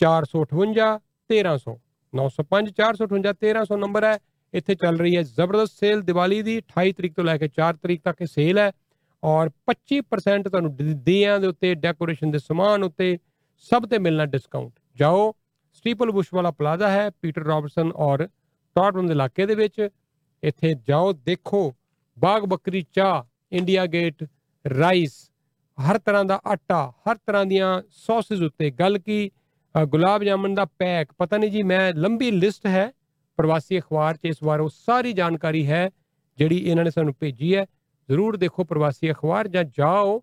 [0.00, 0.98] 458
[1.30, 1.76] 1300
[2.14, 4.18] 905 458 1300 ਨੰਬਰ ਹੈ।
[4.54, 8.00] ਇੱਥੇ ਚੱਲ ਰਹੀ ਹੈ ਜ਼ਬਰਦਸਤ ਸੇਲ ਦੀਵਾਲੀ ਦੀ 28 ਤਰੀਕ ਤੋਂ ਲੈ ਕੇ 4 ਤਰੀਕ
[8.04, 8.72] ਤੱਕ ਇਹ ਸੇਲ ਹੈ।
[9.24, 13.18] ਔਰ 25% ਤੁਹਾਨੂੰ ਦ- ਦੀਆਂ ਦੇ ਉੱਤੇ ਡੈਕੋਰੇਸ਼ਨ ਦੇ ਸਮਾਨ ਉੱਤੇ
[13.58, 15.34] ਸਭ ਤੇ ਮਿਲਣਾ ਡਿਸਕਾਊਂਟ ਜਾਓ
[15.78, 18.26] ਸਟੀਪਲ ਬੁਸ਼ ਵਾਲਾ ਪਲਾਜ਼ਾ ਹੈ ਪੀਟਰ ਰਾਬਰਟਸਨ ਔਰ
[18.76, 19.88] ਟਾਟਨ ਦੇ ਇਲਾਕੇ ਦੇ ਵਿੱਚ।
[20.42, 21.60] ਇੱਥੇ ਜਾਓ ਦੇਖੋ
[22.16, 24.24] ਬਾਗ ਬੱਕਰੀ ਚਾਹ ਇੰਡੀਆ ਗੇਟ
[24.64, 25.14] ਰਾਈਸ
[25.78, 27.70] ਹਰ ਤਰ੍ਹਾਂ ਦਾ ਆਟਾ ਹਰ ਤਰ੍ਹਾਂ ਦੀਆਂ
[28.06, 29.30] ਸੌਸਸ ਉੱਤੇ। ਗੱਲ ਕੀ
[29.74, 32.90] ਅ, ਗੁਲਾਬ ਜਾਮਨ ਦਾ ਪੈਕ ਪਤਾ ਨਹੀਂ ਜੀ ਮੈਂ ਲੰਬੀ ਲਿਸਟ ਹੈ
[33.38, 35.88] ਪ੍ਰਵਾਸੀ ਅਖਬਾਰ 'ਚ ਇਸ ਵਾਰ ਉਹ ਸਾਰੀ ਜਾਣਕਾਰੀ ਹੈ
[36.38, 37.64] ਜਿਹੜੀ ਇਹਨਾਂ ਨੇ ਸਾਨੂੰ ਭੇਜੀ ਹੈ।
[38.08, 40.18] ਜ਼ਰੂਰ ਦੇਖੋ ਪ੍ਰਵਾਸੀ ਅਖਬਾਰ ਜਾਂ ਜਾਓ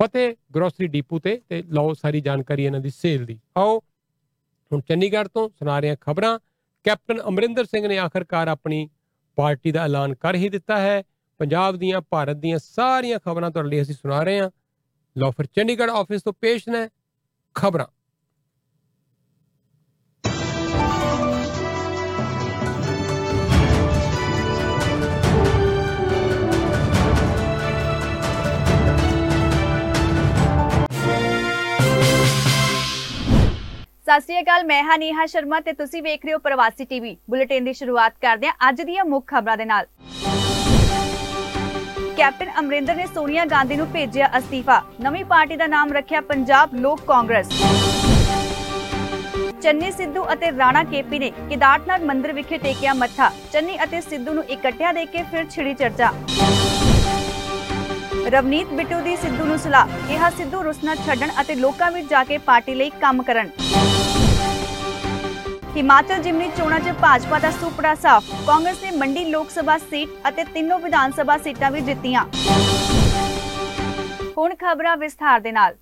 [0.00, 3.80] ਫਤਿਹ ਗਰੋਸਰੀ ਡੀਪੂ ਤੇ ਤੇ ਲਓ ਸਾਰੀ ਜਾਣਕਾਰੀ ਇਹਨਾਂ ਦੀ ਸੇਲ ਦੀ। ਆਓ
[4.72, 6.38] ਹੁਣ ਚੰਡੀਗੜ੍ਹ ਤੋਂ ਸੁਣਾ ਰਹੇ ਹਾਂ ਖਬਰਾਂ।
[6.84, 8.90] ਕੈਪਟਨ ਅਮਰਿੰਦਰ ਸਿੰਘ ਨੇ ਆਖਰਕਾਰ ਆਪਣੀ
[9.36, 11.02] ਪਾਰਟੀ ਦਾ ਐਲਾਨ ਕਰ ਹੀ ਦਿੱਤਾ ਹੈ।
[11.38, 14.50] ਪੰਜਾਬ ਦੀਆਂ, ਭਾਰਤ ਦੀਆਂ ਸਾਰੀਆਂ ਖਬਰਾਂ ਤੁਹਾਡੇ ਲਈ ਅਸੀਂ ਸੁਣਾ ਰਹੇ ਹਾਂ।
[15.18, 16.88] ਲਓ ਫਿਰ ਚੰਡੀਗੜ੍ਹ ਆਫਿਸ ਤੋਂ ਪੇਸ਼ ਨੇ
[17.54, 17.86] ਖਬਰਾਂ।
[34.10, 37.64] ਸਤਿ ਸ਼੍ਰੀ ਅਕਾਲ, ਮੈਂ ਹਾਂ ਨੇਹਾ ਸ਼ਰਮਾ ਤੇ ਤੁਸੀਂ ਵੇਖ ਰਹੇ ਹੋ ਪ੍ਰਵਾਸੀ ਟੀਵੀ। ਬੁਲੇਟਿਨ
[37.64, 39.86] ਦੀ ਸ਼ੁਰੂਆਤ ਕਰਦੇ ਹਾਂ ਅੱਜ ਦੀਆਂ ਮੁੱਖ ਖਬਰਾਂ ਦੇ ਨਾਲ।
[42.16, 47.04] ਕੈਪਟਨ ਅਮਰਿੰਦਰ ਨੇ ਸੋਨੀਆ ਗਾਂਧੀ ਨੂੰ ਭੇਜਿਆ ਅਸਤੀਫਾ। ਨਵੀਂ ਪਾਰਟੀ ਦਾ ਨਾਮ ਰੱਖਿਆ ਪੰਜਾਬ ਲੋਕ
[47.08, 47.48] ਕਾਂਗਰਸ।
[49.62, 54.44] ਚੰਨੀ ਸਿੱਧੂ ਅਤੇ ਰਾਣਾ ਕੇਪੀ ਨੇ ਕੇਦਾਰਨਾਥ ਮੰਦਿਰ ਵਿਖੇ ਟੇਕਿਆ ਮੱਥਾ। ਚੰਨੀ ਅਤੇ ਸਿੱਧੂ ਨੂੰ
[54.50, 56.12] ਇਕੱਠਿਆਂ ਦੇਖ ਕੇ ਫਿਰ ਛਿੜੀ ਚਰਚਾ।
[58.28, 62.38] ਰਵਨੀਤ ਬਿੱਟੂ ਦੀ ਸਿੱਧੂ ਨੂੰ ਸਲਾਹ, ਕਿਹਾ ਸਿੱਧੂ ਰੁਸਨਾ ਛੱਡਣ ਅਤੇ ਲੋਕਾਂ ਵਿੱਚ ਜਾ ਕੇ
[62.38, 63.50] ਪਾਰਟੀ ਲਈ ਕੰਮ ਕਰਨ।
[65.76, 70.44] ਹਿਮਾਚਲ ਜਿਮਨੀ ਚੋਣਾਂ 'ਚ ਭਾਜਪਾ ਦਾ ਸੁਪੜਾ ਸਾਫ਼, ਕਾਂਗਰਸ ਨੇ ਮੰਡੀ ਲੋਕ ਸਭਾ ਸੀਟ ਅਤੇ
[70.44, 72.24] ਤਿੰਨੋਂ ਵਿਧਾਨ ਸਭਾ ਸੀਟਾਂ ਵੀ ਜਿੱਤੀਆਂ।
[74.38, 75.76] ਹੁਣ ਖਬਰਾਂ ਵਿਸਥਾਰ ਦੇ ਨਾਲ।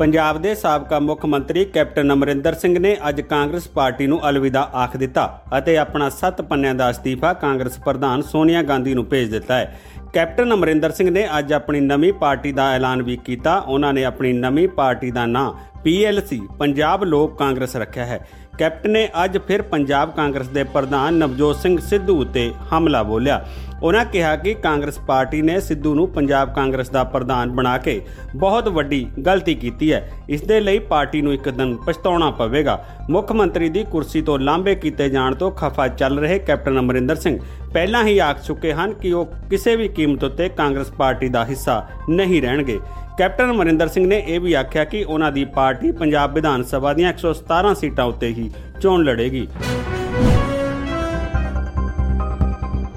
[0.00, 4.96] ਪੰਜਾਬ ਦੇ ਸਾਬਕਾ ਮੁੱਖ ਮੰਤਰੀ ਕੈਪਟਨ ਅਮਰਿੰਦਰ ਸਿੰਘ ਨੇ ਅੱਜ ਕਾਂਗਰਸ ਪਾਰਟੀ ਨੂੰ ਅਲਵਿਦਾ ਆਖ
[4.96, 5.24] ਦਿੱਤਾ
[5.58, 9.80] ਅਤੇ ਆਪਣਾ ਸੱਤ ਪੰਨਿਆਂ ਦਾ ਅਸਤੀਫਾ ਕਾਂਗਰਸ ਪ੍ਰਧਾਨ ਸੋਨੀਆ ਗਾਂਧੀ ਨੂੰ ਭੇਜ ਦਿੱਤਾ ਹੈ।
[10.12, 14.32] ਕੈਪਟਨ ਅਮਰਿੰਦਰ ਸਿੰਘ ਨੇ ਅੱਜ ਆਪਣੀ ਨਵੀਂ ਪਾਰਟੀ ਦਾ ਐਲਾਨ ਵੀ ਕੀਤਾ। ਉਹਨਾਂ ਨੇ ਆਪਣੀ
[14.32, 15.50] ਨਵੀਂ ਪਾਰਟੀ ਦਾ ਨਾਂ
[15.84, 18.20] PLC ਪੰਜਾਬ ਲੋਕ ਕਾਂਗਰਸ ਰੱਖਿਆ ਹੈ।
[18.60, 22.42] ਕੈਪਟਨ ਨੇ ਅੱਜ ਫਿਰ ਪੰਜਾਬ ਕਾਂਗਰਸ ਦੇ ਪ੍ਰਧਾਨ ਨਵਜੋਤ ਸਿੰਘ ਸਿੱਧੂ ਉੱਤੇ
[22.72, 23.44] ਹਮਲਾ ਬੋਲਿਆ।
[23.82, 28.00] ਉਹਨਾਂ ਕਿਹਾ ਕਿ ਕਾਂਗਰਸ ਪਾਰਟੀ ਨੇ ਸਿੱਧੂ ਨੂੰ ਪੰਜਾਬ ਕਾਂਗਰਸ ਦਾ ਪ੍ਰਧਾਨ ਬਣਾ ਕੇ
[28.36, 32.78] ਬਹੁਤ ਵੱਡੀ ਗਲਤੀ ਕੀਤੀ ਹੈ। ਇਸ ਦੇ ਲਈ ਪਾਰਟੀ ਨੂੰ ਇੱਕ ਦਿਨ ਪਛਤਾਉਣਾ ਪਵੇਗਾ।
[33.10, 37.38] ਮੁੱਖ ਮੰਤਰੀ ਦੀ ਕੁਰਸੀ ਤੋਂ ਲਾਂਬੇ ਕੀਤੇ ਜਾਣ ਤੋਂ ਖਫਾ ਚੱਲ ਰਹੇ ਕੈਪਟਨ ਅਮਰਿੰਦਰ ਸਿੰਘ
[37.74, 41.86] ਪਹਿਲਾਂ ਹੀ ਆਖ ਚੁੱਕੇ ਹਨ ਕਿ ਉਹ ਕਿਸੇ ਵੀ ਕੀਮਤ ਉੱਤੇ ਕਾਂਗਰਸ ਪਾਰਟੀ ਦਾ ਹਿੱਸਾ
[42.08, 42.78] ਨਹੀਂ ਰਹਿਣਗੇ।
[43.18, 47.12] ਕੈਪਟਨ ਅਮਰਿੰਦਰ ਸਿੰਘ ਨੇ ਇਹ ਵੀ ਆਖਿਆ ਕਿ ਉਹਨਾਂ ਦੀ ਪਾਰਟੀ ਪੰਜਾਬ ਵਿਧਾਨ ਸਭਾ ਦੀਆਂ
[47.12, 48.50] 117 ਸੀਟਾਂ ਉੱਤੇ ਹੀ
[48.82, 49.46] ਚੋਣ ਲੜੇਗੀ।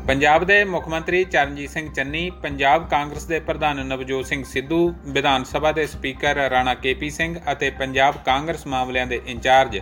[0.08, 5.44] ਪੰਜਾਬ ਦੇ ਮੁੱਖ ਮੰਤਰੀ ਚਰਨਜੀਤ ਸਿੰਘ ਚੰਨੀ, ਪੰਜਾਬ ਕਾਂਗਰਸ ਦੇ ਪ੍ਰਧਾਨ ਨਵਜੋਤ ਸਿੰਘ ਸਿੱਧੂ, ਵਿਧਾਨ
[5.44, 9.80] ਸਭਾ ਦੇ ਸਪੀਕਰ ਰਾਣਾ ਕੇਪੀ ਸਿੰਘ ਅਤੇ ਪੰਜਾਬ ਕਾਂਗਰਸ ਮਾਮਲਿਆਂ ਦੇ ਇੰਚਾਰਜ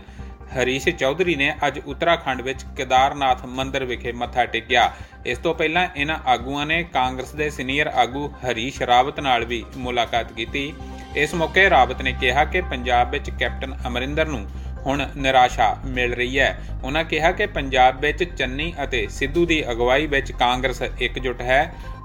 [0.55, 4.91] ਹਰੀਸ਼ ਚੌਧਰੀ ਨੇ ਅੱਜ ਉੱਤਰਾਖੰਡ ਵਿੱਚ ਕੇਦਾਰਨਾਥ ਮੰਦਿਰ ਵਿਖੇ ਮੱਥਾ ਟੇਕਿਆ।
[5.25, 10.31] ਇਸ ਤੋਂ ਪਹਿਲਾਂ ਇਹਨਾਂ ਆਗੂਆਂ ਨੇ ਕਾਂਗਰਸ ਦੇ ਸੀਨੀਅਰ ਆਗੂ ਹਰੀਸ਼ ਰਾਵਤ ਨਾਲ ਵੀ ਮੁਲਾਕਾਤ
[10.31, 10.73] ਕੀਤੀ।
[11.15, 14.45] ਇਸ ਮੌਕੇ ਰਾਵਤ ਨੇ ਕਿਹਾ ਕਿ ਪੰਜਾਬ ਵਿੱਚ ਕੈਪਟਨ ਅਮਰਿੰਦਰ ਨੂੰ
[14.85, 20.07] ਹੁਣ ਨਿਰਾਸ਼ਾ ਮਿਲ ਰਹੀ ਹੈ। ਉਹਨਾਂ ਕਿਹਾ ਕਿ ਪੰਜਾਬ ਵਿੱਚ ਚੰਨੀ ਅਤੇ ਸਿੱਧੂ ਦੀ ਅਗਵਾਈ
[20.07, 21.61] ਵਿੱਚ ਕਾਂਗਰਸ ਇਕਜੁੱਟ ਹੈ।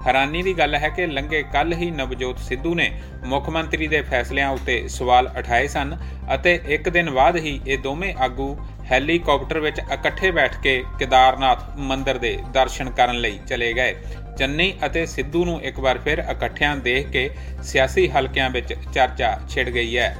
[0.07, 2.91] ਹੈਰਾਨੀ ਦੀ ਗੱਲ ਹੈ ਕਿ ਲੰਘੇ ਕੱਲ ਹੀ ਨਵਜੋਤ ਸਿੱਧੂ ਨੇ
[3.25, 5.97] ਮੁੱਖ ਮੰਤਰੀ ਦੇ ਫੈਸਲਿਆਂ ਉੱਤੇ ਸਵਾਲ ਉਠਾਏ ਸਨ
[6.35, 8.55] ਅਤੇ ਇੱਕ ਦਿਨ ਬਾਅਦ ਹੀ ਇਹ ਦੋਵੇਂ ਆਗੂ
[8.91, 13.95] ਹੈਲੀਕਾਪਟਰ ਵਿੱਚ ਇਕੱਠੇ ਬੈਠ ਕੇ ਕੇਦਾਰਨਾਥ ਮੰਦਿਰ ਦੇ ਦਰਸ਼ਨ ਕਰਨ ਲਈ ਚਲੇ ਗਏ।
[14.39, 17.29] ਚੰਨੀ ਅਤੇ ਸਿੱਧੂ ਨੂੰ ਇੱਕ ਵਾਰ ਫਿਰ ਇਕੱਠਿਆਂ ਦੇਖ ਕੇ
[17.63, 20.15] ਸਿਆਸੀ ਹਲਕਿਆਂ ਵਿੱਚ ਚਰਚਾ ਛਿੜ ਗਈ ਹੈ।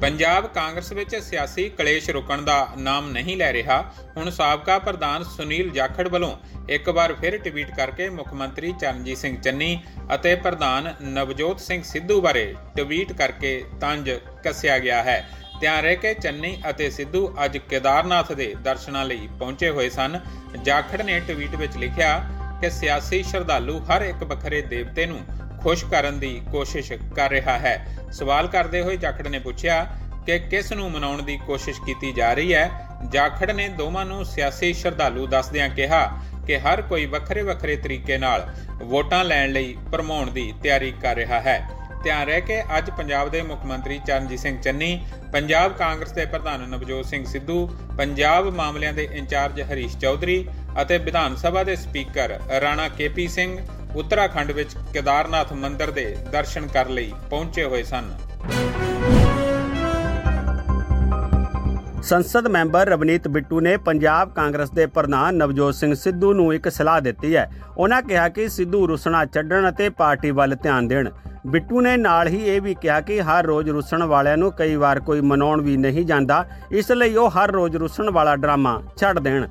[0.00, 3.80] ਪੰਜਾਬ ਕਾਂਗਰਸ ਵਿੱਚ ਸਿਆਸੀ ਕਲੇਸ਼ ਰੁਕਣ ਦਾ ਨਾਮ ਨਹੀਂ ਲੈ ਰਿਹਾ।
[4.16, 6.36] ਹੁਣ ਸਾਬਕਾ ਪ੍ਰਧਾਨ ਸੁਨੀਲ ਜਾਖੜ ਵੱਲੋਂ
[6.68, 9.78] ਇੱਕ ਵਾਰ ਫਿਰ ਟਵੀਟ ਕਰਕੇ ਮੁੱਖ ਮੰਤਰੀ ਚਰਨਜੀਤ ਸਿੰਘ ਚੰਨੀ
[10.14, 14.10] ਅਤੇ ਪ੍ਰਧਾਨ ਨਵਜੋਤ ਸਿੰਘ ਸਿੱਧੂ ਬਾਰੇ ਟਵੀਟ ਕਰਕੇ ਤੰਜ
[14.44, 15.28] ਕੱਸਿਆ ਗਿਆ ਹੈ।
[15.60, 20.20] ਧਿਆਨ ਰਹੇ ਕਿ ਚੰਨੀ ਅਤੇ ਸਿੱਧੂ ਅੱਜ ਕੇਦਾਰਨਾਥ ਦੇ ਦਰਸ਼ਨਾਂ ਲਈ ਪਹੁੰਚੇ ਹੋਏ ਸਨ।
[20.62, 22.18] ਜਾਖੜ ਨੇ ਟਵੀਟ ਵਿੱਚ ਲਿਖਿਆ
[22.60, 25.20] ਕਿ ਸਿਆਸੀ ਸ਼ਰਧਾਲੂ ਹਰ ਇੱਕ ਵੱਖਰੇ ਦੇਵਤੇ ਨੂੰ
[25.62, 29.86] ਖੁਸ਼ ਕਰਨ ਦੀ ਕੋਸ਼ਿਸ਼ ਕਰ ਰਿਹਾ ਹੈ। ਸਵਾਲ ਕਰਦੇ ਹੋਏ ਜਾਖੜ ਨੇ ਪੁੱਛਿਆ
[30.26, 32.70] ਕਿ ਕਿਸ ਨੂੰ ਮਨਾਉਣ ਦੀ ਕੋਸ਼ਿਸ਼ ਕੀਤੀ ਜਾ ਰਹੀ ਹੈ?
[33.08, 38.54] ਜਾਖੜ ਨੇ ਦੋਵਾਂ ਨੂੰ ਸਿਆਸੀ ਸ਼ਰਧਾਲੂ ਦੱਸਦਿਆਂ ਕਿਹਾ ਕਿ ਹਰ ਕੋਈ ਵੱਖਰੇ ਵੱਖਰੇ ਤਰੀਕੇ ਨਾਲ
[38.82, 41.68] ਵੋਟਾਂ ਲੈਣ ਲਈ ਭਰਮਾਉਣ ਦੀ ਤਿਆਰੀ ਕਰ ਰਿਹਾ ਹੈ।
[42.04, 46.60] ਧਿਆਨ ਰਹੇ ਕਿ ਅੱਜ ਪੰਜਾਬ ਦੇ ਮੁੱਖ ਮੰਤਰੀ ਚਰਨਜੀਤ ਸਿੰਘ ਚੰਨੀ, ਪੰਜਾਬ ਕਾਂਗਰਸ ਦੇ ਪ੍ਰਧਾਨ
[46.60, 47.66] ਨਵਜੋਤ ਸਿੰਘ ਸਿੱਧੂ,
[47.98, 50.48] ਪੰਜਾਬ ਮਾਮਲਿਆਂ ਦੇ ਇੰਚਾਰਜ ਹਰੀਸ਼ ਚੌਧਰੀ
[50.82, 53.58] ਅਤੇ ਵਿਧਾਨ ਸਭਾ ਦੇ ਸਪੀਕਰ ਰਾਣਾ ਕੇਪੀ ਸਿੰਘ
[53.96, 58.10] ਉੱਤਰਾਖੰਡ ਵਿੱਚ ਕੇਦਾਰਨਾਥ ਮੰਦਿਰ ਦੇ ਦਰਸ਼ਨ ਕਰਨ ਲਈ ਪਹੁੰਚੇ ਹੋਏ ਸਨ।
[62.02, 67.00] ਸੰਸਦ ਮੈਂਬਰ ਰਵਨੀਤ ਬਿੱਟੂ ਨੇ ਪੰਜਾਬ ਕਾਂਗਰਸ ਦੇ ਪ੍ਰਧਾਨ ਨਵਜੋਤ ਸਿੰਘ ਸਿੱਧੂ ਨੂੰ ਇੱਕ ਸਲਾਹ
[67.00, 71.10] ਦਿੱਤੀ ਹੈ। ਉਹਨਾਂ ਕਿਹਾ ਕਿ ਸਿੱਧੂ ਰੁਸਣਾ ਛੱਡਣ ਅਤੇ ਪਾਰਟੀ ਵੱਲ ਧਿਆਨ ਦੇਣ।
[71.46, 75.00] ਬਿੱਟੂ ਨੇ ਨਾਲ ਹੀ ਇਹ ਵੀ ਕਿਹਾ ਕਿ ਹਰ ਰੋਜ਼ ਰੁੱਸਣ ਵਾਲਿਆਂ ਨੂੰ ਕਈ ਵਾਰ
[75.00, 79.46] ਕੋਈ ਮਨਾਉਣ ਵੀ ਨਹੀਂ ਜਾਂਦਾ। ਇਸ ਲਈ ਉਹ ਹਰ ਰੋਜ਼ ਰੁੱਸਣ ਵਾਲਾ ਡਰਾਮਾ ਛੱਡ ਦੇਣ।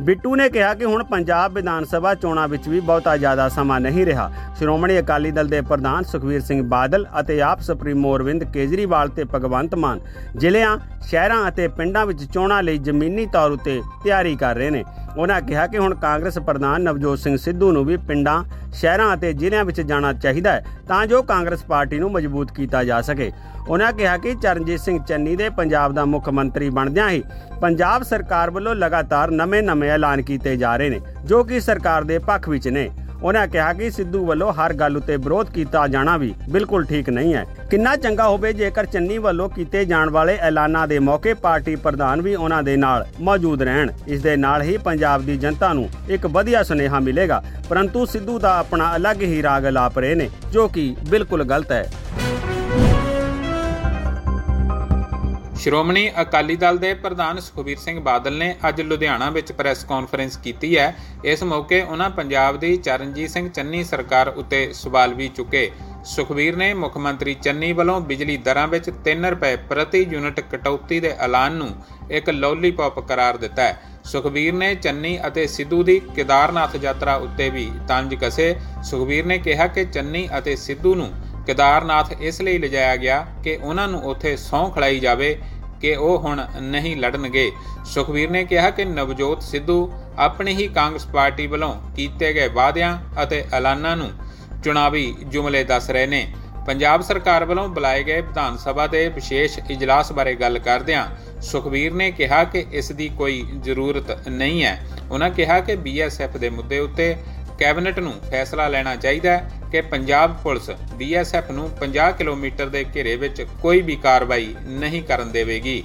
[0.00, 4.06] ਬਿੱਟੂ ਨੇ ਕਿਹਾ ਕਿ ਹੁਣ ਪੰਜਾਬ ਵਿਧਾਨ ਸਭਾ ਚੋਣਾਂ ਵਿੱਚ ਵੀ ਬਹੁਤਾ ਜ਼ਿਆਦਾ ਸਮਾਂ ਨਹੀਂ
[4.06, 9.24] ਰਿਹਾ। ਸ਼੍ਰੋਮਣੀ ਅਕਾਲੀ ਦਲ ਦੇ ਪ੍ਰਧਾਨ ਸੁਖਵੀਰ ਸਿੰਘ ਬਾਦਲ ਅਤੇ ਆਪ ਸੁਪਰੀਮੋ ਅਰਵਿੰਦ ਕੇਜਰੀਵਾਲ ਤੇ
[9.34, 10.00] ਭਗਵੰਤ ਮਾਨ
[10.36, 14.84] ਜ਼ਿਲ੍ਹਿਆਂ, ਸ਼ਹਿਰਾਂ ਅਤੇ ਪਿੰਡਾਂ ਵਿੱਚ ਚੋਣਾਂ ਲਈ ਜ਼ਮੀਨੀ ਤੌਰ ਉਤੇ ਤਿਆਰੀ ਕਰ ਰਹੇ ਨੇ।
[15.16, 18.42] ਉਹਨਾਂ ਕਿਹਾ ਕਿ ਹੁਣ ਕਾਂਗਰਸ ਪ੍ਰਧਾਨ ਨਵਜੋਤ ਸਿੰਘ ਸਿੱਧੂ ਨੂੰ ਵੀ ਪਿੰਡਾਂ,
[18.74, 23.00] ਸ਼ਹਿਰਾਂ ਅਤੇ ਜ਼ਿਲ੍ਹਿਆਂ ਵਿੱਚ ਜਾਣਾ ਚਾਹੀਦਾ ਹੈ ਤਾਂ ਜੋ ਕਾਂਗਰਸ ਪਾਰਟੀ ਨੂੰ ਮਜ਼ਬੂਤ ਕੀਤਾ ਜਾ
[23.02, 23.30] ਸਕੇ।
[23.68, 27.22] ਉਹਨਾਂ ਕਿਹਾ ਕਿ ਚਰਨਜੀਤ ਸਿੰਘ ਚੰਨੀ ਦੇ ਪੰਜਾਬ ਦਾ ਮੁੱਖ ਮੰਤਰੀ ਬਣਦਿਆਂ ਹੀ
[27.60, 32.48] ਪੰਜਾਬ ਸਰਕਾਰ ਵੱਲੋਂ ਲਗਾਤਾਰ ਨਵੇਂ-ਨਵੇਂ ਐਲਾਨ ਕੀਤੇ ਜਾ ਰਹੇ ਨੇ, ਜੋ ਕਿ ਸਰਕਾਰ ਦੇ ਪੱਖ
[32.48, 32.90] ਵਿੱਚ ਨੇ।
[33.22, 37.34] ਉਹਨਾਂ ਕਿਹਾ ਕਿ ਸਿੱਧੂ ਵੱਲੋਂ ਹਰ ਗੱਲ ਉੱਤੇ ਵਿਰੋਧ ਕੀਤਾ ਜਾਣਾ ਵੀ ਬਿਲਕੁਲ ਠੀਕ ਨਹੀਂ
[37.34, 42.22] ਹੈ। ਕਿੰਨਾ ਚੰਗਾ ਹੋਵੇ ਜੇਕਰ ਚੰਨੀ ਵੱਲੋਂ ਕੀਤੇ ਜਾਣ ਵਾਲੇ ਐਲਾਨਾਂ ਦੇ ਮੌਕੇ ਪਾਰਟੀ ਪ੍ਰਧਾਨ
[42.22, 46.26] ਵੀ ਉਹਨਾਂ ਦੇ ਨਾਲ ਮੌਜੂਦ ਰਹਿਣ। ਇਸ ਦੇ ਨਾਲ ਹੀ ਪੰਜਾਬ ਦੀ ਜਨਤਾ ਨੂੰ ਇੱਕ
[46.26, 50.96] ਵਧੀਆ ਸੁਨੇਹਾ ਮਿਲੇਗਾ, ਪਰੰਤੂ ਸਿੱਧੂ ਦਾ ਆਪਣਾ ਅਲੱਗ ਹੀ ਰਾਗ ਲਾਪ ਰਹੇ ਨੇ, ਜੋ ਕਿ
[51.10, 51.90] ਬਿਲਕੁਲ ਗਲਤ ਹੈ।
[55.64, 60.76] ਸ਼੍ਰੋਮਣੀ ਅਕਾਲੀ ਦਲ ਦੇ ਪ੍ਰਧਾਨ ਸੁਖਬੀਰ ਸਿੰਘ ਬਾਦਲ ਨੇ ਅੱਜ ਲੁਧਿਆਣਾ ਵਿੱਚ ਪ੍ਰੈਸ ਕਾਨਫਰੰਸ ਕੀਤੀ
[60.76, 65.70] ਹੈ। ਇਸ ਮੌਕੇ ਉਹਨਾਂ ਪੰਜਾਬ ਦੀ ਚਰਨਜੀਤ ਸਿੰਘ ਚੰਨੀ ਸਰਕਾਰ ਉੱਤੇ ਸਵਾਲ ਵੀ ਚੁੱਕੇ।
[66.06, 71.14] ਸੁਖਬੀਰ ਨੇ ਮੁੱਖ ਮੰਤਰੀ ਚੰਨੀ ਵੱਲੋਂ ਬਿਜਲੀ ਦਰਾਂ ਵਿੱਚ 3 ਰੁਪਏ ਪ੍ਰਤੀ ਯੂਨਿਟ ਕਟੌਤੀ ਦੇ
[71.18, 71.70] ਐਲਾਨ ਨੂੰ
[72.10, 77.70] ਇੱਕ ਲੋਲੀਪੌਪ ਕਰਾਰ ਦਿੱਤਾ ਹੈ। ਸੁਖਬੀਰ ਨੇ ਚੰਨੀ ਅਤੇ ਸਿੱਧੂ ਦੀ ਕੇਦਾਰਨਾਥ ਯਾਤਰਾ ਉੱਤੇ ਵੀ
[77.88, 78.54] ਤੰਜ ਕਸੇ।
[78.84, 81.12] ਸੁਖਬੀਰ ਨੇ ਕਿਹਾ ਕਿ ਚੰਨੀ ਅਤੇ ਸਿੱਧੂ ਨੂੰ
[81.46, 85.36] ਕੇਦਾਰਨਾਥ ਇਸ ਲਈ ਲਿਜਾਇਆ ਗਿਆ ਕਿ ਉਹਨਾਂ ਨੂੰ ਉੱਥੇ ਸਹੁੰ ਖਲਾਈ ਜਾਵੇ।
[85.84, 87.50] ਕਿ ਉਹ ਹੁਣ ਨਹੀਂ ਲੜਨਗੇ।
[87.84, 89.76] ਸੁਖਬੀਰ ਨੇ ਕਿਹਾ ਕਿ ਨਵਜੋਤ ਸਿੱਧੂ
[90.18, 94.10] ਆਪਣੀ ਹੀ ਕਾਂਗਰਸ ਪਾਰਟੀ ਵੱਲੋਂ ਕੀਤੇ ਗਏ ਵਾਅਦਿਆਂ ਅਤੇ ਐਲਾਨਾਂ ਨੂੰ
[94.64, 96.26] ਚੁਣਾਵੀ ਜੁਮਲੇ ਦੱਸ ਰਹੇ ਨੇ।
[96.66, 101.06] ਪੰਜਾਬ ਸਰਕਾਰ ਵੱਲੋਂ ਬੁਲਾਏ ਗਏ ਵਿਧਾਨ ਸਭਾ ਦੇ ਵਿਸ਼ੇਸ਼ ਇਜਲਾਸ ਬਾਰੇ ਗੱਲ ਕਰਦਿਆਂ
[101.42, 104.78] ਸੁਖਬੀਰ ਨੇ ਕਿਹਾ ਕਿ ਇਸ ਦੀ ਕੋਈ ਜ਼ਰੂਰਤ ਨਹੀਂ ਹੈ।
[105.10, 107.14] ਉਹਨਾਂ ਕਿਹਾ ਕਿ ਬੀਐਸਐਫ ਦੇ ਮੁੱਦੇ ਉੱਤੇ
[107.58, 113.16] ਕੈਬਨਿਟ ਨੂੰ ਫੈਸਲਾ ਲੈਣਾ ਚਾਹੀਦਾ ਹੈ ਕਿ ਪੰਜਾਬ ਪੁਲਿਸ ਬੀਐਸਐਫ ਨੂੰ 50 ਕਿਲੋਮੀਟਰ ਦੇ ਘੇਰੇ
[113.16, 115.82] ਵਿੱਚ ਕੋਈ ਵੀ ਕਾਰਵਾਈ ਨਹੀਂ ਕਰਨ ਦੇਵੇਗੀ।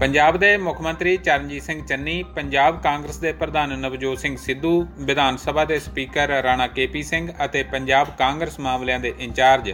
[0.00, 5.36] ਪੰਜਾਬ ਦੇ ਮੁੱਖ ਮੰਤਰੀ ਚਰਨਜੀਤ ਸਿੰਘ ਚੰਨੀ, ਪੰਜਾਬ ਕਾਂਗਰਸ ਦੇ ਪ੍ਰਧਾਨ ਨਵਜੋਤ ਸਿੰਘ ਸਿੱਧੂ, ਵਿਧਾਨ
[5.36, 9.72] ਸਭਾ ਦੇ ਸਪੀਕਰ ਰਾਣਾ ਕੇਪੀ ਸਿੰਘ ਅਤੇ ਪੰਜਾਬ ਕਾਂਗਰਸ ਮਾਮਲਿਆਂ ਦੇ ਇੰਚਾਰਜ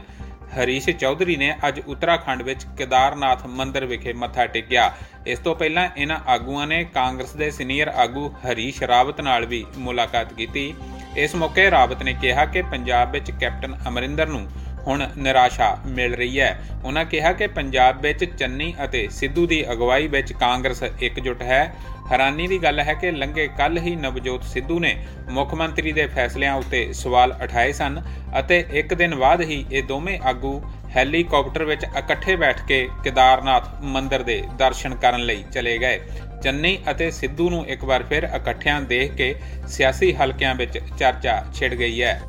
[0.54, 4.90] ਹਰੀਸ਼ ਚੌਧਰੀ ਨੇ ਅੱਜ ਉੱਤਰਾਖੰਡ ਵਿੱਚ ਕੇਦਾਰਨਾਥ ਮੰਦਿਰ ਵਿਖੇ ਮੱਥਾ ਟੇਕਿਆ।
[5.26, 10.32] ਇਸ ਤੋਂ ਪਹਿਲਾਂ ਇਹਨਾਂ ਆਗੂਆਂ ਨੇ ਕਾਂਗਰਸ ਦੇ ਸੀਨੀਅਰ ਆਗੂ ਹਰੀਸ਼ ਰਾਵਤ ਨਾਲ ਵੀ ਮੁਲਾਕਾਤ
[10.32, 10.74] ਕੀਤੀ।
[11.16, 14.46] ਇਸ ਮੌਕੇ ਰਾਵਤ ਨੇ ਕਿਹਾ ਕਿ ਪੰਜਾਬ ਵਿੱਚ ਕੈਪਟਨ ਅਮਰਿੰਦਰ ਨੂੰ
[14.86, 20.06] ਹੁਣ ਨਿਰਾਸ਼ਾ ਮਿਲ ਰਹੀ ਹੈ। ਉਹਨਾਂ ਕਿਹਾ ਕਿ ਪੰਜਾਬ ਵਿੱਚ ਚੰਨੀ ਅਤੇ ਸਿੱਧੂ ਦੀ ਅਗਵਾਈ
[20.06, 21.74] ਵਿੱਚ ਕਾਂਗਰਸ ਇਕਜੁੱਟ ਹੈ।
[22.12, 24.94] ਹੈਰਾਨੀ ਦੀ ਗੱਲ ਹੈ ਕਿ ਲੰਘੇ ਕੱਲ ਹੀ ਨਵਜੋਤ ਸਿੱਧੂ ਨੇ
[25.30, 28.00] ਮੁੱਖ ਮੰਤਰੀ ਦੇ ਫੈਸਲਿਆਂ ਉੱਤੇ ਸਵਾਲ ਉਠਾਏ ਸਨ
[28.38, 30.60] ਅਤੇ ਇੱਕ ਦਿਨ ਬਾਅਦ ਹੀ ਇਹ ਦੋਵੇਂ ਆਗੂ
[30.96, 36.00] ਹੈਲੀਕਾਪਟਰ ਵਿੱਚ ਇਕੱਠੇ ਬੈਠ ਕੇ ਕੇਦਾਰਨਾਥ ਮੰਦਿਰ ਦੇ ਦਰਸ਼ਨ ਕਰਨ ਲਈ ਚਲੇ ਗਏ।
[36.42, 39.34] ਚੰਨੀ ਅਤੇ ਸਿੱਧੂ ਨੂੰ ਇੱਕ ਵਾਰ ਫਿਰ ਇਕੱਠਿਆਂ ਦੇਖ ਕੇ
[39.68, 42.20] ਸਿਆਸੀ ਹਲਕਿਆਂ ਵਿੱਚ ਚਰਚਾ ਛਿੜ ਗਈ ਹੈ।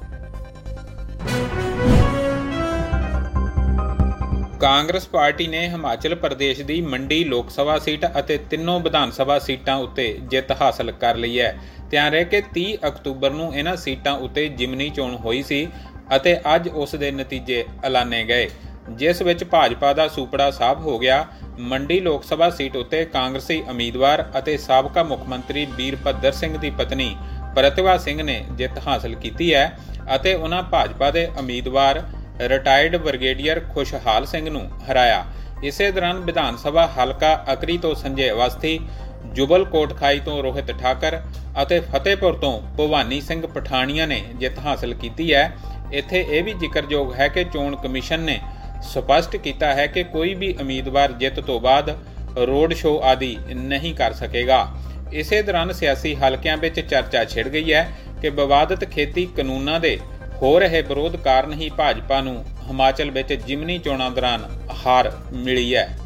[4.59, 9.75] ਕਾਂਗਰਸ ਪਾਰਟੀ ਨੇ ਹਿਮਾਚਲ ਪ੍ਰਦੇਸ਼ ਦੀ ਮੰਡੀ ਲੋਕ ਸਭਾ ਸੀਟ ਅਤੇ ਤਿੰਨੋਂ ਵਿਧਾਨ ਸਭਾ ਸੀਟਾਂ
[9.77, 11.57] ਉੱਤੇ ਜਿੱਤ ਹਾਸਲ ਕਰ ਲਈ ਹੈ।
[11.89, 15.67] ਧਿਆਨ ਰਹੇ ਕਿ 30 ਅਕਤੂਬਰ ਨੂੰ ਇਹਨਾਂ ਸੀਟਾਂ ਉੱਤੇ ਜਿਮਨੀ ਚੋਣ ਹੋਈ ਸੀ
[16.15, 18.49] ਅਤੇ ਅੱਜ ਉਸ ਦੇ ਨਤੀਜੇ ਐਲਾਨੇ ਗਏ,
[18.89, 21.25] ਜਿਸ ਵਿੱਚ ਭਾਜਪਾ ਦਾ ਸੂਪੜਾ ਸਾਫ਼ ਹੋ ਗਿਆ।
[21.59, 27.15] ਮੰਡੀ ਲੋਕ ਸਭਾ ਸੀਟ ਉੱਤੇ ਕਾਂਗਰਸੀ ਉਮੀਦਵਾਰ ਅਤੇ ਸਾਬਕਾ ਮੁੱਖ ਮੰਤਰੀ ਬੀਰਭੱਦਰ ਸਿੰਘ ਦੀ ਪਤਨੀ
[27.55, 29.79] ਪ੍ਰਤਿਭਾ ਸਿੰਘ ਨੇ ਜਿੱਤ ਹਾਸਲ ਕੀਤੀ ਹੈ
[30.15, 32.03] ਅਤੇ ਉਹਨਾਂ ਭਾਜਪਾ ਦੇ ਉਮੀਦਵਾਰ
[32.39, 35.25] ਰਿਟਾਇਰਡ ਬ੍ਰਿਗੇਡੀਅਰ ਖੁਸ਼ਹਾਲ ਸਿੰਘ ਨੂੰ ਹਰਾਇਆ।
[35.63, 38.79] ਇਸੇ ਦੌਰਾਨ ਵਿਧਾਨ ਸਭਾ ਹਲਕਾ ਅਕਰੀ ਤੋਂ ਸੰਜੇ ਅਵਸਥੀ,
[39.33, 41.19] ਜੁਬਲ ਕੋਟਖਾਈ ਤੋਂ ਰੋਹਿਤ ਠਾਕਰ
[41.61, 45.51] ਅਤੇ ਫਤਿਹਪੁਰ ਤੋਂ ਭਵਾਨੀ ਸਿੰਘ ਪਠਾਨੀਆ ਨੇ ਜਿੱਤ ਹਾਸਲ ਕੀਤੀ ਹੈ।
[45.91, 48.39] ਇੱਥੇ ਇਹ ਵੀ ਜ਼ਿਕਰਯੋਗ ਹੈ ਕਿ ਚੋਣ ਕਮਿਸ਼ਨ ਨੇ
[48.83, 51.89] ਸਪਸ਼ਟ ਕੀਤਾ ਹੈ ਕਿ ਕੋਈ ਵੀ ਉਮੀਦਵਾਰ ਜਿੱਤ ਤੋਂ ਬਾਅਦ
[52.37, 54.67] ਰੋਡ ਸ਼ੋਅ ਆਦਿ ਨਹੀਂ ਕਰ ਸਕੇਗਾ।
[55.13, 57.89] ਇਸੇ ਦੌਰਾਨ ਸਿਆਸੀ ਹਲਕਿਆਂ ਵਿੱਚ ਚਰਚਾ ਛਿੜ ਗਈ ਹੈ
[58.21, 59.99] ਕਿ ਵਿਵਾਦਤ ਖੇਤੀ ਕਾਨੂੰਨਾਂ ਦੇ
[60.41, 64.43] ਹੋ ਰਹੇ ਵਿਰੋਧ ਕਾਰਨ ਹੀ ਭਾਜਪਾ ਨੂੰ ਹਿਮਾਚਲ ਵਿੱਚ ਜਿਮਨੀ ਚੋਣਾਂ ਦੌਰਾਨ
[64.85, 65.97] ਹਾਰ ਮਿਲੀ ਹੈ।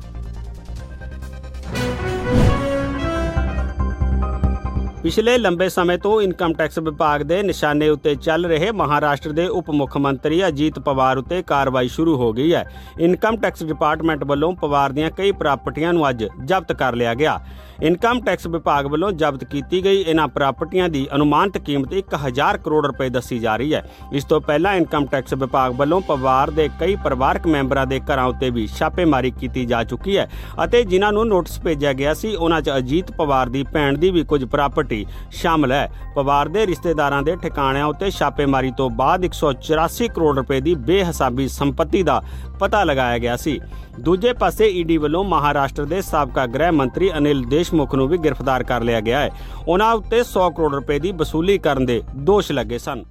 [5.03, 9.69] ਪਿਛਲੇ ਲੰਬੇ ਸਮੇਂ ਤੋਂ ਇਨਕਮ ਟੈਕਸ ਵਿਭਾਗ ਦੇ ਨਿਸ਼ਾਨੇ ਉੱਤੇ ਚੱਲ ਰਹੇ ਮਹਾਰਾਸ਼ਟਰ ਦੇ ਉਪ
[9.69, 12.63] ਮੁੱਖ ਮੰਤਰੀ ਅਜੀਤ ਪਵਾਰ ਉੱਤੇ ਕਾਰਵਾਈ ਸ਼ੁਰੂ ਹੋ ਗਈ ਹੈ।
[12.99, 17.39] ਇਨਕਮ ਟੈਕਸ ਡਿਪਾਰਟਮੈਂਟ ਵੱਲੋਂ ਪਵਾਰ ਦੀਆਂ ਕਈ ਪ੍ਰਾਪਰਟੀਆਂ ਨੂੰ ਅੱਜ ਜ਼ਬਤ ਕਰ ਲਿਆ ਗਿਆ।
[17.81, 23.07] ਇਨਕਮ ਟੈਕਸ ਵਿਭਾਗ ਵੱਲੋਂ ਜ਼ਬਤ ਕੀਤੀ ਗਈ ਇਹਨਾਂ ਪ੍ਰਾਪਰਟੀਆਂ ਦੀ ਅਨੁਮਾਨਿਤ ਕੀਮਤ 1000 ਕਰੋੜ ਰੁਪਏ
[23.09, 23.83] ਦੱਸੀ ਜਾ ਰਹੀ ਹੈ।
[24.13, 28.49] ਇਸ ਤੋਂ ਪਹਿਲਾਂ ਇਨਕਮ ਟੈਕਸ ਵਿਭਾਗ ਵੱਲੋਂ ਪਰਿਵਾਰ ਦੇ ਕਈ ਪਰਿਵਾਰਕ ਮੈਂਬਰਾਂ ਦੇ ਘਰਾਂ ਉੱਤੇ
[28.49, 30.27] ਵੀ ਛਾਪੇਮਾਰੀ ਕੀਤੀ ਜਾ ਚੁੱਕੀ ਹੈ
[30.65, 34.23] ਅਤੇ ਜਿਨ੍ਹਾਂ ਨੂੰ ਨੋਟਿਸ ਭੇਜਿਆ ਗਿਆ ਸੀ, ਉਹਨਾਂ 'ਚ ਅਜੀਤ ਪਵਾਰ ਦੀ ਭੈਣ ਦੀ ਵੀ
[34.23, 40.35] ਕੁਝ ਪ੍ਰਾਪਰਟੀ ਸ਼ਾਮਲ ਹੈ। ਪਵਾਰ ਦੇ ਰਿਸ਼ਤੇਦਾਰਾਂ ਦੇ ਠਿਕਾਣਿਆਂ ਉੱਤੇ ਛਾਪੇਮਾਰੀ ਤੋਂ ਬਾਅਦ 184 ਕਰੋੜ
[40.37, 42.21] ਰੁਪਏ ਦੀ ਬੇਹਿਸਾਬੀ ਸੰਪત્ਤੀ ਦਾ
[42.59, 43.59] ਪਤਾ ਲਗਾਇਆ ਗਿਆ ਸੀ।
[43.99, 48.81] ਦੂਜੇ ਪਾਸੇ ਈਡੀ ਵੱਲੋਂ ਮਹਾਰਾਸ਼ਟਰ ਦੇ ਸਾਬਕਾ ਗ੍ਰਹਿ ਮੰਤਰੀ ਅਨਿਲ ਦੇਸ਼ਮੁਖ ਨੂੰ ਵੀ ਗ੍ਰਿਫਤਾਰ ਕਰ
[48.81, 49.29] ਲਿਆ ਗਿਆ ਹੈ।
[49.67, 53.03] ਉਹਨਾਂ ਉੱਤੇ 100 ਕਰੋੜ ਰੁਪਏ ਦੀ ਵਸੂਲੀ ਕਰਨ ਦੇ ਦੋਸ਼ ਲੱਗੇ ਸਨ।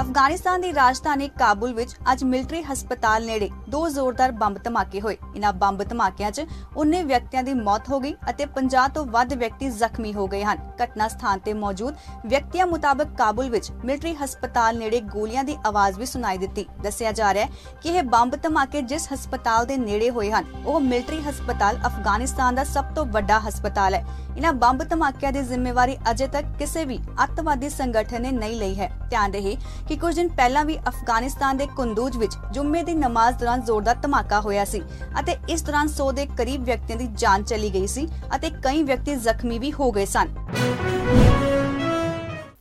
[0.00, 5.52] ਅਫਗਾਨਿਸਤਾਨ ਦੀ ਰਾਜਧਾਨੀ ਕਾਬੁਲ ਵਿੱਚ ਅੱਜ ਮਿਲਟਰੀ ਹਸਪਤਾਲ ਨੇੜੇ ਦੋ ਜ਼ੋਰਦਾਰ ਬੰਬ ਧਮਾਕੇ ਹੋਏ। ਇਨ੍ਹਾਂ
[5.52, 6.44] ਬੰਬ ਧਮਾਕਿਆਂ 'ਚ
[6.76, 10.58] 19 ਵਿਅਕਤੀਆਂ ਦੀ ਮੌਤ ਹੋ ਗਈ ਅਤੇ 50 ਤੋਂ ਵੱਧ ਵਿਅਕਤੀ ਜ਼ਖਮੀ ਹੋ ਗਏ ਹਨ।
[10.82, 11.94] ਘਟਨਾ ਸਥਾਨ ਤੇ ਮੌਜੂਦ
[12.26, 17.32] ਵਿਅਕਤੀਆਂ ਮੁਤਾਬਕ ਕਾਬੁਲ ਵਿੱਚ ਮਿਲਟਰੀ ਹਸਪਤਾਲ ਨੇੜੇ ਗੋਲੀਆਂ ਦੀ ਆਵਾਜ਼ ਵੀ ਸੁਣਾਈ ਦਿੱਤੀ। ਦੱਸਿਆ ਜਾ
[17.34, 21.78] ਰਿਹਾ ਹੈ ਕਿ ਇਹ ਬੰਬ ਧਮਾਕੇ ਜਿਸ ਹਸਪਤਾਲ ਦੇ ਨੇੜੇ ਹੋਏ ਹਨ, ਉਹ ਮਿਲਟਰੀ ਹਸਪਤਾਲ
[21.86, 24.04] ਅਫਗਾਨਿਸਤਾਨ ਦਾ ਸਭ ਤੋਂ ਵੱਡਾ ਹਸਪਤਾਲ ਹੈ।
[24.36, 28.90] ਇਨ੍ਹਾਂ ਬੰਬ ਧਮਾਕਿਆਂ ਦੀ ਜ਼ਿੰਮੇਵਾਰੀ ਅਜੇ ਤੱਕ ਕਿਸੇ ਵੀ ਅੱਤਵਾਦੀ ਸੰਗਠਨ ਨੇ ਨਹੀਂ ਲਈ ਹੈ।
[29.10, 29.56] ਧਿਆਨ ਰਹੇ
[29.88, 34.40] ਕਿ ਕੁਝ ਦਿਨ ਪਹਿਲਾਂ ਵੀ ਅਫਗਾਨਿਸਤਾਨ ਦੇ ਕੁੰਦੂਜ ਵਿੱਚ ਜੁਮੇ ਦੀ ਨਮਾਜ਼ ਦੌਰਾਨ ਜ਼ੋਰਦਾਰ ਧਮਾਕਾ
[34.40, 34.82] ਹੋਇਆ ਸੀ
[35.20, 38.06] ਅਤੇ ਇਸ ਦੌਰਾਨ 100 ਦੇ ਕਰੀਬ ਵਿਅਕਤੀਆਂ ਦੀ ਜਾਨ ਚਲੀ ਗਈ ਸੀ
[38.36, 40.34] ਅਤੇ ਕਈ ਵਿਅਕਤੀ ਜ਼ਖਮੀ ਵੀ ਹੋ ਗਏ ਸਨ।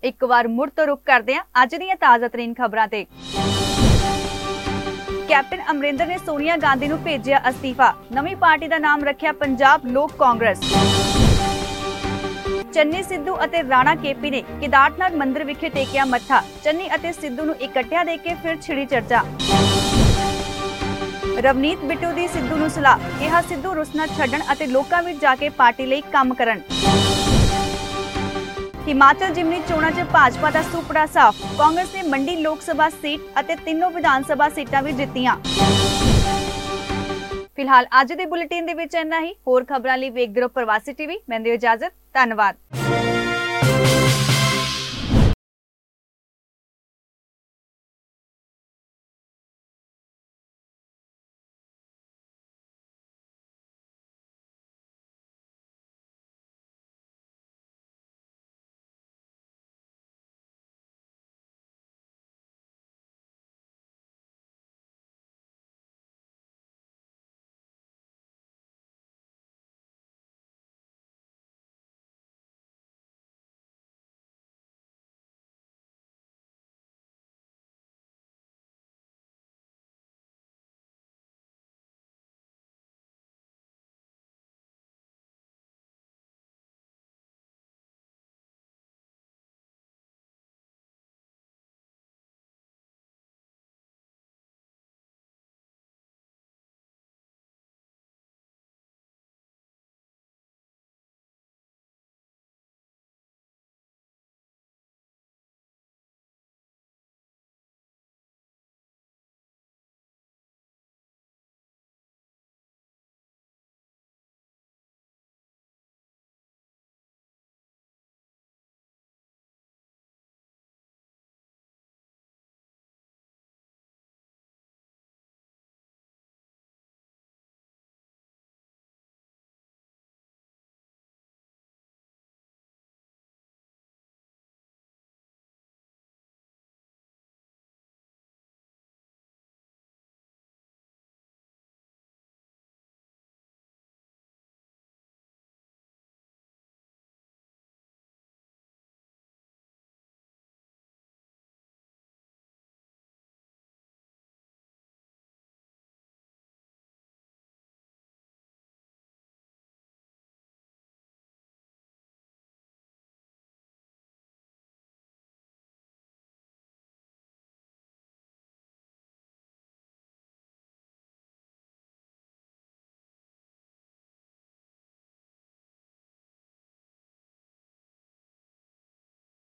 [0.04, 3.06] ਇੱਕ ਵਾਰ ਮੁੜ ਤੋਂ ਰੁਕ ਕਰਦੇ ਹਾਂ ਅੱਜ ਦੀਆਂ ਤਾਜ਼ਾ ਤਰੀਨ ਖਬਰਾਂ ਤੇ।
[5.30, 10.12] ਕੈਪਟਨ ਅਮਰਿੰਦਰ ਨੇ ਸੋਨੀਆ ਗਾਂਧੀ ਨੂੰ ਭੇਜਿਆ ਅਸਤੀਫਾ। ਨਵੀਂ ਪਾਰਟੀ ਦਾ ਨਾਮ ਰੱਖਿਆ ਪੰਜਾਬ ਲੋਕ
[10.20, 10.60] ਕਾਂਗਰਸ।
[12.74, 17.56] ਚੰਨੀ ਸਿੱਧੂ ਅਤੇ ਰਾਣਾ ਕੇਪੀ ਨੇ ਕੇਦਾਰਨਾਥ ਮੰਦਿਰ ਵਿਖੇ ਟੇਕਿਆ ਮੱਥਾ। ਚੰਨੀ ਅਤੇ ਸਿੱਧੂ ਨੂੰ
[17.56, 19.24] ਇਕੱਠਿਆਂ ਦੇਖ ਕੇ ਫਿਰ ਛਿੜੀ ਚਰਚਾ।
[21.40, 25.50] ਰਵਨੀਤ ਬਿੱਟੂ ਦੀ ਸਿੱਧੂ ਨੂੰ ਸਲਾਹ, ਕਿਹਾ ਸਿੱਧੂ ਰੁਸਨਾ ਛੱਡਣ ਅਤੇ ਲੋਕਾਂ ਵਿੱਚ ਜਾ ਕੇ
[25.50, 26.62] ਪਾਰਟੀ ਲਈ ਕੰਮ ਕਰਨ।
[28.88, 33.56] ਹਿਮਾਚਲ ਜਿਮਨੀ ਚੋਣਾਂ 'ਚ ਭਾਜਪਾ ਦਾ ਸੁਪੜਾ ਸਾਫ਼, ਕਾਂਗਰਸ ਨੇ ਮੰਡੀ ਲੋਕ ਸਭਾ ਸੀਟ ਅਤੇ
[33.56, 35.36] ਤਿੰਨੋਂ ਵਿਧਾਨ ਸਭਾ ਸੀਟਾਂ ਵੀ ਜਿੱਤੀਆਂ।
[37.56, 41.20] ਫਿਲਹਾਲ ਅੱਜ ਦੇ ਬੁਲੇਟਿਨ ਦੇ ਵਿੱਚ ਇੰਨਾ ਹੀ, ਹੋਰ ਖਬਰਾਂ ਲਈ ਵੇਖਦੇ ਰਹੋ ਪ੍ਰਵਾਸੀ ਟੀਵੀ,
[41.30, 42.56] ਮੈਂ ਦਿਓ ਇਜਾਜ਼ਤ, ਧੰਨਵਾਦ।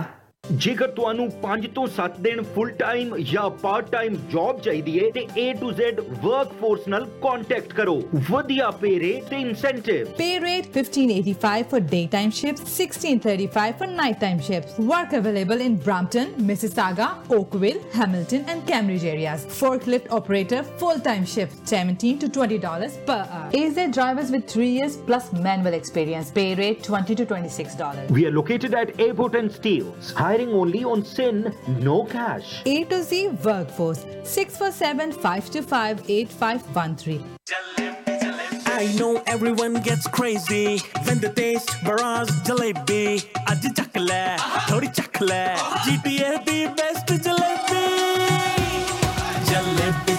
[0.64, 5.22] ਜੇਕਰ ਤੁਹਾਨੂੰ 5 ਤੋਂ 7 ਦਿਨ ਫੁੱਲ ਟਾਈਮ ਜਾਂ ਪਾਰਟ ਟਾਈਮ ਜੌਬ ਚਾਹੀਦੀ ਹੈ ਤੇ
[5.44, 7.94] A to Z ਵਰਕਫੋਰਸ ਨਾਲ ਕੰਟੈਕਟ ਕਰੋ
[8.30, 14.76] ਵਧੀਆ ਪੇ ਰੇਟ ਤੇ incentive Pay rate 1585 for daytime shifts, 1635 for nighttime shifts.
[14.90, 19.48] Work available in Brampton, Mississauga, Oakville, Hamilton, and Cambridge areas.
[19.62, 23.48] Forklift operator full-time shift, 17 to 20 dollars per hour.
[23.64, 26.36] AZ drivers with three years plus manual experience.
[26.42, 28.14] Pay rate 20 to 26 dollars.
[28.20, 30.14] We are located at Airport and Steels.
[30.39, 32.63] firing only on sin, no cash.
[32.65, 37.25] A to Z Workforce 647 525 8513.
[38.67, 43.21] I know everyone gets crazy when they taste Baraz Jalebi.
[43.51, 44.39] Aji chakle,
[44.69, 47.87] thodi chakle, GTA best Jalebi.
[49.51, 50.18] Jalebi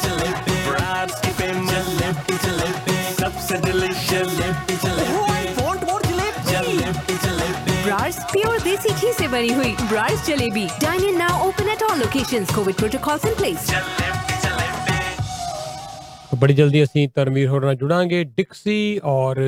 [8.78, 12.76] देसी घी से बनी हुई Brar's jalebi dine in now open at all locations COVID
[12.76, 13.70] protocols in place
[16.36, 19.39] ਬੜੀ ਜਲਦੀ ਅਸੀਂ ਧਰਮਵੀਰ ਹੋਰ ਨਾਲ ਜੁੜਾਂਗੇ ਡਿਕਸੀ ਔਰ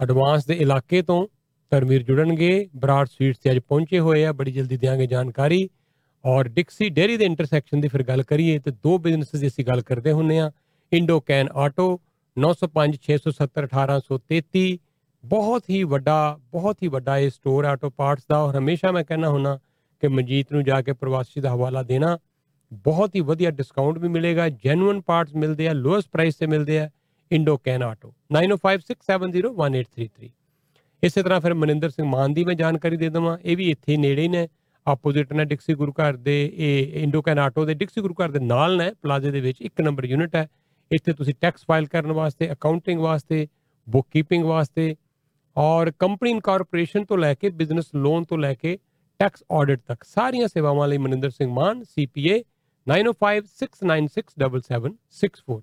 [0.00, 1.26] ਐਡਵਾਂਸ ਦੇ ਇਲਾਕੇ ਤੋਂ
[1.72, 5.68] ਧਰਮਵੀਰ ਜੁੜਨਗੇ ਬਰਾੜ ਸਵੀਟਸ ਤੇ ਅੱਜ ਪਹੁੰਚੇ ਹੋਏ ਆ ਬੜੀ ਜਲਦੀ ਦਿਆਂਗੇ ਜਾਣਕਾਰੀ
[6.24, 9.82] ਔਰ ਡਿਕਸੀ ਡੇਰੀ ਦੇ ਇੰਟਰਸੈਕਸ਼ਨ ਦੀ ਫਿਰ ਗੱਲ ਕਰੀਏ ਤੇ ਦੋ ਬਿਜ਼ਨੈਸ ਦੀ ਅਸੀਂ ਗੱਲ
[9.82, 10.50] ਕਰਦੇ ਹੁੰਨੇ ਆ
[10.92, 11.88] ਇੰਡੋ ਕੈਨ ਆਟੋ
[12.36, 14.66] 905 670 1833
[15.23, 19.29] ਬਹੁਤ ਹੀ ਵੱਡਾ ਬਹੁਤ ਹੀ ਵੱਡਾ ਇਹ ਸਟੋਰ ਆਟੋ ਪਾਰਟਸ ਦਾ ਔਰ ਹਮੇਸ਼ਾ ਮੈਂ ਕਹਿੰਦਾ
[19.29, 19.57] ਹੁੰਨਾ
[20.03, 22.17] ਕਿ ਮਨਜੀਤ ਨੂੰ ਜਾ ਕੇ ਪ੍ਰਵਾਸੀ ਦਾ ਹਵਾਲਾ ਦੇਣਾ
[22.83, 26.89] ਬਹੁਤ ਹੀ ਵਧੀਆ ਡਿਸਕਾਊਂਟ ਵੀ ਮਿਲੇਗਾ ਜੈਨੂਇਨ ਪਾਰਟਸ ਮਿਲਦੇ ਆ ਲੋਐਸਟ ਪ੍ਰਾਈਸ ਤੇ ਮਿਲਦੇ ਆ
[27.31, 30.31] ਇੰਡੋ ਕੈਨ ਆਟੋ 9056701833
[31.03, 34.21] ਇਸੇ ਤਰ੍ਹਾਂ ਫਿਰ ਮਨਿੰਦਰ ਸਿੰਘ ਮਾਨ ਦੀ ਮੈਂ ਜਾਣਕਾਰੀ ਦੇ ਦਵਾਂ ਇਹ ਵੀ ਇੱਥੇ ਨੇੜੇ
[34.21, 34.47] ਹੀ ਨੇ
[34.87, 38.39] ਆਪੋਜ਼ਿਟ ਨੇ ਡਿਕਸੀ ਗੁਰੂ ਘਰ ਦੇ ਇਹ ਇੰਡੋ ਕੈਨ ਆਟੋ ਦੇ ਡਿਕਸੀ ਗੁਰੂ ਘਰ ਦੇ
[38.41, 40.47] ਨਾਲ ਨੇ ਪਲਾਜ਼ੇ ਦੇ ਵਿੱਚ ਇੱਕ ਨੰਬਰ ਯੂਨਿਟ ਹੈ
[40.91, 43.47] ਇੱਥੇ ਤੁਸੀਂ ਟੈਕਸ ਫਾਈਲ ਕਰਨ ਵਾਸਤੇ ਅਕਾਊਂਟਿੰਗ ਵਾਸਤੇ
[43.87, 44.95] ਬੁੱਕ ਕੀਪਿੰਗ ਵਾਸਤੇ
[45.57, 48.77] ਔਰ ਕੰਪਨੀ ਇਨਕਾਰਪੋਰੇਸ਼ਨ ਤੋਂ ਲੈ ਕੇ ਬਿਜ਼ਨਸ ਲੋਨ ਤੋਂ ਲੈ ਕੇ
[49.19, 52.43] ਟੈਕਸ ਆਡਿਟ ਤੱਕ ਸਾਰੀਆਂ ਸੇਵਾਵਾਂ ਲਈ ਮਨਿੰਦਰ ਸਿੰਘ ਮਾਨ ਸੀਪੀਏ
[52.87, 55.61] 9056967764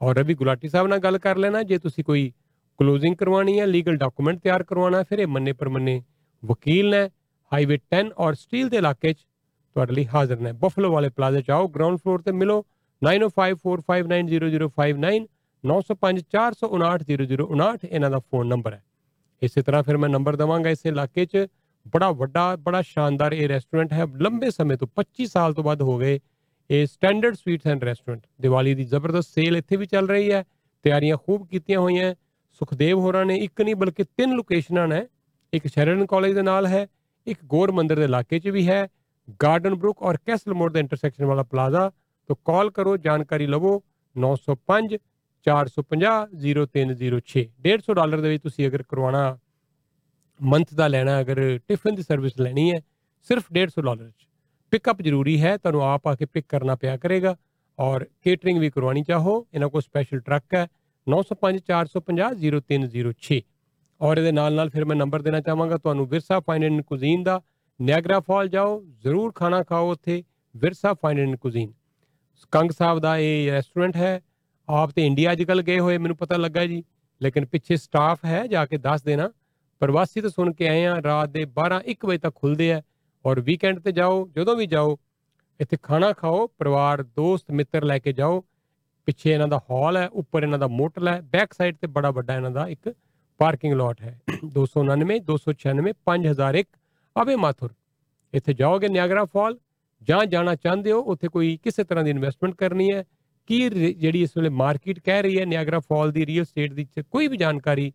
[0.00, 2.32] ਔਰ ਰਵੀ ਗੁਲਾਟੀ ਸਾਹਿਬ ਨਾਲ ਗੱਲ ਕਰ ਲੈਣਾ, ਜੇ ਤੁਸੀਂ ਕੋਈ
[2.78, 6.02] ਕਲੋਜ਼ਿੰਗ ਕਰਵਾਣੀ ਹੈ ਲੀਗਲ ਡਾਕੂਮੈਂਟ ਤਿਆਰ ਕਰਵਾਉਣਾ, ਫਿਰ ਇਹ ਮੰਨੇ ਪਰਮੰਨੇ
[6.42, 7.10] ਵਕੀਲ ਨੇ
[7.52, 11.50] ਹਾਈਵੇ 10 ਔਰ ਸਟੀਲ ਦੇ ਇਲਾਕੇ 'ਚ ਤੁਹਾਡੇ ਲਈ ਹਾਜ਼ਰ ਨੇ। ਬਫਲੋ ਵਾਲੇ ਪਲਾਜ਼ਾ 'ਚ
[11.50, 12.64] ਆਓ ਗਰਾਊਂਡ ਫਲੋਰ ਤੇ ਮਿਲੋ
[13.02, 15.26] 9054590059
[15.64, 18.82] 9054590059 ਇਹਨਾਂ ਦਾ ਫੋਨ ਨੰਬਰ ਹੈ।
[19.42, 21.46] ਇਸੇ ਤਰ੍ਹਾਂ ਫਿਰ ਮੈਂ ਨੰਬਰ ਦਵਾਂਗਾ ਇਸ ਇਲਾਕੇ 'ਚ।
[21.94, 25.98] ਬੜਾ ਵੱਡਾ, ਬੜਾ ਸ਼ਾਨਦਾਰ ਇਹ ਰੈਸਟੋਰੈਂਟ ਹੈ। ਲੰਬੇ ਸਮੇਂ ਤੋਂ 25 ਸਾਲ ਤੋਂ ਵੱਧ ਹੋ
[25.98, 26.20] ਗਏ
[26.70, 30.44] ਇਹ Standard Sweets and Restaurant Diwali ਦੀ ਜ਼ਬਰਦਸਤ ਸੇਲ ਇੱਥੇ ਵੀ ਚੱਲ ਰਹੀ ਹੈ।
[30.82, 32.14] ਤਿਆਰੀਆਂ ਖੂਬ ਕੀਤੀਆਂ ਹੋਈਆਂ
[32.52, 35.06] ਸੁਖਦੇਵ ਹੋਰਾਂ ਨੇ ਇੱਕ ਨਹੀਂ ਬਲਕਿ ਤਿੰਨ ਲੋਕੇਸ਼ਨਾਂ ਨੇ।
[35.52, 36.86] ਇੱਕ ਸ਼ੈਰਡਨ ਕਾਲਜ ਦੇ ਨਾਲ ਹੈ,
[37.26, 38.88] ਇੱਕ ਗੌਰ ਮੰਦਿਰ ਦੇ ਇਲਾਕੇ 'ਚ ਵੀ ਹੈ।
[39.42, 41.90] ਗਾਰਡਨ ਬਰੁਕ ਔਰ ਕੈਸਲ ਮੋੜ ਦੇ ਇੰਟਰਸੈਕਸ਼ਨ ਵਾਲਾ ਪਲਾਜ਼ਾ
[42.28, 43.82] ਤੋਂ ਕਾਲ ਕਰੋ, ਜਾਣਕਾਰੀ ਲਵੋ।
[44.16, 44.98] 905
[45.46, 49.38] 450 0306 150 ਡਾਲਰ ਦੇ ਵਿੱਚ ਤੁਸੀਂ ਅਗਰ ਕਰਵਾਉਣਾ,
[50.40, 52.80] ਮੰਥ ਦਾ ਲੈਣਾ, ਅਗਰ ਟਿਫਨ ਦੀ ਸਰਵਿਸ ਲੈਣੀ ਹੈ,
[53.28, 54.26] ਸਿਰਫ 150 ਡਾਲਰ ਚ
[54.72, 57.36] ਪਿਕਅਪ ਜ਼ਰੂਰੀ ਹੈ, ਤੁਹਾਨੂੰ ਆਪ ਆ ਕੇ ਪਿਕ ਕਰਨਾ ਪਿਆ ਕਰੇਗਾ
[57.78, 60.66] ਔਰ ਕੇਟਰਿੰਗ ਵੀ ਕਰਵਾਉਣੀ ਚਾਹੋ। ਇਹਨਾਂ ਕੋਲ ਸਪੈਸ਼ਲ ਟਰੱਕ ਹੈ
[61.06, 63.40] 905 450 0306
[64.00, 67.40] ਔਰ ਇਹਦੇ ਨਾਲ ਨਾਲ ਫਿਰ ਮੈਂ ਨੰਬਰ ਦੇਣਾ ਚਾਹਾਂਗਾ ਤੁਹਾਨੂੰ ਵਿਰਸਾ ਫਾਈਨ ਐਂਡ ਕੁਜ਼ੀਨ ਦਾ।
[67.80, 70.22] ਨਿਆਗਰਾ ਫਾਲ ਜਾਓ, ਜ਼ਰੂਰ ਖਾਣਾ ਖਾਓ ਉੱਥੇ,
[70.54, 71.72] Virsa fine and cuisine
[72.52, 74.20] Kang Sahib ਦਾ ਇਹ ਰੈਸਟੋਰੈਂਟ ਹੈ
[74.70, 76.84] ਆਪ ਤੇ ਇੰਡੀਆ ਅੱਜ ਕੱਲ ਗਏ ਹੋਏ, ਮੈਨੂੰ ਪਤਾ ਲੱਗਾ ਜੀ।
[77.22, 79.30] ਲੇਕਿਨ ਪਿੱਛੇ ਸਟਾਫ ਹੈ ਜਾ ਕੇ ਦੱਸ ਦੇਣਾ।
[79.80, 82.82] ਪ੍ਰਵਾਸੀ ਤੋਂ ਸੁਣ ਕੇ ਆਏ ਆ, ਰਾਤ ਦੇ 12 1 ਵਜੇ ਤੱਕ ਖੁੱਲਦੇ ਆ।
[83.26, 84.98] ਔਰ ਵੀਕਐਂਡ ਤੇ ਜਾਓ, ਜਦੋਂ ਵੀ ਜਾਓ,
[85.60, 88.44] ਇੱਥੇ ਖਾਣਾ ਖਾਓ, ਪਰਿਵਾਰ, ਦੋਸਤ, ਮਿੱਤਰ ਲੈ ਕੇ ਜਾਓ।
[89.06, 92.36] ਪਿੱਛੇ ਇਹਨਾਂ ਦਾ ਹਾਲ ਹੈ, ਉੱਪਰ ਇਹਨਾਂ ਦਾ ਮੋਟਲ ਹੈ ਬੈਕ ਸਾਈਡ ਤੇ ਬੜਾ ਵੱਡਾ
[92.36, 92.94] ਇਹਨਾਂ ਦਾ ਇੱਕ
[93.38, 96.66] ਪਾਰਕਿੰਗ ਲੋਟ ਹੈ। 299 296 5001
[97.22, 97.74] ਅਬੇ ਮਾਥੁਰ।
[98.34, 99.58] ਇੱਥੇ ਜਾਓਗੇ ਨਿਆਗਰਾ ਫਾਲ,
[100.02, 103.04] ਜਾਂ ਜਾਣਾ ਚਾਹੁੰਦੇ ਹੋ, ਉੱਥੇ ਕੋਈ ਕਿਸੇ ਤਰ੍ਹਾਂ ਦੀ ਇਨਵੈਸਟਮੈਂਟ ਕਰਨੀ ਹੈ
[103.50, 106.84] ਕੀ ਰੇ- ਜਿਹੜੀ ਇਸ ਵੇਲੇ ਮਾਰਕੀਟ ਕਹਿ ਰਹੀ ਹੈ ਨਿਆਗਰਾ ਫਾਲ ਦੀ ਰੀਅਲ ਸਟੇਟ ਦੀ
[106.84, 107.92] ਚ- ਕੋਈ ਵੀ ਜਾਣਕਾਰੀ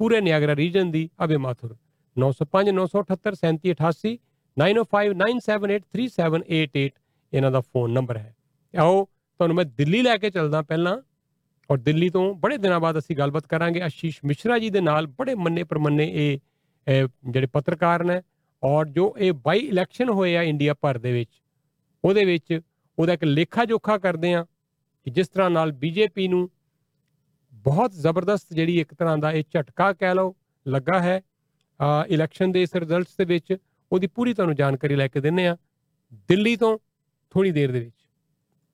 [0.00, 1.76] ਪੂਰੇ ਨਿਆਗਰਾ ਰੀਜਨ ਦੀ ਅਬੇ ਮਾਥੁਰ
[2.16, 4.18] 905 978 3788
[4.56, 6.90] 9059783788
[7.32, 8.36] ਇਹਨਾਂ ਦਾ ਫੋਨ ਨੰਬਰ ਹੈ।
[8.74, 10.98] ਆਓ, ਤੁਹਾਨੂੰ ਮੈਂ ਦਿੱਲੀ ਲੈ ਕੇ ਚੱਲਦਾ ਪਹਿਲਾਂ
[11.70, 15.34] ਔਰ ਦਿੱਲੀ ਤੋਂ ਬੜੇ ਦਿਨਾਂ ਬਾਅਦ ਅਸੀਂ ਗੱਲਬਾਤ ਕਰਾਂਗੇ। ਆਸ਼ੀਸ਼ ਮਿਸ਼ਰਾ ਜੀ ਦੇ ਨਾਲ ਬੜੇ
[15.34, 16.38] ਮੰਨੇ ਪਰਮੰਨੇ ਇਹ
[16.86, 18.22] ਇਹ ਜਿਹੜੇ ਪੱਤਰਕਾਰ ਨੇ
[18.62, 21.42] ਔਰ ਜੋ ਇਹ ਬਾਈ ਇਲੈਕਸ਼ਨ ਹੋਏ ਆ ਇੰਡੀਆ ਭਰ ਦੇ ਵਿੱਚ,
[22.04, 22.60] ਉਹਦੇ ਵਿੱਚ
[22.98, 24.46] ਉਹਦਾ ਇੱਕ ਲੇਖਾ ਜੋਖਾ ਕਰਦੇ ਆ।
[25.08, 26.48] ਕਿ ਜਿਸ ਤਰ੍ਹਾਂ ਨਾਲ ਬੀਜੇਪੀ ਨੂੰ
[27.64, 30.34] ਬਹੁਤ ਜ਼ਬਰਦਸਤ ਜਿਹੜੀ ਇੱਕ ਤਰ੍ਹਾਂ ਦਾ ਇਹ ਝਟਕਾ ਕਹਿ ਲਓ
[30.66, 31.20] ਲੱਗਾ ਹੈ
[32.10, 33.56] ਇਲੈਕਸ਼ਨ ਦੇ ਇਸ ਰਿਜ਼ਲਟਸ ਦੇ ਵਿੱਚ,
[33.92, 35.56] ਉਹਦੀ ਪੂਰੀ ਤੁਹਾਨੂੰ ਜਾਣਕਾਰੀ ਲੈ ਕੇ ਦਿੰਨੇ ਆ
[36.28, 36.78] ਦਿੱਲੀ ਤੋਂ
[37.34, 38.07] ਥੋੜੀ ਦੇਰ ਦੇ ਵਿੱਚ।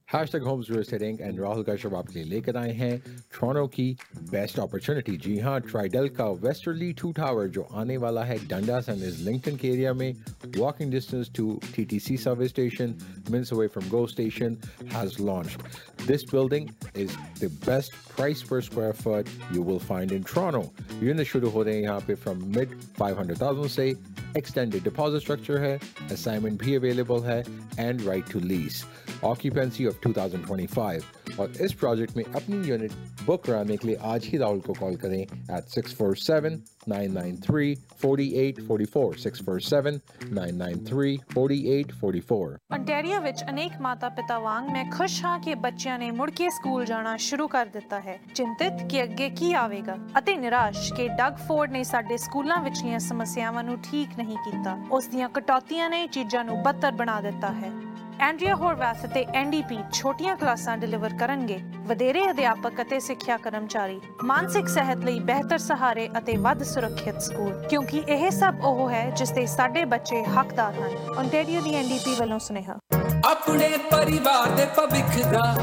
[0.09, 3.85] Hashtag homes real estate inc and Rahul Kashyap आपके लिए लेकर आए हैं टोरंटो की
[4.31, 9.03] बेस्ट अपॉर्चुनिटी जी हाँ ट्राइडल का वेस्टर्ली टू टावर जो आने वाला है डंडास एंड
[9.03, 10.13] इज लिंकटन के एरिया में
[10.57, 12.95] walking distance to TTC service station
[13.29, 14.59] minutes away from Go Station
[14.91, 15.61] has launched.
[15.99, 20.71] This building is the best price per square foot you will find in Toronto.
[21.01, 23.95] Units शुरू हो रहे हैं यहाँ पे from mid 500,000 से
[24.35, 25.77] extended deposit structure है
[26.09, 27.43] assignment भी available है
[27.79, 28.83] and right to lease.
[29.23, 31.01] Occupancy of 2025
[31.37, 32.91] और इस प्रोजेक्ट में अपनी यूनिट
[33.25, 36.57] बुक कराने के लिए आज ही राहुल को कॉल करें at 647
[36.87, 39.99] 993 4844 647
[40.33, 46.29] 993 4844 ontario ਵਿੱਚ ਅਨੇਕ ਮਾਤਾ ਪਿਤਾ ਵਾਂਗ ਮੈਂ ਖੁਸ਼ ਹਾਂ ਕਿ ਬੱਚਿਆਂ ਨੇ ਮੁੜ
[46.31, 51.07] ਕੇ ਸਕੂਲ ਜਾਣਾ ਸ਼ੁਰੂ ਕਰ ਦਿੱਤਾ ਹੈ ਚਿੰਤਿਤ ਕਿ ਅੱਗੇ ਕੀ ਆਵੇਗਾ ਅਤੇ ਨਿਰਾਸ਼ ਕਿ
[51.19, 56.05] ਡਗ ਫੋਰਡ ਨੇ ਸਾਡੇ ਸਕੂਲਾਂ ਵਿਚਲੀਆਂ ਸਮੱਸਿਆਵਾਂ ਨੂੰ ਠੀਕ ਨਹੀਂ ਕੀਤਾ ਉਸ ਦੀਆਂ ਕਟੌਤੀਆਂ ਨੇ
[56.07, 57.71] ਚੀਜ਼ਾਂ ਨੂੰ ਬੱਤਰ ਬਣਾ ਦਿੱਤਾ ਹੈ
[58.20, 65.04] ਐਂਡਰੀਆ ਹੋਰਵੈਥ ਅਤੇ ਐਨਡੀਪੀ ਛੋਟੀਆਂ ਕਲਾਸਾਂ ਡਿਲੀਵਰ ਕਰਨਗੇ। ਵਧੇਰੇ ਅਧਿਆਪਕ ਅਤੇ ਸਿੱਖਿਆ ਕਰਮਚਾਰੀ, ਮਾਨਸਿਕ ਸਿਹਤ
[65.04, 69.84] ਲਈ ਬਿਹਤਰ ਸਹਾਰੇ ਅਤੇ ਵੱਧ ਸੁਰੱਖਿਅਤ ਸਕੂਲ, ਕਿਉਂਕਿ ਇਹ ਸਭ ਉਹ ਹੈ ਜਿਸ ਦੇ ਸਾਡੇ
[69.84, 72.78] ਬੱਚੇ ਹੱਕਦਾਰ ਹਨ। ontario ਦੀ ਐਨਡੀਪੀ ਵੱਲੋਂ ਸੁਨੇਹਾ।
[73.26, 75.54] ਆਪਣੇ ਪਰਿਵਾਰ ਦੇ ਭਵਿੱਖ ਦਾ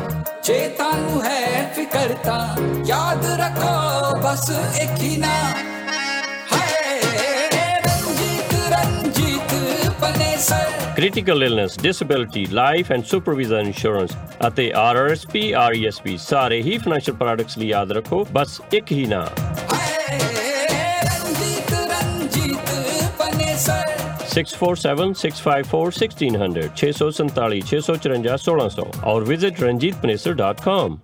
[0.44, 4.50] ਜੇ ਤੁਹਾਨੂੰ ਹੈ ਫਿਕਰ ਤਾਂ ਯਾਦ ਰੱਖੋ ਬਸ
[4.82, 5.34] ਇੱਕ ਹੀ ਨਾ।
[10.96, 14.12] Critical illness disability life and supervisor insurance
[14.48, 19.50] ਅਤੇ ਆਰਆਰਐਸਪੀ ਆਰਈਐਸਪੀ ਸਾਰੇ ਹੀ ਫਾਈਨੈਂਸ਼ੀਅਲ ਪ੍ਰੋਡਕਟਸ ਲਈ ਯਾਦ ਰੱਖੋ ਬਸ ਇੱਕ ਹੀ ਨਾਮ
[24.32, 28.68] six four seven six five four sixteen hundred छः सौ सैंतालीस छः सौ चौरानवे सोलह
[28.70, 30.96] सौ और visit Ranjit Panesar dot com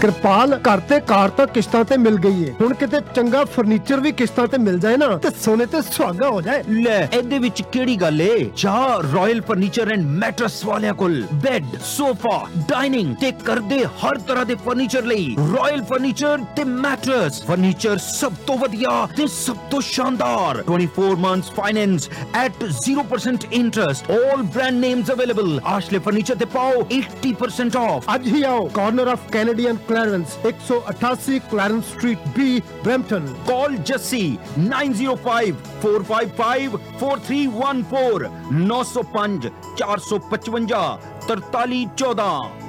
[0.00, 4.10] Kirpal ਘਰ ਤੇ ਕਾਰ ਤਾਂ ਕਿਸ਼ਤਾਂ ਤੇ ਮਿਲ ਗਈ ਏ। ਹੁਣ ਕਿਤੇ ਚੰਗਾ ਫਰਨੀਚਰ ਵੀ
[4.12, 7.96] ਕਿਸ਼ਤਾਂ ਤੇ ਮਿਲ ਜਾਏ ਨਾ ਤੇ ਸੋਨੇ ਤੇ ਸੁਹਾਗਾ ਹੋ ਜਾਏ। ਲੈ ਇਹਦੇ ਵਿੱਚ ਕਿਹੜੀ
[7.96, 8.50] ਗੱਲ ਏ?
[8.56, 8.76] ਜਾ
[9.14, 12.36] ਰਾਇਲ ਫਰਨੀਚਰ ਐਂਡ ਮੈਟਰਸ ਵਾਲਿਆਂ ਕੋਲ। ਬੈੱਡ ਸੋਫਾ
[12.68, 18.58] ਡਾਈਨਿੰਗ ਤੇ ਕਰਦੇ ਹਰ ਤਰ੍ਹਾਂ ਦੇ ਫਰਨੀਚਰ ਲਈ। ਰਾਇਲ ਫਰਨੀਚਰ ਤੇ ਮੈਟਰਸ ਫਰਨੀਚਰ ਸਭ ਤੋਂ
[18.58, 25.60] ਵਧੀਆ ਤੇ ਸਭ ਤੋਂ ਸ਼ਾਨਦਾਰ। 24 months finance at 0% interest 올 brand names available
[25.74, 31.84] Ashley Furniture ਤੇ ਪਾਓ 80% ਆਫ ਅੱਜ ਹੀ ਆਓ। Corner of Canadian Clearance 188 Clarence
[31.88, 34.22] Street B Brampton Call Jesse
[34.62, 35.52] 905
[35.82, 38.30] 455 4314
[38.62, 39.50] 905
[39.80, 40.94] 455
[41.28, 42.66] 4314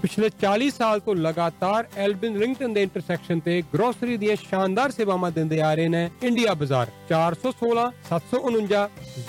[0.00, 5.60] ਪਿਛਲੇ 40 ਸਾਲ ਤੋਂ ਲਗਾਤਾਰ ਐਲਬਨ ਰਿੰਗਟਨ ਦੇ ਇੰਟਰਸੈਕਸ਼ਨ ਤੇ ਗਰੋਸਰੀ ਦੀਆਂ ਸ਼ਾਨਦਾਰ ਸੇਵਾਵਾਂ ਦਿੰਦੇ
[5.62, 8.82] ਆ ਰਹੇ ਨੇ ਇੰਡੀਆ ਬਾਜ਼ਾਰ 416 749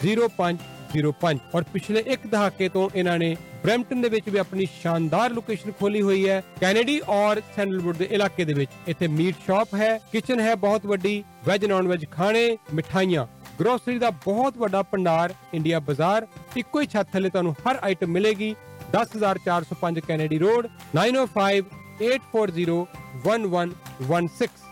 [0.04, 3.32] 0505 ਔਰ ਪਿਛਲੇ ਇੱਕ ਦਹਾਕੇ ਤੋਂ ਇਹਨਾਂ ਨੇ
[3.64, 8.46] ਬ੍ਰੈਂਪਟਨ ਦੇ ਵਿੱਚ ਵੀ ਆਪਣੀ ਸ਼ਾਨਦਾਰ ਲੋਕੇਸ਼ਨ ਖੋਲੀ ਹੋਈ ਹੈ। ਕੈਨੇਡੀ ਔਰ ਸੈਂਡਲਵੁੱਡ ਦੇ ਇਲਾਕੇ
[8.46, 13.26] ਦੇ ਵਿੱਚ ਇੱਥੇ ਮੀਟ ਸ਼ਾਪ ਹੈ, ਕਿਚਨ ਹੈ ਬਹੁਤ ਵੱਡੀ, ਵੈਜ ਨਾਨ ਵੈਜ ਖਾਣੇ, ਮਿਠਾਈਆਂ
[13.60, 16.28] ਗਰੋਸਰੀ ਦਾ ਬਹੁਤ ਵੱਡਾ ਭੰਡਾਰ, ਇੰਡੀਆ ਬਾਜ਼ਾਰ,
[16.58, 18.56] ਇੱਕੋ ਹੀ ਛੱਤ ਥੱਲੇ ਤੁਹਾਨੂੰ ਹਰ ਆਈਟਮ ਮਿਲੇਗੀ।
[18.94, 21.62] 10405 ਕੈਨੇਡੀ ਰੋਡ 905
[22.06, 22.80] 840
[23.26, 24.68] 1116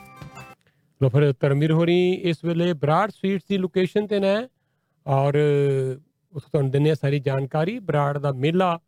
[1.02, 1.98] ਲੋ ਫਿਰ ਧਰਮਵੀਰ ਹੋਰੀ
[2.30, 4.36] ਇਸ ਵੇਲੇ ਬਰਾੜ ਸਵੀਟਸ ਦੀ ਲੋਕੇਸ਼ਨ ਤੇ ਨੇ
[5.06, 5.34] ਔਰ
[6.34, 8.80] ਉੱਥੇ ਤੁਹਾਨੂੰ ਦਿੰਨੇ ਆ ਸਾਰੀ ਜਾਣਕਾਰੀ, ਬਰਾੜ ਦਾ ਮੇਲਾ।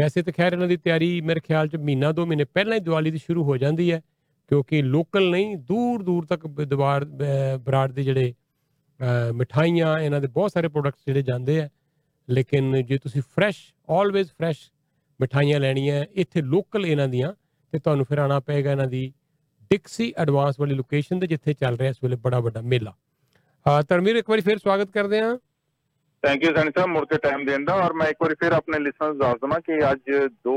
[0.00, 3.10] ਵੈਸੇ ਤਾਂ ਖੈਰ ਇਹਨਾਂ ਦੀ ਤਿਆਰੀ ਮੇਰੇ ਖਿਆਲ ਚ ਮਹੀਨਾ ਦੋ ਮਹੀਨੇ ਪਹਿਲਾਂ ਹੀ ਦੀਵਾਲੀ
[3.10, 4.00] ਦੀ ਸ਼ੁਰੂ ਹੋ ਜਾਂਦੀ ਹੈ,
[4.48, 8.34] ਕਿਉਂਕਿ ਲੋਕਲ ਨਹੀਂ ਦੂਰ ਦੂਰ ਤੱਕ ਬ- ਦੀਵਾਰ ਅਹ ਬਰਾੜ ਦੇ ਜਿਹੜੇ
[9.00, 11.68] ਅਹ ਮਿਠਾਈਆਂ, ਇਹਨਾਂ ਦੇ ਬਹੁਤ ਸਾਰੇ ਪ੍ਰੋਡਕਟਸ ਜਿਹੜੇ ਜਾਂਦੇ ਆ।
[12.30, 14.58] ਲੇਕਿਨ ਜੇ ਤੁਸੀਂ ਫਰੈਸ਼ ਆਲਵੇਜ਼ ਫਰੈਸ਼
[15.20, 17.32] ਮਿਠਾਈਆਂ ਲੈਣੀਆਂ, ਇੱਥੇ ਲੋਕਲ ਇਹਨਾਂ ਦੀਆਂ,
[17.72, 19.12] ਤੇ ਤੁਹਾਨੂੰ ਫਿਰ ਆਣਾ ਪਏਗਾ ਇਹਨਾਂ ਦੀ
[19.70, 22.94] ਡਿਕਸੀ ਐਡਵਾਂਸ ਵਾਲੀ ਲੋਕੇਸ਼ਨ ਤੇ, ਜਿੱਥੇ ਚੱਲ ਰਿਹਾ ਇਸ ਵੇਲੇ ਬੜਾ ਵੱਡਾ ਮੇਲਾ।
[23.66, 25.38] ਹਾਂ ਧਰਮਵੀਰ, ਇੱਕ ਵਾਰੀ ਫਿਰ ਸਵਾਗਤ ਕਰਦੇ ਹਾਂ।
[26.22, 28.78] ਥੈਂਕ ਯੂ ਸਨੀ ਸਾਹਿਬ ਮੁੜ ਕੇ ਟਾਈਮ ਦੇਣ ਦਾ ਔਰ ਮੈਂ ਇੱਕ ਵਾਰੀ ਫਿਰ ਆਪਣੇ
[28.78, 30.10] ਲਿਸਨਰਸ ਦੱਸ ਦਵਾਂ ਕਿ ਅੱਜ
[30.48, 30.52] 2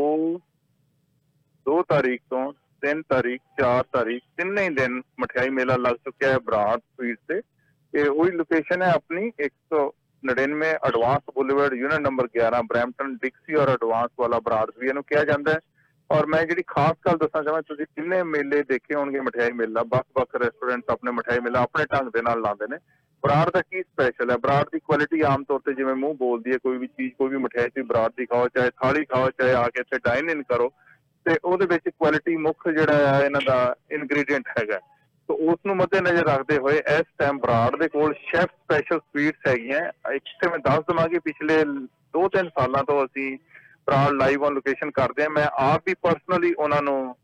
[1.66, 6.40] 2 ਤਾਰੀਖ ਤੋਂ 3 ਤਾਰੀਖ 4 ਤਾਰੀਖ, ਤਿੰਨੇ ਹੀ ਦਿਨ ਮਠਿਆਈ ਮੇਲਾ ਲੱਗ ਚੁੱਕਿਆ ਹੈ
[6.40, 7.42] ਬਰਾੜ ਸਵੀਟ ਤੇ।
[7.94, 14.12] ਇਹ ਉਹੀ ਲੋਕੇਸ਼ਨ ਹੈ ਆਪਣੀ 199 Advance Boulevard unit number 11 Brampton Dixie ਔਰ ਐਡਵਾਂਸ
[14.20, 15.60] ਵਾਲਾ ਬਰਾੜ ਵੀ ਇਹਨੂੰ ਕਿਹਾ ਜਾਂਦਾ ਹੈ।
[16.12, 20.36] ਔਰ ਮੈਂ ਜਿਹੜੀ ਖਾਸ ਗੱਲ ਦੱਸਣਾ ਚਾਹਾਂ, ਤੁਸੀਂ ਕਿੰਨੇ ਮੇਲੇ ਦੇਖੇ ਹੋਣਗੇ ਮਠਿਆਈ ਮੇਲਾ, ਵੱਖ-ਵੱਖ
[20.36, 22.78] ਰੈਸਟੋਰੈਂਟਸ ਆਪਣੇ ਮਠਿਆਈ ਮੇਲਾ ਆਪਣੇ ਢੰਗ ਦੇ ਨਾਲ ਲਾਉਂਦੇ ਨੇ।
[23.26, 24.36] ਬਰਾੜ ਦਾ ਕੀ ਸਪੈਸ਼ਲ ਹੈ?
[24.38, 27.38] ਬਰਾੜ ਦੀ ਕੁਆਲਿਟੀ ਆਮ ਤੌਰ ਤੇ ਜਿਵੇਂ ਮੂੰਹ ਬੋਲਦੀ ਹੈ, ਕੋਈ ਵੀ ਚੀਜ਼, ਕੋਈ ਵੀ
[27.38, 30.72] ਮਠਿਆਈ ਤੁਸੀਂ ਬਰਾੜ ਦੀ ਖਾਓ, ਚਾਹੇ ਥਾਲੀ ਖਾਓ, ਚਾਹੇ ਆ ਕੇ ਇੱਥੇ ਡਾਈਨ ਇਨ ਕਰੋ,
[31.26, 34.80] ਤੇ ਉਹਦੇ ਵਿੱਚ ਕੁਆਲਿਟੀ ਮੁੱਖ ਜਿਹੜਾ ਹੈ ਇਹਨਾਂ ਦਾ ਇਨਗਰੀਡੀਐਂਟ ਹੈਗਾ।
[35.30, 39.48] ਸੋ ਉਸ ਨੂੰ ਮੱਦੇ ਨਜ਼ਰ ਰੱਖਦੇ ਹੋਏ ਇਸ ਟਾਈਮ ਬਰਾੜ ਦੇ ਕੋਲ ਸ਼ੈਫ ਸਪੈਸ਼ਲ ਸਵੀਟਸ
[39.48, 39.82] ਹੈਗੀਆਂ।
[40.12, 41.64] ਇੱਕ ਤੇ ਮੈਂ ਦੱਸ ਦਵਾਂ ਕਿ ਪਿਛਲੇ
[42.18, 43.38] 2-3 ਸਾਲਾਂ ਤੋਂ ਅਸੀਂ
[43.88, 47.16] ਬਰਾੜ ਲਾਈਵ ਔਨ ਲੋਕੇਸ਼ਨ ਕਰਦੇ ਆ ਮੈਂ ਆਪ ਵੀ ਪਰਸਨਲੀ ਉਹਨਾਂ ਨੂੰ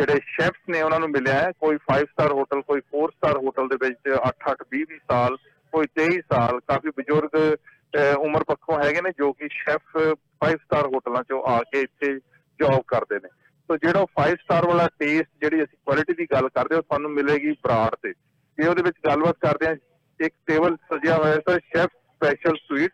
[0.00, 3.68] ਜਿਹੜੇ ਸ਼ੈਫਸ ਨੇ ਉਹਨਾਂ ਨੂੰ ਮਿਲਿਆ ਹੈ ਕੋਈ 5 ਸਟਾਰ ਹੋਟਲ ਕੋਈ 4 ਸਟਾਰ ਹੋਟਲ
[3.68, 5.36] ਦੇ ਵਿੱਚ 8-8 20 ਸਾਲ
[5.72, 9.96] ਕੋਈ 23 ਸਾਲ ਕਾਫੀ ਬਜ਼ੁਰਗ ਅਹ, ਉਮਰ ਪੱਖੋਂ ਹੈਗੇ ਨੇ ਜੋ ਕਿ ਸ਼ੈਫ
[10.40, 12.12] 5 ਸਟਾਰ ਹੋਟਲਾਂ ਚੋਂ ਆ ਕੇ ਇੱਥੇ
[12.60, 13.28] ਜੌਬ ਕਰਦੇ ਨੇ।
[13.68, 17.10] ਸੋ ਜਿਹੜਾ 5 ਸਟਾਰ ਵਾਲਾ ਟੇਸਟ ਜਿਹੜੀ ਅਸੀਂ ਕੁਆਲਿਟੀ ਦੀ ਗੱਲ ਕਰਦੇ ਹਾਂ ਉਹ ਤੁਹਾਨੂੰ
[17.10, 18.12] ਮਿਲੇਗੀ ਬਰਾੜ ਤੇ।
[18.58, 19.74] ਜੇ ਉਹਦੇ ਵਿੱਚ ਗੱਲਬਾਤ ਕਰਦੇ ਹਾਂ
[20.20, 22.92] ਇੱਕ ਟੇਬਲ ਸਜਿਆ ਹੋਇਆ ਹੈ ਸਰ ਸ਼ੈਫ ਸਪੈਸ਼ਲ ਸਵੀਟ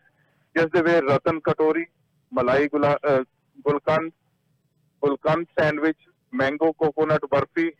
[0.55, 1.85] ਜਿਸ ਦੇ ਵਿੱਚ ਰਤਨ ਕਟੋਰੀ
[2.31, 3.21] ਮਲਾਈ ਗੁਲਾ ਅਹ,
[3.65, 4.11] ਗੁਲਕੰਦ
[5.03, 5.97] ਗੁਲਕੰਦ ਸੈਂਡਵਿਚ
[6.33, 7.71] ਮੈਂਗੋ ਕੋਕੋਨਟ ਬਰਫੀ,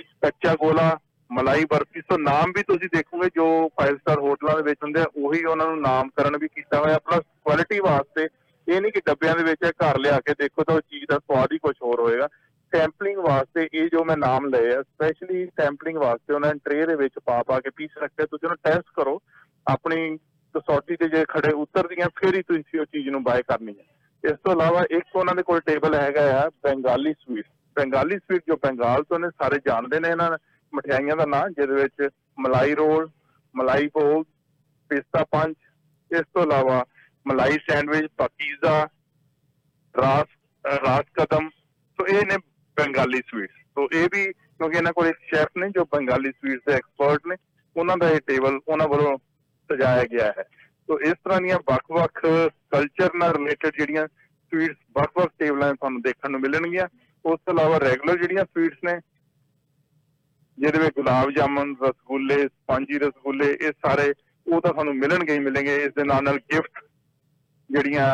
[0.00, 0.98] ਕੱਚਾ ਗੋਲਾ,
[1.32, 5.04] ਮਲਾਈ ਬਰਫੀ। ਸੋ ਨਾਮ ਵੀ ਤੁਸੀਂ ਦੇਖੋਗੇ, ਜੋ 5 ਸਟਾਰ ਹੋਟਲਾਂ ਦੇ ਵਿੱਚ ਹੁੰਦੇ ਆ,
[5.16, 8.28] ਉਹੀ ਉਹਨਾਂ ਨੂੰ ਨਾਮਕਰਨ ਵੀ ਕੀਤਾ ਹੋਇਆ। ਪਲੱਸ ਕੁਆਲਿਟੀ ਵਾਸਤੇ
[8.68, 11.18] ਇਹ ਨਹੀਂ ਕਿ ਡੱਬਿਆਂ ਦੇ ਵਿੱਚ ਇਹ ਘਰ ਲਿਆ ਕੇ ਦੇਖੋ ਤਾਂ ਉਹ ਚੀਜ਼ ਦਾ
[11.18, 12.28] ਸਵਾਦ ਹੀ ਕੁਝ ਹੋਰ ਹੋਏਗਾ।
[12.74, 16.94] ਸੈਂਪਲਿੰਗ ਵਾਸਤੇ ਇਹ ਜੋ ਮੈਂ ਨਾਮ ਲਏ ਆ ਸਪੈਸ਼ਲੀ ਸੈਂਪਲਿੰਗ ਵਾਸਤੇ ਉਹਨਾਂ ਨੇ ਟ੍ਰੇ ਦੇ
[16.94, 19.20] ਵਿੱਚ ਪਾ ਪਾ ਕੇ ਪੀਸ ਰੱਖਿਆ। ਤੁਸੀਂ ਉਹਨੂੰ ਟੈਸਟ ਕਰੋ।
[19.66, 20.16] ਆਪਣੀ
[20.54, 23.84] ਕਸੌਟੀ ਤੇ ਜੇ ਖੜੇ ਉਤਰਦੀਆਂ, ਫਿਰ ਹੀ ਤੁਸੀਂ ਉਹ ਚੀਜ਼ ਨੂੰ ਬਾਏ ਕਰਨੀ ਹੈ।
[24.24, 27.44] ਇਸ ਤੋਂ ਇਲਾਵਾ ਇੱਕ ਉਹਨਾਂ ਦੇ ਕੋਲ ਟੇਬਲ ਹੈਗਾ ਆ, ਬੰਗਾਲੀ ਸਵੀਟ
[27.76, 30.38] ਬੰਗਾਲੀ ਸਵੀਟ ਜੋ ਬੰਗਾਲ ਤੋਂ ਨੇ ਸਾਰੇ ਜਾਣਦੇ ਨੇ ਇਹਨਾਂ
[30.74, 33.10] ਮਠਿਆਈਆਂ ਦਾ ਨਾਂ ਜਿਹਦੇ ਵਿੱਚ ਮਲਾਈ ਰੋਲ
[33.54, 34.24] ਮਲਾਈ ਭੋਗ
[34.90, 35.56] ਪਿਸਤਾ ਪੰਚ
[36.10, 36.84] ਇਸ ਤੋਂ ਇਲਾਵਾ
[37.26, 38.88] ਮਲਾਈ ਸੈਂਡਵਿਚ ਪਕੀਜ਼ਾ
[39.94, 40.26] ਰਾਸ
[40.64, 41.48] ਅ, ਰਾਸ ਕਦਮ
[41.98, 42.36] ਸੋ ਇਹ ਨੇ
[42.76, 46.72] ਬੰਗਾਲੀ ਸਵੀਟਸ। ਸੋ ਇਹ ਵੀ ਕਿਉਂਕਿ ਇਹਨਾਂ ਕੋਲ ਇੱਕ ਸ਼ੈਫ ਨੇ ਜੋ ਬੰਗਾਲੀ ਸਵੀਟਸ ਦੇ
[46.74, 47.36] ਐਕਸਪਰਟ ਨੇ
[47.76, 49.18] ਉਹਨਾਂ ਦਾ ਇਹ ਟੇਬਲ ਉਹਨਾਂ ਵੱਲੋਂ
[49.70, 50.42] ਸਜਾਇਆ ਗਿਆ ਹੈ।
[50.86, 52.20] ਸੋ ਇਸ ਤਰ੍ਹਾਂ ਦੀਆਂ ਵੱਖ-ਵੱਖ
[52.70, 54.08] ਕਲਚਰ ਨਾਲ ਰਿਲੇਟਡ ਜਿਹੜੀਆਂ
[54.52, 56.88] ਸਵੀਟਸ ਵੱਖ-ਵੱਖ ਟੇਬਲਾਂ 'ਤੇ ਤੁਹਾਨੂੰ ਦੇਖਣ ਨੂੰ ਮਿਲਣਗੀਆਂ।
[57.24, 58.98] ਉਸ ਤੋਂ ਇਲਾਵਾ ਰੈਗੂਲਰ ਜਿਹੜੀਆਂ ਸਵੀਟਸ ਨੇ,
[60.58, 64.12] ਜਿਹਦੇ ਵਿੱਚ ਗੁਲਾਬ ਜਾਮਨ, ਰਸਗੁੱਲੇ, ਸਪੰਜੀ ਰਸਗੁੱਲੇ, ਇਹ ਸਾਰੇ
[64.46, 66.84] ਉਹ ਤਾਂ ਤੁਹਾਨੂੰ ਮਿਲਣਗੇ ਹੀ ਮਿਲਣਗੇ। ਇਸ ਦੇ ਨਾਲ ਨਾਲ ਗਿਫਟ
[67.70, 68.08] ਜਿਹੜੀਆਂ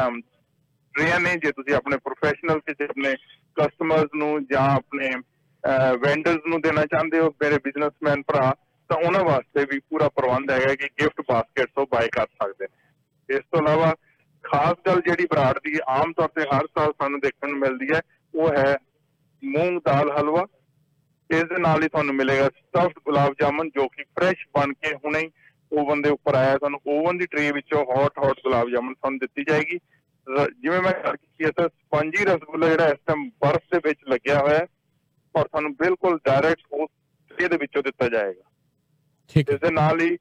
[0.95, 3.15] ਟ੍ਰੇਆਂ ਨੇ, ਜੇ ਤੁਸੀਂ ਆਪਣੇ ਪ੍ਰੋਫੈਸ਼ਨਲ ਕਿਸੇ ਆਪਣੇ
[3.57, 5.11] ਕਸਟਮਰਸ ਨੂੰ ਜਾਂ ਆਪਣੇ
[6.03, 8.55] ਵੈਂਡਰਸ ਨੂੰ ਦੇਣਾ ਚਾਹੁੰਦੇ ਹੋ, ਮੇਰੇ ਬਿਜ਼ਨਸਮੈਨ ਭਰਾ,
[8.91, 13.37] ਤਾਂ ਉਹਨਾਂ ਵਾਸਤੇ ਵੀ ਪੂਰਾ ਪ੍ਰਬੰਧ ਹੈਗਾ ਕਿ ਗਿਫਟ ਬਾਸਕਟ ਤੋਂ ਬਾਏ ਕਰ ਸਕਦੇ ਨੇ।
[13.37, 13.95] ਇਸ ਤੋਂ ਇਲਾਵਾ
[14.45, 18.01] ਖਾਸ ਗੱਲ ਜਿਹੜੀ ਬਰਾੜ ਦੀ ਆਮ ਤੌਰ ਤੇ ਹਰ ਸਾਲ ਸਾਨੂੰ ਦੇਖਣ ਨੂੰ ਮਿਲਦੀ ਹੈ,
[18.35, 18.77] ਉਹ ਹੈ
[19.43, 20.47] ਮੂੰਗ ਦਾਲ ਹਲਵਾ
[21.31, 25.19] ਇਸ ਦੇ ਨਾਲ ਹੀ ਤੁਹਾਨੂੰ ਮਿਲੇਗਾ ਸਟਫਡ ਗੁਲਾਬ ਜਾਮਨ ਜੋ ਕਿ ਫਰੈਸ਼ ਬਣ ਕੇ ਹੁਣੇ
[25.19, 25.31] ਹੀ
[25.73, 29.45] ਓਵਨ ਦੇ ਉੱਪਰ ਆਇਆ ਤੁਹਾਨੂੰ। ਓਵਨ ਦੀ ਟ੍ਰੇ ਵਿੱਚੋਂ ਹੌਟ ਹੌਟ ਗੁਲਾਬ ਜਾਮਨ ਤੁਹਾਨੂੰ ਦਿੱਤੀ
[29.45, 29.79] ਜਾਏਗੀ।
[30.61, 34.59] ਜਿਵੇਂ ਮੈਂ ਗੱਲ ਕੀਤੀ ਤਾਂ ਸਪੰਜੀ ਰਸਗੁੱਲਾ ਜਿਹੜਾ ਇਸ ਟਾਈਮ ਬਰਫ਼ ਦੇ ਵਿੱਚ ਲੱਗਿਆ ਹੋਇਆ
[34.59, 34.67] ਹੈ
[35.35, 36.89] ਔਰ ਤੁਹਾਨੂੰ ਬਿਲਕੁਲ ਡਾਇਰੈਕਟ ਉਸ
[37.31, 38.51] ਟ੍ਰੇ ਦੇ ਵਿੱਚੋਂ ਦਿੱਤਾ ਜਾਏਗਾ।
[39.31, 40.17] ਠੀਕ ਇਸ ਦੇ ਨਾਲ ਹੀ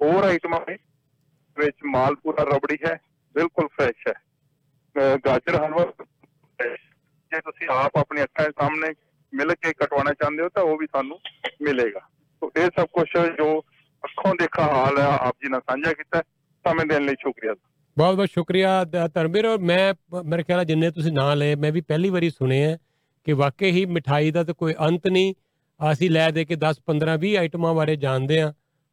[0.00, 0.60] ਹੋਰ ਆਈਟਮਾਂ
[1.56, 2.98] ਵਿੱਚ ਮਾਲਪੂਰਾ ਰਬੜੀ ਹੈ
[3.34, 4.14] ਬਿਲਕੁਲ ਫਰੈਸ਼ ਹੈ।
[5.26, 5.92] ਗਾਜਰ ਹਲਵਾ।
[7.32, 8.92] ਜੇ ਤੁਸੀਂ ਆਪ ਆਪਣੀ ਅੱਖਾਂ ਦੇ ਸਾਹਮਣੇ
[9.32, 11.18] ਮਿਲ ਕੇ ਕਟਵਾਉਣਾ ਚਾਹੁੰਦੇ ਹੋ ਤਾਂ ਉਹ ਵੀ ਤੁਹਾਨੂੰ
[11.62, 12.00] ਮਿਲੇਗਾ।
[12.42, 13.06] ਸੋ ਇਹ ਸਭ ਕੁਝ
[13.38, 13.58] ਜੋ
[14.04, 16.22] ਅੱਖੋਂ ਦੇਖਾ ਹਾਲ ਹੈ ਆਪ ਜੀ ਨਾਲ ਸਾਂਝਾ ਕੀਤਾ।
[16.64, 17.54] ਸਮੇਂ ਦੇਣ ਲਈ ਸ਼ੁਕਰੀਆ।
[17.96, 19.94] ਬਹੁਤ ਬਹੁਤ ਸ਼ੁਕਰੀਆ ਧਰਮਵੀਰ ਔਰ ਮੈਂ
[20.24, 22.76] ਮੇਰੇ ਖਿਆਲ ਜਿੰਨੇ ਤੁਸੀਂ ਨਾਂ ਲਏ ਮੈਂ ਵੀ ਪਹਿਲੀ ਵਾਰੀ ਸੁਣੇ ਆ
[23.26, 25.34] ਕਿ ਵਾਕਈ ਹੀ ਮਿਠਾਈ ਦਾ ਤਾਂ ਕੋਈ ਅੰਤ ਨਹੀਂ।
[25.80, 28.52] ਅਸੀਂ ਲੈ ਦੇ ਕੇ 10 15 20 ਆਈਟਮਾਂ ਬਾਰੇ ਜਾਣਦੇ ਆ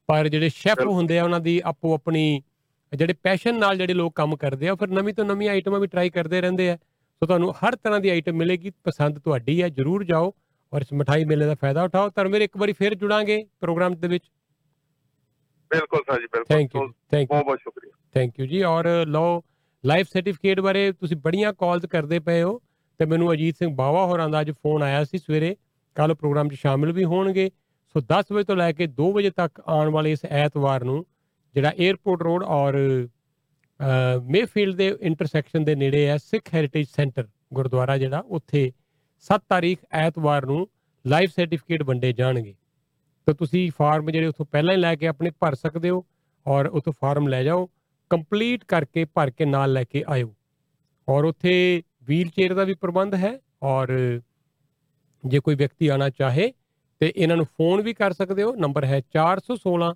[0.09, 2.41] ਪਰ ਜਿਹੜੇ ਸ਼ੈਫ ਹੁੰਦੇ ਆ ਉਹਨਾਂ ਦੀ ਆਪੋ ਆਪਣੀ
[2.93, 6.09] ਜਿਹੜੇ ਪੈਸ਼ਨ ਨਾਲ ਜਿਹੜੇ ਲੋਕ ਕੰਮ ਕਰਦੇ ਆ ਫਿਰ ਨਵੀਂ ਤੋਂ ਨਵੀਂ ਆਈਟਮਾਂ ਵੀ ਟਰਾਈ
[6.09, 6.77] ਕਰਦੇ ਰਹਿੰਦੇ ਆ।
[7.15, 10.33] ਸੋ ਤੁਹਾਨੂੰ ਹਰ ਤਰ੍ਹਾਂ ਦੀ ਆਈਟਮ ਮਿਲੇਗੀ ਪਸੰਦ ਤੁਹਾਡੀ ਹੈ ਜਰੂਰ ਜਾਓ
[10.73, 14.25] ਔਰ ਇਸ ਮਠਾਈ ਮੇਲੇ ਦਾ ਫਾਇਦਾ ਉਠਾਓ। ਧਰਮਵੀਰ ਇੱਕ ਵਾਰੀ ਫਿਰ ਜੁੜਾਂਗੇ ਪ੍ਰੋਗਰਾਮ ਦੇ ਵਿੱਚ।
[15.71, 19.41] ਬਿਲਕੁਲ ਸਰ ਜੀ ਬਿਲਕੁਲ। ਥੈਂਕ ਯੂ ਥੈਂਕ ਬਹੁਤ ਬਹੁਤ ਸ਼ੁਕਰੀਆ। ਥੈਂਕ ਯੂ ਜੀ। ਔਰ ਲਓ
[19.83, 22.59] ਲਾਈਫ ਸਰਟੀਫਿਕੇਟ ਬਾਰੇ ਤੁਸੀਂ ਬੜੀਆਂ ਕਾਲਸ ਕਰਦੇ ਪਏ ਹੋ
[22.99, 25.55] ਤੇ ਮੈਨੂੰ ਅਜੀਤ ਸਿੰਘ ਬਾਵਾ ਹੋਰਾਂ ਦਾ ਅੱਜ ਫੋਨ ਆਇਆ ਸੀ ਸਵੇਰੇ।
[25.95, 27.49] ਕੱਲ ਪ੍ਰੋਗਰਾਮ 'ਚ ਸ਼ਾਮਿਲ ਵੀ ਹੋਣਗੇ।
[27.95, 31.05] ਸੋ 10 ਵਜੇ ਤੋਂ ਲੈ ਕੇ 2 ਵਜੇ ਤੱਕ ਆਉਣ ਵਾਲੇ ਇਸ ਐਤਵਾਰ ਨੂੰ
[31.53, 32.73] ਜਿਹੜਾ 에ਅਰਪੋਰਟ ਰੋਡ ਔਰ
[34.23, 38.71] ਮੇਫੀਲਡ ਦੇ ਇੰਟਰਸੈਕਸ਼ਨ ਦੇ ਨੇੜੇ ਹੈ ਸਿੱਖ ਹੈਰੀਟੇਜ ਸੈਂਟਰ ਗੁਰਦੁਆਰਾ ਜਿਹੜਾ, ਉੱਥੇ
[39.25, 40.67] 7 ਤਾਰੀਖ ਐਤਵਾਰ ਨੂੰ
[41.05, 42.55] ਲਾਈਫ ਸਰਟੀਫਿਕੇਟ ਵੰਡੇ ਜਾਣਗੇ।
[43.27, 46.05] ਤਾਂ ਤੁਸੀਂ ਫਾਰਮ ਜਿਹੜੇ ਉੱਥੋਂ ਪਹਿਲਾਂ ਹੀ ਲੈ ਕੇ ਆਪਣੇ ਭਰ ਸਕਦੇ ਹੋ
[46.45, 47.69] ਔਰ ਉੱਥੋਂ ਫਾਰਮ ਲੈ ਜਾਓ
[48.11, 50.33] ਕੰਪਲੀਟ ਕਰਕੇ ਭਰ ਕੇ ਨਾਲ ਲੈ ਕੇ ਆਇਓ।
[51.07, 53.87] ਔਰ ਉੱਥੇ ਵੀਲ ਚੇਅਰ ਦਾ ਵੀ ਪ੍ਰਬੰਧ ਹੈ ਔਰ
[55.23, 56.51] ਜੇ ਕੋਈ ਵਿਅਕਤੀ ਆਣਾ ਚਾਹੇ
[57.01, 59.89] ਤੇ ਇਹਨਾਂ ਨੂੰ ਫੋਨ ਵੀ ਕਰ ਸਕਦੇ ਹੋ ਨੰਬਰ ਹੈ 416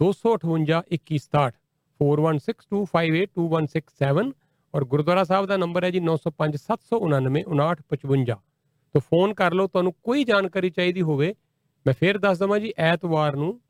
[0.00, 1.61] 258 2167
[2.00, 4.32] 4162582167
[4.74, 8.36] ਔਰ ਗੁਰਦੁਆਰਾ ਸਾਹਿਬ ਦਾ ਨੰਬਰ ਹੈ ਜੀ 905 799 5955
[8.94, 11.34] ਤੋਂ ਫੋਨ ਕਰ ਲਓ, ਤੁਹਾਨੂੰ ਕੋਈ ਜਾਣਕਾਰੀ ਚਾਹੀਦੀ ਹੋਵੇ,
[11.86, 13.60] ਮੈਂ ਫੇਰ ਦੱਸ ਦਵਾਂ ਜੀ, ਐਤਵਾਰ ਨੂੰ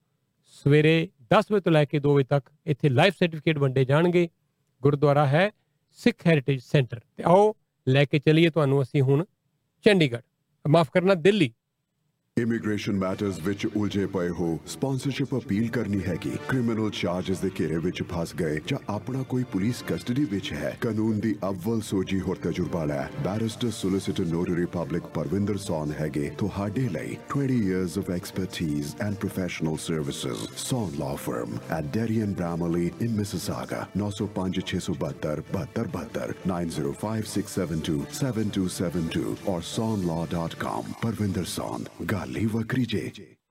[0.57, 4.28] ਸਵੇਰੇ 10 ਵਜੇ ਤੋਂ ਲੈ ਕੇ 2 ਵਜੇ ਤੱਕ ਇੱਥੇ ਲਾਈਫ ਸਰਟੀਫਿਕੇਟ ਵੰਡੇ ਜਾਣਗੇ।
[4.82, 5.51] ਗੁਰਦੁਆਰਾ ਹੈ
[5.99, 7.55] ਸਿੱਖ ਹੈਰੀਟੇਜ ਸੈਂਟਰ ਤੇ ਆਓ,
[7.86, 9.24] ਲੈ ਕੇ ਚੱਲੀਏ ਤੁਹਾਨੂੰ ਅਸੀਂ ਹੁਣ
[9.85, 10.23] ਚੰਡੀਗੜ੍ਹ।
[10.65, 11.53] ਮਾਫ ਕਰਨਾ, ਦਿੱਲੀ।
[12.39, 18.03] ਇਮੀਗ੍ਰੇਸ਼ਨ ਮੈਟਰਸ ਵਿੱਚ ਉਲਝੇ ਪਏ ਹੋ। ਸਪਾਂਸਰਸ਼ਿਪ ਅਪੀਲ ਕਰਨੀ ਹੈਗੀ। ਕ੍ਰਿਮੀਨਲ ਚਾਰजेस ਦੇ ਘੇਰੇ ਵਿੱਚ
[18.03, 22.85] ਫਸ ਗਏ ਜਾਂ ਆਪਣਾ ਕੋਈ ਪੁਲਿਸ ਕਸਟਡੀ ਵਿੱਚ ਹੈ। ਕਾਨੂੰਨ ਦੀ ਅਵਲ ਸੋਜੀ ਹੋਰ ਤਜਰਬਾ
[22.85, 29.27] ਲੈ। Barrister solicitor notary public Parvinder ਸੌਨ ਹੈਗੇ ਤੁਹਾਡੇ ਲਈ। 20 years of expertise and
[29.27, 39.61] professional services ਸੌਨ law firm, at Derry and Bramley in Mississauga 905-672 7272 905-672-7272 or
[39.77, 41.85] sonlaw.com Parvinder ਸੌਨ
[42.23, 42.85] ਗੱਲ ਹੀ ਵੱਖਰੀ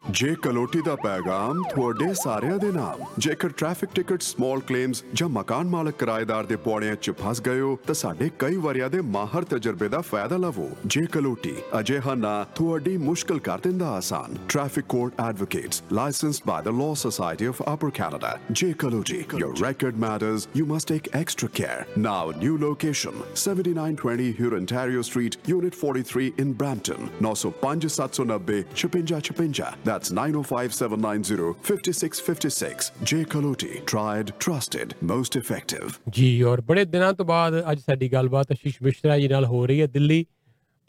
[0.10, 5.30] ਜੇ ਜੇ ਕਲੋਟੀ ਦਾ ਪੈਗਾਮ ਤੁਹਾਡੇ ਸਾਰਿਆਂ ਦੇ ਨਾਮ, ਜੇਕਰ ਟ੍ਰੈਫਿਕ ਟਿਕਟ ਸਮਾਲ ਕਲੇਮਸ ਜਾਂ
[5.30, 9.44] ਮਕਾਨ ਮਾਲਕ ਕਿਰਾਏਦਾਰ ਦੇ ਪੌੜਿਆਂ 'ਚ ਫਸ ਗਏ ਹੋ, ਤਾਂ ਸਾਡੇ ਕਈ ਵਾਰਿਆਂ ਦੇ ਮਾਹਰ
[9.44, 15.14] ਤਜਰਬੇ ਦਾ ਫਾਇਦਾ ਲਵੋ। ਜੇ ਕਲੋਟੀ ਅਜਿਹਾ ਨਾ ਤੁਹਾਡੀ ਮੁਸ਼ਕਲ ਕਰ ਦਿੰਦਾ ਆਸਾਨ। Traffic court
[15.22, 20.68] advocates licensed by the law society of Upper Canada J Kaloti, your record matters, you
[20.74, 21.80] must take extra care.
[21.98, 30.12] Now, new location 7920 Huron Ontario Street, Unit 43 in Brampton 905 790 5656 That's
[30.12, 32.92] 905 790 5656.
[33.04, 33.26] J.
[33.26, 33.72] Kaloti.
[33.86, 35.96] Tried, trusted, most effective.
[36.10, 39.82] ਜੀ ਔਰ ਬੜੇ ਦਿਨਾਂ ਤੋਂ ਬਾਅਦ ਅੱਜ ਸਾਡੀ ਗੱਲਬਾਤ ਆਸ਼ੀਸ਼ ਮਿਸ਼ਰਾ ਜੀ ਨਾਲ ਹੋ ਰਹੀ
[39.82, 40.26] ਹੈ ਦਿੱਲੀ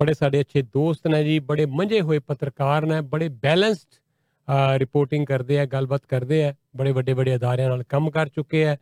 [0.00, 3.98] ਬੜੇ ਸਾਡੇ ਅੱਛੇ ਦੋਸਤ ਨੇ ਜੀ ਬੜੇ ਮੰਝੇ ਹੋਏ ਪੱਤਰਕਾਰ ਨੇ ਬੜੇ ਬੈਲੈਂਸਡ
[4.78, 8.76] ਰਿਪੋਰਟਿੰਗ ਕਰਦੇ ਆ ਗੱਲਬਾਤ ਕਰਦੇ ਆ ਬੜੇ ਵੱਡੇ ਵੱਡੇ ਅਦਾਰਿਆਂ ਨਾਲ ਕੰਮ ਕਰ ਚੁੱਕੇ ਆ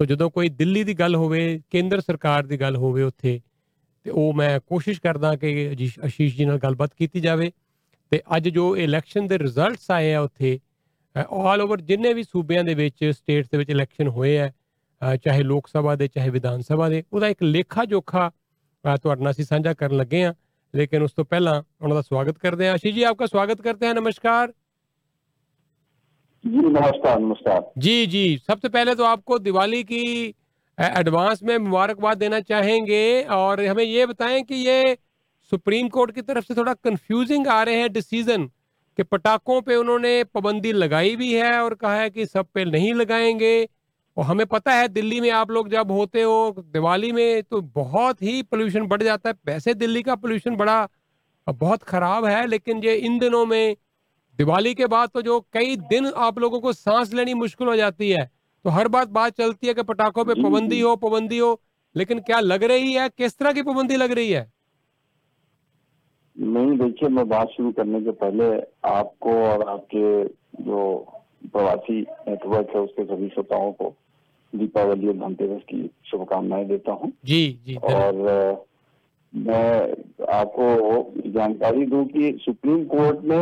[0.00, 3.40] ਸੋ ਜਦੋਂ ਕੋਈ ਦਿੱਲੀ ਦੀ ਗੱਲ ਹੋਵੇ ਕੇਂਦਰ ਸਰਕਾਰ ਦੀ ਗੱਲ ਹੋਵੇ ਉੱਥੇ
[4.06, 7.50] ਤੇ ਉਹ ਮੈਂ ਕੋਸ਼ਿਸ਼ ਕਰਦਾ ਕਿ ਅਜੀਸ਼- ਆਸ਼ੀਸ਼ ਜੀ ਨਾਲ ਗੱਲਬਾਤ ਕੀਤੀ ਜਾਵੇ
[8.11, 10.59] ਤੇ ਅੱਜ ਜੋ ਇਲੈਕਸ਼ਨ ਦੇ ਰਿਜ਼ਲਟਸ ਆਏ ਆ ਉੱਥੇ
[11.15, 15.43] ਆਲ ਓਵਰ ਜਿੰਨੇ ਵੀ ਸੂਬਿਆਂ ਦੇ ਵਿੱਚ ਸਟੇਟਸ ਦੇ ਵਿੱਚ ਇਲੈਕਸ਼ਨ ਹੋਏ ਆ ਅ, ਚਾਹੇ
[15.43, 19.45] ਲੋਕ ਸਭਾ ਦੇ ਚਾਹੇ ਵਿਧਾਨ ਸਭਾ ਦੇ ਉਹਦਾ ਇੱਕ ਲੇਖਾ ਜੋਖਾ ਅ, ਤੁਹਾਡੇ ਨਾਲ ਅਸੀਂ
[19.45, 20.33] ਸਾਂਝਾ ਕਰਨ ਲੱਗੇ ਆ
[20.73, 21.53] लेकिन उस तो पहला
[21.85, 24.51] उनका स्वागत करते हैं आशीष जी आपका स्वागत करते हैं नमस्कार
[26.43, 29.99] जी नमस्कार नमस्कार जी जी सबसे पहले तो आपको दिवाली की
[30.77, 33.01] अ, एडवांस में मुबारकबाद देना चाहेंगे
[33.31, 34.77] और हमें ये बताएं कि ये
[35.52, 38.46] सुप्रीम कोर्ट की तरफ़ से थोड़ा कंफ्यूजिंग आ रहे हैं डिसीज़न
[38.98, 42.92] कि पटाखों पे उन्होंने पाबंदी लगाई भी है और कहा है कि सब पे नहीं
[42.94, 43.68] लगाएँगे।
[44.16, 48.22] और हमें पता है दिल्ली में आप लोग जब होते हो दिवाली में तो बहुत
[48.22, 50.88] ही पोल्यूशन बढ़ जाता है। वैसे दिल्ली का पोल्यूशन बड़ा
[51.46, 53.76] बहुत खराब है लेकिन ये इन दिनों में
[54.38, 58.10] दिवाली के बाद तो जो कई दिन आप लोगों को सांस लेनी मुश्किल हो जाती
[58.10, 58.30] है।
[58.64, 61.60] तो हर बात बात चलती है कि पटाखों पे पाबंदी हो पाबंदी हो
[61.94, 63.08] लेकिन क्या लग रही है?
[63.08, 64.50] किस तरह की पाबंदी लग रही है?
[66.40, 70.24] नहीं देखिए मैं बात शुरू करने के पहले आपको और आपके
[70.62, 71.06] जो
[71.46, 73.94] प्रवासी नेटवर्क है उसके सभी श्रोताओं को
[74.54, 78.14] दीपावली और धनतेरस की शुभकामनाएँ देता हूँ। जी जी और
[79.32, 79.92] मैं
[80.32, 83.40] आपको जानकारी दूँ कि सुप्रीम कोर्ट ने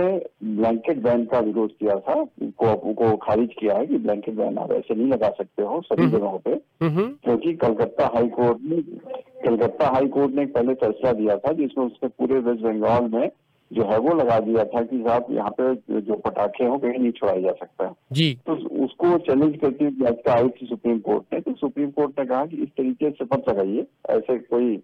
[0.56, 4.72] ब्लैंकेट बैन का विरोध किया था। को, को खारिज किया है कि ब्लैंकेट बैन आप
[4.72, 8.82] ऐसे नहीं लगा सकते हो सभी जगहों पे। क्योंकि कलकत्ता हाई कोर्ट ने
[9.46, 13.30] कलकत्ता हाई कोर्ट ने पहले फैसला दिया था जिसमें उसने पूरे वेस्ट बंगाल में
[13.72, 17.12] जो है वो लगा दिया था कि साहब यहाँ पे जो पटाखे हो कहीं नहीं
[17.12, 18.52] छुड़ाए जा सकता। जी। तो
[18.84, 22.46] उसको चैलेंज करती हुई याचिका आई थी सुप्रीम कोर्ट ने तो सुप्रीम कोर्ट ने कहा
[22.46, 24.76] कि इस तरीके से मत लगाइए ऐसे कोई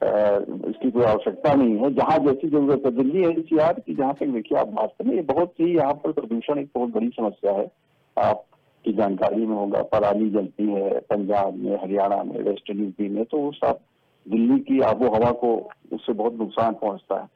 [0.00, 4.58] इसकी कोई आवश्यकता नहीं है। जहाँ जैसी ज़रूरत है, दिल्ली एनसीआर की जहाँ तक देखिए
[4.58, 7.70] आप बात करें ये बहुत ही यहाँ पर प्रदूषण एक बहुत बड़ी समस्या है।
[8.16, 13.38] आपकी जानकारी में होगा, पराली जलती है पंजाब में, हरियाणा में वेस्टर्न यूपी में तो
[13.38, 13.78] वो सब
[14.26, 15.54] दिल्ली की आबो हवा को
[15.92, 17.28] उससे बहुत नुकसान पहुँचता है।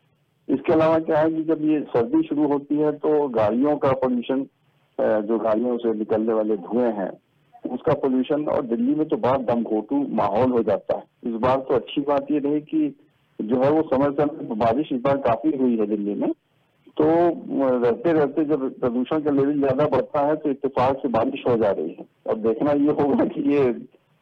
[0.48, 4.46] इसके अलावा क्या है कि जब ये सर्दी शुरू होती है तो गाड़ियों का पोल्यूशन
[4.98, 7.10] जो गाड़ियों से निकलने वाले धुएँ हैं
[7.64, 11.74] उसका पोल्यूशन और दिल्ली में तो बहुत दमघोटू माहौल हो जाता है। इस बार तो
[11.74, 12.94] अच्छी बात ये रही कि
[13.38, 16.30] जो है वो समय समय बारिश इस बार काफ़ी हुई है दिल्ली में।
[16.96, 17.04] तो
[17.80, 21.70] रहते रहते जब प्रदूषण का लेवल ज़्यादा बढ़ता है तो इतफाक से बारिश हो जा
[21.70, 23.72] रही है। और देखना ये होगा कि ये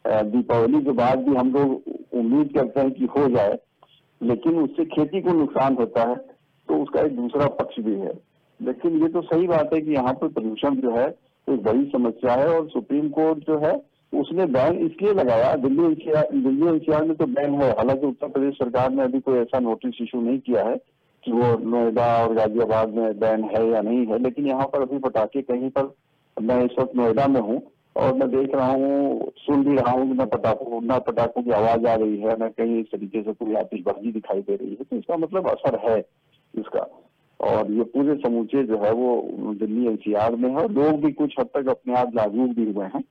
[0.05, 3.59] दीपावली के बाद भी हम लोग उम्मीद करते हैं कि हो जाए,
[4.21, 8.13] लेकिन उससे खेती को नुकसान होता है तो उसका एक दूसरा पक्ष भी है।
[8.61, 11.09] लेकिन ये तो सही बात है कि यहाँ पर प्रदूषण जो है
[11.49, 13.73] एक बड़ी समस्या है और सुप्रीम कोर्ट जो है,
[14.13, 18.55] उसने बैन इसलिए लगाया, दिल्ली एनसीआर दिल्ली एनसीआर में तो बैन है हालाँकि उत्तर प्रदेश
[18.55, 20.77] सरकार ने अभी कोई ऐसा नोटिस इशू नहीं किया है
[21.25, 24.99] कि वो नोएडा और गाजियाबाद में बैन है या नहीं है, लेकिन यहाँ पर अभी
[24.99, 25.91] पटाखे कहीं पर,
[26.37, 27.61] मैं इस वक्त नोएडा में हूँ
[27.97, 31.51] और मैं देख रहा हूँ, सुन भी रहा हूँ कि मैं पटाखों, न पटाखों की
[31.51, 34.85] आवाज़ आ रही है, न कहीं इस तरीके से कोई आतिशबाजी दिखाई दे रही है।
[34.85, 35.99] तो इसका मतलब असर है
[36.55, 36.87] इसका।
[37.41, 39.11] और ये पूरे समूचे जो है वो
[39.55, 43.03] दिल्ली एनसीआर में है। लोग भी कुछ हद तक अपने आप जागरूक भी हुए हैं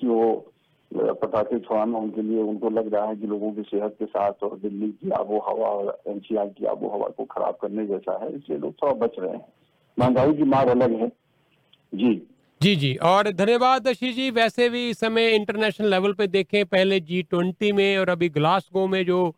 [0.00, 0.50] कि वो
[0.90, 4.58] पटाखे छुड़ाना उनके लिए उनको लग रहा है कि लोगों की सेहत के साथ और
[4.58, 8.58] दिल्ली की आबो हवा और एनसीआर की आबो हवा को खराब करने जैसा है, इसलिए
[8.58, 9.44] लोग थोड़ा बच रहे हैं।
[9.98, 11.08] महँगाई की मार अलग है।
[11.92, 12.14] जी।
[12.60, 17.00] जी जी। और धन्यवाद आशीष जी। वैसे भी इस समय इंटरनेशनल लेवल पे देखें, पहले
[17.00, 19.34] जी ट्वेंटी में और अभी ग्लासगो में जो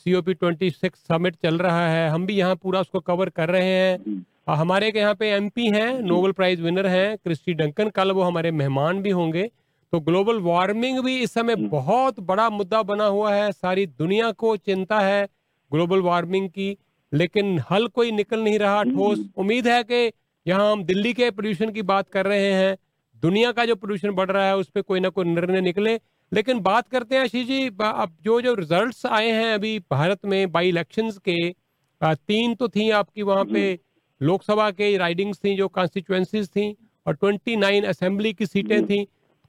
[0.00, 3.28] C O P twenty six summit चल रहा है। हम भी यहाँ पूरा उसको कवर
[3.28, 7.54] कर रहे हैं। आ, हमारे के यहाँ पे एमपी हैं नोबेल प्राइज विनर हैं क्रिस्टी
[7.54, 9.50] डंकन कल वो हमारे मेहमान भी होंगे।
[9.92, 14.56] तो ग्लोबल वार्मिंग भी इस समय बहुत बड़ा मुद्दा बना हुआ है। सारी दुनिया को
[14.56, 15.26] चिंता है
[15.72, 16.76] ग्लोबल वार्मिंग की।
[17.12, 20.12] लेकिन हल कोई निकल नहीं रहा ठोस। उम्मीद है कि
[20.46, 22.76] यहाँ हम दिल्ली के पोल्यूशन की बात कर रहे हैं।
[23.22, 25.96] दुनिया का जो पोल्यूशन बढ़ रहा है उस पर कोई ना कोई निर्णय निकले।
[26.32, 30.52] लेकिन बात करते हैं आशीष जी अब जो जो रिजल्ट्स आए हैं अभी भारत में
[30.52, 31.38] बाई इलेक्शंस के
[32.00, 33.78] तीन तो थी आपकी वहाँ पे
[34.22, 36.76] लोकसभा के राइडिंग्स थी जो कॉन्स्टिट्युएंसीज थी
[37.06, 39.04] और 29 असेंबली की सीटें थी।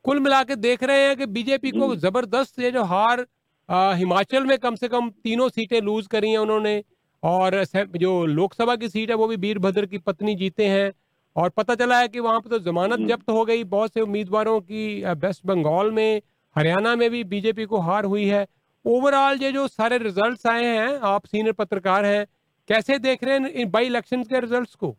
[0.05, 3.25] कुल मिला के देख रहे हैं कि बीजेपी को ज़बरदस्त ये जो हार
[3.69, 6.83] आ, हिमाचल में कम से कम तीनों सीटें लूज करी हैं उन्होंने
[7.23, 7.63] और
[7.97, 10.91] जो लोकसभा की सीट है वो भी वीरभद्र की पत्नी जीते हैं
[11.35, 14.59] और पता चला है कि वहाँ पे तो जमानत जब्त हो गई बहुत से उम्मीदवारों
[14.61, 16.21] की वेस्ट बंगाल में
[16.55, 18.47] हरियाणा में भी बीजेपी को हार हुई है।
[18.85, 22.25] ओवरऑल ये जो सारे रिजल्ट्स आए हैं, आप सीनियर पत्रकार हैं,
[22.67, 24.95] कैसे देख रहे हैं इन बाई इलेक्शन के रिजल्ट्स को?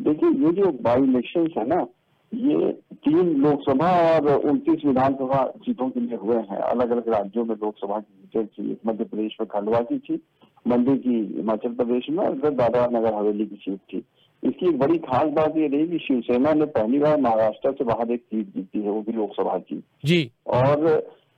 [0.00, 1.86] देखिए, ये जो बाई इलेक्शन है ना,
[2.34, 7.54] ये तीन लोकसभा और उनतीस विधानसभा सीटों के लिए हुए हैं। अलग अलग राज्यों में
[7.54, 10.22] लोकसभा की सीटें थी। मध्य प्रदेश में खंडवा की थी,
[10.68, 14.04] मंडी की हिमाचल प्रदेश में, और दादरा नगर हवेली की सीट थी।
[14.44, 18.10] इसकी एक बड़ी खास बात ये रही कि शिवसेना ने पहली बार महाराष्ट्र से बाहर
[18.12, 20.86] एक सीट जीती है वो भी लोकसभा की। जी। और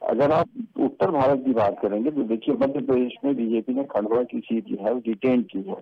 [0.02, 0.48] अगर आप
[0.80, 4.64] उत्तर भारत की बात करेंगे तो देखिए मध्य प्रदेश में बीजेपी ने खंडवा की सीट
[4.64, 5.76] जो है वो रिटेन की है।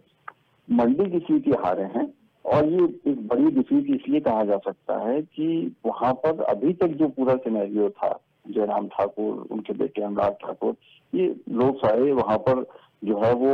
[0.69, 2.07] मंडी की सीट ये हारे हैं
[2.45, 5.47] और ये एक बड़ी डिफीट इसलिए कहा जा सकता है कि
[5.87, 8.19] वहाँ पर अभी तक जो पूरा सिनेरियो था
[8.49, 10.75] जयराम ठाकुर उनके बेटे अनुराग ठाकुर
[11.13, 12.65] ये लोग सारे वहाँ पर
[13.05, 13.51] जो है वो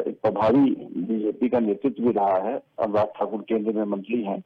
[0.00, 4.40] एक प्रभारी बीजेपी का नेतृत्व भी रहा है, अनुराग ठाकुर केंद्र में मंत्री हैं,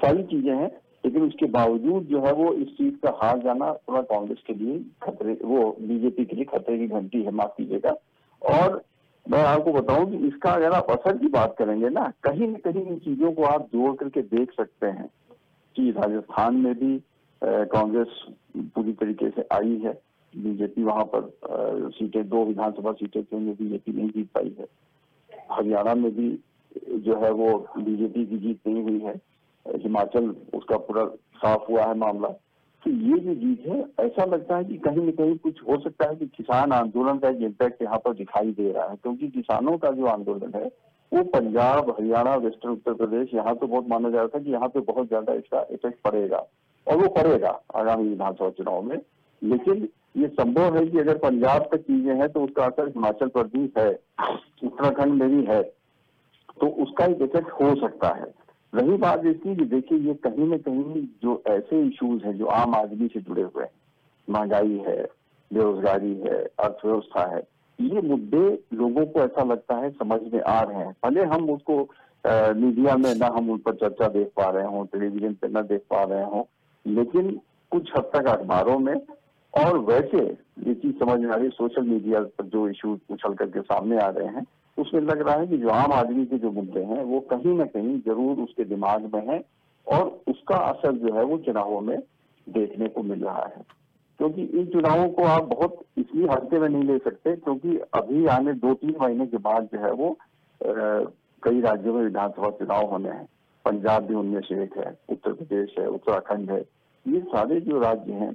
[0.00, 0.70] सारी चीज़ें हैं,
[1.04, 4.78] लेकिन उसके बावजूद जो है वो इस चीज़ का हार जाना पूरा कांग्रेस के लिए
[5.02, 7.94] खतरे, वो बीजेपी के लिए खतरे की घंटी है, माफ़ कीजिएगा।
[8.42, 8.82] और
[9.26, 12.84] मैं आपको बताऊँ कि इसका अगर आप असर की बात करेंगे ना, कहीं ना कहीं
[12.86, 15.08] इन चीज़ों को आप जोड़ करके देख सकते हैं
[15.76, 16.96] कि राजस्थान में भी
[17.42, 18.20] कांग्रेस
[18.74, 19.92] पूरी तरीके से आई है।
[20.34, 21.30] बीजेपी वहाँ पर
[21.90, 24.66] सीटें, दो विधानसभा सीटें थी, उनमें बीजेपी नहीं जीत पाई है।
[25.52, 26.28] हरियाणा में भी
[26.98, 29.14] जो है वो बीजेपी की जीत नहीं हुई है।
[29.66, 31.04] हिमाचल, उसका पूरा
[31.36, 32.28] साफ़ हुआ है मामला।
[32.82, 36.08] तो ये जो जीत है, ऐसा लगता है कि कहीं ना कहीं कुछ हो सकता
[36.08, 39.76] है कि किसान आंदोलन का एक इम्पैक्ट यहाँ पर दिखाई दे रहा है, क्योंकि किसानों
[39.78, 40.70] का जो आंदोलन है,
[41.12, 44.68] वो पंजाब, हरियाणा, वेस्टर्न, उत्तर प्रदेश यहाँ तो बहुत माना जा रहा था कि यहाँ
[44.68, 46.44] पे बहुत ज़्यादा इसका इफ़ेक्ट पड़ेगा,
[46.86, 48.96] और वो पड़ेगा आगामी विधानसभा चुनाव में।
[49.42, 49.88] लेकिन
[50.18, 53.72] ये संभव है कि अगर पंजाब तक चीज़ें हैं तो उसका असर हिमाचल पर भी
[53.78, 53.90] है,
[54.64, 55.62] उत्तराखंड में भी है
[56.60, 58.32] तो उसका एक इफ़ेक्ट हो सकता है।
[58.72, 62.74] रही बात इसकी कि देखिए, ये कहीं न कहीं जो ऐसे इश्यूज़ हैं जो आम
[62.74, 63.70] आदमी से जुड़े हुए हैं,
[64.28, 65.02] महँगाई है,
[65.50, 67.42] बेरोजगारी है, अर्थव्यवस्था है,
[67.78, 71.78] ये मुद्दे लोगों को ऐसा लगता है, समझ में आ रहे हैं। भले हम उसको
[72.56, 75.80] मीडिया में ना हम उन पर चर्चा देख पा रहे हों, टेलीविज़न पे ना देख
[75.90, 76.42] पा रहे हों,
[76.86, 77.30] लेकिन
[77.72, 78.94] कुछ हद तक अखबारों में
[79.54, 80.18] और वैसे
[80.66, 83.98] ये चीज़ समझ में आ रही है सोशल मीडिया पर जो इश्यूज़ उछल करके सामने
[83.98, 84.44] आ रहे हैं,
[84.78, 87.64] उसमें लग रहा है कि जो आम आदमी के जो मुद्दे हैं, वो कहीं ना
[87.66, 89.42] कहीं ज़रूर उसके दिमाग में है
[89.86, 91.98] और उसका असर जो है वो चुनावों में
[92.46, 93.62] देखने को मिल रहा है।
[94.20, 98.52] क्योंकि इन चुनावों को आप बहुत इसलिए हल्के में नहीं ले सकते क्योंकि अभी आने
[98.54, 100.16] दो तीन महीने के बाद जो है वो
[100.60, 103.28] कई राज्यों में विधानसभा चुनाव होने हैं।
[103.64, 106.60] पंजाब भी उनमें से एक है, उत्तर प्रदेश है, उत्तराखंड है।
[107.06, 108.32] ये सारे जो राज्य हैं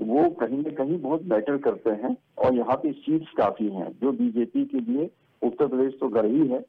[0.00, 4.12] वो कहीं ना कहीं बहुत मैटर करते हैं और यहाँ पे सीट्स काफ़ी हैं, जो
[4.12, 5.10] बीजेपी के लिए
[5.42, 6.64] उत्तर प्रदेश तो गढ़ ही है।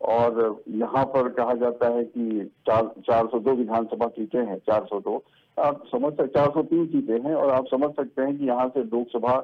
[0.00, 4.84] और यहाँ पर कहा जाता है कि चार चार सौ दो विधानसभा सीटें हैं, चार
[4.84, 5.22] सौ दो।
[5.56, 8.68] आप समझ सकते चार सौ तीन सीटें हैं और आप समझ सकते हैं कि यहाँ
[8.68, 9.36] से लोकसभा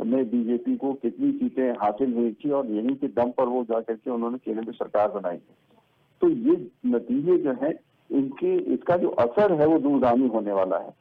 [0.00, 3.80] में बीजेपी को कितनी सीटें हासिल हुई थी और यहीं के दम पर वो जा
[3.80, 5.36] करके उन्होंने केंद्र में सरकार बनाई
[6.22, 6.56] तो ये
[6.86, 7.70] नतीजे जो है,
[8.10, 10.92] इनके, इसका जो असर है वो दूरगामी होने वाला है।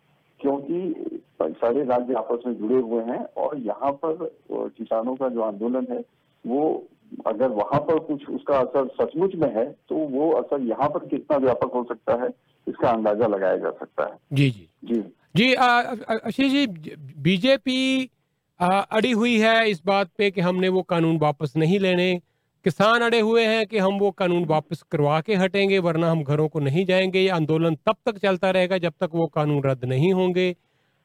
[0.42, 4.30] क्योंकि सारे राज्य आपस में जुड़े हुए हैं और यहाँ पर
[4.78, 6.04] किसानों का जो आंदोलन है
[6.46, 6.62] वो
[7.28, 11.38] अगर वहाँ पर कुछ उसका असर सचमुच में है तो वो असर यहाँ पर कितना
[11.38, 12.30] व्यापक हो सकता है
[12.68, 15.02] इसका अंदाज़ा लगाया जा सकता है। जी जी। जी।
[15.36, 16.66] जी आशीष जी
[17.20, 18.10] बीजेपी
[18.60, 22.10] अड़ी हुई है इस बात पे कि हमने वो कानून वापस नहीं लेने
[22.66, 26.48] किसान अड़े हुए हैं कि हम वो कानून वापस करवा के हटेंगे, वरना हम घरों
[26.50, 30.12] को नहीं जाएँगे। ये आंदोलन तब तक चलता रहेगा जब तक वो कानून रद्द नहीं
[30.14, 30.56] होंगे।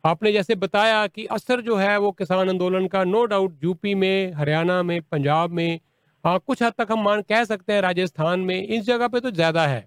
[0.04, 4.32] आपने जैसे बताया कि असर जो है वो किसान आंदोलन का, नो डाउट यूपी में,
[4.32, 5.80] हरियाणा में, पंजाब में
[6.24, 9.30] हाँ कुछ हद तक हम मान कह सकते हैं राजस्थान में इस जगह पे तो
[9.30, 9.86] ज़्यादा है।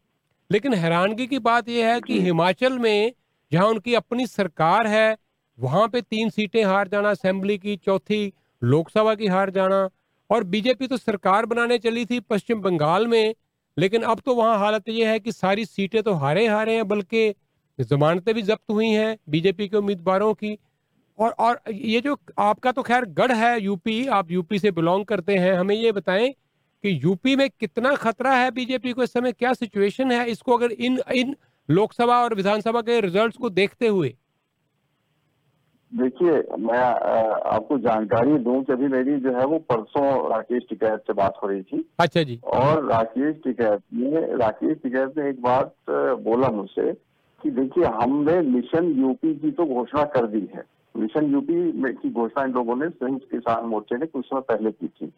[0.49, 3.11] लेकिन हैरानगी की बात यह है कि हिमाचल में
[3.51, 5.17] जहाँ उनकी अपनी सरकार है,
[5.57, 9.89] वहाँ पे तीन सीटें हार जाना, असेंबली की, चौथी लोकसभा की हार जाना
[10.29, 13.35] और बीजेपी तो सरकार बनाने चली थी पश्चिम बंगाल में,
[13.77, 17.33] लेकिन अब तो वहाँ हालत ये है कि सारी सीटें तो हारे हारे हैं, बल्कि
[17.79, 20.57] जमानतें भी जब्त हुई हैं बीजेपी के उम्मीदवारों की।
[21.19, 25.35] और और ये जो आपका तो खैर गढ़ है यूपी, आप यूपी से बिलोंग करते
[25.35, 26.29] हैं, हमें ये बताएँ
[26.83, 30.71] कि यूपी में कितना खतरा है बीजेपी को इस समय, क्या सिचुएशन है इसको अगर
[30.71, 31.35] इन इन
[31.69, 34.15] लोकसभा और विधानसभा के रिजल्ट्स को देखते हुए?
[35.91, 36.79] देखिए मैं
[37.49, 41.47] आपको जानकारी दूँ कि अभी मेरी जो है वो परसों राकेश टिकैत से बात हो
[41.47, 45.73] रही थी। अच्छा जी। और राकेश टिकैत ने राकेश टिकैत ने एक बात
[46.23, 46.93] बोला मुझसे
[47.43, 50.63] कि देखिए हमने मिशन यूपी की तो घोषणा कर दी है।
[50.97, 54.71] मिशन यूपी में की घोषणा इन लोगों ने संयुक्त किसान मोर्चे ने कुछ समय पहले
[54.71, 55.13] की थी।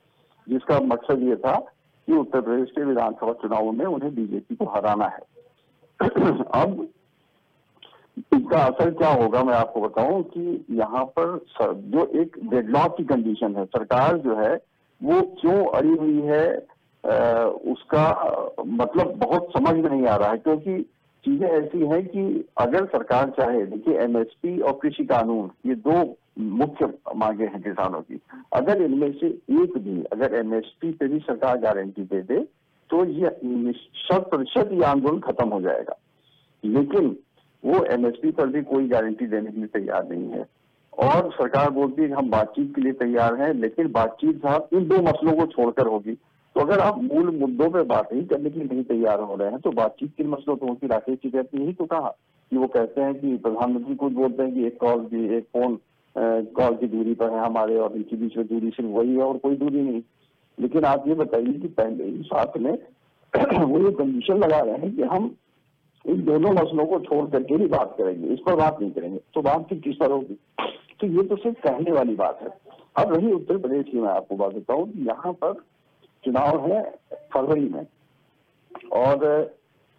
[0.49, 1.57] जिसका मकसद ये था
[2.07, 5.19] कि उत्तर प्रदेश के विधानसभा चुनावों में उन्हें बीजेपी को हराना है।
[6.61, 6.87] अब
[8.19, 13.55] इसका असर क्या होगा मैं आपको बताऊँ कि यहाँ पर जो एक डेडलॉक की कंडीशन
[13.55, 14.53] है सरकार जो है
[15.01, 16.45] वो क्यों अड़ी हुई है
[17.03, 17.15] अ,
[17.73, 18.05] उसका
[18.59, 20.81] मतलब बहुत समझ में नहीं आ रहा है क्योंकि
[21.23, 22.23] चीज़ें ऐसी हैं कि
[22.57, 26.03] अगर सरकार चाहे देखिए एमएसपी और कृषि कानून ये दो
[26.57, 26.85] मुख्य
[27.15, 28.19] मांगे हैं किसानों की।
[28.53, 29.27] अगर इनमें से
[29.61, 32.39] एक भी अगर एमएसपी पे भी सरकार गारंटी दे दे
[32.89, 35.97] तो ये शत प्रतिशत ये आंदोलन खत्म हो जाएगा।
[36.63, 37.15] लेकिन
[37.63, 40.45] वो एमएसपी पर भी कोई गारंटी देने के लिए तैयार नहीं है।
[40.93, 45.01] और सरकार बोलती है हम बातचीत के लिए तैयार हैं, लेकिन बातचीत साहब इन दो
[45.01, 46.13] मसलों को छोड़कर होगी।
[46.55, 49.49] तो अगर आप मूल मुद्दों पर बात ही करने के लिए नहीं तैयार हो रहे
[49.49, 52.09] हैं तो बातचीत किन मसलों पे होगी। राकेश जी कहते यही तो कहा
[52.51, 55.77] कि वो कहते हैं कि प्रधानमंत्री खुद बोलते हैं कि एक कॉल की, एक फ़ोन
[56.55, 59.37] कॉल की दूरी पर है हमारे और इनके बीच में दूरी सिर्फ़ वही है और
[59.37, 60.01] कोई दूरी नहीं।
[60.57, 62.71] लेकिन आप ये बताइए कि पहले ही साथ में
[63.65, 65.35] वो ये कंडीशन लगा रहे हैं कि हम
[66.09, 69.41] इन दोनों मसलों को छोड़ करके ही बात करेंगे इस पर बात नहीं करेंगे। तो
[69.41, 70.37] बात फिर किस पर होगी?
[70.99, 72.49] तो ये तो सिर्फ़ कहने वाली बात है।
[72.97, 75.53] अब रही उत्तर प्रदेश की मैं आपको बात बताऊँ कि यहाँ पर
[76.23, 76.81] चुनाव है
[77.33, 77.85] फरवरी में
[78.93, 79.17] और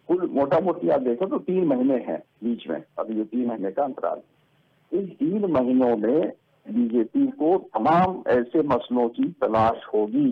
[0.08, 3.70] कुल मोटा मोटी आप देखो तो तीन महीने हैं बीच में अभी ये तीन महीने
[3.70, 4.20] का अंतराल।
[4.92, 6.32] इन तीन महीनों में
[6.66, 10.30] बीजेपी को तमाम ऐसे मसलों की तलाश होगी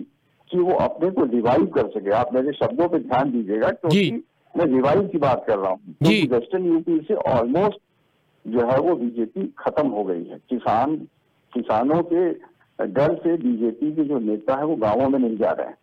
[0.49, 4.23] कि वो अपने को रिवाइव कर सके। आप मेरे शब्दों पे ध्यान दीजिएगा क्योंकि
[4.57, 7.79] मैं रिवाइव की बात कर रहा हूँ। क्योंकि वेस्टर्न यूपी से ऑलमोस्ट
[8.45, 10.95] जो है वो बीजेपी खत्म हो गई है। किसान
[11.53, 12.29] किसानों के
[12.79, 15.77] डर से बीजेपी के जो नेता है वो गाँवों में नहीं जा रहे हैं।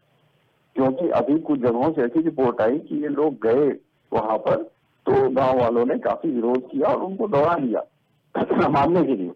[0.76, 3.68] क्योंकि अभी कुछ जगहों से ऐसी रिपोर्ट आई कि ये लोग गए
[4.12, 4.62] वहाँ पर
[5.06, 7.80] तो गाँव वालों ने काफ़ी विरोध किया और उनको दौड़ा लिया
[8.68, 9.32] मानने के लिए।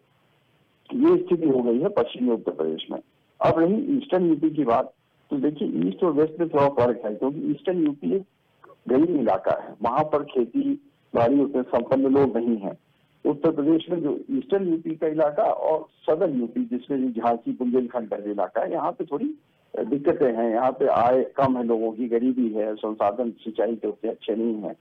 [0.95, 2.99] ये स्थिति हो गई है पश्चिमी उत्तर प्रदेश में।
[3.41, 4.93] अब रही ईस्टर्न यूपी की बात
[5.31, 8.23] तो देखिए ईस्ट और वेस्ट में थोड़ा फ़र्क है क्योंकि ईस्टर्न यूपी एक
[8.87, 10.73] गरीब इलाका है, वहाँ पर खेती
[11.15, 12.77] बाड़ी उतने संपन्न लोग नहीं है।
[13.25, 18.17] उत्तर प्रदेश में जो ईस्टर्न यूपी का इलाका और सदर्न यूपी, जिसमें झांसी, बुंदेलखंड का
[18.31, 19.35] इलाका है, यहाँ पे थोड़ी
[19.75, 24.11] दिक्कतें हैं। यहाँ पे आय कम है, लोगों की गरीबी है, संसाधन सिंचाई के उतने
[24.11, 24.73] अच्छे नहीं है।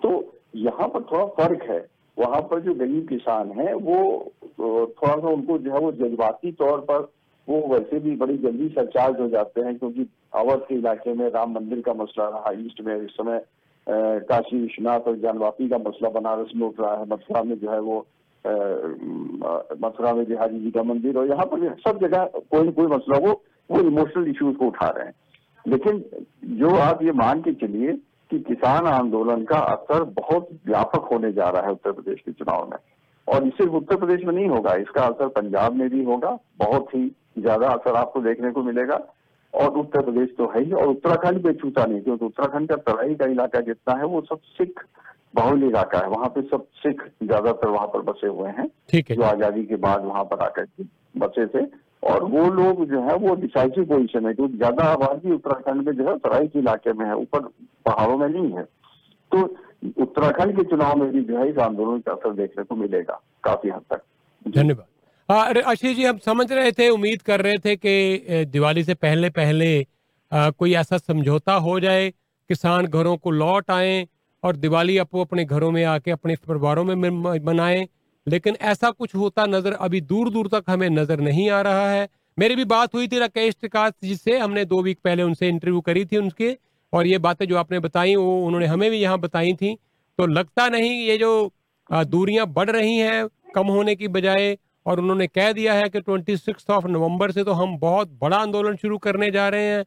[0.00, 0.10] तो
[0.56, 5.58] यहाँ पर थोड़ा फ़र्क है। वहाँ पर जो गरीब किसान है, वो थोड़ा सा उनको
[5.58, 7.08] जो है वो जज्बाती तौर पर
[7.48, 11.52] वो वैसे भी बड़ी जल्दी सरचार्ज हो जाते हैं, क्योंकि अवध के इलाके में राम
[11.52, 13.40] मंदिर का मसला रहा। ईस्ट में इस समय
[13.86, 17.80] काशी विश्वनाथ और जानवापी का मसला बनारस में उठ रहा है। मथुरा में जो है
[17.80, 17.98] वो
[19.82, 23.18] मथुरा में बिहारी जी का मंदिर और यहाँ पर सब जगह कोई न कोई मसला
[23.18, 23.32] वो
[23.70, 25.14] वो इमोशनल इश्यूज़ को उठा रहे हैं।
[25.64, 26.04] लेकिन
[26.58, 27.92] जो आप ये मान के चलिए
[28.30, 32.68] कि किसान आंदोलन का असर बहुत व्यापक होने जा रहा है उत्तर प्रदेश के चुनाव
[32.70, 32.76] में।
[33.28, 36.94] और ये सिर्फ़ उत्तर प्रदेश में नहीं होगा, इसका असर पंजाब में भी होगा। बहुत
[36.94, 37.06] ही
[37.38, 38.96] ज़्यादा असर आपको देखने को मिलेगा।
[39.54, 43.14] और उत्तर प्रदेश तो है ही और उत्तराखंड पे छूता नहीं क्योंकि उत्तराखंड का तराई
[43.14, 44.84] का इलाका जितना है वो सब सिख
[45.34, 49.16] बहुल इलाका है। वहाँ पे सब सिख ज़्यादातर वहाँ पर बसे हुए हैं ठीक है।
[49.16, 50.84] जो आज़ादी के बाद वहाँ पर आकर के
[51.16, 51.64] बसे थे।
[52.02, 56.08] और वो लोग जो है वो डिसाइसिव पोजिशन है क्योंकि ज़्यादा आबादी उत्तराखंड में जो
[56.08, 57.40] है तराई के इलाके में है ऊपर
[57.86, 59.42] पहाड़ों में नहीं है। तो
[60.02, 63.70] उत्तराखंड के चुनाव में भी जो है इस आंदोलन का असर देखने को मिलेगा काफ़ी
[63.70, 64.02] हद तक।
[64.44, 64.86] धन्यवाद।
[65.28, 69.66] आशीष जी हम समझ रहे थे उम्मीद कर रहे थे कि दिवाली से पहले पहले
[70.32, 72.08] अ, कोई ऐसा समझौता हो जाए
[72.50, 74.06] किसान घरों को लौट आए
[74.42, 76.94] और दिवाली अपो अपने घरों में आके अपने परिवारों में
[77.40, 77.86] मनाएँ।
[78.26, 82.08] लेकिन ऐसा कुछ होता नज़र अभी दूर दूर तक हमें नज़र नहीं आ रहा है।
[82.38, 85.80] मेरी भी बात हुई थी राकेश त्रिकाश जी से हमने दो वीक पहले उनसे इंटरव्यू
[85.80, 86.56] करी थी उनके
[86.92, 89.74] और ये बातें जो आपने बताई वो उन्होंने हमें भी यहाँ बताई थी।
[90.18, 91.32] तो लगता नहीं ये जो
[91.90, 94.56] दूरियाँ बढ़ रही हैं कम होने की बजाय
[94.88, 98.36] और उन्होंने कह दिया है कि ट्वेंटी सिक्स ऑफ़ नवंबर से तो हम बहुत बड़ा
[98.38, 99.84] आंदोलन शुरू करने जा रहे हैं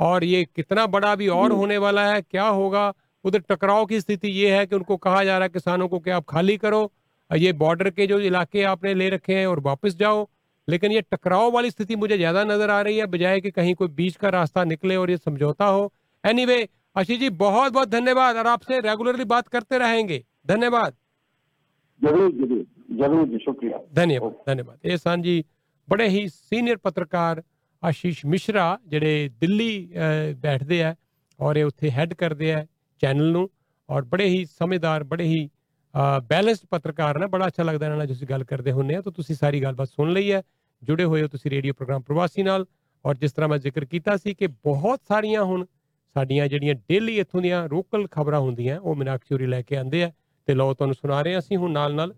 [0.00, 2.92] और ये कितना बड़ा भी और होने वाला है क्या होगा?
[3.24, 6.10] उधर टकराव की स्थिति ये है कि उनको कहा जा रहा है किसानों को कि
[6.10, 6.90] आप खाली करो
[7.30, 10.26] ये बॉर्डर के जो इलाके आपने ले रखे हैं और वापस जाओ।
[10.68, 13.88] लेकिन ये टकराव वाली स्थिति मुझे ज़्यादा नज़र आ रही है बजाय कि कहीं कोई
[13.90, 15.92] बीच का रास्ता निकले और ये समझौता हो।
[16.24, 20.94] एनीवे anyway, आशीष जी बहुत बहुत धन्यवाद और आपसे रेगुलरली बात करते रहेंगे। धन्यवाद।
[22.00, 25.42] ज़रूर ज़रूर। ਜਰੂਰ ਜੀ ਸ਼ੁਕਰੀਆ ਧੰਨਵਾਦ ਧੰਨਵਾਦ ਇਹ ਸਨ ਜੀ
[25.88, 27.42] ਬੜੇ ਹੀ ਸੀਨੀਅਰ ਪੱਤਰਕਾਰ
[27.82, 29.88] ਆਸ਼ੀਸ਼ ਮਿਸ਼ਰਾ ਜਿਹੜੇ ਦਿੱਲੀ
[30.40, 30.94] ਬੈਠਦੇ ਆ
[31.40, 32.64] ਔਰ ਇਹ ਉੱਥੇ ਹੈੱਡ ਕਰਦੇ ਆ
[33.02, 33.48] ਚੈਨਲ ਨੂੰ
[33.88, 35.48] ਔਰ ਬੜੇ ਹੀ ਸਮਝਦਾਰ ਬੜੇ ਹੀ
[36.28, 39.36] ਬੈਲੈਂਸਡ ਪੱਤਰਕਾਰ ਨੇ ਬੜਾ ਅੱਛਾ ਲੱਗਦਾ ਇਹਨਾਂ ਨਾਲ ਜਿਸ ਗੱਲ ਕਰਦੇ ਹੁੰਨੇ ਆ ਤਾਂ ਤੁਸੀਂ
[39.36, 40.42] ਸਾਰੀ ਗੱਲਬਾਤ ਸੁਣ ਲਈ ਹੈ
[40.82, 42.66] ਜੁੜੇ ਹੋਏ ਹੋ ਤੁਸੀਂ ਰੇਡੀਓ ਪ੍ਰੋਗਰਾਮ ਪ੍ਰਵਾਸੀ ਨਾਲ
[43.04, 45.64] ਔਰ ਜਿਸ ਤਰ੍ਹਾਂ ਮੈਂ ਜ਼ਿਕਰ ਕੀਤਾ ਸੀ ਕਿ ਬਹੁਤ ਸਾਰੀਆਂ ਹੁਣ
[46.16, 50.10] ਸਾਡੀਆਂ ਜਿਹੜੀਆਂ ਡੇਲੀ ਇੱਥੋਂ ਦੀਆਂ ਰੋਕਲ ਖਬਰਾਂ ਹੁੰਦੀਆਂ ਉਹ ਮਿਨਾਕਸ਼ੂਰੀ ਲੈ ਕੇ ਆਂਦੇ ਆ
[50.48, 52.12] ਤੇ ਲੋ ਤੁਹਾਨੂੰ ਸੁਣਾ ਰਹੇ ਅਸੀਂ ਹੁਣ ਨਾਲ ਨਾਲ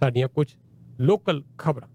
[0.00, 0.54] ਸਾਡੀਆਂ ਕੁਝ
[1.00, 1.88] ਲੋਕਲ ਖਬਰਾਂ।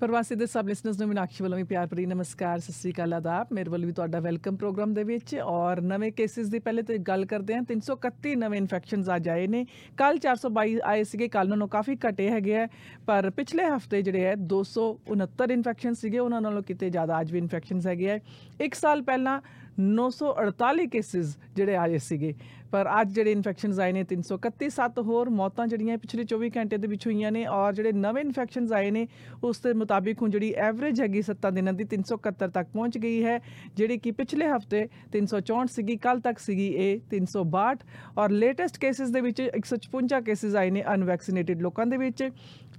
[0.00, 3.46] ਪ੍ਰਵਾਸੀ ਦੇ ਸਬ ਲਿਸਨਰਸ ਨੂੰ ਮੀਨਾਕਸ਼ੀ ਵੱਲੋਂ ਵੀ ਪਿਆਰ ਭਰੀ ਨਮਸਕਾਰ, ਸਤਿ ਸ੍ਰੀ ਅਕਾਲ ਆਦਾਬ।
[3.52, 7.24] ਮੇਰੇ ਵੱਲੋਂ ਵੀ ਤੁਹਾਡਾ ਵੈਲਕਮ ਪ੍ਰੋਗਰਾਮ ਦੇ ਵਿੱਚ ਔਰ ਨਵੇਂ ਕੇਸਿਸ ਦੀ ਪਹਿਲੇ ਤੇ ਗੱਲ
[7.26, 9.66] ਕਰਦੇ ਹਾਂ। 331 ਨਵੇਂ ਇਨਫੈਕਸ਼ਨਸ ਅੱਜ ਆਏ ਨੇ।
[9.96, 12.68] ਕੱਲ 422 ਆਏ ਸੀਗੇ ਕੱਲ ਨਾਲੋਂ ਕਾਫੀ ਘਟੇ ਹੈਗੇ ਆ।
[13.06, 17.86] ਪਰ ਪਿਛਲੇ ਹਫ਼ਤੇ ਜਿਹੜੇ ਹੈ 269 ਇਨਫੈਕਸ਼ਨ ਸੀਗੇ, ਉਹਨਾਂ ਨਾਲੋਂ ਕਿਤੇ ਜ਼ਿਆਦਾ ਅੱਜ ਵੀ ਇਨਫੈਕਸ਼ਨਸ
[17.86, 18.20] ਹੈਗੇ ਆ।
[18.60, 19.40] ਇੱਕ ਸਾਲ ਪਹਿਲਾਂ
[19.80, 22.34] 948 ਕੇਸਿਸ ਜਿਹੜੇ ਆਏ ਸੀਗੇ।
[22.72, 26.88] ਪਰ ਅੱਜ ਜਿਹੜੇ ਇਨਫੈਕਸ਼ਨਸ ਆਏ ਨੇ 331 ਸੱਤ ਹੋਰ ਮੌਤਾਂ ਜਿਹੜੀਆਂ ਪਿਛਲੇ 24 ਘੰਟੇ ਦੇ
[26.88, 29.06] ਵਿੱਚ ਹੋਈਆਂ ਨੇ ਔਰ ਜਿਹੜੇ ਨਵੇਂ ਇਨਫੈਕਸ਼ਨਸ ਆਏ ਨੇ,
[29.44, 33.40] ਉਸ ਦੇ ਮੁਤਾਬਿਕ ਹੁਣ ਜਿਹੜੀ ਐਵਰੇਜ ਹੈਗੀ 7 ਦਿਨਾਂ ਦੀ 371 ਤੱਕ ਪਹੁੰਚ ਗਈ ਹੈ,
[33.76, 37.84] ਜਿਹੜੀ ਕਿ ਪਿਛਲੇ ਹਫ਼ਤੇ 364 ਸੀਗੀ ਕੱਲ ਤੱਕ ਸੀਗੀ ਇਹ 362
[38.18, 42.22] ਔਰ ਲੇਟੈਸਟ ਕੇਸਿਸ ਦੇ ਵਿੱਚ 156 ਕੇਸਿਸ ਆਏ ਨੇ ਅਨਵੈਕਸੀਨੇਟਿਡ ਲੋਕਾਂ ਦੇ ਵਿੱਚ।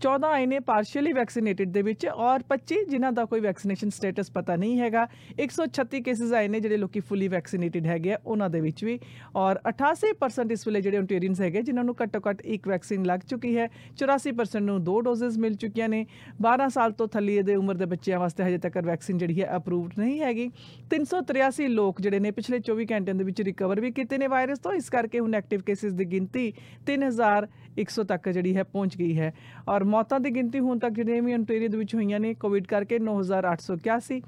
[0.01, 4.55] 14 ਆਏ ਨੇ ਪਾਰਸ਼ੀਅਲੀ ਵੈਕਸੀਨੇਟਿਡ ਦੇ ਵਿੱਚ ਔਰ 25 ਜਿਨ੍ਹਾਂ ਦਾ ਕੋਈ ਵੈਕਸੀਨੇਸ਼ਨ ਸਟੇਟਸ ਪਤਾ
[4.55, 5.03] ਨਹੀਂ ਹੈਗਾ।
[5.39, 8.99] 136 ਕੇਸਿਸ ਆਏ ਨੇ ਜਿਹੜੇ ਲੋਕੀ ਫੁੱਲੀ ਵੈਕਸੀਨੇਟਿਡ ਹੈਗੇ ਆ, ਉਹਨਾਂ ਦੇ ਵਿੱਚ ਵੀ।
[9.35, 13.55] ਔਰ 88% ਇਸ ਵੇਲੇ ਜਿਹੜੇ ਓਨਟੇਰੀਅਨਸ ਹੈਗੇ ਜਿਨ੍ਹਾਂ ਨੂੰ ਘੱਟੋ ਘੱਟ ਇੱਕ ਵੈਕਸੀਨ ਲੱਗ ਚੁੱਕੀ
[13.57, 13.67] ਹੈ
[13.97, 16.05] 84% ਨੂੰ ਦੋ ਡੋਜ਼ਸ ਮਿਲ ਚੁੱਕੀਆਂ ਨੇ।
[16.41, 19.99] 12 ਸਾਲ ਤੋਂ ਥੱਲੇ ਦੇ ਉਮਰ ਦੇ ਬੱਚਿਆਂ ਵਾਸਤੇ ਹਜੇ ਤੱਕ ਵੈਕਸੀਨ ਜਿਹੜੀ ਹੈ ਅਪਰੂਵਡ
[19.99, 20.49] ਨਹੀਂ ਹੈਗੀ।
[20.89, 24.73] 383 ਲੋਕ ਜਿਹੜੇ ਨੇ ਪਿਛਲੇ 24 ਘੰਟਿਆਂ ਦੇ ਵਿੱਚ ਰਿਕਵਰ ਵੀ ਕੀਤੇ ਨੇ ਵਾਇਰਸ ਤੋਂ।
[24.73, 26.51] ਇਸ ਕਰਕੇ ਹੁਣ ਐਕਟਿਵ ਕੇਸਿਸ ਦੀ ਗਿਣਤੀ
[26.87, 29.33] 3100 ਤੱਕ ਜਿਹੜੀ ਹੈ ਪਹੁੰਚ ਗਈ ਹੈ।
[29.69, 32.99] ਔਰ ਮੌਤਾਂ ਦੀ ਗਿਣਤੀ ਹੁਣ ਤੱਕ ਜਿਹੜੀਆਂ ਵੀ ontario ਦੇ ਵਿੱਚ ਹੋਈਆਂ ਨੇ ਕੋਵਿਡ ਕਰਕੇ
[33.03, 34.19] 9881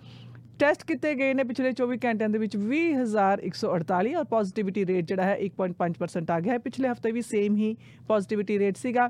[0.60, 5.38] ਟੈਸਟ ਕੀਤੇ ਗਏ ਨੇ ਪਿਛਲੇ 24 ਘੰਟਿਆਂ ਦੇ ਵਿੱਚ 20148 ਔਰ ਪੋਜ਼ਿਟਿਵਿਟੀ ਰੇਟ ਜਿਹੜਾ ਹੈ
[5.46, 7.70] 1.5% ਆ ਗਿਆ ਹੈ। ਪਿਛਲੇ ਹਫ਼ਤੇ ਵੀ ਸੇਮ ਹੀ
[8.08, 9.08] ਪੋਜ਼ਿਟਿਵਿਟੀ ਰੇਟ ਸੀਗਾ।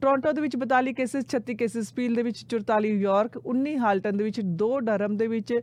[0.00, 4.24] ਟੋਰਾਂਟੋ ਦੇ ਵਿੱਚ 42 ਕੇਸਿਸ 36 ਕੇਸਿਸ ਪੀਲ ਦੇ ਵਿੱਚ 44 ਯਾਰਕ 19 ਹਾਲਟਨ ਦੇ
[4.24, 5.54] ਵਿੱਚ 2 ਡਰਮ ਦੇ ਵਿੱਚ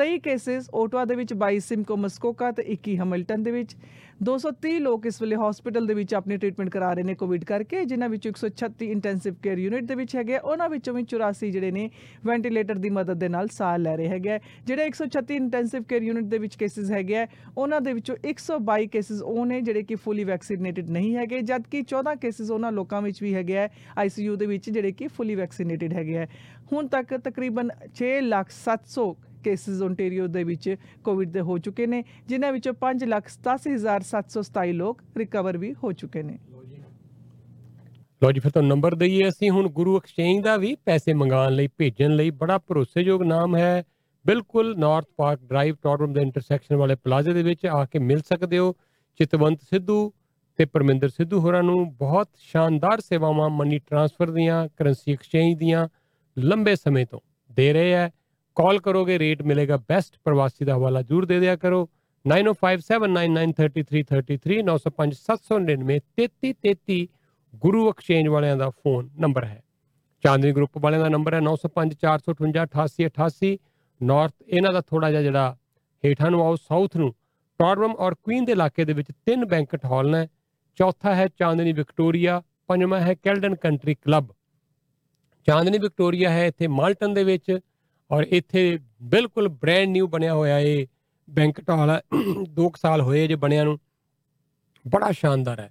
[0.00, 3.76] 23 ਕੇਸਿਸ ਓਟਵਾ ਦੇ ਵਿੱਚ 22 ਸਿਮਕੋ ਮਸਕੋਕਾ ਤੇ 21 ਹੈਮਿਲਟਨ ਦੇ ਵਿੱਚ
[4.20, 8.08] 230 ਲੋਕ ਇਸ ਵੇਲੇ ਹਸਪੀਟਲ ਦੇ ਵਿੱਚ ਆਪਣੀ ਟ੍ਰੀਟਮੈਂਟ ਕਰਾ ਰਹੇ ਨੇ ਕੋਵਿਡ ਕਰਕੇ ਜਿਨ੍ਹਾਂ
[8.08, 11.88] ਵਿੱਚੋਂ 136 ਇੰਟੈਂਸਿਵ ਕੇਅਰ ਯੂਨਿਟ ਦੇ ਵਿੱਚ ਹੈਗੇ ਆ, ਉਹਨਾਂ ਵਿੱਚੋਂ ਵੀ 84 ਜਿਹੜੇ ਨੇ
[12.26, 16.24] ਵੈਂਟੀਲੇਟਰ ਦੀ ਮਦਦ ਦੇ ਨਾਲ ਸਾਹ ਲੈ ਰਹੇ ਹੈਗੇ ਆ। ਜਿਹੜੇ 136 ਇੰਟੈਂਸਿਵ ਕੇਅਰ ਯੂਨਿਟ
[16.26, 17.26] ਦੇ ਵਿੱਚ ਕੇਸਿਸ ਹੈਗੇ ਆ
[17.56, 22.16] ਉਹਨਾਂ ਦੇ ਵਿੱਚੋਂ 122 ਕੇਸਿਸ ਉਹ ਨੇ ਜਿਹੜੇ ਕਿ ਫੁੱਲੀ ਵੈਕਸੀਨੇਟਿਡ ਨਹੀਂ ਹੈਗੇ ਜਦਕਿ 14
[22.20, 23.68] ਕੇਸਿਸ ਉਹਨਾਂ ਲੋਕਾਂ ਵਿੱਚ ਵੀ ਹੈਗੇ ਆ
[23.98, 26.26] ਆਈਸੀਯੂ ਦੇ ਵਿੱਚ ਜਿਹੜੇ ਕਿ ਫੁੱਲੀ ਵੈਕਸੀਨੇਟਿਡ ਹੈਗੇ ਆ
[26.72, 29.08] ਹੁਣ ਤੱਕ ਤਕਰੀਬਨ 6 ਲੱਖ 700
[29.46, 30.74] ਕੇਸਿਸ ਓਨਟਾਰੀਓ ਦੇ ਵਿੱਚ
[31.04, 36.22] ਕੋਵਿਡ ਦੇ ਹੋ ਚੁੱਕੇ ਨੇ, ਜਿਨ੍ਹਾਂ ਵਿੱਚੋਂ 5 ਲੱਖ 87727 ਲੋਕ ਰਿਕਵਰ ਵੀ ਹੋ ਚੁੱਕੇ
[36.22, 36.38] ਨੇ।
[38.22, 41.68] ਲੋ ਜੀ, ਫਿਰ ਤੁਹਾਨੂੰ ਨੰਬਰ ਦਈਏ ਅਸੀਂ, ਹੁਣ ਗੁਰੂ ਐਕਸਚੇਂਜ ਦਾ ਵੀ ਪੈਸੇ ਮੰਗਾਉਣ ਲਈ,
[41.78, 43.84] ਭੇਜਣ ਲਈ ਬੜਾ ਭਰੋਸੇਯੋਗ ਨਾਮ ਹੈ।
[44.24, 48.58] ਬਿਲਕੁਲ ਨਾਰਥ ਪਾਰਕ ਡਰਾਈਵ ਟੋਰਮ ਦੇ ਇੰਟਰਸੈਕਸ਼ਨ ਵਾਲੇ ਪਲਾਜ਼ੇ ਦੇ ਵਿੱਚ ਆ ਕੇ ਮਿਲ ਸਕਦੇ
[48.58, 48.72] ਹੋ।
[49.20, 49.98] ਚਿਤਵੰਤ ਸਿੱਧੂ
[50.58, 55.86] ਤੇ ਪਰਮਿੰਦਰ ਸਿੱਧੂ ਹੋਰਾਂ ਨੂੰ ਬਹੁਤ ਸ਼ਾਨਦਾਰ ਸੇਵਾਵਾਂ ਮਨੀ ਟ੍ਰਾਂਸਫਰ ਦੀਆਂ ਕਰੰਸੀ ਐਕਸਚੇਂਜ ਦੀਆਂ
[56.36, 57.20] ਲੰਬੇ ਸਮੇਂ ਤੋਂ
[57.52, 58.10] ਦੇ ਰਹੇ ਹੈ।
[58.56, 61.88] ਕਾਲ ਕਰੋਗੇ ਰੇਟ ਮਿਲੇਗਾ ਬੈਸਟ ਪ੍ਰਵਾਸੀ ਦਾ ਹਵਾਲਾ ਜ਼ਰੂਰ ਦੇ ਦਿਆ ਕਰੋ।
[62.24, 67.06] 9057993333 9057993333
[67.54, 69.62] ਗੁਰੂ ਐਕਸਚੇਂਜ ਵਾਲਿਆਂ ਦਾ ਫੋਨ ਨੰਬਰ ਹੈ।
[70.24, 73.58] ਚਾਂਦਨੀ ਗਰੁੱਪ ਵਾਲਿਆਂ ਦਾ ਨੰਬਰ ਹੈ 9054588888
[74.00, 75.56] ਨਾਰਥ ਇਹਨਾਂ ਦਾ ਥੋੜਾ ਜਿਹਾ ਜਿਹੜਾ
[76.04, 77.14] ਹੇਠਾਂ ਨੂੰ ਆਓ ਸਾਊਥ ਨੂੰ।
[77.60, 80.28] ਟੌਰਵਮ ਔਰ ਕੁਈਨ ਦੇ ਇਲਾਕੇ ਦੇ ਵਿੱਚ ਤਿੰਨ ਬੈਂਕਟ ਹਾਲ ਨੇ।
[80.78, 84.28] ਚੌਥਾ ਹੈ ਚਾਂਦਨੀ ਵਿਕਟੋਰੀਆ, ਪੰਜਵਾਂ ਹੈ Caledon Country Club
[85.48, 87.58] Chandni Victoria ਹੈ ਇੱਥੇ ਮਾਲਟਨ ਦੇ ਵਿੱਚ।
[88.10, 90.86] ਔਰ ਇੱਥੇ ਬਿਲਕੁਲ ਬ੍ਰੈਂਡ ਨਿਊ ਬਣਿਆ ਹੋਇਆ ਇਹ
[91.28, 92.00] ਬੈਂਕਟ ਹਾਲ ਹੈ
[92.60, 93.78] 2 ਸਾਲ ਹੋਏ ਜੇ ਬਣਿਆ ਨੂੰ
[94.84, 95.70] ਬੜਾ ਸ਼ਾਨਦਾਰ ਹੈ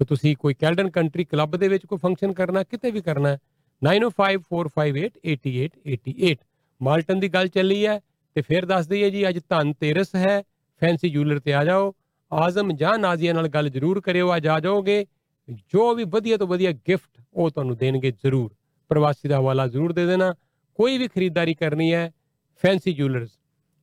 [0.00, 3.38] ਤਾਂ ਤੁਸੀਂ ਕੋਈ ਕੈਲਡਨ ਕੰਟਰੀ ਕਲੱਬ ਦੇ ਵਿੱਚ ਕੋਈ ਫੰਕਸ਼ਨ ਕਰਨਾ ਕਿਤੇ ਵੀ ਕਰਨਾ ਹੈ
[3.82, 6.36] 9054588888
[6.80, 8.00] ਮਾਲਟਨ ਦੀ ਗੱਲ ਚੱਲੀ ਹੈ
[8.36, 10.42] ਤੇ ਫਿਰ ਦੱਸ ਦਈਏ ਜੀ ਅੱਜ ਧਨ ਤੇਰਸ ਹੈ
[10.82, 11.94] ਫੈਂਸੀ ਜੂਲਰ ਤੇ ਆ ਜਾਓ
[12.32, 15.06] ਆਜ਼ਮ ਜਾਂ ਨਾਜ਼ੀਆ ਨਾਲ ਗੱਲ ਜ਼ਰੂਰ ਕਰਿਓ ਅੱਜ ਆ ਜਾਓਗੇ
[15.68, 18.54] ਜੋ ਵੀ ਵਧੀਆ ਤੋਂ ਵਧੀਆ ਗਿਫਟ ਉਹ ਤੁਹਾਨੂੰ ਦੇਣਗੇ ਜ਼ਰੂਰ
[18.90, 20.34] ਪ੍ਰਵਾਸੀ ਦਾ ਹਵਾਲਾ ਜ਼ਰੂਰ ਦੇ ਦੇਣਾ
[20.74, 22.12] ਕੋਈ ਵੀ ਖਰੀਦਦਾਰੀ ਕਰਨੀ ਹੈ
[22.62, 23.30] ਫੈਂਸੀ ਜੂਲਰਸ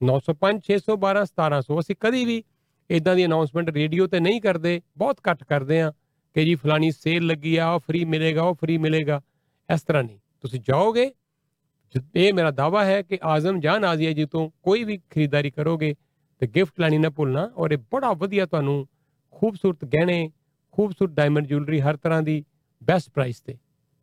[0.03, 2.43] 905 612 1700 ਅਸੀਂ ਕਦੀ ਵੀ
[2.89, 5.93] ਇਦਾਂ ਦੀ ਅਨਾਉਂਸਮੈਂਟ ਰੇਡੀਓ ਤੇ ਨਹੀਂ ਕਰਦੇ। ਬਹੁਤ ਘੱਟ ਕਰਦੇ ਆ
[6.33, 9.21] ਕਿ ਜੀ ਫਲਾਨੀ ਸੇਲ ਲੱਗੀ ਆ, ਉਹ ਫ੍ਰੀ ਮਿਲੇਗਾ, ਉਹ ਫ੍ਰੀ ਮਿਲੇਗਾ।
[9.73, 11.09] ਇਸ ਤਰ੍ਹਾਂ ਨਹੀਂ। ਤੁਸੀਂ ਜਾਓਗੇ,
[11.95, 15.95] ਜ- ਇਹ ਮੇਰਾ ਦਾਵਾ ਹੈ ਕਿ ਆਜ਼ਮ ਜਾਂ ਨਾਜ਼ੀਆ ਜੀ ਤੋਂ ਕੋਈ ਵੀ ਖਰੀਦਦਾਰੀ ਕਰੋਗੇ
[16.39, 18.87] ਤੇ ਗਿਫਟ ਲੈਣੀ ਨਾ ਭੁੱਲਣਾ ਔਰ ਇਹ ਬੜਾ ਵਧੀਆ ਤੁਹਾਨੂੰ
[19.31, 20.31] ਖੂਬਸੂਰਤ ਗਹਿਣੇ,
[20.71, 22.45] ਖੂਬਸੂਰਤ ਡਾਇਮੰਡ ਜੁਐਲਰੀ ਹਰ ਤਰ੍ਹਾਂ ਦੀ
[22.83, 23.57] ਬੈਸਟ ਪ੍ਰਾਈਸ ਤੇ।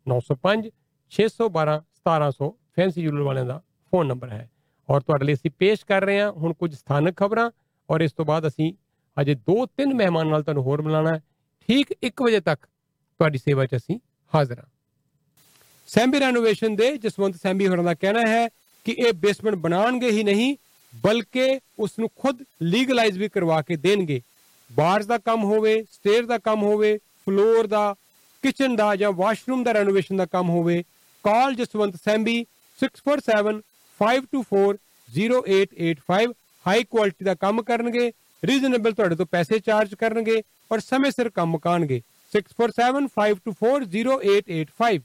[0.07, 0.71] 905
[1.11, 3.61] 612 1700 ਫੈਂਸੀ ਜੁਐਲਰ ਵਾਲਿਆਂ ਦਾ
[3.93, 4.49] ਫੋਨ ਨੰਬਰ ਹੈ।
[4.89, 7.49] ਔਰ ਤੁਹਾਡੇ ਲਈ ਅਸੀਂ ਪੇਸ਼ ਕਰ ਰਹੇ ਹਾਂ ਹੁਣ ਕੁਝ ਸਥਾਨਕ ਖਬਰਾਂ
[7.89, 8.73] ਔਰ ਇਸ ਤੋਂ ਬਾਅਦ ਅਸੀਂ
[9.21, 11.21] ਅਜੇ ਦੋ ਤਿੰਨ ਮਹਿਮਾਨ ਨਾਲ ਤੁਹਾਨੂੰ ਹੋਰ ਮਿਲਾਣਾ ਹੈ।
[11.69, 12.65] ਠੀਕ 1 ਵਜੇ ਤੱਕ
[13.19, 13.99] ਤੁਹਾਡੀ ਸੇਵਾ 'ਚ ਅਸੀਂ
[14.35, 14.65] ਹਾਜ਼ਰ ਹਾਂ।
[15.87, 18.47] ਸੈਂਬੀ ਰੈਨੋਵੇਸ਼ਨ ਦੇ ਜਸਵੰਤ ਸੈਂਬੀ ਹੋਰਾਂ ਦਾ ਕਹਿਣਾ ਹੈ
[18.85, 20.55] ਕਿ ਇਹ ਬੇਸਮੈਂਟ ਬਣਾਉਣਗੇ ਹੀ ਨਹੀਂ,
[20.93, 24.21] ਬਲਕਿ ਉਸ ਨੂੰ ਖੁਦ ਲੀਗਲਾਈਜ਼ ਵੀ ਕਰਵਾ ਕੇ ਦੇਣਗੇ।
[24.69, 27.95] ਬਾਰਸ ਦਾ ਕੰਮ ਹੋਵੇ, ਸਟੇਅਰ ਦਾ ਕੰਮ ਹੋਵੇ, ਫਲੋਰ ਦਾ,
[28.43, 30.83] ਕਿਚਨ ਦਾ ਜਾਂ ਵਾਸ਼ਰੂਮ ਦਾ ਰੈਨੋਵੇਸ਼ਨ ਦਾ ਕੰਮ ਹੋਵੇ,
[31.23, 32.45] call Jaswant Sambi
[32.79, 33.59] 647
[33.99, 34.79] 524
[35.09, 36.33] 0885
[36.65, 38.11] high quality ਦਾ ਕੰਮ ਕਰਨਗੇ
[38.43, 40.41] ਰੀਜ਼ਨੇਬਲ ਤੁਹਾਡੇ ਤੋਂ ਪੈਸੇ ਚਾਰਜ ਕਰਨਗੇ
[40.71, 42.01] ਔਰ ਸਮੇਂ ਸਿਰ ਕੰਮ ਮੁਕਾਣਗੇ
[42.31, 44.99] 647 524 0885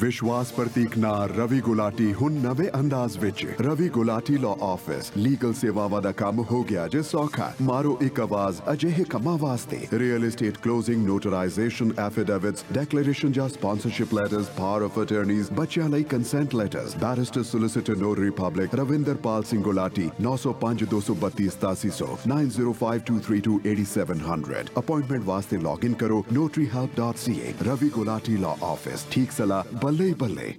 [0.00, 6.02] ਵਿਸ਼ਵਾਸ ਪ੍ਰਤੀਕ ਨਾ ਰਵੀ ਗੁਲਾਟੀ ਹੁਣ ਨਵੇਂ ਅੰਦਾਜ਼ ਵਿੱਚ। Ravi Gulati law office legal ਸੇਵਾਵਾਂ
[6.02, 11.06] ਦਾ ਕੰਮ ਹੋ ਗਿਆ ਜੇ ਸੌਖਾ। ਮਾਰੋ ਇੱਕ ਆਵਾਜ਼ ਅਜਿਹੇ ਕੰਮਾਂ ਵਾਸਤੇ। Real estate closing
[11.06, 17.96] notarization affidavits declaration ਜਾਂ sponsorship letters power of attorneys ਬੱਚਿਆਂ ਲਈ consent letters barrister solicitor
[17.96, 27.88] notary public Ravinderpal Singh Gulati 905 232 8700 9052328700 appointment ਵਾਸਤੇ ਲੌਗਇਨ ਕਰੋ notaryhelp.ca Ravi
[27.94, 30.52] Gulati law office ਠੀਕ ਸਲਾਹ ਬੱਲੇ ਹੀ ਬੱਲੇ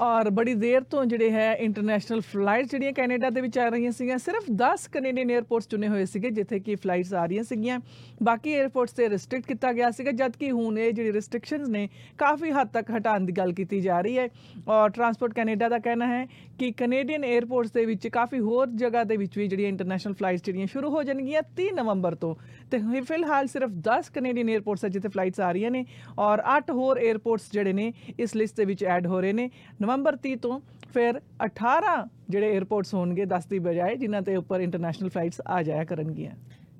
[0.00, 4.16] ਔਰ ਬੜੀ ਦੇਰ ਤੋਂ ਜਿਹੜੇ ਹੈ ਇੰਟਰਨੈਸ਼ਨਲ ਫਲਾਈਟਸ ਜਿਹੜੀਆਂ ਕੈਨੇਡਾ ਦੇ ਵਿੱਚ ਆ ਰਹੀਆਂ ਸੀਗੀਆਂ,
[4.18, 7.78] ਸਿਰਫ 10 ਕੈਨੇਡੀਅਨ 에ਅਰਪੋਰਟਸ ਚੁਣੇ ਹੋਏ ਸੀਗੇ, ਜਿੱਥੇ ਕਿ ਫਲਾਈਟਸ ਆ ਰਹੀਆਂ ਸੀਗੀਆਂ।
[8.22, 11.88] ਬਾਕੀ 에ਅਰਪੋਰਟਸ ਤੇ ਰਿਸਟ੍ਰਿਕਟ ਕੀਤਾ ਗਿਆ ਸੀਗਾ ਜਦ ਕਿ ਹੁਣ ਇਹ ਜਿਹੜੀ ਰਿਸਟ੍ਰਿਕਸ਼ਨਸ ਨੇ,
[12.18, 14.28] ਕਾਫੀ ਹੱਦ ਤੱਕ ਹਟਾਉਣ ਦੀ ਗੱਲ ਕੀਤੀ ਜਾ ਰਹੀ ਹੈ।
[14.68, 16.26] ਔਰ ਟਰਾਂਸਪੋਰਟ ਕੈਨੇਡਾ ਦਾ ਕਹਿਣਾ ਹੈ
[16.58, 20.66] ਕਿ ਕੈਨੇਡੀਅਨ 에ਅਰਪੋਰਟਸ ਦੇ ਵਿੱਚ ਕਾਫੀ ਹੋਰ ਜਗ੍ਹਾ ਦੇ ਵਿੱਚ ਵੀ ਜਿਹੜੀਆਂ ਇੰਟਰਨੈਸ਼ਨਲ ਫਲਾਈਟਸ ਜਿਹੜੀਆਂ
[20.66, 22.34] ਸ਼ੁਰੂ ਹੋ ਜਾਣਗੀਆਂ 30 ਨਵੰਬਰ ਤੋਂ।
[22.70, 25.84] ਤੇ ਫਿਲਹਾਲ ਸਿਰਫ 10 ਕੈਨੇਡੀਅਨ 에ਅਰਪੋਰਟਸ ਹੈ ਜਿੱਥੇ ਫਲਾਈਟਸ ਆ ਰਹੀਆਂ ਨੇ
[26.18, 29.48] ਔਰ 8 ਹੋਰ 에ਅਰਪੋਰਟਸ ਜਿਹੜੇ ਨੇ ਇਸ ਲਿਸਟ ਦੇ ਵਿੱਚ ਐਡ ਹੋ ਰਹੇ ਨੇ।
[29.82, 30.60] ਨਵੰਬਰ 30 ਤੋਂ
[30.94, 31.96] ਫਿਰ 18
[32.30, 36.30] ਜਿਹੜੇ 에ਅਰਪੋਰਟਸ ਹੋਣਗੇ 10 ਦੀ ਬਜਾਏ ਜਿਨ੍ਹਾਂ ਤੇ ਉੱਪਰ ਇੰਟਰਨੈਸ਼ਨਲ ਫਲਾਈਟਸ ਆ ਜਾਇਆ ਕਰਨਗੀਆਂ।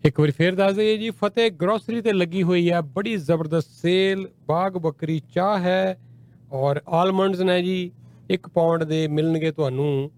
[0.05, 4.27] ਇੱਕ ਵਾਰੀ ਫੇਰ ਦੱਸ ਦਈਏ ਜੀ, ਫਤਿਹ ਗਰੋਸਰੀ ਤੇ ਲੱਗੀ ਹੋਈ ਹੈ ਬੜੀ ਜ਼ਬਰਦਸਤ ਸੇਲ
[4.49, 5.99] ਬਾਗ ਬੱਕਰੀ, ਚਾਹ ਹੈ
[6.53, 7.91] ਔਰ ਆਲਮੰਡਸ ਨੇ ਜੀ।
[8.31, 10.11] 1 ਪਾਉਂਡ ਦੇ ਮਿਲਣਗੇ ਤੁਹਾਨੂੰ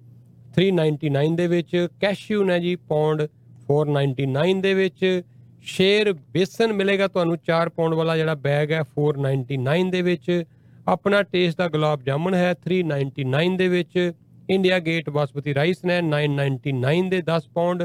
[0.56, 3.22] 399 ਦੇ ਵਿੱਚ। ਕੈਸ਼ਿਊ ਨੇ ਜੀ ਪਾਉਂਡ
[3.68, 5.22] 499 ਦੇ ਵਿੱਚ।
[5.62, 10.44] ਸ਼ੇਰ ਬੇਸਨ ਮਿਲੇਗਾ ਤੁਹਾਨੂੰ 4 ਪਾਉਂਡ ਵਾਲਾ ਜਿਹੜਾ ਬੈਗ ਹੈ 499 ਦੇ ਵਿੱਚ।
[10.88, 14.12] ਆਪਣਾ ਟੇਸਟ ਦਾ ਗੁਲਾਬ ਜਾਮਨ ਹੈ 399 ਦੇ ਵਿੱਚ।
[14.50, 17.82] ਇੰਡੀਆ ਗੇਟ ਬਾਸਮਤੀ ਰਾਈਸ ਨੇ 999 ਦੇ 10 ਪਾਉਂਡ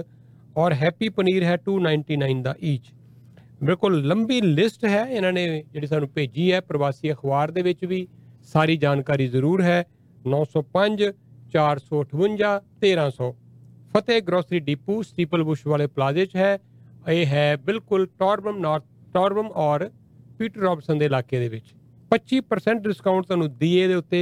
[0.57, 2.91] ਔਰ ਹੈਪੀ ਪਨੀਰ ਹੈ 299 ਦਾ ਈਚ
[3.63, 8.07] ਬਿਲਕੁਲ ਲੰਬੀ ਲਿਸਟ ਹੈ। ਇਹਨਾਂ ਨੇ ਜਿਹੜੀ ਸਾਨੂੰ ਭੇਜੀ ਹੈ ਪ੍ਰਵਾਸੀ ਅਖਬਾਰ ਦੇ ਵਿੱਚ ਵੀ।
[8.43, 9.85] ਸਾਰੀ ਜਾਣਕਾਰੀ ਜ਼ਰੂਰ ਹੈ।
[10.25, 11.11] 905
[11.53, 13.31] 458 1300
[13.93, 16.57] ਫਤਿਹ ਗਰੋਸਰੀ ਡਿਪੂ, ਸਟੀਪਲ ਬੁਸ਼ ਵਾਲੇ ਪਲਾਜ਼ੇ 'ਚ ਹੈ।
[17.09, 18.83] ਇਹ ਹੈ ਬਿਲਕੁਲ ਟੌਰਬਮ ਨਾਰਥ,
[19.13, 19.89] ਟੌਰਬਮ ਔਰ
[20.39, 21.73] ਪੀਟਰ ਰੌਬਸਨ ਦੇ ਇਲਾਕੇ ਦੇ ਵਿੱਚ।
[22.11, 24.21] 25% ਡਿਸਕਾਊਂਟ ਤੁਹਾਨੂੰ ਦੀਏ ਦੇ ਉੱਤੇ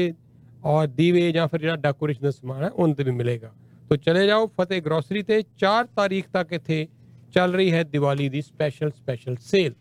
[0.66, 3.52] ਔਰ ਦੀਵੇ ਜਾਂ ਫਿਰ ਜਿਹੜਾ ਡੈਕੋਰੇਸ਼ਨ ਦਾ ਸਮਾਨ ਹੈ ਉਹਨਾਂ ਤੇ ਵੀ ਮਿਲੇਗਾ।
[3.90, 6.88] ਤੋ ਚਲੇ ਜਾਓ ਫਤਿਹ ਗਰੋਸਰੀ ਤੇ 4 ਤਾਰੀਖ ਤੱਕ ਇੱਥੇ
[7.34, 9.74] ਚੱਲ ਰਹੀ ਹੈ ਦੀਵਾਲੀ ਦੀ ਸਪੈਸ਼ਲ ਸਪੈਸ਼ਲ ਸੇਲ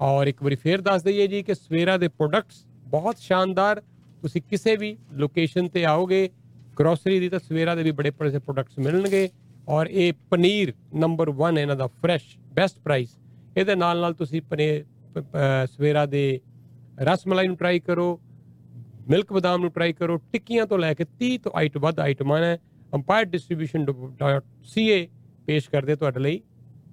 [0.00, 3.82] ਔਰ ਇੱਕ ਵਾਰੀ ਫੇਰ ਦੱਸ ਦਈਏ ਜੀ ਕਿ ਸਵੇਰਾ ਦੇ ਪ੍ਰੋਡਕਟਸ ਬਹੁਤ ਸ਼ਾਨਦਾਰ
[4.22, 6.28] ਤੁਸੀਂ ਕਿਸੇ ਵੀ ਲੋਕੇਸ਼ਨ ਤੇ ਆਓਗੇ
[6.78, 9.28] ਗਰੋਸਰੀ ਦੀ ਤਾਂ ਸਵੇਰਾ ਦੇ ਵੀ ਬੜੇ ਬੜੇ ਪ੍ਰੋਡਕਟਸ ਮਿਲਣਗੇ
[9.68, 13.16] ਔਰ ਇਹ ਪਨੀਰ ਨੰਬਰ 1 ਇਹਨਾਂ ਦਾ ਫਰੈਸ਼ ਬੈਸਟ ਪ੍ਰਾਈਸ
[13.56, 14.84] ਇਹਦੇ ਨਾਲ ਨਾਲ ਤੁਸੀਂ ਪਨੀਰ
[15.14, 16.22] ਪ- ਪ- ਸਵੇਰਾ ਦੇ
[17.02, 18.18] ਰਸ ਮਲਾਈ ਨੂੰ ਟਰਾਈ ਕਰੋ
[19.08, 22.56] ਮਿਲਕ ਬਦਾਮ ਨੂੰ ਟਰਾਈ ਕਰੋ, ਟਿੱਕੀਆਂ ਤੋਂ ਲੈ ਕੇ 30 ਤੋਂ ਆਈਟ ਵੱਧ ਆਈਟਮਾਂ ਨੇ
[22.94, 25.06] ਅੰਪਾਇਰ ਡਿਸਟ੍ਰੀਬਿਊਸ਼ਨ.ca
[25.46, 26.40] ਪੇਸ਼ ਕਰਦੇ ਤੁਹਾਡੇ ਲਈ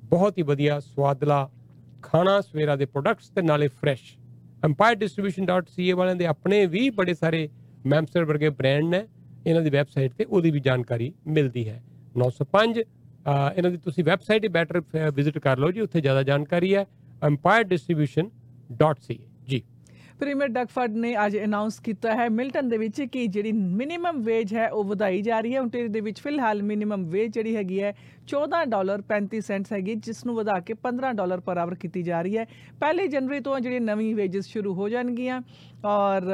[0.03, 1.49] ਬਹੁਤ ਹੀ ਵਧੀਆ, ਸਵਾਦਲਾ
[2.01, 4.03] ਖਾਣਾ ਸਵੇਰਾ ਦੇ ਪ੍ਰੋਡਕਟਸ ਤੇ ਨਾਲੇ ਫਰੈਸ਼
[4.63, 7.49] ਅੰਪਾਇਰ ਡਿਸਟ੍ਰੀਬਿਊਸ਼ਨ.ca ਵਾਲਿਆਂ ਦੇ ਆਪਣੇ ਵੀ ਬੜੇ ਸਾਰੇ
[7.85, 9.07] ਮੈਮਸਟਰ ਵਰਗੇ ਬ੍ਰਾਂਡ ਨੇ,
[9.47, 11.83] ਇਹਨਾਂ ਦੀ ਵੈਬਸਾਈਟ ਤੇ ਉਹਦੀ ਵੀ ਜਾਣਕਾਰੀ ਮਿਲਦੀ ਹੈ।
[12.17, 14.81] 905 ਅਹ, ਇਹਨਾਂ ਦੀ ਤੁਸੀਂ ਵੈਬਸਾਈਟ ਹੀ ਬੈਟਰ
[15.13, 16.85] ਵਿਜ਼ਿਟ ਕਰ ਲਓ ਜੀ, ਉੱਥੇ ਜ਼ਿਆਦਾ ਜਾਣਕਾਰੀ ਹੈ।
[17.27, 19.17] empireDistribution.ca
[19.47, 19.63] ਜੀ।
[20.19, 24.69] ਪ੍ਰੀਮੀਅਰ ਡਗਫਰਡ ਨੇ ਅੱਜ ਅਨਾਉਂਸ ਕੀਤਾ ਹੈ ਮਿਲਟਨ ਦੇ ਵਿੱਚ ਕਿ ਜਿਹੜੀ ਮਿਨੀਮਮ ਵੇਜ ਹੈ
[24.69, 27.95] ਉਹ ਵਧਾਈ ਜਾ ਰਹੀ ਹੈ। ontario ਦੇ ਵਿੱਚ ਫਿਲਹਾਲ ਮਿਨੀਮਮ ਵੇਜ ਜਿਹੜੀ ਹੈਗੀ ਹੈ
[28.29, 32.21] 14 ਡਾਲਰ 35 ਸੈਂਟਸ ਹੈਗੀ ਜਿਸ ਨੂੰ ਵਧਾ ਕੇ 15 ਡਾਲਰ ਪਰ ਆਵਰ ਕੀਤੀ ਜਾ
[32.21, 32.45] ਰਹੀ ਹੈ।
[32.79, 35.41] ਪਹਿਲੀ ਜਨਵਰੀ ਤੋਂ ਜਿਹੜੀ ਨਵੀਂ ਵੇਜਸ ਸ਼ੁਰੂ ਹੋ ਜਾਣਗੀਆਂ
[35.85, 36.27] ਔਰ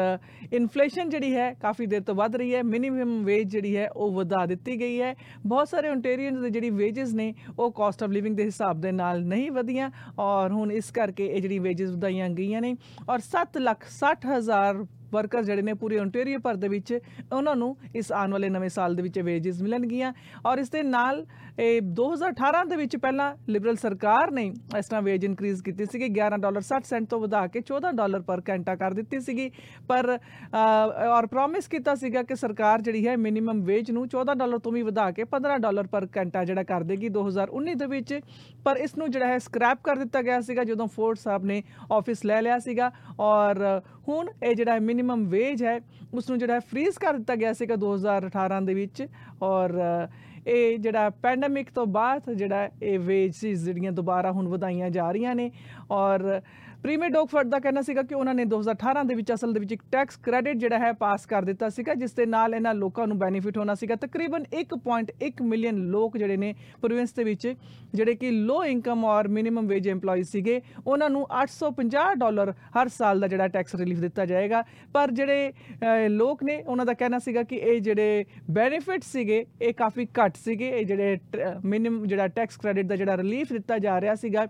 [0.53, 4.45] ਇਨਫਲੇਸ਼ਨ ਜਿਹੜੀ ਹੈ ਕਾਫੀ ਦੇਰ ਤੋਂ ਵੱਧ ਰਹੀ ਹੈ। ਮਿਨੀਮਮ ਵੇਜ ਜਿਹੜੀ ਹੈ ਉਹ ਵਧਾ
[4.45, 5.13] ਦਿੱਤੀ ਗਈ ਹੈ।
[5.45, 9.23] ਬਹੁਤ ਸਾਰੇ ontario ਦੇ ਜਿਹੜੀ ਵੇਜਸ ਨੇ, ਉਹ ਕਾਸਟ ਆਫ ਲਿਵਿੰਗ ਦੇ ਹਿਸਾਬ ਦੇ ਨਾਲ
[9.25, 9.89] ਨਹੀਂ ਵਧੀਆਂ
[10.19, 12.75] ਔਰ ਹੁਣ ਇਸ ਕਰਕੇ ਇਹ ਜਿਹੜੀ ਵੇਜਸ ਵਧਾਈਆਂ ਗਈਆਂ ਨੇ
[13.09, 16.99] ਔਰ 7 ਲੱਖ 60 ਹਜ਼ਾਰ ਵਰਕਰ ਜਿਹੜੇ ਨੇ ਪੂਰੇ ontario ਭਰ ਦੇ ਵਿੱਚ
[17.33, 20.13] ਉਹਨਾਂ ਨੂੰ ਇਸ ਆਉਣ ਵਾਲੇ ਨਵੇਂ ਸਾਲ ਦੇ ਵਿੱਚ ਵੇਜਸ ਮਿਲਣਗੀਆਂ।
[20.45, 21.25] ਔਰ ਇਸ ਦੇ ਨਾਲ
[21.59, 26.37] ਇਹ 2018 ਦੇ ਵਿੱਚ ਪਹਿਲਾਂ ਲਿਬਰਲ ਸਰਕਾਰ ਨੇ ਇਸ ਤਰ੍ਹਾਂ ਵੇਜ ਇਨਕਰੀਜ਼ ਕੀਤੀ ਸੀਗੀ 11
[26.37, 29.51] ਡਾਲਰ 60 ਸੈਂਟ ਤੋਂ ਵਧਾ ਕੇ 14 ਡਾਲਰ ਪਰ ਘੰਟਾ ਕਰ ਦਿੱਤੀ ਸੀਗੀ।
[29.87, 34.59] ਪਰ ਅ, ਔਰ ਪ੍ਰੋਮਿਸ ਕੀਤਾ ਸੀਗਾ ਕਿ ਸਰਕਾਰ ਜਿਹੜੀ ਹੈ ਮਿਨੀਮਮ ਵੇਜ ਨੂੰ 14 ਡਾਲਰ
[34.59, 38.19] ਤੋਂ ਵੀ ਵਧਾ ਕੇ 15 ਡਾਲਰ ਪਰ ਘੰਟਾ ਜਿਹੜਾ ਕਰ ਦੇਗੀ 2019 ਦੇ ਵਿੱਚ।
[38.63, 42.25] ਪਰ ਇਸ ਨੂੰ ਜਿਹੜਾ ਹੈ ਸਕ੍ਰੈਪ ਕਰ ਦਿੱਤਾ ਗਿਆ ਸੀਗਾ ਜਦੋਂ ਫੋਰਡ ਸਾਹਿਬ ਨੇ ਆਫਿਸ
[42.25, 45.79] ਲੈ ਲਿਆ ਸੀਗਾ। ਔਰ ਹੁਣ ਇਹ ਜਿਹੜਾ ਮਿਨੀਮਮ ਵੇਜ ਹੈ
[46.13, 49.07] ਉਸ ਨੂੰ ਜਿਹੜਾ ਫ੍ਰੀਜ਼ ਕਰ ਦਿੱਤਾ ਗਿਆ ਸੀਗਾ 2018 ਦੇ ਵਿੱਚ
[49.41, 50.07] ਔਰ ਅ,
[50.47, 55.51] ਇਹ ਜਿਹੜਾ ਪੈਂਡੇਮਿਕ ਤੋਂ ਬਾਅਦ ਜਿਹੜਾ ਇਹ ਵੇਜਸ ਜਿਹੜੀਆਂ ਦੁਬਾਰਾ ਹੁਣ ਵਧਾਈਆਂ ਜਾ ਰਹੀਆਂ ਨੇ
[55.91, 56.41] ਔਰ
[56.85, 59.83] ਪ੍ਰੀਮੀਅਰ ਡੌਗਫਰਡ ਦਾ ਕਹਿਣਾ ਸੀਗਾ ਕਿ ਉਹਨਾਂ ਨੇ 2018 ਦੇ ਵਿੱਚ ਅਸਲ ਦੇ ਵਿੱਚ ਇੱਕ
[59.91, 63.57] ਟੈਕਸ ਕ੍ਰੈਡਿਟ ਜਿਹੜਾ ਹੈ ਪਾਸ ਕਰ ਦਿੱਤਾ ਸੀਗਾ ਜਿਸ ਦੇ ਨਾਲ ਇਹਨਾਂ ਲੋਕਾਂ ਨੂੰ ਬੈਨੀਫਿਟ
[63.57, 67.53] ਹੋਣਾ ਸੀਗਾ। ਤਕਰੀਬਨ 1.1 ਮਿਲੀਅਨ ਲੋਕ ਜਿਹੜੇ ਨੇ ਪ੍ਰੋਵਿੰਸ ਦੇ ਵਿੱਚ
[67.93, 73.19] ਜਿਹੜੇ ਕਿ ਲੋ ਇਨਕਮ ਔਰ ਮਿਨੀਮਮ ਵੇਜ EMPLOYEES ਸੀਗੇ ਉਹਨਾਂ ਨੂੰ 850 ਡਾਲਰ ਹਰ ਸਾਲ
[73.19, 74.63] ਦਾ ਜਿਹੜਾ ਟੈਕਸ ਰਿਲੀਫ ਦਿੱਤਾ ਜਾਏਗਾ।
[74.93, 79.73] ਪਰ ਜਿਹੜੇ ਅਹ, ਲੋਕ ਨੇ ਉਹਨਾਂ ਦਾ ਕਹਿਣਾ ਸੀਗਾ ਕਿ ਇਹ ਜਿਹੜੇ ਬੈਨੀਫਿਟ ਸੀਗੇ ਇਹ
[79.73, 81.17] ਕਾਫੀ ਘੱਟ ਸੀਗੇ। ਇਹ ਜਿਹੜੇ
[81.65, 84.47] ਮਿਨੀਮਮ ਜਿਹੜਾ ਟੈਕਸ ਕ੍ਰੈਡਿਟ ਦਾ ਜਿਹੜਾ ਰਿਲੀਫ ਦਿੱਤਾ ਜਾ ਰਿਹਾ ਸੀਗਾ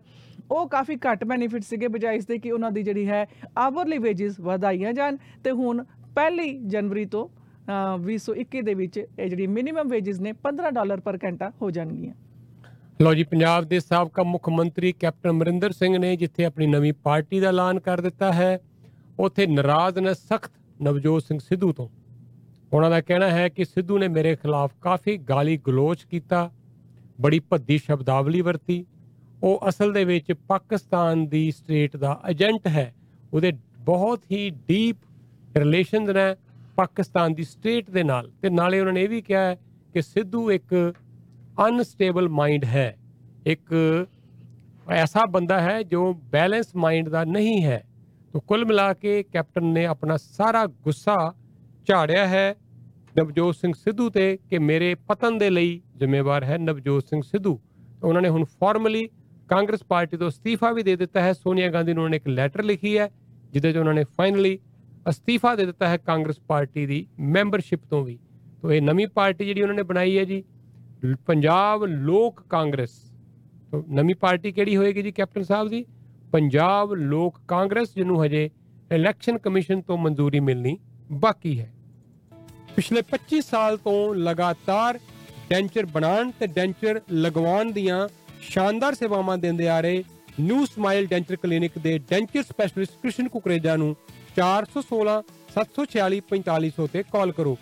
[0.51, 3.25] ਉਹ ਕਾਫੀ ਘੱਟ ਬੈਨੀਫਿਟ ਸੀਗੇ ਬਜਾਏ ਇਸ ਦੇ ਕਿ ਉਹਨਾਂ ਦੀ ਜਿਹੜੀ ਹੈ
[3.57, 5.83] ਆਵਰਲੀ ਵੇਜਸ ਵਧਾਈਆਂ ਜਾਣ ਤੇ ਹੁਣ
[6.15, 11.17] ਪਹਿਲੀ ਜਨਵਰੀ ਤੋਂ ਅਹ, 2021 ਦੇ ਵਿੱਚ ਇਹ ਜਿਹੜੀ ਮਿਨੀਮਮ ਵੇਜਸ ਨੇ 15 ਡਾਲਰ ਪਰ
[11.23, 12.13] ਘੰਟਾ ਹੋ ਜਾਣਗੀਆਂ।
[13.01, 17.39] ਲਓ ਜੀ ਪੰਜਾਬ ਦੇ ਸਾਬਕਾ ਮੁੱਖ ਮੰਤਰੀ ਕੈਪਟਨ ਅਮਰਿੰਦਰ ਸਿੰਘ ਨੇ ਜਿੱਥੇ ਆਪਣੀ ਨਵੀਂ ਪਾਰਟੀ
[17.39, 18.59] ਦਾ ਐਲਾਨ ਕਰ ਦਿੱਤਾ ਹੈ
[19.19, 20.51] ਉੱਥੇ ਨਾਰਾਜ਼ ਨੇ ਸਖਤ
[20.81, 21.89] ਨਵਜੋਤ ਸਿੰਘ ਸਿੱਧੂ ਤੋਂ।
[22.73, 26.51] ਉਹਨਾਂ ਦਾ ਕਹਿਣਾ ਹੈ ਕਿ ਸਿੱਧੂ ਨੇ ਮੇਰੇ ਖਿਲਾਫ ਕਾਫੀ ਗਾਲੀ ਗਲੋਚ ਕੀਤਾ
[27.21, 28.85] ਬੜੀ ਭੱਦੀ ਸ਼ਬਦਾਵਲੀ ਵਰਤੀ
[29.45, 32.95] ਉਹ ਅਸਲ ਦੇ ਵਿੱਚ ਪਾਕਿਸਤਾਨ ਦੀ ਸਟੇਟ ਦਾ ਏਜੰਟ ਹੈ।
[33.33, 34.97] ਉਹਦੇ ਬਹੁਤ ਹੀ ਡੀਪ
[35.57, 36.35] ਰਿਲੇਸ਼ਨਸ ਨੇ
[36.75, 39.55] ਪਾਕਿਸਤਾਨ ਦੀ ਸਟੇਟ ਦੇ ਨਾਲ। ਤੇ ਨਾਲੇ ਉਹਨਾਂ ਨੇ ਇਹ ਵੀ ਕਿਹਾ ਹੈ
[39.93, 40.93] ਕਿ ਸਿੱਧੂ ਇੱਕ
[41.67, 42.97] ਅਨਸਟੇਬਲ ਮਾਈਂਡ ਹੈ।
[43.45, 43.73] ਇੱਕ
[44.91, 47.83] ਐਸਾ ਬੰਦਾ ਹੈ ਜੋ ਬੈਲੈਂਸ ਮਾਈਂਡ ਦਾ ਨਹੀਂ ਹੈ।
[48.33, 51.33] ਤੋ ਕੁੱਲ ਮਿਲਾ ਕੇ ਕੈਪਟਨ ਨੇ ਆਪਣਾ ਸਾਰਾ ਗੁੱਸਾ
[51.87, 52.55] ਝਾੜਿਆ ਹੈ
[53.17, 57.59] ਨਵਜੋਤ ਸਿੰਘ ਸਿੱਧੂ ਤੇ ਕਿ ਮੇਰੇ ਪਤਨ ਦੇ ਲਈ ਜ਼ਿੰਮੇਵਾਰ ਹੈ ਨਵਜੋਤ ਸਿੰਘ ਸਿੱਧੂ।
[58.03, 59.09] ਉਹਨਾਂ ਨੇ ਹੁਣ ਫਾਰਮਲੀ
[59.49, 62.63] ਕਾਂਗਰਸ ਪਾਰਟੀ ਤੋਂ ਅਸਤੀਫਾ ਵੀ ਦੇ ਦਿੱਤਾ ਹੈ। ਸੋਨੀਆ ਗਾਂਧੀ ਨੂੰ ਉਹਨਾਂ ਨੇ ਇੱਕ ਲੈਟਰ
[62.63, 63.11] ਲਿਖੀ ਹੈ,
[63.53, 64.59] ਜਿਹਦੇ 'ਚ ਉਹਨਾਂ ਨੇ ਫਾਈਨਲੀ
[65.09, 68.19] ਅਸਤੀਫਾ ਦੇ ਦਿੱਤਾ ਹੈ ਕਾਂਗਰਸ ਪਾਰਟੀ ਦੀ ਮੈਂਬਰਸ਼ਿਪ ਤੋਂ ਵੀ।
[68.61, 70.43] ਤੋਂ ਇਹ ਨਵੀਂ ਪਾਰਟੀ ਜਿਹੜੀ ਉਹਨਾਂ ਨੇ ਬਣਾਈ ਹੈ ਜੀ
[71.05, 73.11] ਲ- ਪੰਜਾਬ ਲੋਕ ਕਾਂਗਰਸ।
[73.71, 75.85] ਤੋਂ ਨਵੀਂ ਪਾਰਟੀ ਕਿਹੜੀ ਹੋਏਗੀ ਜੀ ਕੈਪਟਨ ਸਾਹਿਬ ਦੀ
[76.31, 78.49] ਪੰਜਾਬ ਲੋਕ ਕਾਂਗਰਸ, ਜਿਹਨੂੰ ਹਜੇ
[78.91, 80.77] ਇਲੈਕਸ਼ਨ ਕਮਿਸ਼ਨ ਤੋਂ ਮਨਜ਼ੂਰੀ ਮਿਲਣੀ
[81.11, 81.73] ਬਾਕੀ ਹੈ।
[82.75, 84.99] ਪਿਛਲੇ 25 ਸਾਲ ਤੋਂ ਲਗਾਤਾਰ
[85.49, 88.07] ਡੈਂਚਰ ਬਣਾਉਣ ਤੇ ਡੈਂਚਰ ਲਗਵਾਉਣ ਦੀਆਂ
[88.41, 90.03] ਸ਼ਾਨਦਾਰ ਸੇਵਾਵਾਂ ਦਿੰਦੇ ਆ ਰਹੇ
[90.39, 93.95] ਨਿਊ ਸਮਾਈਲ ਡੈਂਚਰ ਕਲੀਨਿਕ ਦੇ ਡੈਂਚਰ ਸਪੈਸ਼ਲਿਸਟ ਕ੍ਰਿਸ਼ਨ ਕੁਕਰੇਜਾ ਨੂੰ
[94.37, 95.15] 416
[95.53, 97.57] 746 4500 ਤੇ ਕਾਲ ਕਰੋ।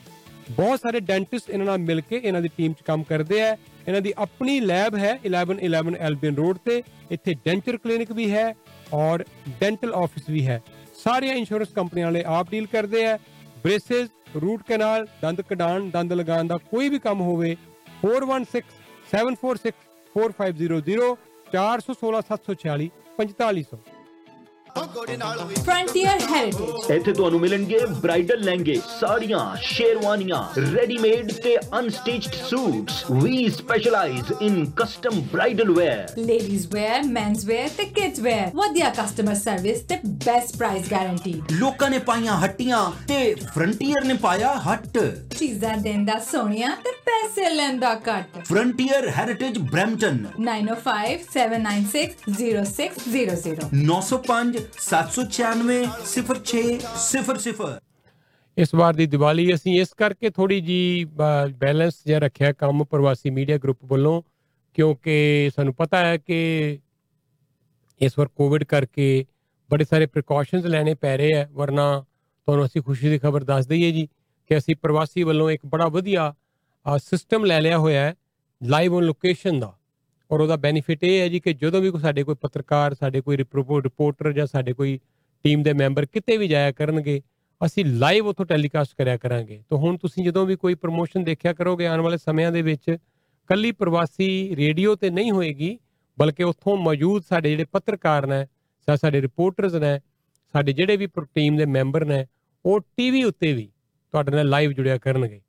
[0.49, 3.55] ਬਹੁਤ ਸਾਰੇ ਡੈਂਟਿਸਟ ਇਹਨਾਂ ਨਾਲ ਮਿਲ ਕੇ ਇਹਨਾਂ ਦੀ ਟੀਮ 'ਚ ਕੰਮ ਕਰਦੇ ਆ।
[3.87, 6.81] ਇਹਨਾਂ ਦੀ ਆਪਣੀ ਲੈਬ ਹੈ 1111 ਐਲਬਨ ਰੋਡ ਤੇ।
[7.11, 8.53] ਇੱਥੇ ਡੈਂਚਰ ਕਲੀਨਿਕ ਵੀ ਹੈ
[8.93, 9.23] ਔਰ
[9.61, 10.61] ਡੈਂਟਲ ਆਫਿਸ ਵੀ ਹੈ।
[11.03, 13.17] ਸਾਰੀਆਂ ਇੰਸ਼ੋਰੈਂਸ ਕੰਪਨੀਆਂ ਵਾਲੇ ਆਪ ਡੀਲ ਕਰਦੇ ਆ।
[13.63, 14.09] ਬ੍ਰੇਸਸ,
[14.41, 17.55] ਰੂਟ ਕਨਾਲ, ਦੰਦ ਕਢਾਣ, ਦੰਦ ਲਗਾਉਣ ਦਾ ਕੋਈ ਵੀ ਕੰਮ ਹੋਵੇ
[18.01, 18.63] 416
[19.11, 19.71] 746
[20.13, 21.17] 4500
[21.51, 23.92] 416 746 4500
[24.75, 26.91] Frontier Heritage.
[26.91, 30.37] ਇੱਥੇ ਤੁਹਾਨੂੰ ਮਿਲਣਗੇ ਬ੍ਰਾਈਡਲ ਲਹਿੰਗੇ ਸਾੜੀਆਂ ਸ਼ੇਰਵਾਨੀਆਂ
[30.73, 37.83] ਰੈਡੀਮੇਡ ਤੇ unstitched suits we specialize in custom bridal wear ladies wear men's wear ਤੇ
[37.99, 38.49] kids wear.
[38.55, 44.53] ਵਧੀਆ ਕਸਟਮਰ ਸਰਵਿਸ ਤੇ ਬੈਸਟ ਪ੍ਰਾਈਸ ਗਾਰੰਟੀ ਲੋਕਾਂ ਨੇ ਪਾਈਆਂ ਹੱਟੀਆਂ ਤੇ ਫਰੰਟੀਅਰ ਨੇ ਪਾਇਆ
[44.67, 44.97] ਹੱਟ।
[45.37, 52.05] ਚੀਜ਼ਾਂ ਦਿੰਦਾ ਸੋਹਣੀਆਂ ਤੇ ਪੈਸੇ ਲੈਂਦਾ ਘੱਟ। ਫਰੰਟੀਅਰ ਹੈਰੀਟੇਜ ਬ੍ਰੈਂਪਟਨ 905 796
[52.41, 55.77] 0600 905 796
[56.13, 57.67] 0600
[58.57, 60.79] ਇਸ ਵਾਰ ਦੀ ਦੀਵਾਲੀ ਅਸੀਂ ਇਸ ਕਰਕੇ ਥੋੜੀ ਜੀ
[61.57, 64.21] ਬੈਲੈਂਸ ਜਿਹਾ ਰੱਖਿਆ ਕੰਮ ਪ੍ਰਵਾਸੀ ਮੀਡੀਆ ਗਰੁੱਪ ਵੱਲੋਂ,
[64.73, 66.39] ਕਿਉਂਕਿ ਸਾਨੂੰ ਪਤਾ ਹੈ ਕਿ
[68.01, 69.25] ਇਸ ਵਾਰ ਕੋਵਿਡ ਕਰਕੇ
[69.69, 72.05] ਬੜੇ ਸਾਰੇ ਪ੍ਰੀਕਾਸ਼ਨਸ ਲੈਣੇ ਪੈ ਰਹੇ ਆ, ਵਰਨਾ
[72.47, 74.07] ਤੁਹਾਨੂੰ ਅਸੀਂ ਖੁਸ਼ੀ ਦੀ ਖਬਰ ਦੱਸ ਦਈਏ ਜੀ
[74.49, 76.33] ਕਿ ਅਸੀਂ ਪ੍ਰਵਾਸੀ ਵੱਲੋਂ ਇੱਕ ਬੜਾ ਵਧੀਆ
[77.03, 78.13] ਸਿਸਟਮ ਲੈ ਲਿਆ ਹੋਇਆ ਹੈ
[78.61, 79.73] ਲਾਈਵ ਔਨ ਲੋਕੇਸ਼ਨ ਦਾ।
[80.33, 83.37] ਔਰ ਉਹਦਾ ਬੈਨੀਫਿਟ ਇਹ ਹੈ ਜੀ ਕਿ ਜਦੋਂ ਵੀ ਕੋਈ ਸਾਡੇ ਕੋਈ ਪੱਤਰਕਾਰ, ਸਾਡੇ ਕੋਈ
[83.37, 84.99] ਰਿਪੋਰਟਰ ਜਾਂ ਸਾਡੇ ਕੋਈ
[85.43, 87.21] ਟੀਮ ਦੇ ਮੈਂਬਰ ਕਿਤੇ ਵੀ ਜਾਇਆ ਕਰਨਗੇ,
[87.65, 91.87] ਅਸੀਂ ਲਾਈਵ ਉੱਥੋਂ ਟੈਲੀਕਾਸਟ ਕਰਿਆ ਕਰਾਂਗੇ। ਤਾਂ ਹੁਣ ਤੁਸੀਂ ਜਦੋਂ ਵੀ ਕੋਈ ਪ੍ਰੋਮੋਸ਼ਨ ਦੇਖਿਆ ਕਰੋਗੇ
[91.87, 92.97] ਆਉਣ ਵਾਲੇ ਸਮਿਆਂ ਦੇ ਵਿੱਚ,
[93.47, 95.79] ਕੱਲੀ ਪ੍ਰਵਾਸੀ ਰੇਡੀਓ ਤੇ ਨਹੀਂ ਹੋਏਗੀ,
[96.19, 98.45] ਬਲਕਿ ਉੱਥੋਂ ਮੌਜੂਦ ਸਾਡੇ ਜਿਹੜੇ ਪੱਤਰਕਾਰ ਨੇ,
[98.87, 99.99] ਜਾਂ ਸਾਡੇ ਰਿਪੋਰਟਰਸ ਨੇ,
[100.53, 102.25] ਸਾਡੇ ਜਿਹੜੇ ਵੀ ਟੀਮ ਦੇ ਮੈਂਬਰ ਨੇ,
[102.65, 103.69] ਉਹ ਟੀਵੀ ਉੱਤੇ ਵੀ
[104.11, 105.41] ਤੁਹਾਡੇ ਨਾਲ ਲਾਈਵ ਜੁੜਿਆ ਕਰਨਗੇ।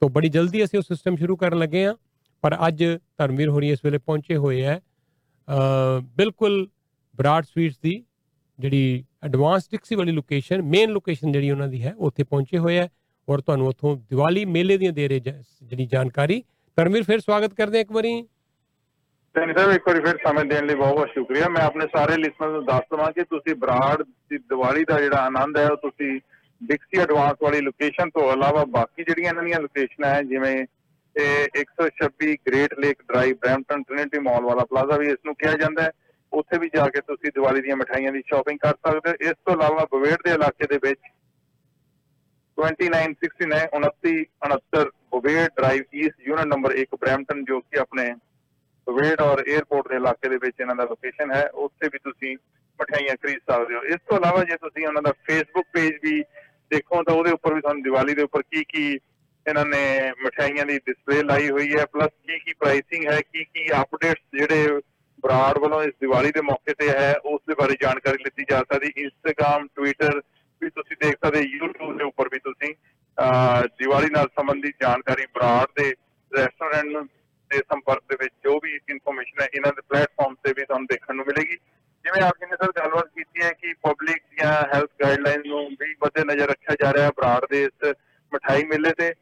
[0.00, 1.96] ਤੋਂ ਬੜੀ ਜਲਦੀ ਅਸੀਂ ਉਹ ਸਿਸਟਮ ਸ਼ੁਰੂ ਕਰਨ ਲੱਗੇ ਆ
[2.42, 2.84] ਪਰ ਅੱਜ
[3.18, 4.80] ਧਰਮਵੀਰ ਹੋਰੀ ਇਸ ਵੇਲੇ ਪਹੁੰਚੇ ਹੋਏ ਹੈ।
[5.48, 6.68] ਅ, ਬਿਲਕੁਲ
[7.16, 8.04] ਬਰਾੜ ਸਵੀਟਸ ਦੀ
[8.58, 12.88] ਜਿਹੜੀ ਐਡਵਾਂਸ ਟਿਕਸੀ ਵਾਲੀ ਲੋਕੇਸ਼ਨ ਮੇਨ ਲੋਕੇਸ਼ਨ ਜਿਹੜੀ ਉਹਨਾਂ ਦੀ ਹੈ ਉੱਥੇ ਪਹੁੰਚੇ ਹੋਏ ਹੈ
[13.28, 16.42] ਔਰ ਤੁਹਾਨੂੰ ਉੱਥੋਂ ਦੀਵਾਲੀ ਮੇਲੇ ਦੀਆਂ ਦੇ ਰਹੇ ਜ- ਜਿਹੜੀ ਜਾਣਕਾਰੀ।
[16.76, 18.22] ਧਰਮਵੀਰ ਫਿਰ ਸਵਾਗਤ ਕਰਦੇ ਹਾਂ ਇੱਕ ਵਾਰੀ।
[19.34, 22.52] ਸੈਣੀ ਸਾਹਿਬ ਇੱਕ ਵਾਰੀ ਫਿਰ ਸਮੇਂ ਦੇਣ ਲਈ ਬਹੁਤ ਬਹੁਤ ਸ਼ੁਕਰੀਆ। ਮੈਂ ਆਪਣੇ ਸਾਰੇ ਲਿਸਨਰਸ
[22.52, 26.20] ਨੂੰ ਦੱਸ ਦਵਾਂ ਕਿ ਤੁਸੀਂ ਬਰਾੜ ਦੀ ਦੀਵਾਲੀ ਦਾ ਜਿਹੜਾ ਆਨੰਦ ਹੈ ਉਹ ਤੁਸੀਂ
[26.62, 30.66] ਡਿਕਸੀ ਐਡਵਾਂਸ ਵਾਲੀ ਲੋਕੇਸ਼ਨ ਤੋਂ ਇਲਾਵਾ ਬਾਕੀ ਜਿਹੜੀਆਂ ਇਹਨਾਂ ਦੀਆਂ ਲੋਕੇਸ਼ਨਾਂ ਹੈ ਜਿਵੇਂ
[31.18, 35.82] ਇਹ 126 Great Lake Drive Brampton Trinity Mall ਵਾਲਾ ਪਲਾਜ਼ਾ ਵੀ ਇਸ ਨੂੰ ਕਿਹਾ ਜਾਂਦਾ
[35.82, 35.90] ਹੈ।
[36.32, 39.54] ਉੱਥੇ ਵੀ ਜਾ ਕੇ ਤੁਸੀਂ ਦੀਵਾਲੀ ਦੀਆਂ ਮਠਾਈਆਂ ਦੀ ਸ਼ਾਪਿੰਗ ਕਰ ਸਕਦੇ ਹੋ। ਇਸ ਤੋਂ
[39.54, 41.00] ਇਲਾਵਾ ਬਵੇੜ ਦੇ ਇਲਾਕੇ ਦੇ ਵਿੱਚ
[42.58, 44.84] 2969 2969
[45.14, 48.14] Bovaird Drive East unit number 1 Brampton ਜੋ ਕਿ ਆਪਣੇ
[48.86, 52.36] ਬਵੇੜ ਔਰ 에ਅਰਪੋਰਟ ਦੇ ਇਲਾਕੇ ਦੇ ਵਿੱਚ ਇਹਨਾਂ ਦਾ ਲੋਕੇਸ਼ਨ ਹੈ, ਉੱਥੇ ਵੀ ਤੁਸੀਂ
[52.80, 56.22] ਮਠਾਈਆਂ ਖਰੀਦ ਸਕਦੇ ਹੋ। ਇਸ ਤੋਂ ਇਲਾਵਾ ਜੇ ਤੁਸੀਂ ਉਹਨਾਂ ਦਾ ਫੇਸਬੁੱਕ ਪੇਜ ਵੀ
[56.70, 58.98] ਦੇਖੋ ਤਾਂ ਉਹਦੇ ਉੱਪਰ ਵੀ ਤੁਹਾਨੂੰ ਦੀਵਾਲੀ ਦੇ ਉੱਪਰ ਕੀ ਕੀ
[59.48, 63.68] ਇਹਨਾਂ ਨੇ ਮਠਾਈਆਂ ਦੀ ਡਿਸਪਲੇ ਲਾਈ ਹੋਈ ਹੈ ਪਲੱਸ ਕੀ ਕੀ ਪ੍ਰਾਈਸਿੰਗ ਹੈ ਕੀ ਕੀ
[63.82, 64.80] ਅਪਡੇਟਸ ਜਿਹੜੇ
[65.20, 68.92] ਬਰਾੜ ਵੱਲੋਂ ਇਸ ਦੀਵਾਲੀ ਦੇ ਮੌਕੇ ਤੇ ਹੈ ਉਸ ਦੇ ਬਾਰੇ ਜਾਣਕਾਰੀ ਲਿੱਤੀ ਜਾ ਸਕਦੀ।
[68.96, 70.20] ਇੰਸਟਾਗ੍ਰam ਟਵਿੱਟਰ
[70.62, 72.74] ਵੀ ਤੁਸੀਂ ਦੇਖ ਸਕਦੇ YouTube ਦੇ ਉੱਪਰ ਵੀ ਤੁਸੀਂ
[73.18, 75.94] ਅਹ, ਦੀਵਾਲੀ ਨਾਲ ਸੰਬੰਧਿਤ ਜਾਣਕਾਰੀ ਬਰਾੜ ਦੇ
[76.36, 77.06] ਰੈਸਟੋਰੈਂਟ
[77.50, 81.14] ਦੇ ਸੰਪਰਕ ਦੇ ਵਿੱਚ ਜੋ ਵੀ ਇਨਫੋਰਮੇਸ਼ਨ ਹੈ ਇਹਨਾਂ ਦੇ ਪਲੇਟਫਾਰਮ ਤੇ ਵੀ ਤੁਹਾਨੂੰ ਦੇਖਣ
[81.14, 81.56] ਨੂੰ ਮਿਲੇਗੀ।
[82.04, 85.94] ਜਿਵੇਂ ਆਪ ਜੀ ਨੇ ਸਰ ਗੱਲਬਾਤ ਕੀਤੀ ਹੈ ਕਿ ਪਬਲਿਕ ਦੀਆਂ ਹੈਲਥ ਗਾਈਡਲਾਈਨਸ ਨੂੰ ਵੀ
[86.04, 87.94] ਮੱਦੇ ਨਜ਼ਰ ਰੱਖਿਆ ਜਾ ਰਿਹਾ ਹੈ ਬਰਾੜ ਦੇ ਇਸ
[88.34, 89.14] ਮਠਾਈ ਮੇਲੇ ਤੇ।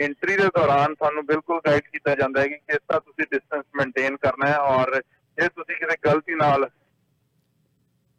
[0.00, 4.16] ਐਂਟਰੀ ਦੇ ਦੌਰਾਨ ਤੁਹਾਨੂੰ ਬਿਲਕੁਲ ਗਾਈਡ ਕੀਤਾ ਜਾਂਦਾ ਹੈ ਕਿ ਕਿਸ ਤਰ੍ਹਾਂ ਤੁਸੀਂ ਡਿਸਟੈਂਸ ਮੇਨਟੇਨ
[4.16, 4.94] ਕਰਨਾ ਹੈ ਔਰ
[5.38, 6.68] ਜੇ ਤੁਸੀਂ ਕਿਤੇ ਗਲਤੀ ਨਾਲ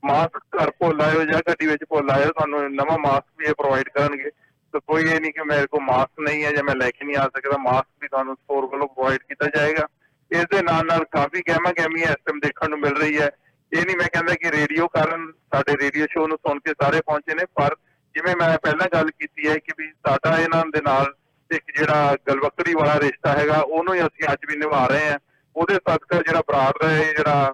[0.04, 3.90] ਮਾਸਕ ਘਰ ਭੁੱਲ ਆਇਓ ਜਾਂ ਗੱਡੀ ਵਿੱਚ ਭੁੱਲ ਆਇਓ ਤੁਹਾਨੂੰ ਨਵਾਂ ਮਾਸਕ ਵੀ ਇਹ ਪ੍ਰੋਵਾਈਡ
[3.90, 4.30] ਕਰਨਗੇ।
[4.74, 7.18] ਤਾਂ ਕੋਈ ਇਹ ਨਹੀਂ ਕਿ ਮੇਰੇ ਕੋਲ ਮਾਸਕ ਨਹੀਂ ਹੈ ਜਾਂ ਮੈਂ ਲੈ ਕੇ ਨਹੀਂ
[7.18, 9.88] ਆ ਸਕਦਾ ਮਾਸਕ ਵੀ ਤੁਹਾਨੂੰ ਸਟੋਰ ਵੱਲੋਂ ਪ੍ਰੋਵਾਈਡ ਕੀਤਾ ਜਾਏਗਾ।
[10.32, 13.30] ਇਸ ਦੇ ਨਾਲ ਨਾਲ ਕਾਫੀ ਗਹਿਮਾ ਗਹਿਮੀ ਇਸ ਟਾਈਮ ਦੇਖਣ ਨੂੰ ਮਿਲ ਰਹੀ ਹੈ।
[13.72, 17.36] ਇਹ ਨਹੀਂ ਮੈਂ ਕਹਿੰਦਾ ਕਿ ਰੇਡੀਓ ਕਾਰਨ ਸਾਡੇ ਰੇਡੀਓ ਸ਼ੋਅ ਨੂੰ ਸੁਣ ਕੇ ਸਾਰੇ ਪਹੁੰਚੇ
[17.36, 17.76] ਨੇ, ਪਰ
[18.16, 21.14] ਜਿਵੇਂ ਮੈਂ ਪਹਿਲਾਂ ਗੱਲ ਕੀਤੀ ਹੈ ਕਿ ਵੀ ਸਾਡਾ ਇਹਨਾਂ ਦੇ ਨਾਲ
[21.52, 25.20] ਇੱਕ ਜਿਹੜਾ ਗਲਵਕੜੀ ਵਾਲਾ ਰਿਸ਼ਤਾ ਹੈਗਾ, ਉਹਨੂੰ ਹੀ ਅਸੀਂ ਅੱਜ ਵੀ ਨਿਭਾ ਰਹੇ ਹਾਂ।
[25.56, 27.54] ਉਹਦੇ ਸਦਕਾ ਜਿਹੜਾ ਬਰਾੜ ਦਾ ਇਹ ਜਿਹੜਾ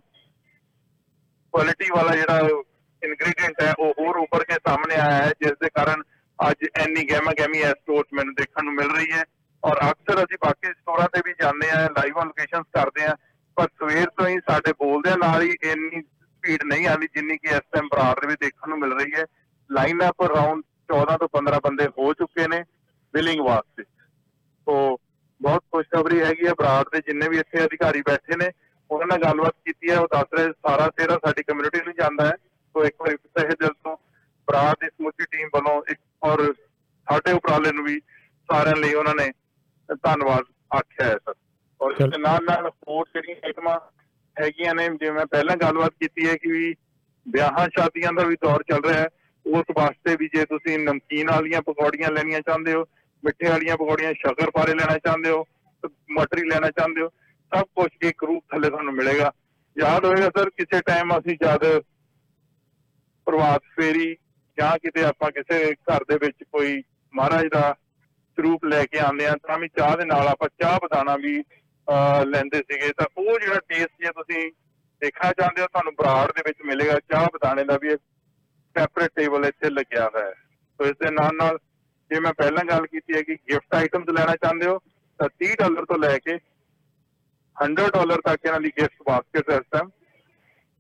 [1.53, 2.40] ਕੁਆਲਿਟੀ ਵਾਲਾ ਜਿਹੜਾ
[3.03, 6.03] ਇਨਗਰੀਡੀਅੰਟ ਹੈ, ਉਹ ਹੋਰ ਉੱਪਰ ਕੇ ਸਾਹਮਣੇ ਆਇਆ ਹੈ, ਜਿਸ ਦੇ ਕਾਰਨ
[6.49, 9.24] ਅੱਜ ਇੰਨੀ ਗਹਿਮਾ ਗਹਿਮੀ ਇਸ ਸਟੋਰ 'ਚ ਮੈਨੂੰ ਦੇਖਣ ਨੂੰ ਮਿਲ ਰਹੀ ਹੈ।
[9.64, 13.15] ਔਰ ਅਕਸਰ ਅਸੀਂ ਬਾਕੀ ਸਟੋਰਾਂ ਤੇ ਵੀ ਜਾਂਦੇ ਆ ਲਾਈਵ ਔਨ ਲੋਕੇਸ਼ਨਸ ਕਰਦੇ ਆ
[13.57, 16.02] ਪਰ ਸਵੇਰ ਤੋਂ ਹੀ ਸਾਡੇ ਬੋਲਦਿਆਂ ਨਾਲ ਹੀ ਇੰਨੀ
[16.44, 19.26] ਭੀੜ ਨਹੀਂ ਆਉਂਦੀ ਜਿੰਨੀ ਕਿ ਇਸ ਟਾਈਮ ਬਰਾੜ ਦੇ ਵਿੱਚ ਦੇਖਣ ਨੂੰ ਮਿਲ ਰਹੀ ਹੈ।
[19.72, 20.61] ਲਾਈਨ ਅਪ ਅਰਾਊਂਡ
[20.94, 22.64] 14 ਤੋਂ 15 ਬੰਦੇ ਹੋ ਚੁੱਕੇ ਨੇ।
[23.13, 23.84] ਬਿਲਿੰਗ ਵਾਸਤੇ।
[25.71, 28.49] ਖੁਸ਼ਖਬਰੀ ਹੈਗੀ ਹੈ ਬਰਾੜ ਦੇ ਜਿੰਨੇ ਵੀ ਇੱਥੇ ਅਧਿਕਾਰੀ ਬੈਠੇ ਨੇ
[28.89, 32.34] ਉਹਨਾਂ ਨਾਲ ਗੱਲਬਾਤ ਕੀਤੀ ਹੈ ਉਹ ਦੱਸ ਰਹੇ ਸਾਰਾ ਸਿਹਰਾ ਸਾਡੀ ਕਮਿਊਨਿਟੀ ਨੂੰ ਜਾਂਦਾ ਹੈ।
[32.75, 33.95] ਸੋ ਇੱਕ ਵਾਰੀ ਤਹਿ ਦਿਲ ਤੋਂ
[34.47, 37.99] ਬਰਾੜ ਦੀ ਸਮੁੱਚੀ ਟੀਮ ਵੱਲੋਂ ਇੱਕ ਔਰ ਸਾਡੇ ਉਪਰਾਲੇ ਨੂੰ ਵੀ
[38.49, 39.31] ਸਾਰਿਆਂ ਲਈ ਉਹਨਾਂ ਨੇ
[40.03, 41.34] ਧੰਨਵਾਦ ਆਖਿਆ ਹੈ ਸਰ।
[41.81, 43.79] ਔਰ ਇਸ ਦੇ ਨਾਲ ਨਾਲ ਹੋਰ ਜਿਹੜੀਆਂ ਆਈਟਮਾਂ
[44.41, 46.75] ਹੈਗੀਆਂ ਨੇ ਜਿਵੇਂ ਮੈਂ ਪਹਿਲਾਂ ਗੱਲਬਾਤ ਕੀਤੀ ਹੈ ਕਿ ਵੀ
[47.25, 49.07] ਵਿਆਹਾਂ ਸ਼ਾਦੀਆਂ ਦਾ ਵੀ ਦੌਰ ਚੱਲ ਰਿਹਾ ਹੈ।
[49.45, 52.84] ਉਸ ਵਾਸਤੇ ਵੀ ਜੇ ਤੁਸੀਂ ਨਮਕੀਨ ਵਾਲੀਆਂ ਪਕੌੜੀਆਂ ਲੈਣੀਆਂ ਚਾਹੁੰਦੇ ਹੋ
[53.27, 55.43] ਮਿੱਠੇ ਵਾਲੀਆਂ ਪਕੌੜੀਆਂ ਸ਼ੱਕਰਪਾਰੇ ਲੈਣਾ ਚਾਹੁੰਦੇ ਹੋ
[55.83, 57.09] ਤੇ ਮਟਰੀ ਲੈਣਾ ਚਾਹੁੰਦੇ ਹੋ
[57.55, 59.31] ਸਭ ਕੁਝ ਇੱਕ ਰੂਪ ਥੱਲੇ ਤੁਹਾਨੂੰ ਮਿਲੇਗਾ।
[59.79, 61.79] ਯਾਦ ਹੋਏਗਾ ਸਰ ਕਿਸੇ ਟਾਈਮ ਅਸੀਂ ਜਦ
[63.25, 64.17] ਪ੍ਰਵਾਸ ਫੇਰੀ
[64.59, 66.83] ਜਾਂ ਕਿਤੇ ਆਪਾਂ ਕਿਸੇ ਘਰ ਦੇ ਵਿੱਚ ਕੋਈ
[67.13, 67.75] ਮਹਾਰਾਜ ਦਾ
[68.35, 72.25] ਸਰੂਪ ਲੈ ਕੇ ਆਉਂਦੇ ਆ ਤਾਂ ਵੀ ਚਾਹ ਦੇ ਨਾਲ ਆਪਾਂ ਚਾਹ ਬਦਾਨਾ ਵੀ ਅਹ,
[72.25, 74.51] ਲੈਂਦੇ ਸੀਗੇ। ਤਾਂ ਉਹ ਜਿਹੜਾ ਟੇਸਟ ਜੇ ਤੁਸੀਂ
[75.01, 78.01] ਦੇਖਣਾ ਚਾਹੁੰਦੇ ਹੋ ਤੁਹਾਨੂੰ ਬਰਾੜ ਦੇ ਵਿੱਚ ਮਿਲੇਗਾ। ਚਾਹ ਬਦਾਨੇ ਦਾ ਵੀ ਇੱਕ
[78.77, 80.33] ਸੈਪਰੇਟ ਟੇਬਲ ਇੱਥੇ ਲੱਗਿਆ ਹੋਇਆ ਹੈ।
[80.77, 81.57] ਸੋ ਇਸ ਦੇ ਨਾਲ ਨਾਲ
[82.11, 84.77] ਜੇ ਮੈਂ ਪਹਿਲਾਂ ਗੱਲ ਕੀਤੀ ਹੈ ਕਿ ਗਿਫਟ ਆਈਟਮਸ ਲੈਣਾ ਚਾਹੁੰਦੇ ਹੋ
[85.19, 86.35] ਤਾਂ 30 ਡਾਲਰ ਤੋਂ ਲੈ ਕੇ
[87.55, 89.89] 100 ਡਾਲਰ ਤੱਕ ਇਹਨਾਂ ਦੀ ਗਿਫਟ ਬਾਸਕਟ ਇਸ ਟਾਈਮ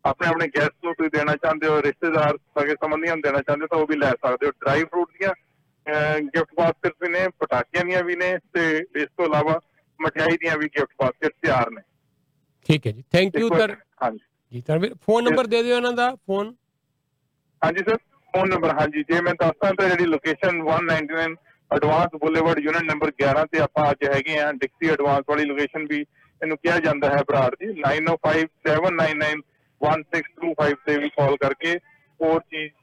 [0.05, 3.77] ਆਪਣੇ ਆਪਣੇ ਗੈਸਟ ਨੂੰ ਤੁਸੀਂ ਦੇਣਾ ਚਾਹੁੰਦੇ ਹੋ ਰਿਸ਼ਤੇਦਾਰ ਸਗੇ ਸੰਬੰਧੀਆਂ ਨੂੰ ਦੇਣਾ ਚਾਹੁੰਦੇ ਤਾਂ
[3.77, 5.33] ਉਹ ਵੀ ਲੈ ਸਕਦੇ ਹੋ। ਡਰਾਈ ਫਰੂਟ ਦੀਆਂ
[6.19, 9.59] ਗਿਫਟ ਬਾਸਕਟ ਵੀ ਨੇ ਪਟਾਕਿਆਂ ਦੀਆਂ ਵੀ ਨੇ ਤੇ ਇਸ ਤੋਂ ਇਲਾਵਾ
[9.99, 11.81] ਮਠਿਆਈ ਦੀਆਂ ਵੀ ਗਿਫਟ ਬਾਸਕਟ ਤਿਆਰ ਨੇ।
[12.69, 14.19] ਠੀਕ ਹੈ ਜੀ। ਥੈਂਕ ਯੂ ਤਰ ਹਾਂਜੀ।
[14.51, 16.53] ਜੀ ਤਰਵੀਰ ਫੋਨ ਨੰਬਰ ਦੇ ਦਿਓ ਇਹਨਾਂ ਦਾ ਫੋਨ
[17.61, 17.97] ਹਾਂਜੀ ਸਰ
[18.37, 21.35] ਫੋਨ ਨੰਬਰ, ਹਾਂਜੀ, ਜੇ ਮੈਂ ਦੱਸਦਾ ਤਾਂ ਜਿਹੜੀ location 199
[21.71, 26.05] advance boulevard unit number 11 ਤੇ ਆਪਾਂ ਅੱਜ ਹੈਗੇ ਆ ਡਿਕਸੀ ਐਡਵਾਂਸ ਵਾਲੀ ਲੋਕੇਸ਼ਨ ਵੀ
[26.41, 31.79] ਇਹਨੂੰ ਕਿਹਾ ਜਾਂਦਾ ਹੈ ਬਰਾੜ ਦੀ 9057991625 ਤੇ ਵੀ ਕਾਲ ਕਰਕੇ
[32.19, 32.73] ਹੋਰ ਚੀਜ਼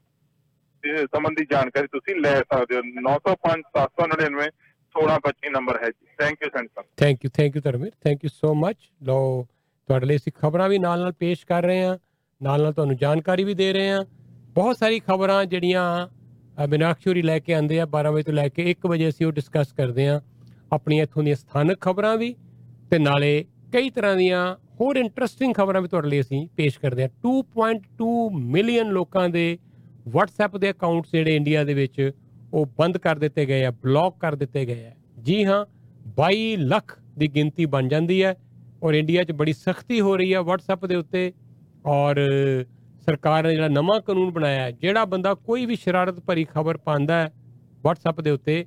[0.83, 4.51] ਦੇ ਸੰਬੰਧੀ ਜਾਣਕਾਰੀ ਤੁਸੀਂ ਲੈ ਸਕਦੇ ਹੋ। 905 799
[4.95, 7.93] 1625 ਨੰਬਰ ਹੈ ਜੀ। Thank you centre thank you thank you Dharamveer.
[8.05, 9.47] Thank you so much ਲੋ
[9.87, 11.99] ਤੁਹਾਡੇ ਲਈ ਅਸੀਂ ਖਬਰਾਂ ਵੀ ਨਾਲ ਨਾਲ ਪੇਸ਼ ਕਰ ਰਹੇ ਹਾਂ।
[12.43, 14.05] ਨਾਲ ਨਾਲ ਤੁਹਾਨੂੰ ਜਾਣਕਾਰੀ ਵੀ ਦੇ ਰਹੇ ਹਾਂ।
[14.55, 15.85] ਬਹੁਤ ਸਾਰੀ ਖਬਰਾਂ ਜਿਹੜੀਆਂ
[16.59, 19.27] ਅ, ਮੀਨਾਕਸ਼ੀ ਹੋਰੀ ਲੈ ਕੇ ਆਉਂਦੇ ਆ 12 ਵਜੇ ਤੋਂ ਲੈ ਕੇ 1 ਵਜੇ ਅਸੀਂ
[19.27, 20.21] ਉਹ ਡਿਸਕਸ ਕਰਦੇ ਹਾਂ
[20.73, 22.35] ਆਪਣੀਆਂ ਇੱਥੋਂ ਦੀਆਂ ਸਥਾਨਕ ਖਬਰਾਂ ਵੀ
[22.91, 24.45] ਤੇ ਨਾਲੇ ਕਈ ਤਰ੍ਹਾਂ ਦੀਆਂ
[24.81, 28.09] ਹੋਰ ਇੰਟਰਸਟਿੰਗ ਖਬਰਾਂ ਵੀ ਤੁਹਾਡੇ ਲਈ ਅਸੀਂ ਪੇਸ਼ ਕਰਦੇ ਹਾਂ। 2.2
[28.51, 29.47] ਮਿਲੀਅਨ ਲੋਕਾਂ ਦੇ
[30.17, 32.11] WhatsApp ਦੇ ਅਕਾਊਂਟਸ ਜਿਹੜੇ ਇੰਡੀਆ ਦੇ ਵਿੱਚ
[32.53, 34.91] ਉਹ ਬੰਦ ਕਰ ਦਿੱਤੇ ਗਏ ਆ ਬਲੌਕ ਕਰ ਦਿੱਤੇ ਗਏ ਆ।
[35.23, 35.65] ਜੀ ਹਾਂ
[36.21, 38.35] 22 ਲੱਖ ਦੀ ਗਿਣਤੀ ਬਣ ਜਾਂਦੀ ਹੈ
[38.83, 41.33] ਔਰ ਇੰਡੀਆ 'ਚ ਬੜੀ ਸਖਤੀ ਹੋ ਰਹੀ ਹੈ WhatsApp ਦੇ ਉੱਤੇ
[41.87, 42.17] ਔਰ
[43.07, 47.21] ਸਰਕਾਰ ਨੇ ਜਿਹੜਾ ਨਵਾਂ ਕਾਨੂੰਨ ਬਣਾਇਆ ਹੈ, ਜਿਹੜਾ ਬੰਦਾ ਕੋਈ ਵੀ ਸ਼ਰਾਰਤ ਭਰੀ ਖਬਰ ਪਾਉਂਦਾ
[47.21, 47.33] ਹੈ
[47.85, 48.65] WhatsApp ਦੇ ਉੱਤੇ,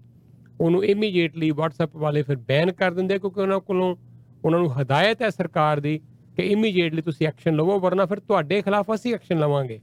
[0.62, 3.96] ਉਹਨੂੰ ਇਮੀਡੀਏਟਲੀ WhatsApp ਵਾਲੇ ਫਿਰ ਬੈਨ ਕਰ ਦਿੰਦੇ ਆ ਕਿਉਂਕਿ ਉਹਨਾਂ ਕੋਲੋਂ
[4.44, 5.98] ਉਹਨਾਂ ਨੂੰ ਹਦਾਇਤ ਹੈ ਸਰਕਾਰ ਦੀ
[6.38, 9.80] ਕਿ ਇਮੀਡੀਏਟਲੀ ਤੁਸੀਂ ਐਕਸ਼ਨ ਲਵੋ, ਵਰਨਾ ਫਿਰ ਤੁਹਾਡੇ ਖਿਲਾਫ ਅਸੀਂ ਐਕਸ਼ਨ ਲਵਾਂਗੇ।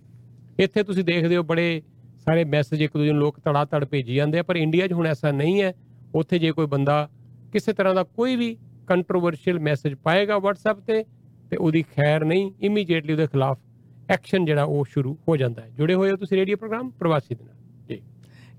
[0.59, 1.83] ਇੱਥੇ ਤੁਸੀਂ ਦੇਖਦੇ ਹੋ ਬੜੇ
[2.25, 5.07] ਸਾਰੇ ਮੈਸੇਜ ਇੱਕ ਦੂਜੇ ਨੂੰ ਲੋਕ ਤੜਾ ਤੜ ਭੇਜੀ ਜਾਂਦੇ ਆ, ਪਰ ਇੰਡੀਆ 'ਚ ਹੁਣ
[5.07, 5.73] ਐਸਾ ਨਹੀਂ ਹੈ।
[6.15, 7.09] ਉੱਥੇ ਜੇ ਕੋਈ ਬੰਦਾ
[7.53, 8.57] ਕਿਸੇ ਤਰ੍ਹਾਂ ਦਾ ਕੋਈ ਵੀ
[8.89, 11.05] ਕੰਟਰੋਵਰਸ਼ੀਅਲ ਮੈਸੇਜ ਪਾਏਗਾ WhatsApp ਤੇ
[11.51, 13.59] ਤੇ ਉਹਦੀ ਖੈਰ ਨਹੀਂ ਇਮੀਡੀਏਟਲੀ ਉਹਦੇ ਖਿਲਾਫ
[14.11, 17.45] ਐਕਸ਼ਨ ਜਿਹੜਾ ਉਹ ਸ਼ੁਰੂ ਹੋ ਜਾਂਦਾ ਹੈ। ਜੁੜੇ ਹੋਏ ਹੋ ਤੁਸੀਂ ਰੇਡੀਓ ਪ੍ਰੋਗਰਾਮ ਪ੍ਰਵਾਸੀ ਦੇ
[17.45, 17.55] ਨਾਲ।
[17.89, 18.03] ਜੀ।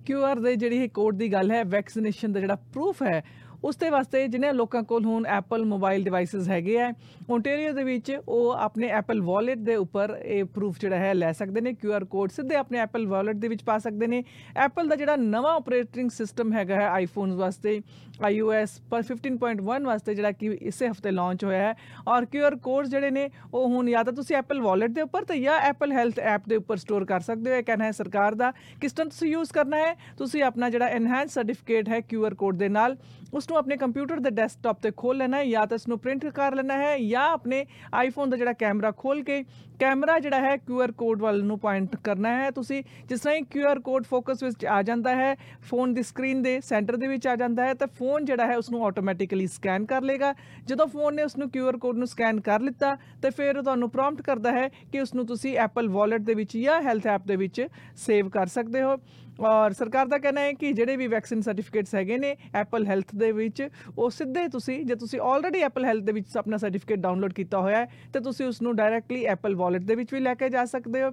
[0.05, 3.23] ਕਿਊਆਰ ਦੇ ਜਿਹੜੀ ਇਹ ਕੋਡ ਦੀ ਗੱਲ ਹੈ ਵੈਕਸੀਨੇਸ਼ਨ ਦਾ ਜਿਹੜਾ ਪ੍ਰੂਫ ਹੈ,
[3.63, 6.93] ਉਸ ਦੇ ਵਾਸਤੇ ਜਿਨ੍ਹਾਂ ਲੋਕਾਂ ਕੋਲ ਹੁਣ ਐਪਲ ਮੋਬਾਈਲ ਡਿਵਾਈਸਸ ਹੈਗੇ ਆ
[7.29, 11.61] ਓਨਟਾਰੀਓ ਦੇ ਵਿੱਚ ਉਹ ਆਪਣੇ ਐਪਲ ਵਾਲਟ ਦੇ ਉੱਪਰ ਇਹ ਪ੍ਰੂਫ ਜਿਹੜਾ ਹੈ ਲੈ ਸਕਦੇ
[11.61, 14.23] ਨੇ। ਕਿਊਆਰ ਕੋਡ ਸਿੱਧੇ ਆਪਣੇ ਐਪਲ ਵਾਲਟ ਦੇ ਵਿੱਚ ਪਾ ਸਕਦੇ ਨੇ।
[14.57, 17.81] ਐਪਲ ਦਾ ਜਿਹੜਾ ਨਵਾਂ ਆਪਰੇਟਿੰਗ ਸਿਸਟਮ ਹੈਗਾ ਹੈ ਆਈਫੋਨਸ ਵਾਸਤੇ
[18.23, 21.75] iOS ਪਰ 15.1 ਵਾਸਤੇ ਜਿਹੜਾ ਕਿ ਇਸੇ ਹਫ਼ਤੇ ਲਾਂਚ ਹੋਇਆ ਹੈ।
[22.07, 25.39] ਔਰ ਕਿਊਆਰ ਕੋਡਸ ਜਿਹੜੇ ਨੇ, ਉਹ ਹੁਣ ਜਾਂ ਤਾਂ ਤੁਸੀਂ ਐਪਲ ਵਾਲਟ ਦੇ ਉੱਪਰ ਤੇ
[25.39, 28.51] ਜਾਂ ਐਪਲ ਹੈਲਥ ਐਪ ਦੇ ਉੱਪਰ ਸਟੋਰ ਕਰ ਸਕਦੇ ਹੋ। ਇਹ ਕਹਿਣਾ ਹੈ ਸਰਕਾਰ ਦਾ
[28.81, 32.69] ਕਿਸ ਤਰ੍ਹਾਂ ਤੁਸੀਂ ਯੂਜ਼ ਕਰਨਾ ਹੈ, ਤੁਸੀਂ ਆਪਣਾ ਜਿਹੜਾ ਐਨਹਾਂਸ ਸਰਟੀਫਿਕੇਟ ਹੈ ਕਿਊਆਰ ਕੋਡ ਦੇ
[32.69, 32.97] ਨਾਲ
[33.33, 36.25] ਉਸ ਨੂੰ ਆਪਣੇ ਕੰਪਿਊਟਰ ਦੇ ਡੈਸਕਟਾਪ ਤੇ ਖੋਲ ਲੈਣਾ ਹੈ ਜਾਂ ਤਾਂ ਇਸ ਨੂੰ ਪ੍ਰਿੰਟ
[36.25, 39.43] ਕਰ ਲੈਣਾ ਹੈ ਜਾਂ ਆਪਣੇ ਆਈਫੋਨ ਦਾ ਜਿਹੜਾ ਕੈਮਰਾ ਖੋਲ ਕੇ
[39.79, 43.79] ਕੈਮਰਾ ਜਿਹੜਾ ਹੈ ਕਿਊਆਰ ਕੋਡ ਵੱਲ ਨੂੰ ਪੁਆਇੰਟ ਕਰਨਾ ਹੈ। ਤੁਸੀਂ ਜਿਸ ਤਰ੍ਹਾਂ ਹੀ ਕਿਊਆਰ
[43.79, 45.35] ਕੋਡ ਫੋਕਸ ਵਿੱਚ ਆ ਜਾਂਦਾ ਹੈ
[45.69, 48.69] ਫੋਨ ਦੀ ਸਕਰੀਨ ਦੇ ਸੈਂਟਰ ਦੇ ਵਿੱਚ ਆ ਜਾਂਦਾ ਹੈ, ਤਾਂ ਫੋਨ ਜਿਹੜਾ ਹੈ ਉਸ
[48.71, 50.33] ਨੂੰ ਆਟੋਮੈਟਿਕਲੀ ਸਕੈਨ ਕਰ ਲੇਗਾ
[50.67, 53.89] ਜਦੋਂ ਫੋਨ ਨੇ ਉਸ ਨੂੰ ਕਿਊਆਰ ਕੋਡ ਨੂੰ ਸਕੈਨ ਕਰ ਲਿੱਤਾ, ਤੇ ਫਿਰ ਉਹ ਤੁਹਾਨੂੰ
[53.89, 57.35] ਪ੍ਰੌਂਪਟ ਕਰਦਾ ਹੈ ਕਿ ਉਸ ਨੂੰ ਤੁਸੀਂ ਐਪਲ ਵਾਲਟ ਦੇ ਵਿੱਚ ਜਾਂ ਹੈਲਥ ਐਪ ਦੇ
[57.35, 57.67] ਵਿੱਚ
[57.97, 58.95] ਸੇਵ ਕਰ ਸਕਦੇ ਹੋ।
[59.41, 63.31] ਔਰ ਸਰਕਾਰ ਦਾ ਕਹਿਣਾ ਹੈ ਕਿ ਜਿਹੜੇ ਵੀ ਵੈਕਸੀਨ ਸਰਟੀਫਿਕੇਟਸ ਹੈਗੇ ਨੇ ਐਪਲ ਹੈਲਥ ਦੇ
[63.31, 63.67] ਵਿੱਚ,
[63.97, 67.77] ਉਹ ਸਿੱਧੇ ਤੁਸੀਂ, ਜੇ ਤੁਸੀਂ ਆਲਰੇਡੀ ਐਪਲ ਹੈਲਥ ਦੇ ਵਿੱਚ ਆਪਣਾ ਸਰਟੀਫਿਕੇਟ ਡਾਊਨਲੋਡ ਕੀਤਾ ਹੋਇਆ
[67.77, 71.03] ਹੈ, ਤੇ ਤੁਸੀਂ ਉਸ ਨੂੰ ਡਾਇਰੈਕਟਲੀ ਐਪਲ ਵਾਲਟ ਦੇ ਵਿੱਚ ਵੀ ਲੈ ਕੇ ਜਾ ਸਕਦੇ
[71.03, 71.11] ਹੋ।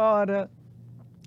[0.00, 0.46] ਔਰ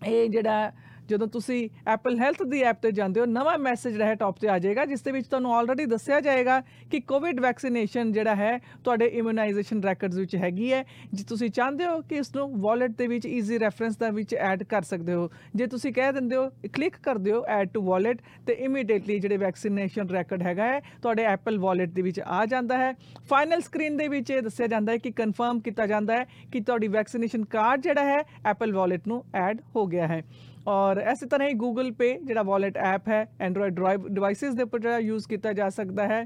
[0.06, 0.72] ਇਹ ਜਿਹੜਾ
[1.10, 4.48] ਜਦੋਂ ਤੁਸੀਂ ਐਪਲ ਹੈਲਥ ਦੀ ਐਪ ਤੇ ਜਾਂਦੇ ਹੋ, ਨਵਾਂ ਮੈਸੇਜ ਜਿਹੜਾ ਹੈ ਟੌਪ ਤੇ
[4.50, 6.60] ਆ ਜਾਏਗਾ, ਜਿਸ ਦੇ ਵਿੱਚ ਤੁਹਾਨੂੰ ਆਲਰੇਡੀ ਦੱਸਿਆ ਜਾਏਗਾ
[6.92, 12.00] ਕਿ ਕੋਵਿਡ ਵੈਕਸੀਨੇਸ਼ਨ ਜਿਹੜਾ ਹੈ, ਤੁਹਾਡੇ ਇਮਿਊਨਾਈਜੇਸ਼ਨ ਰੈਕੋਰਡਸ ਵਿੱਚ ਹੈਗੀ ਹੈ। ਜੇ ਤੁਸੀਂ ਚਾਹੁੰਦੇ ਹੋ
[12.10, 15.68] ਕਿ ਇਸ ਨੂੰ ਵਾਲਟ ਦੇ ਵਿੱਚ ਈਜ਼ੀ ਰੈਫਰੈਂਸ ਦਾ ਵਿੱਚ ਐਡ ਕਰ ਸਕਦੇ ਹੋ, ਜੇ
[15.68, 20.44] ਤੁਸੀਂ ਕਹਿ ਦਿੰਦੇ ਹੋ ਕਲਿੱਕ ਕਰਦੇ ਹੋ ਐਡ ਟੂ ਵਾਲਟ ਤੇ ਇਮੀਡੀਏਟਲੀ ਜਿਹੜੇ ਵੈਕਸੀਨੇਸ਼ਨ ਰੈਕੋਰਡ
[20.44, 22.94] ਹੈਗਾ ਹੈ, ਤੁਹਾਡੇ ਐਪਲ ਵਾਲਟ ਦੇ ਵਿੱਚ ਆ ਜਾਂਦਾ ਹੈ।
[23.30, 26.88] ਫਾਈਨਲ ਸਕਰੀਨ ਦੇ ਵਿੱਚ ਇਹ ਦੱਸਿਆ ਜਾਂਦਾ ਹੈ ਕਿ ਕਨਫਰਮ ਕੀਤਾ ਜਾਂਦਾ ਹੈ ਕਿ ਤੁਹਾਡੀ
[26.90, 30.22] ਵੈਕਸੀਨੇਸ਼ਨ ਕਾਰਡ ਜਿਹੜਾ ਹੈ ਐਪਲ ਵਾਲਟ ਨੂੰ ਐਡ ਹੋ ਗਿਆ ਹੈ।
[30.68, 34.98] ਔਰ ਇਸੇ ਤਰ੍ਹਾਂ ਹੀ Google Pay, ਜਿਹੜਾ ਵਾਲਟ ਐਪ ਹੈ, Android ਡਿਵਾਈਸਿਸ ਦੇ ਉੱਪਰ ਜਿਹੜਾ
[35.00, 36.26] ਯੂਜ਼ ਕੀਤਾ ਜਾ ਸਕਦਾ ਹੈ,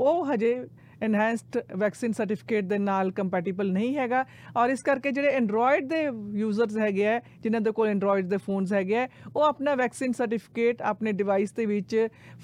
[0.00, 0.56] ਉਹ ਹਜੇ
[1.02, 4.24] ਐਨਹਾਂਸਡ ਵੈਕਸੀਨ ਸਰਟੀਫਿਕੇਟ ਦੇ ਨਾਲ ਕੰਪੈਟੀਬਲ ਨਹੀਂ ਹੈਗਾ।
[4.56, 6.02] ਔਰ ਇਸ ਕਰਕੇ ਜਿਹੜੇ ਐਂਡਰੋਇਡ ਦੇ
[6.38, 10.82] ਯੂਜ਼ਰਸ ਹੈਗੇ ਆ, ਜਿਨ੍ਹਾਂ ਦੇ ਕੋਲ ਐਂਡਰੋਇਡ ਦੇ ਫੋਨਸ ਹੈਗੇ ਆ, ਉਹ ਆਪਣਾ ਵੈਕਸੀਨ ਸਰਟੀਫਿਕੇਟ
[10.82, 11.96] ਆਪਣੇ ਡਿਵਾਈਸ ਦੇ ਵਿੱਚ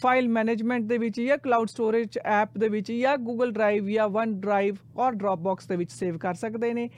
[0.02, 4.41] ਫਾਈਲ ਮੈਨੇਜਮੈਂਟ ਦੇ ਵਿੱਚ ਜਾਂ ਕਲਾਉਡ ਸਟੋਰੇਜ ਐਪ ਦੇ ਵਿੱਚ ਜਾਂ ਗੂਗਲ ਡਰਾਈਵ ਜਾਂ ਵਨ
[4.41, 6.89] ਡਰਾਈਵ ਔਰ ਡ੍ਰੌਪਬਾਕਸ ਦੇ ਵਿੱਚ ਸੇਵ ਕਰ ਸਕਦੇ ਨੇ।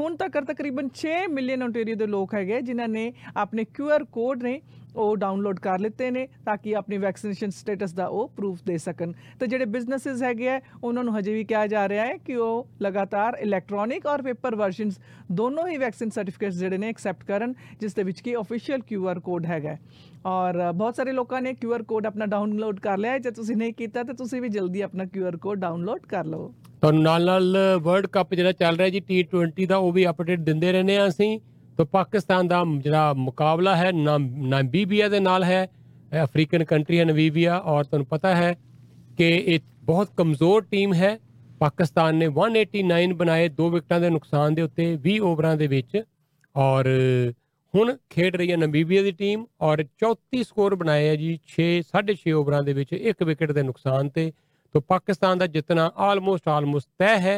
[0.00, 4.60] ਹੁਣ ਤੱਕ ਤਕਰੀਬਨ 6 ਮਿਲੀਅਨ ਓਨਟਾਰੀਓ ਦੇ ਲੋਕ ਹੈਗੇ ਜਿਨ੍ਹਾਂ ਨੇ ਆਪਣੇ QR ਕੋਡ ਨੇ
[4.96, 9.12] ਉਹ ਡਾਊਨਲੋਡ ਕਰ ਲਿੱਤੇ ਨੇ ਤਾਂ ਕਿ ਆਪਣੀ ਵੈਕਸੀਨੇਸ਼ਨ ਸਟੇਟਸ ਦਾ ਉਹ ਪ੍ਰੂਫ ਦੇ ਸਕਣ।
[9.40, 12.66] ਤੇ ਜਿਹੜੇ ਬਿਜ਼ਨੈਸਸ ਹੈਗੇ ਆ, ਉਹਨਾਂ ਨੂੰ ਹਜੇ ਵੀ ਕਿਹਾ ਜਾ ਰਿਹਾ ਹੈ ਕਿ ਉਹ
[12.82, 14.98] ਲਗਾਤਾਰ ਇਲੈਕਟ੍ਰੋਨਿਕ ਔਰ ਪੇਪਰ ਵਰਜ਼ਨਸ
[15.32, 19.46] ਦੋਨੋਂ ਹੀ ਵੈਕਸੀਨ ਸਰਟੀਫਿਕੇਟਸ ਜਿਹੜੇ ਨੇ ਐਕਸੈਪਟ ਕਰਨ, ਜਿਸ ਦੇ ਵਿੱਚ ਕੀ ਅਫੀਸ਼ੀਅਲ QR ਕੋਡ
[19.46, 19.80] ਹੈਗਾ ਹੈ।
[20.26, 23.72] ਔਰ ਬਹੁਤ ਸਾਰੇ ਲੋਕਾਂ ਨੇ QR ਕੋਡ ਆਪਣਾ ਡਾਊਨਲੋਡ ਕਰ ਲਿਆ ਹੈ। ਜੇ ਤੁਸੀਂ ਨਹੀਂ
[23.74, 28.06] ਕੀਤਾ, ਤਾਂ ਤੁਸੀਂ ਵੀ ਜਲਦੀ ਆਪਣਾ QR ਕੋਡ ਡਾਊਨਲੋਡ ਕਰ ਲਓ ਤੁਹਾਨੂੰ ਨਾਲ ਨਾਲ ਵਰਲਡ
[28.06, 31.38] ਕੱਪ ਜਿਹੜਾ ਚੱਲ ਰਿਹਾ ਜੀ T20 ਦਾ, ਉਹ ਵੀ ਅਪਡੇਟ ਦਿੰਦੇ ਰਹਿੰਦੇ ਆ ਅਸੀਂ।
[31.78, 35.66] ਤਾਂ ਪਾਕਿਸਤਾਨ ਦਾ ਜਿਹੜਾ ਮੁਕਾਬਲਾ ਹੈ ਨਾਮੀਬੀਆ ਦੇ ਨਾਲ ਹੈ
[36.22, 38.54] ਅਫਰੀਕਨ ਕੰਟਰੀ ਹੈ ਨਾਮੀਬੀਆ, ਔਰ ਤੁਹਾਨੂੰ ਪਤਾ ਹੈ
[39.18, 41.18] ਕਿ ਇਹ ਬਹੁਤ ਕਮਜ਼ੋਰ ਟੀਮ ਹੈ।
[41.60, 46.02] ਪਾਕਿਸਤਾਨ ਨੇ 189 ਬਣਾਏ, ਦੋ ਵਿਕਟਾਂ ਦੇ ਨੁਕਸਾਨ ਦੇ ਉੱਤੇ 20 ਓਵਰਾਂ ਦੇ ਵਿੱਚ,
[46.54, 46.88] ਔਰ
[47.74, 52.32] ਹੁਣ ਖੇਡ ਰਹੀ ਹੈ ਨਾਮੀਬੀਆ ਦੀ ਟੀਮ, ਔਰ 34 ਸਕੋਰ ਬਣਾਏ ਹੈ ਜੀ 6 6.5
[52.32, 54.32] ਓਵਰਾਂ ਦੇ ਵਿੱਚ ਇੱਕ ਵਿਕਟ ਦੇ ਨੁਕਸਾਨ ਤੇ।
[54.74, 57.36] ਤੋਂ ਪਾਕਿਸਤਾਨ ਦਾ ਜਿੱਤਣਾ ਆਲਮੋਸਟ ਆਲਮੋਸਟ ਤੈਅ ਹੈ।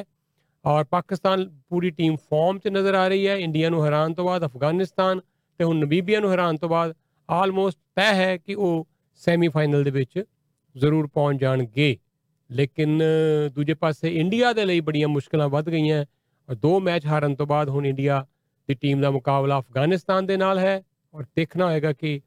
[0.66, 4.44] ਔਰ ਪਾਕਿਸਤਾਨ ਪੂਰੀ ਟੀਮ ਫਾਰਮ 'ਚ ਨਜ਼ਰ ਆ ਰਹੀ ਹੈ। ਇੰਡੀਆ ਨੂੰ ਹਰਾਉਣ ਤੋਂ ਬਾਅਦ,
[4.44, 5.20] ਅਫਗਾਨਿਸਤਾਨ
[5.58, 6.94] ਤੇ ਹੁਣ ਨਮੀਬੀਆ ਨੂੰ ਹਰਾਉਣ ਤੋਂ ਬਾਅਦ
[7.30, 10.22] ਆਲਮੋਸਟ ਤੈਅ ਹੈ ਕਿ ਉਹ ਸੈਮੀਫਾਈਨਲ ਦੇ ਵਿੱਚ
[10.76, 11.96] ਜ਼ਰੂਰ ਪਹੁੰਚ ਜਾਣਗੇ।
[12.50, 13.02] ਲੇਕਿਨ
[13.54, 16.04] ਦੂਜੇ ਪਾਸੇ ਇੰਡੀਆ ਦੇ ਲਈ ਬੜੀਆਂ ਮੁਸ਼ਕਲਾਂ ਵੱਧ ਗਈਆਂ।
[16.48, 18.24] ਔਰ ਦੋ ਮੈਚ ਹਾਰਨ ਤੋਂ ਬਾਅਦ ਹੁਣ ਇੰਡੀਆ
[18.68, 20.82] ਦੀ ਟੀਮ ਦਾ ਮੁਕਾਬਲਾ ਅਫਗਾਨਿਸਤਾਨ ਦੇ ਨਾਲ ਹੈ।
[21.14, 22.20] ਔਰ ਦੇਖਣਾ ਹੋਏਗਾ ਕਿ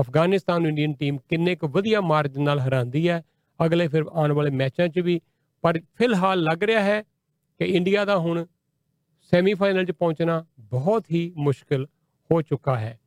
[0.00, 3.22] ਅਫਗਾਨਿਸਤਾਨ ਨੂੰ ਇੰਡੀਅਨ ਟੀਮ ਕਿੰਨੇ ਕੁ ਵਧੀਆ ਮਾਰਜਨ ਨਾਲ ਹਰਾਉਂਦੀ ਹੈ।
[3.66, 5.20] ਅਗਲੇ ਫਿਰ ਆਉਣ ਵਾਲੇ ਮੈਚਾਂ 'ਚ ਵੀ।
[5.64, 7.02] ਪਰ ਫਿਲਹਾਲ ਲੱਗ ਰਿਹਾ ਹੈ
[7.60, 8.44] ਕਿ ਇੰਡੀਆ ਦਾ ਹੁਣ
[9.32, 11.86] ਸੈਮੀਫਾਈਨਲ 'ਚ ਪਹੁੰਚਣਾ ਬਹੁਤ ਹੀ ਮੁਸ਼ਕਲ
[12.30, 12.98] ਹੋ ਚੁੱਕਾ ਹੈ।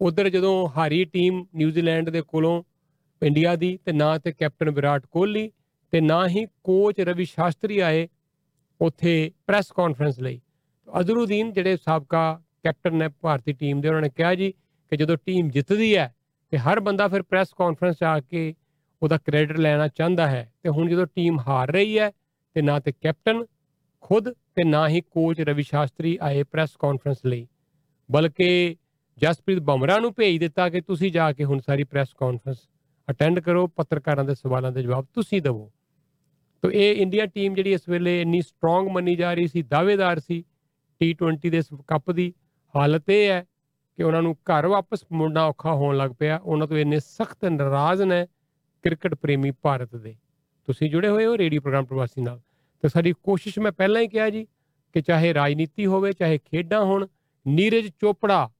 [0.00, 2.62] ਉਧਰ ਜਦੋਂ ਹਾਰੀ ਟੀਮ ਨਿਊਜ਼ੀਲੈਂਡ ਦੇ ਕੋਲੋਂ
[3.22, 5.50] ਇੰਡੀਆ ਦੀ ਤੇ ਨਾ ਤੇ ਕੈਪਟਨ ਵਿਰਾਟ ਕੋਹਲੀ
[5.92, 8.08] ਤੇ ਨਾ ਹੀ ਕੋਚ ਰਵੀ ਸ਼ਾਸਤਰੀ ਆਏ
[8.80, 10.40] ਉੱਥੇ ਪ੍ਰੈਸ ਕਾਨਫਰੰਸ ਲਈ।
[10.88, 14.50] ਅਜ਼ਰੂਦੀਨ ਜਿਹੜੇ ਸਾਬਕਾ ਕੈਪਟਨ ਨੇ ਭਾਰਤੀ ਟੀਮ ਦੇ, ਉਹਨਾਂ ਨੇ ਕਿਹਾ ਜੀ
[14.92, 16.14] ਕਿ ਜਦੋਂ ਟੀਮ ਜਿੱਤਦੀ ਹੈ
[16.52, 18.54] ਤੇ ਹਰ ਬੰਦਾ ਫਿਰ ਪ੍ਰੈਸ ਕਾਨਫਰੰਸ 'ਚ ਆ ਕੇ
[19.02, 22.10] ਉਹਦਾ ਕ੍ਰੈਡਿਟ ਲੈਣਾ ਚਾਹੁੰਦਾ ਹੈ ਤੇ ਹੁਣ ਜਦੋਂ ਟੀਮ ਹਾਰ ਰਹੀ ਹੈ
[22.56, 23.44] ਤੇ ਨਾ ਤੇ ਕੈਪਟਨ
[24.06, 27.48] ਖੁਦ ਤੇ ਨਾ ਹੀ ਕੋਚ ਰਵੀ ਸ਼ਾਸਤਰੀ ਆਏ ਪ੍ਰੈਸ ਕਾਨਫਰੰਸ ਲਈ।
[28.10, 28.76] ਬਲਕਿ
[29.18, 32.58] ਜਸਪ੍ਰੀਤ ਬਮਰਾ ਨੂੰ ਭੇਜ ਦਿੱਤਾ ਕਿ ਤੁਸੀਂ ਜਾ ਕੇ ਹੁਣ ਸਾਰੀ ਪ੍ਰੈਸ ਕਾਨਫਰੰਸ
[33.10, 35.72] ਅਟੈਂਡ ਕਰੋ, ਪੱਤਰਕਾਰਾਂ ਦੇ ਸਵਾਲਾਂ ਦੇ ਜਵਾਬ ਤੁਸੀਂ ਦਿਵੋ।
[36.62, 40.44] ਤੋ ਇਹ ਇੰਡੀਆ ਟੀਮ ਜਿਹੜੀ ਇਸ ਵੇਲੇ ਇੰਨੀ ਸਟਰੋਂਗ ਮੰਨੀ ਜਾ ਰਹੀ ਸੀ, ਦਾਅਵੇਦਾਰ ਸੀ
[41.00, 42.34] T20 ਦੇ ਕੱਪ ਦੀ,
[42.76, 43.44] ਹਾਲਤ ਇਹ ਹੈ
[43.96, 48.02] ਕਿ ਉਹਨਾਂ ਨੂੰ ਘਰ ਵਾਪਸ ਮੁੜਨਾ ਔਖਾ ਹੋਣ ਲੱਗ ਪਿਆ। ਉਹਨਾਂ ਤੋਂ ਇੰਨੇ ਸਖਤ ਨਾਰਾਜ਼
[48.02, 48.26] ਨੇ
[48.82, 50.16] ਕ੍ਰਿਕਟ ਪ੍ਰੇਮੀ ਭਾਰਤ ਦੇ।
[50.66, 52.40] ਤੁਸੀਂ ਜੁੜੇ ਹੋਏ ਹੋ ਰੇਡੀਓ ਪ੍ਰੋਗਰਾਮ ਪ੍ਰਵਾਸੀ ਨਾਲ।
[52.84, 54.46] ਤੇ ਸਾਡੀ ਕੋਸ਼ਿਸ਼ ਮੈਂ ਪਹਿਲਾਂ ਹੀ ਕਿਹਾ ਜੀ
[54.94, 57.06] ਕਿ ਚਾਹੇ ਰਾਜਨੀਤੀ ਹੋਵੇ, ਚਾਹੇ ਖੇਡਾਂ ਹੋਣ,
[57.46, 58.50] ਨੀਰਜ ਚੋਪੜਾ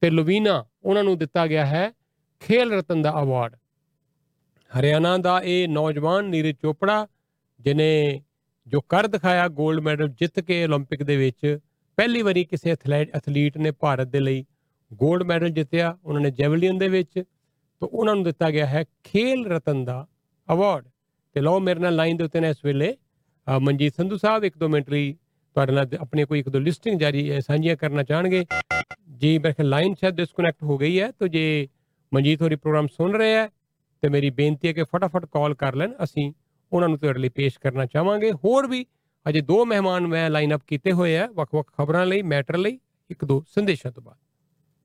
[0.00, 1.92] ਤੇ ਲੁਵੀਨਾ, ਉਹਨਾਂ ਨੂੰ ਦਿੱਤਾ ਗਿਆ ਹੈ
[2.40, 3.54] ਖੇਲ ਰਤਨ ਦਾ ਅਵਾਰਡ
[4.70, 7.06] ਹਰਿਆਣਾ ਦਾ ਇਹ ਨੌਜਵਾਨ ਨੀਰਜ ਚੋਪੜਾ
[7.60, 8.20] ਜਿਨੇ
[8.66, 11.58] ਜੋ ਕਰ ਦਿਖਾਇਆ 골ਡ ਮੈਡਲ ਜਿੱਤ ਕੇ 올림픽 ਦੇ ਵਿੱਚ,
[11.96, 14.44] ਪਹਿਲੀ ਵਾਰੀ ਕਿਸੇ ਐਥਲੀਟ ਨੇ ਭਾਰਤ ਦੇ ਲਈ
[15.04, 17.24] 골ਡ ਮੈਡਲ ਜਿੱਤਿਆ, ਉਹਨਾਂ ਨੇ ਜੈਵਲਿਨ ਦੇ ਵਿੱਚ,
[17.82, 20.06] ਤਾਂ ਉਹਨਾਂ ਨੂੰ ਦਿੱਤਾ ਗਿਆ ਹੈ ਖੇਲ ਰਤਨ ਦਾ
[20.52, 20.88] ਅਵਾਰਡ
[21.34, 22.96] ਤੇ ਲਓ ਮੇਰੇ ਨਾਲ ਲਾਈਨ ਦੇ ਉੱਤੇ ਨੇ ਇਸ ਵੇਲੇ
[23.60, 25.12] ਮਨਜੀਤ ਸੰਧੂ ਸਾਹਿਬ ਇੱਕ ਦੋ ਮਿੰਟ ਲਈ
[25.54, 28.44] ਤੁਹਾਡੇ ਨਾਲ ਆਪਣੀ ਕੋਈ ਇੱਕ ਦੋ ਲਿਸਟਿੰਗ ਜਾਰੀ ਅ, ਸਾਂਝੀਆਂ ਕਰਨਾ ਚਾਹਣਗੇ।
[29.16, 31.68] ਜੀ ਮੇਰੇ ਖਿਆਲ ਲਾਈਨ ਸ਼ਾਇਦ ਡਿਸਕਨੈਕਟ ਹੋ ਗਈ ਹੈ ਤਾਂ ਜੇ
[32.14, 33.48] ਮਨਜੀਤ ਹੋਰੀ ਪ੍ਰੋਗਰਾਮ ਸੁਣ ਰਹੇ ਹੈ
[34.02, 36.32] ਤੇ ਮੇਰੀ ਬੇਨਤੀ ਹੈ ਕਿ ਫਟਾਫਟ ਕਾਲ ਕਰ ਲੈਣ। ਅਸੀਂ
[36.72, 38.86] ਉਹਨਾਂ ਨੂੰ ਤੁਹਾਡੇ ਲਈ ਪੇਸ਼ ਕਰਨਾ ਚਾਹਾਂਗੇ। ਹੋਰ ਵੀ
[39.28, 42.78] ਅਜੇ ਦੋ ਮਹਿਮਾਨ ਮੈਂ ਲਾਈਨ ਅਪ ਕੀਤੇ ਹੋਏ ਆ ਵੱਖ-ਵੱਖ ਖਬਰਾਂ ਲਈ ਮੈਟਰ ਲਈ
[43.10, 44.16] ਇੱਕ ਦੋ ਸੰਦੇਸ਼ਾਂ ਤੋਂ ਬਾਅਦ।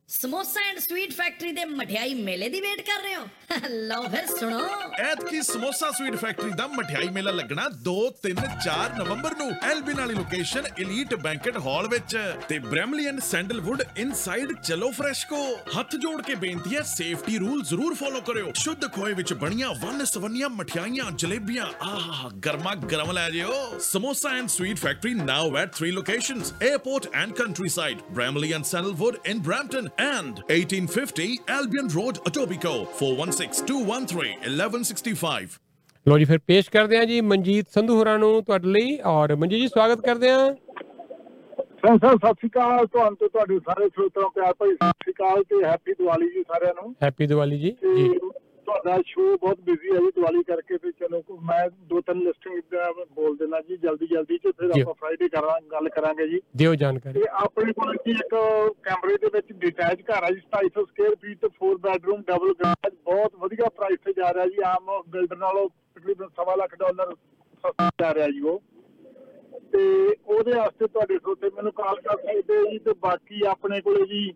[0.09, 3.27] ਸਮੋਸਾ ਐਂਡ ਸਵੀਟ ਫੈਕਟਰੀ ਦੇ ਮਠਿਆਈ ਮੇਲੇ ਦੀ ਵੇਟ ਕਰ ਰਹੇ ਹੋ?
[3.69, 4.59] ਲਓ ਫਿਰ ਸੁਣੋ।
[4.99, 7.95] ਐਤਕੀ ਸਮੋਸਾ ਸਵੀਟ ਫੈਕਟਰੀ ਦਾ ਮਠਿਆਈ ਮੇਲਾ ਲੱਗਣਾ 2
[8.27, 13.83] 3 4 ਨਵੰਬਰ ਨੂੰ ਐਲਬਿਨ ਵਾਲੀ ਲੋਕੇਸ਼ਨ ਐਲੀਟ ਬੈਂਕਟ ਹਾਲ ਵਿੱਚ। ਤੇ ਬ੍ਰੈਮਲੀ ਐਂਡ ਸੈਂਡਲਵੁੱਡ
[13.97, 19.13] ਇਨਸਾਈਡ ਚਲੋ ਫਰੈਸ਼ਕੋ ਹੱਥ ਜੋੜ ਕੇ ਬੇਨਤੀ ਹੈ ਸੇਫਟੀ ਰੂਲ ਜ਼ਰੂਰ ਫੋਲੋ ਕਰਿਓ। ਸ਼ੁੱਧ ਖੋਏ
[19.13, 25.13] ਵਿੱਚ ਬਣੀਆਂ ਵੰਨ ਸਵੰਨੀਆਂ ਮਠਿਆਈਆਂ, ਜਲੇਬੀਆਂ, ਆਹ, ਗਰਮਾ ਗਰਮ ਲੈ ਜਿਓ। Samosa and sweet factory
[25.13, 31.87] now at 3 locations airport and countryside Bramalea and Sandalwood in Brampton and 1850 Albion
[31.93, 35.47] Road, Etobicoke, 416-213-1165.
[36.05, 39.61] ਲੋ ਜੀ ਫਿਰ ਪੇਸ਼ ਕਰਦੇ ਹਾਂ ਜੀ ਮਨਜੀਤ ਸੰਧੂ ਹੋਰਾਂ ਨੂੰ ਤੁਹਾਡੇ ਲਈ ਔਰ ਮਨਜੀਤ
[39.61, 40.53] ਜੀ ਸਵਾਗਤ ਕਰਦੇ ਹਾਂ।
[41.81, 45.13] ਸਰ ਸਰ ਸਤਿ ਸ਼੍ਰੀ ਅਕਾਲ। ਤੁਹਾਨੂੰ ਤੇ ਤੁਹਾਡੇ ਸਾਰੇ ਸਰੋਤਿਆਂ ਨੂੰ ਪਿਆਰ ਭਰੀ ਸਤਿ ਸ਼੍ਰੀ
[45.13, 48.09] ਅਕਾਲ ਤੇ ਹੈਪੀ ਦੀਵਾਲੀ ਜੀ ਸਾਰਿਆਂ ਨੂੰ। ਹੈਪੀ ਦੀਵਾਲੀ ਜੀ ਜੀ।
[48.67, 53.35] ਤੁਹਾਡਾ ਸ਼ੋਅ ਬਹੁਤ ਬਿਜ਼ੀ ਹੈ ਜੀ ਦੀਵਾਲੀ ਕਰਕੇ ਤੇ ਚਲੋ ਮੈਂ ਦੋ ਤਿੰਨ ਲਿਸਟਿੰਗ ਬੋਲ
[53.37, 57.27] ਦੇਣਾ ਜੀ ਜਲਦੀ ਜਲਦੀ ਤੇ ਫਿਰ। ਆਪਾਂ ਫਰਾਈਡੇ ਕਰਾਂ ਗੱਲ ਕਰਾਂਗੇ ਜੀ। ਦਿਓ ਜਾਣਕਾਰੀ। ਤੇ
[57.43, 58.35] ਆਪਣੇ ਕੋਲ ਜੀ ਇੱਕ
[58.83, 62.93] ਕੈਮਰੇ ਦੇ ਵਿੱਚ ਡਿਟੈਚ ਘਰ ਹੈ ਜੀ 250 ਸਕੁਅਰ ਫੀਟ ਤੇ 4 ਬੈਡਰੂਮ ਡਬਲ ਗਰਾਜ
[63.05, 67.15] ਬਹੁਤ ਵਧੀਆ ਪ੍ਰਾਈਸ ਤੇ ਜਾ ਰਿਹਾ ਜੀ। ਆਮ ਬਿਲਡਰ ਨਾਲੋਂ ਤਕਰੀਬਨ ਸਵਾ ਲੱਖ ਡਾਲਰ
[67.63, 68.61] ਸਸਤਾ ਜਾ ਰਿਹਾ ਜੀ ਉਹ।
[69.71, 69.83] ਤੇ
[70.27, 74.31] ਉਹਦੇ ਵਾਸਤੇ ਤੁਹਾਡੇ ਸੋਤੇ ਮੈਨੂੰ ਕਾਲ ਕਰ ਸਕਦੇ ਜੀ। ਤੇ ਬਾਕੀ ਆਪਣੇ ਕੋਲੇ ਜੀ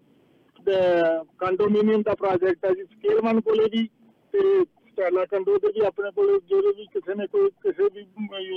[1.40, 3.90] ਕੰਡੋਮੀਨੀਅਮ ਦਾ ਪ੍ਰੋਜੈਕਟ ਹੈ ਜੀ ਸਕੇਲ ਵਨ ਕੋਲੇ ਜੀ।
[4.32, 8.02] ਤੇ ਸਟੈਲਾ ਕੰਡੋ ਦੇ ਵੀ ਆਪਣੇ ਕੋਲੇ ਜਿਹੜੇ ਵੀ ਕਿਸੇ ਨੇ ਕੋਈ ਕਿਸੇ ਵੀ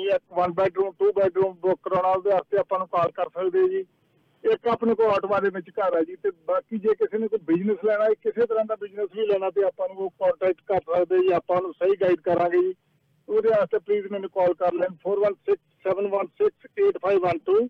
[0.08, 3.68] ਇੱਕ one bedroom two bedroom book ਕਰਾਉਣਾ ਉਹਦੇ ਵਾਸਤੇ ਆਪਾਂ ਨੂੰ ਕਾਲ ਕਰ ਸਕਦੇ ਹੋ
[3.68, 3.84] ਜੀ।
[4.44, 7.38] ਇੱਕ ਆਪਣੇ ਕੋਲ ਆਟੋਮਾ ਦੇ ਵਿੱਚ ਘਰ ਹੈ ਜੀ ਤੇ ਬਾਕੀ ਜੇ ਕਿਸੇ ਨੇ ਕੋਈ
[7.44, 10.80] ਬਿਜ਼ਨਸ ਲੈਣਾ ਹੈ ਕਿਸੇ ਤਰ੍ਹਾਂ ਦਾ ਬਿਜ਼ਨਸ ਵੀ ਲੈਣਾ ਤੇ ਆਪਾਂ ਨੂੰ ਉਹ ਕੰਟੈਕਟ ਕਰ
[10.80, 12.74] ਸਕਦੇ ਜੀ, ਆਪਾਂ ਨੂੰ ਸਹੀ ਗਾਈਡ ਕਰਾਂਗੇ ਜੀ।
[13.28, 17.68] ਉਹਦੇ ਵਾਸਤੇ ਪਲੀਜ਼ ਮੈਨੂੰ ਕਾਲ ਕਰ ਲੈਣ 4167168512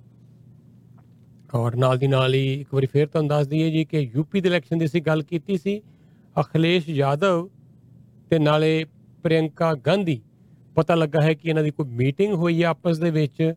[1.54, 4.48] ਔਰ ਨਾਲ ਦੀ ਨਾਲ ਹੀ ਇੱਕ ਵਾਰੀ ਫੇਰ ਤੁਹਾਨੂੰ ਦੱਸ ਦਈਏ ਜੀ ਕਿ ਯੂਪੀ ਦੇ
[4.48, 5.82] ਇਲੈਕਸ਼ਨ ਦੀ ਅਸੀਂ ਗੱਲ ਕੀਤੀ ਸੀ।
[6.40, 7.48] ਅਖਿਲੇਸ਼ ਯਾਦਵ
[8.30, 8.84] ਤੇ ਨਾਲੇ
[9.22, 10.20] ਪ੍ਰਿਯੰਕਾ ਗਾਂਧੀ।
[10.74, 13.52] ਪਤਾ ਲੱਗਾ ਹੈ ਕਿ ਇਹਨਾਂ ਦੀ ਕੋਈ ਮੀਟਿੰਗ ਹੋਈ ਹੈ ਆਪਸ ਦੇ ਵਿੱਚ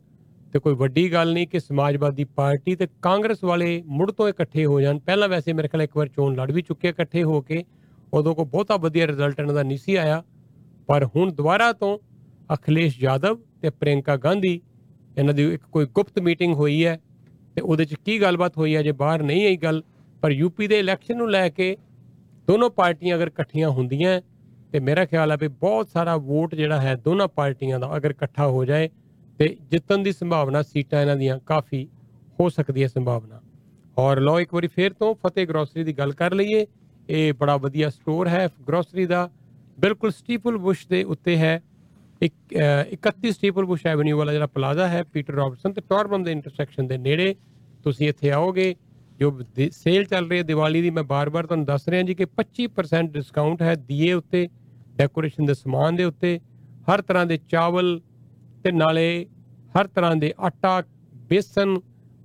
[0.54, 4.82] ਤੇ ਕੋਈ ਵੱਡੀ ਗੱਲ ਨਹੀਂ ਕਿ ਸਮਾਜਵਾਦੀ ਪਾਰਟੀ ਤੇ ਕਾਂਗਰਸ ਵਾਲੇ ਮੁੜ ਤੋਂ ਇਕੱਠੇ ਹੋ
[4.82, 7.64] ਜਾਣ। ਪਹਿਲਾਂ ਵੈਸੇ ਮੇਰੇ ਖਿਆਲ ਇੱਕ ਵਾਰ ਚੋਣ ਲੜ ਵੀ ਚੁੱਕੇ ਇਕੱਠੇ ਹੋ ਕੇ।
[8.14, 10.24] ਉਦੋਂ ਕੋ ਬਹੁਤਾ ਵਧੀਆ ਰਿਜ਼ਲਟ ਇਹਨਾਂ ਦਾ ਨਹੀਂ ਸੀ ਆਇਆ।
[10.88, 11.98] ਪਰ ਹੁਣ ਦੁਬਾਰਾ ਤੋਂ
[12.54, 14.60] ਅਖਿਲੇਸ਼ ਯਾਦਵ ਤੇ ਪ੍ਰਿਯੰਕਾ ਗਾਂਧੀ,
[15.18, 17.00] ਇਹਨਾਂ ਦੀ ਇੱਕ ਕੋਈ ਗੁਪਤ ਮੀਟਿੰਗ ਹੋਈ ਹੈ
[17.56, 18.82] ਤੇ ਉਹਦੇ 'ਚ ਕੀ ਗੱਲਬਾਤ ਹੋਈ ਹੈ?
[18.84, 19.82] ਜੇ ਬਾਹਰ ਨਹੀਂ ਆਈ ਗੱਲ,
[20.24, 21.76] ਪਰ ਯੂਪੀ ਦੇ ਇਲੈਕਸ਼ਨ ਨੂੰ ਲੈ ਕੇ
[22.48, 24.22] ਦੋਨੋਂ ਪਾਰਟੀਆਂ ਅਗਰ ਇਕੱਠੀਆਂ ਹੁੰਦੀਆਂ
[24.72, 28.48] ਤੇ ਮੇਰਾ ਖਿਆਲ ਹੈ ਵੀ ਬਹੁਤ ਸਾਰਾ ਵੋਟ ਜਿਹੜਾ ਹੈ ਦੋਨਾਂ ਪਾਰਟੀਆਂ ਦਾ ਅਗਰ ਇਕੱਠਾ
[28.48, 28.90] ਹੋ ਜਾਏ
[29.40, 31.88] ਤੇ ਜਿੱਤਣ ਦੀ ਸੰਭਾਵਨਾ ਸੀਟਾਂ ਇਹਨਾਂ ਦੀਆਂ ਕਾਫੀ
[32.40, 33.42] ਹੋ ਸਕਦੀ ਹੈ ਸੰਭਾਵਨਾ।
[33.98, 36.66] ਔਰ ਲੋ ਇੱਕ ਵਾਰੀ ਫੇਰ ਤੋਂ ਫਤਿਹ ਗਰੋਸਰੀ ਦੀ ਗੱਲ ਕਰ ਲਈਏ।
[37.10, 39.30] ਇਹ ਬੜਾ ਵਧੀਆ ਸਟੋਰ ਹੈ ਗਰੋਸਰੀ ਦਾ,
[39.80, 41.62] ਬਿਲਕੁਲ ਸਟੀਪਲ ਬੁਸ਼ ਦੇ ਉੱਤੇ ਹੈ।
[42.22, 46.32] ਇੱਕ ਅ, 31 ਸਟੀਪਲ ਬੁਸ਼ ਐਵਨਿਊ ਵਾਲਾ ਜਿਹੜਾ ਪਲਾਜ਼ਾ ਹੈ ਪੀਟਰ ਰਾਬਰਟਸਨ ਤੇ ਟੌਰਬਨ ਦੇ
[46.32, 47.34] ਇੰਟਰਸੈਕਸ਼ਨ ਦੇ ਨੇੜੇ
[47.84, 48.74] ਤੁਸੀਂ ਇੱਥੇ ਆਓਗੇ
[49.20, 49.32] ਜੋ
[49.74, 53.62] ਸੇਲ ਚੱਲ ਰਹੀ ਹੈ ਦੀਵਾਲੀ ਦੀ ਮੈਂ ਬਾਰ-ਬਾਰ ਤੁਹਾਨੂੰ ਦੱਸ ਰਿਹਾ ਜੀ ਕਿ 25% ਡਿਸਕਾਊਂਟ
[53.62, 54.48] ਹੈ ਦੀਏ ਉੱਤੇ
[54.96, 56.40] ਡੈਕੋਰੇਸ਼ਨ ਦੇ ਸਮਾਨ ਦੇ ਉੱਤੇ
[56.90, 58.00] ਹਰ ਤਰ੍ਹਾਂ ਦੇ ਚਾਵਲ
[58.64, 59.06] ਤੇ ਨਾਲੇ
[59.80, 60.82] ਹਰ ਤਰ੍ਹਾਂ ਦੇ ਆਟਾ
[61.30, 61.78] ਬੇਸਨ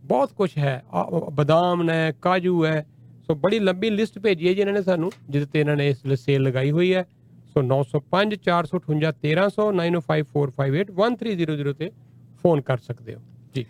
[0.05, 2.85] ਬਹੁਤ ਕੁਝ ਹੈ ਆ- ਬਦਾਮ ਨੇ ਕਾਜੂ ਹੈ
[3.27, 6.05] ਸੋ ਬੜੀ ਲੰਬੀ ਲਿਸਟ ਭੇਜੀ ਹੈ ਜੀ ਇਹਨਾਂ ਨੇ ਸਾਨੂੰ ਜਿਹਦੇ ਤੇ ਇਹਨਾਂ ਨੇ ਇਸ
[6.07, 7.05] ਲਈ ਸੇਲ ਲਗਾਈ ਹੋਈ ਹੈ।
[7.51, 11.91] ਸੋ 905 458 1300 905458 1300 ਤੇ
[12.43, 13.21] ਫੋਨ ਕਰ ਸਕਦੇ ਹੋ
[13.55, 13.65] ਜੀ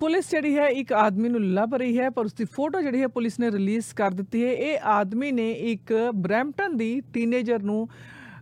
[0.00, 3.08] ਪੁਲਿਸ ਜਿਹੜੀ ਹੈ ਇੱਕ ਆਦਮੀ ਨੂੰ ਲੱਭ ਰਹੀ ਹੈ ਪਰ ਉਸ ਦੀ ਫੋਟੋ ਜਿਹੜੀ ਹੈ
[3.12, 7.88] ਪੁਲਿਸ ਨੇ ਰਿਲੀਜ਼ ਕਰ ਦਿੱਤੀ ਹੈ ਇਹ ਆਦਮੀ ਨੇ ਇੱਕ ਬ੍ਰੈਂਪਟਨ ਦੀ ਟੀਨੇਜਰ ਨੂੰ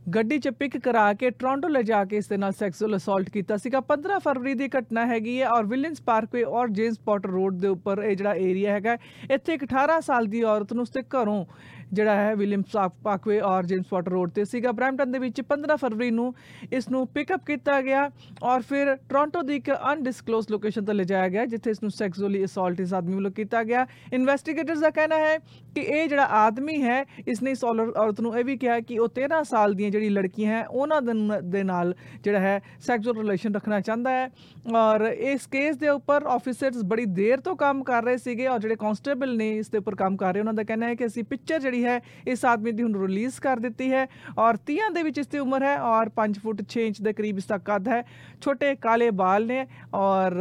[0.08, 3.56] ਗੱਡੀ 'ਚ ਪਿਕ ਕਰਾ ਕੇ ਟੋਰਾਂਟੋ ਲੈ ਜਾ ਕੇ ਇਸ ਦੇ ਨਾਲ ਸੈਕਸੁਅਲ ਅਸੌਲਟ ਕੀਤਾ
[3.56, 7.68] ਸੀਗਾ 15 ਫਰਵਰੀ ਦੀ ਘਟਨਾ ਹੈਗੀ ਹੈ ਔਰ ਵਿਲੀਅਨਸ ਪਾਰਕਵੇ ਔਰ ਜੇਮਸ ਪੋਟਰ ਰੋਡ ਦੇ
[7.68, 8.96] ਉੱਪਰ ਇਹ ਜਿਹੜਾ ਏਰੀਆ ਹੈਗਾ
[9.30, 11.44] ਇੱਥੇ ਇੱਕ 18 ਸਾਲ ਦੀ ਔਰਤ ਨੂੰ ਉਸਦੇ ਘਰੋਂ
[11.92, 16.10] ਜਿਹੜਾ ਹੈ ਵਿਲੀਅਮਸ ਪਾਰਕਵੇ ਔਰ ਜੇਮਸ ਪੋਟਰ ਰੋਡ ਤੇ ਸੀਗਾ। ਬ੍ਰੈਂਪਟਨ ਦੇ ਵਿੱਚ 15 ਫਰਵਰੀ
[16.10, 16.34] ਨੂੰ
[16.72, 18.10] ਇਸ ਨੂੰ ਪਿਕਅਪ ਕੀਤਾ ਗਿਆ
[18.42, 22.80] ਔਰ ਫਿਰ ਟੋਰਾਂਟੋ ਦੀ ਇੱਕ ਅਨਡਿਸਕਲੋਜ਼ ਲੋਕੇਸ਼ਨ ਤੇ ਲਿਜਾਇਆ ਗਿਆ, ਜਿੱਥੇ ਇਸ ਨੂੰ ਸੈਕਸੁਅਲੀ ਅਸੌਲਟ
[22.80, 25.38] ਇਸ ਆਦਮੀ ਵੱਲੋਂ ਕੀਤਾ ਗਿਆ। ਇਨਵੈਸਟੀਗੇਟਰਸ ਦਾ ਕਹਿਣਾ ਹੈ
[25.74, 28.98] ਕਿ ਇਹ ਜਿਹੜਾ ਆਦਮੀ ਹੈ ਇਸ ਨੇ ਇਸ ਔਲਰ- ਔਰਤ ਨੂੰ ਇਹ ਵੀ ਕਿਹਾ ਕਿ
[28.98, 33.16] ਉਹ 13 ਸਾਲ ਦੀਆਂ ਜਿਹੜੀ ਲੜਕੀਆਂ ਹੈ, ਉਹਨਾਂ ਦੇ ਨ- ਦੇ ਨਾਲ ਜਿਹੜਾ ਹੈ ਸੈਕਸੁਅਲ
[33.16, 34.30] ਰਿਲੇਸ਼ਨ ਰੱਖਣਾ ਚਾਹੁੰਦਾ ਹੈ।
[34.74, 38.76] ਔਰ ਇਸ ਕੇਸ ਦੇ ਉੱਪਰ ਆਫੀਸਰਸ ਬੜੀ ਦੇਰ ਤੋਂ ਕੰਮ ਕਰ ਰਹੇ ਸੀਗੇ ਔਰ ਜਿਹੜੇ
[38.76, 41.60] ਕਾਂਸਟੇਬਲ ਨੇ ਇਸ ਦੇ ਉੱਪਰ ਕੰਮ ਕਰ ਰਹੇ, ਉਹਨਾਂ ਦਾ ਕਹਿਣਾ ਹੈ ਕਿ ਅਸੀਂ ਪਿਕਚਰ
[41.74, 44.06] ਜਿਹੜੀ ਹੈ, ਇਸ ਆਦਮੀ ਦੀ ਹੁਣ ਰਿਲੀਜ਼ ਕਰ ਦਿੱਤੀ ਹੈ
[44.38, 47.38] ਔਰ 30 ਦੇ ਵਿੱਚ ਇਸ ਦੀ ਉਮਰ ਹੈ ਔਰ 5 ਫੁੱਟ 6 ਇੰਚ ਦੇ ਕਰੀਬ
[47.38, 48.00] ਇਸ ਦਾ ਕੱਦ ਹੈ।
[48.44, 49.58] ਛੋਟੇ ਕਾਲੇ ਬਾਲ ਨੇ
[49.94, 50.36] ਔਰ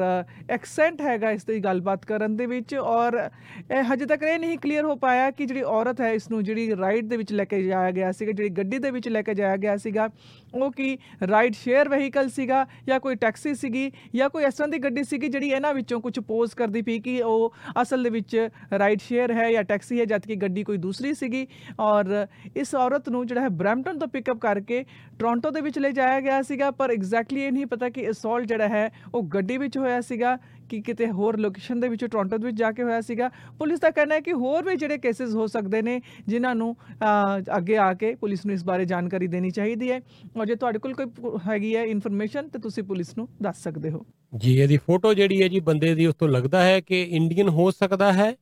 [0.50, 4.86] ਐਕਸੈਂਟ ਹੈਗਾ ਇਸ ਦੀ ਗੱਲਬਾਤ ਕਰਨ ਦੇ ਵਿੱਚ ਔਰ ਇਹ ਹਜੇ ਤੱਕ ਇਹ ਨਹੀਂ ਕਲੀਅਰ
[4.86, 7.92] ਹੋ ਪਾਇਆ ਕਿ ਜਿਹੜੀ ਔਰਤ ਹੈ ਇਸ ਨੂੰ ਜਿਹੜੀ ਰਾਈਡ ਦੇ ਵਿੱਚ ਲੈ ਕੇ ਜਾਇਆ
[7.92, 10.10] ਗਿਆ ਸੀਗਾ, ਜਿਹੜੀ ਗੱਡੀ ਦੇ ਵਿੱਚ ਲੈ ਕੇ ਜਾਇਆ ਗਿਆ ਸੀਗਾ,
[10.54, 10.98] ਉਹ ਕੀ
[11.30, 15.28] ਰਾਈਡ ਸ਼ੇਅਰ ਵਹੀਕਲ ਸੀਗਾ ਜਾਂ ਕੋਈ ਟੈਕਸੀ ਸੀਗੀ ਜਾਂ ਕੋਈ ਇਸ ਤਰ੍ਹਾਂ ਦੀ ਗੱਡੀ ਸੀਗੀ
[15.28, 18.36] ਜਿਹੜੀ ਇਹਨਾਂ ਵਿੱਚੋਂ ਕੁਝ ਪੋਜ਼ ਕਰਦੀ ਪਈ ਕਿ ਉਹ ਅਸਲ ਦੇ ਵਿੱਚ
[18.80, 21.46] ਰਾਈਡ ਸ਼ੇਅਰ ਹੈ ਜਾਂ ਟੈਕਸੀ ਹੈ, ਜਦ ਕਿ ਗੱਡੀ ਕੋਈ ਦੂਸਰੀ ਸੀਗੀ
[21.80, 22.16] ਔਰ
[22.58, 24.84] ਇਸ ਔਰਤ ਨੂੰ ਜਿਹੜਾ ਹੈ ਬ੍ਰੈਂਪਟਨ ਤੋਂ ਪਿਕਅਪ ਕਰਕੇ
[25.20, 28.68] ਟੋਰਾਂਟੋ ਦੇ ਵਿੱਚ ਲੈ ਜਾਇਆ ਗਿਆ ਸੀਗਾ ਪਰ ਐਗਜ਼ੈਕਟਲੀ ਇਹ ਨਹੀਂ ਪਤਾ ਕਿ ਅਸੌਲਟ ਜਿਹੜਾ
[28.68, 30.38] ਹੈ ਉਹ ਗੱਡੀ ਵਿੱਚ ਹੋਇਆ ਸੀਗਾ
[30.70, 33.30] ਕਿ ਕਿਤੇ ਹੋਰ ਲੋਕੇਸ਼ਨ ਦੇ ਵਿੱਚ ਟੋਰਾਂਟੋ ਦੇ ਵਿੱਚ ਜਾ ਕੇ ਹੋਇਆ ਸੀਗਾ।
[33.60, 37.58] ਪੁਲਿਸ ਦਾ ਕਹਿਣਾ ਹੈ ਕਿ ਹੋਰ ਵੀ ਜਿਹੜੇ ਕੇਸਿਸ ਹੋ ਸਕਦੇ ਨੇ ਜਿਨ੍ਹਾਂ ਨੂੰ ਅਹ,
[37.58, 40.00] ਅੱਗੇ ਆ ਕੇ ਪੁਲਿਸ ਨੂੰ ਇਸ ਬਾਰੇ ਜਾਣਕਾਰੀ ਦੇਣੀ ਚਾਹੀਦੀ ਹੈ।
[40.38, 44.06] ਔਰ ਜੇ ਤੁਹਾਡੇ ਕੋਲ ਕੋਈ ਹੈਗੀ ਹੈ ਇਨਫੋਰਮੇਸ਼ਨ ਤੇ ਤੁਸੀਂ ਪੁਲਿਸ ਨੂੰ ਦੱਸ ਸਕਦੇ ਹੋ।
[44.38, 47.70] ਜੀ ਇਹਦੀ ਫੋਟੋ ਜਿਹੜੀ ਹੈ ਜੀ ਬੰਦੇ ਦੀ ਉਸ ਤੋਂ ਲੱਗਦਾ ਹੈ ਕਿ ਇੰਡੀਅਨ ਹੋ
[47.72, 48.34] ਸਕਦਾ ਹੈ।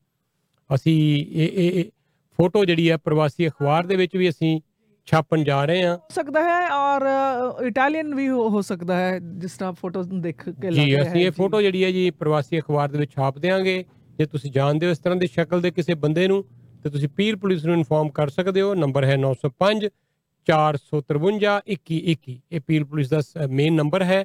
[0.70, 0.96] ਅਸੀਂ
[1.26, 1.84] ਇਹ ਇਹ ਇਹ
[2.38, 4.60] ਫੋਟੋ ਜਿਹੜੀ ਹੈ ਪ੍ਰਵਾਸੀ ਅਖਬਾਰ ਦੇ ਵਿੱਚ ਵੀ ਅਸੀਂ
[5.08, 7.02] ਛਾਪਣ ਜਾ ਰਹੇ ਹਾਂ। ਹੋ ਸਕਦਾ ਹੈ ਔਰ
[7.66, 11.02] ਇਟਾਲੀਅਨ ਵੀ ਹੋ ਹੋ ਸਕਦਾ ਹੈ ਜਿਸ ਤਰ੍ਹਾਂ ਫੋਟੋਜ਼ ਨੂੰ ਦੇਖ ਕੇ ਲੱਗ ਜੀ ਰਿਹਾ
[11.02, 13.84] ਅਸੀਂ ਹੈ ਇਹ ਫੋਟੋ ਜਿਹੜੀ ਹੈ ਜੀ ਪ੍ਰਵਾਸੀ ਅਖਬਾਰ ਦੇ ਵਿੱਚ ਛਾਪ ਦੇਵਾਂਗੇ
[14.18, 16.44] ਜੇ ਤੁਸੀਂ ਜਾਣਦੇ ਹੋ ਇਸ ਤਰ੍ਹਾਂ ਦੀ ਸ਼ਕਲ ਦੇ ਕਿਸੇ ਬੰਦੇ ਨੂੰ
[16.84, 19.90] ਤੇ ਤੁਸੀਂ ਪੀਰ ਪੁਲਿਸ ਨੂੰ ਇਨਫੋਰਮ ਕਰ ਸਕਦੇ ਹੋ। ਨੰਬਰ ਹੈ 905
[20.46, 23.20] 453 2121 ਇਹ ਪੀਰ ਪੁਲਿਸ ਦਾ
[23.50, 24.24] ਮੇਨ ਨੰਬਰ ਹੈ।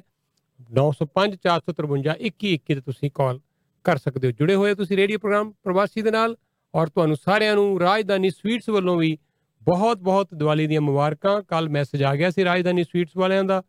[0.72, 3.40] 905 453 2121 ਤੇ ਤੁਸੀਂ ਕਾਲ
[3.84, 6.36] ਕਰ ਸਕਦੇ ਹੋ। ਜੁੜੇ ਹੋਏ ਤੁਸੀਂ ਰੇਡੀਓ ਪ੍ਰੋਗਰਾਮ ਪ੍ਰਵਾਸੀ ਦੇ ਨਾਲ।
[6.73, 9.17] ਔਰ ਤੁਹਾਨੂੰ ਸਾਰਿਆਂ ਨੂੰ ਰਾਜਧਾਨੀ ਸਵੀਟਸ ਵੱਲੋਂ ਵੀ
[9.61, 13.61] ਬਹੁਤ ਬਹੁਤ ਦੀਵਾਲੀ ਦੀਆਂ ਮੁਬਾਰਕਾਂ ਕੱਲ ਮੈਸੇਜ ਆ ਗਿਆ ਸੀ ਰਾਜਧਾਨੀ ਸਵੀਟਸ ਵਾਲਿਆਂ ਦਾ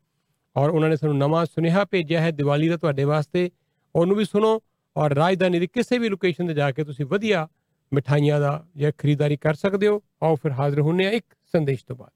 [0.57, 3.51] ਔਰ ਉਹਨਾਂ ਨੇ ਸਾਨੂੰ ਨਵਾਂ ਸੁਨੇਹਾ ਭੇਜਿਆ ਹੈ ਦੀਵਾਲੀ ਦਾ ਤੁਹਾਡੇ ਵਾਸਤੇ
[3.95, 4.61] ਉਹਨੂੰ ਵੀ ਸੁਣੋ
[4.97, 7.47] ਔਰ ਰਾਜਧਾਨੀ ਦੀ ਕਿਸੇ ਵੀ ਲੋਕੇਸ਼ਨ ਤੇ ਜਾ ਕੇ ਤੁਸੀਂ ਵਧੀਆ
[7.93, 11.25] ਮਿਠਾਈਆਂ ਦਾ ਜਾਂ ਖਰੀਦਦਾਰੀ ਕਰ ਸਕਦੇ ਹੋ ਆਓ ਫਿਰ ਹਾਜ਼ਰ ਹੁੰਨੇ ਆ ਇੱਕ
[11.55, 12.11] ਸੰਦੇਸ਼ ਤੋਂ ਬਾਅਦ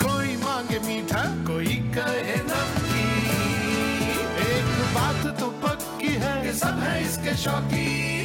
[0.00, 3.28] कोई मांगे मीठा कोई कहे नमकीन
[4.46, 8.15] एक बात तो पक्की है कि सब है इसके शौकीन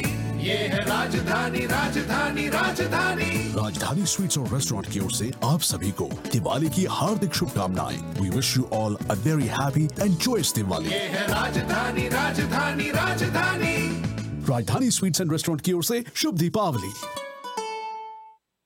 [0.43, 6.05] ये है राजधानी राजधानी राजधानी। राजधानी स्वीट्स और रेस्टोरेंट की ओर से आप सभी को
[6.31, 10.89] दिवाली की हार्दिक शुभकामनाएँ। We wish you all a very happy and joyous Diwali.
[10.89, 13.75] ये है राजधानी राजधानी राजधानी।
[14.49, 16.91] राजधानी स्वीट्स एंड रेस्टोरेंट की ओर से शुभ Deepawali.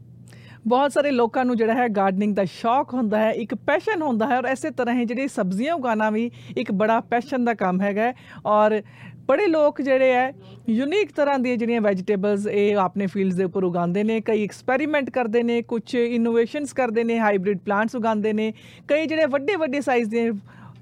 [0.67, 4.37] ਬਹੁਤ ਸਾਰੇ ਲੋਕਾਂ ਨੂੰ ਜਿਹੜਾ ਹੈ ਗਾਰਡਨਿੰਗ ਦਾ ਸ਼ੌਕ ਹੁੰਦਾ ਹੈ ਇੱਕ ਪੈਸ਼ਨ ਹੁੰਦਾ ਹੈ
[4.37, 8.13] ਔਰ ਐਸੇ ਤਰ੍ਹਾਂ ਹੀ ਜਿਹੜੀ ਸਬਜ਼ੀਆਂ ਉਗਾਉਣਾ ਵੀ ਇੱਕ ਬੜਾ ਪੈਸ਼ਨ ਦਾ ਕੰਮ ਹੈਗਾ ਹੈ
[8.45, 8.81] ਔਰ
[9.28, 10.32] ਬੜੇ ਲੋਕ ਜਿਹੜੇ ਹੈ
[10.68, 15.42] ਯੂਨੀਕ ਤਰ੍ਹਾਂ ਦੀਆਂ ਜਿਹੜੀਆਂ ਵੈਜੀਟੇਬਲਸ ਇਹ ਆਪਣੇ ਫੀਲਡਸ ਦੇ ਉੱਪਰ ਉਗਾਉਂਦੇ ਨੇ ਕਈ ਐਕਸਪੈਰੀਮੈਂਟ ਕਰਦੇ
[15.42, 18.52] ਨੇ ਕੁਝ ਇਨੋਵੇਸ਼ਨਸ ਕਰਦੇ ਨੇ ਹਾਈਬ੍ਰਿਡ ਪਲਾਂਟਸ ਉਗਾਉਂਦੇ ਨੇ
[18.88, 20.30] ਕਈ ਜਿਹੜੇ ਵੱਡੇ ਵੱਡੇ ਸਾਈਜ਼ ਦੇ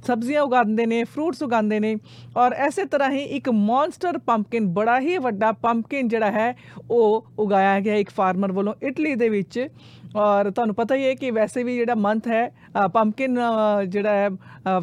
[0.06, 1.96] ਸਬਜ਼ੀਆਂ ਉਗਾਉਂਦੇ ਨੇ ਫਰੂਟਸ ਉਗਾਉਂਦੇ ਨੇ
[2.36, 6.54] ਔਰ ਐਸੇ ਤਰ੍ਹਾਂ ਹੀ ਇੱਕ ਮੌਨਸਟਰ ਪੰਪਕਿਨ ਬੜਾ ਹੀ ਵੱਡਾ ਪੰਪਕਿਨ ਜਿਹੜਾ ਹੈ
[6.90, 9.68] ਉਹ ਉਗਾਇਆ ਗਿਆ ਇੱਕ ਫਾਰਮਰ ਵੱਲੋਂ ਇਟਲੀ ਦੇ ਵਿੱਚ
[10.16, 12.48] ਔਰ ਤੁਹਾਨੂੰ ਪਤਾ ਹੀ ਹੈ ਕਿ ਵੈਸੇ ਵੀ ਜਿਹੜਾ ਮੰਥ ਹੈ
[12.94, 13.38] ਪੰਪਕਿਨ
[13.86, 14.28] ਜਿਹੜਾ ਹੈ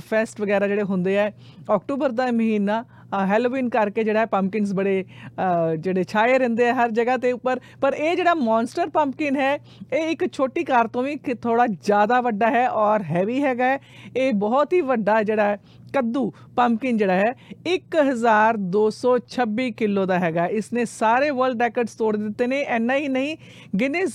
[0.10, 1.30] ਫੈਸਟ ਵਗੈਰਾ ਜਿਹੜੇ ਹੁੰਦੇ ਆ
[1.70, 2.84] ਅਕਤੂਬਰ ਦਾ ਮਹੀਨਾ
[3.30, 7.94] ਹੈਲੋਵੀਨ ਕਰਕੇ ਜਿਹੜਾ ਪੰਪਕਿਨਸ ਬੜੇ ਅ, ਜਿਹੜੇ ਛਾਏ ਰਹਿੰਦੇ ਆ ਹਰ ਜਗ੍ਹਾ ਤੇ ਉੱਪਰ। ਪਰ
[7.94, 9.58] ਇਹ ਜਿਹੜਾ ਮੌਨਸਟਰ ਪੰਪਕਿਨ ਹੈ
[9.94, 13.80] ਇਹ ਇੱਕ ਛੋਟੀ ਕਾਰ ਤੋਂ ਵੀ ਥੋੜਾ ਜ਼ਿਆਦਾ ਵੱਡਾ ਹੈ ਔਰ ਹੈਵੀ ਹੈਗਾ ਹੈ।
[14.18, 15.58] ਇਹ ਬਹੁਤ ਹੀ ਵੱਡਾ ਜਿਹੜਾ ਹੈ
[15.94, 17.34] ਕੱਦੂ ਪੰਪਕਿਨ ਜਿਹੜਾ ਹੈ
[17.68, 23.36] 1226 ਕਿਲੋ ਦਾ ਹੈਗਾ। ਇਸ ਨੇ ਸਾਰੇ ਵਰਲਡ ਰੈਕੋਰਡਸ ਤੋੜ ਦਿੱਤੇ ਨੇ। ਐਨਾ ਹੀ ਨਹੀਂ
[23.80, 24.14] ਗਿਨੀਜ਼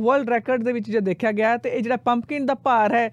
[0.00, 3.10] ਵਰਲਡ ਰੈਕੋਰਡ ਦੇ ਵਿੱਚ ਜੇ ਦੇਖਿਆ ਗਿਆ ਤੇ ਇਹ ਜਿਹੜਾ ਪੰਪਕਿਨ ਦਾ ਭਾਰ ਹੈ ਅ,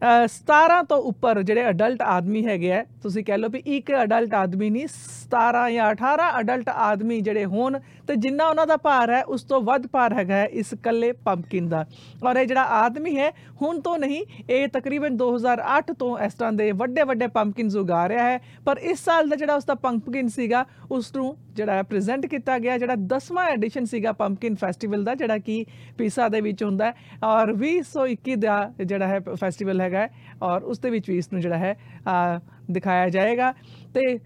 [0.00, 4.68] 17 ਤੋਂ ਉੱਪਰ ਜਿਹੜੇ ਅਡਲਟ ਆਦਮੀ ਹੈਗੇ ਆ, ਤੁਸੀਂ ਕਹਿ ਲਓ ਵੀ ਇੱਕ ਅਡਲਟ ਆਦਮੀ
[4.70, 9.42] ਨਹੀਂ 17 ਜਾਂ 18 ਅਡਲਟ ਆਦਮੀ ਜਿਹੜੇ ਹੋਣ ਤੇ ਜਿੰਨਾ ਉਹਨਾਂ ਦਾ ਭਾਰ ਹੈ ਉਸ
[9.42, 11.84] ਤੋਂ ਵੱਧ ਭਾਰ ਹੈਗਾ ਹੈ ਇਸ ਕੱਲੇ ਪੰਪਕਿਨ ਦਾ।
[12.24, 13.30] ਔਰ ਇਹ ਜਿਹੜਾ ਆਦਮੀ ਹੈ
[13.62, 18.24] ਹੁਣ ਤੋਂ ਨਹੀਂ ਇਹ ਤਕਰੀਬਨ 2008 ਤੋਂ ਇਸ ਤਰ੍ਹਾਂ ਦੇ ਵੱਡੇ ਵੱਡੇ ਪੰਪਕਿਨਸ ਉਗਾ ਰਿਹਾ
[18.24, 22.58] ਹੈ। ਪਰ ਇਸ ਸਾਲ ਦਾ ਜਿਹੜਾ ਉਸ ਦਾ ਪੰਪਕਿਨ ਸੀਗਾ ਉਸ ਨੂੰ ਜਿਹੜਾ ਪ੍ਰੈਜ਼ੈਂਟ ਕੀਤਾ
[22.58, 25.64] ਗਿਆ ਜਿਹੜਾ 10ਵਾਂ ਐਡੀਸ਼ਨ ਸੀਗਾ ਪੰਪਕਿਨ ਫੈਸਟੀਵਲ ਦਾ ਜਿਹੜਾ ਕਿ
[25.98, 30.10] ਪੀਸਾ ਦੇ ਵਿੱਚ ਹੁੰਦਾ ਹੈ। ਔਰ 2021 ਦਾ ਜਿਹੜਾ ਹੈ ਫੈਸਟੀਵਲ ਹੈਗਾ ਹੈ
[30.42, 31.76] ਔਰ ਉਸ ਦੇ ਵਿੱਚ ਵੀ ਇਸ ਨੂੰ ਜਿਹੜਾ ਹੈ
[32.08, 33.52] ਅ, ਦਿਖਾਇਆ ਜਾਏਗਾ।
[33.94, 34.18] ਤੇ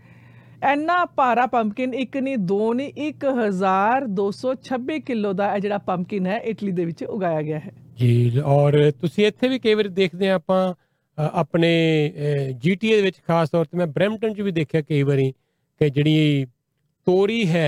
[0.62, 6.72] ਐਨਾ ਭਾਰਾ ਪੰਪਕਿਨ ਇੱਕ ਨਹੀਂ ਦੋ ਨਹੀਂ 1226 ਕਿਲੋ ਦਾ ਇਹ ਜਿਹੜਾ ਪੰਪਕਿਨ ਹੈ ਇਟਲੀ
[6.72, 10.62] ਦੇ ਵਿੱਚ ਉਗਾਇਆ ਗਿਆ ਹੈ। ਜੀ ਔਰ ਤੁਸੀਂ ਇੱਥੇ ਵੀ ਕਈ ਵਾਰ ਦੇਖਦੇ ਆ ਆਪਾਂ
[10.72, 11.70] ਅ, ਆਪਣੇ
[12.60, 15.30] ਜੀਟੀਏ ਦੇ ਵਿੱਚ ਖਾਸ ਤੌਰ ਤੇ ਮੈਂ ਬ੍ਰੈਂਪਟਨ 'ਚ ਵੀ ਦੇਖਿਆ ਕਈ ਵਾਰੀ
[15.80, 16.46] ਕਿ ਜਿਹੜੀ
[17.06, 17.66] ਤੋਰੀ ਹੈ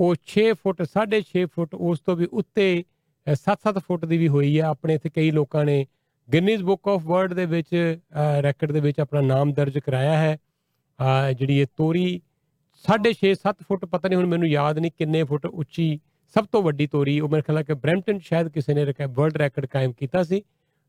[0.00, 2.66] ਉਹ 6 ਫੁੱਟ 6.5 ਫੁੱਟ ਉਸ ਤੋਂ ਵੀ ਉੱਤੇ
[3.26, 5.76] 7-7 ਫੁੱਟ ਦੀ ਵੀ ਹੋਈ ਹੈ। ਆਪਣੇ ਇੱਥੇ ਕਈ ਲੋਕਾਂ ਨੇ
[6.28, 7.74] ਗਿਨੀਜ਼ ਬੁੱਕ ਆਫ ਵਰਲਡ ਦੇ ਵਿੱਚ
[8.42, 10.38] ਰੈਕੋਰਡ ਦੇ ਵਿੱਚ ਆਪਣਾ ਨਾਮ ਦਰਜ ਕਰਾਇਆ ਹੈ। ਅ,
[11.38, 12.20] ਜਿਹੜੀ ਇਹ ਤੋਰੀ
[12.84, 16.00] 6.5 7 ਫੁੱਟ ਪਤਾ ਨਹੀਂ ਹੁਣ ਮੈਨੂੰ ਯਾਦ ਨਹੀਂ ਕਿੰਨੇ ਫੁੱਟ ਉੱਚੀ
[16.34, 19.36] ਸਭ ਤੋਂ ਵੱਡੀ ਤੋਰੀ, ਉਹ ਮੇਰੇ ਖਿਆਲ ਹੈ ਕਿ ਬ੍ਰੈਂਪਟਨ 'ਚ ਸ਼ਾਇਦ ਕਿਸੇ ਨੇ ਵਰਲਡ
[19.36, 20.40] ਰੈਕੋਰਡ ਕਾਇਮ ਕੀਤਾ ਸੀ।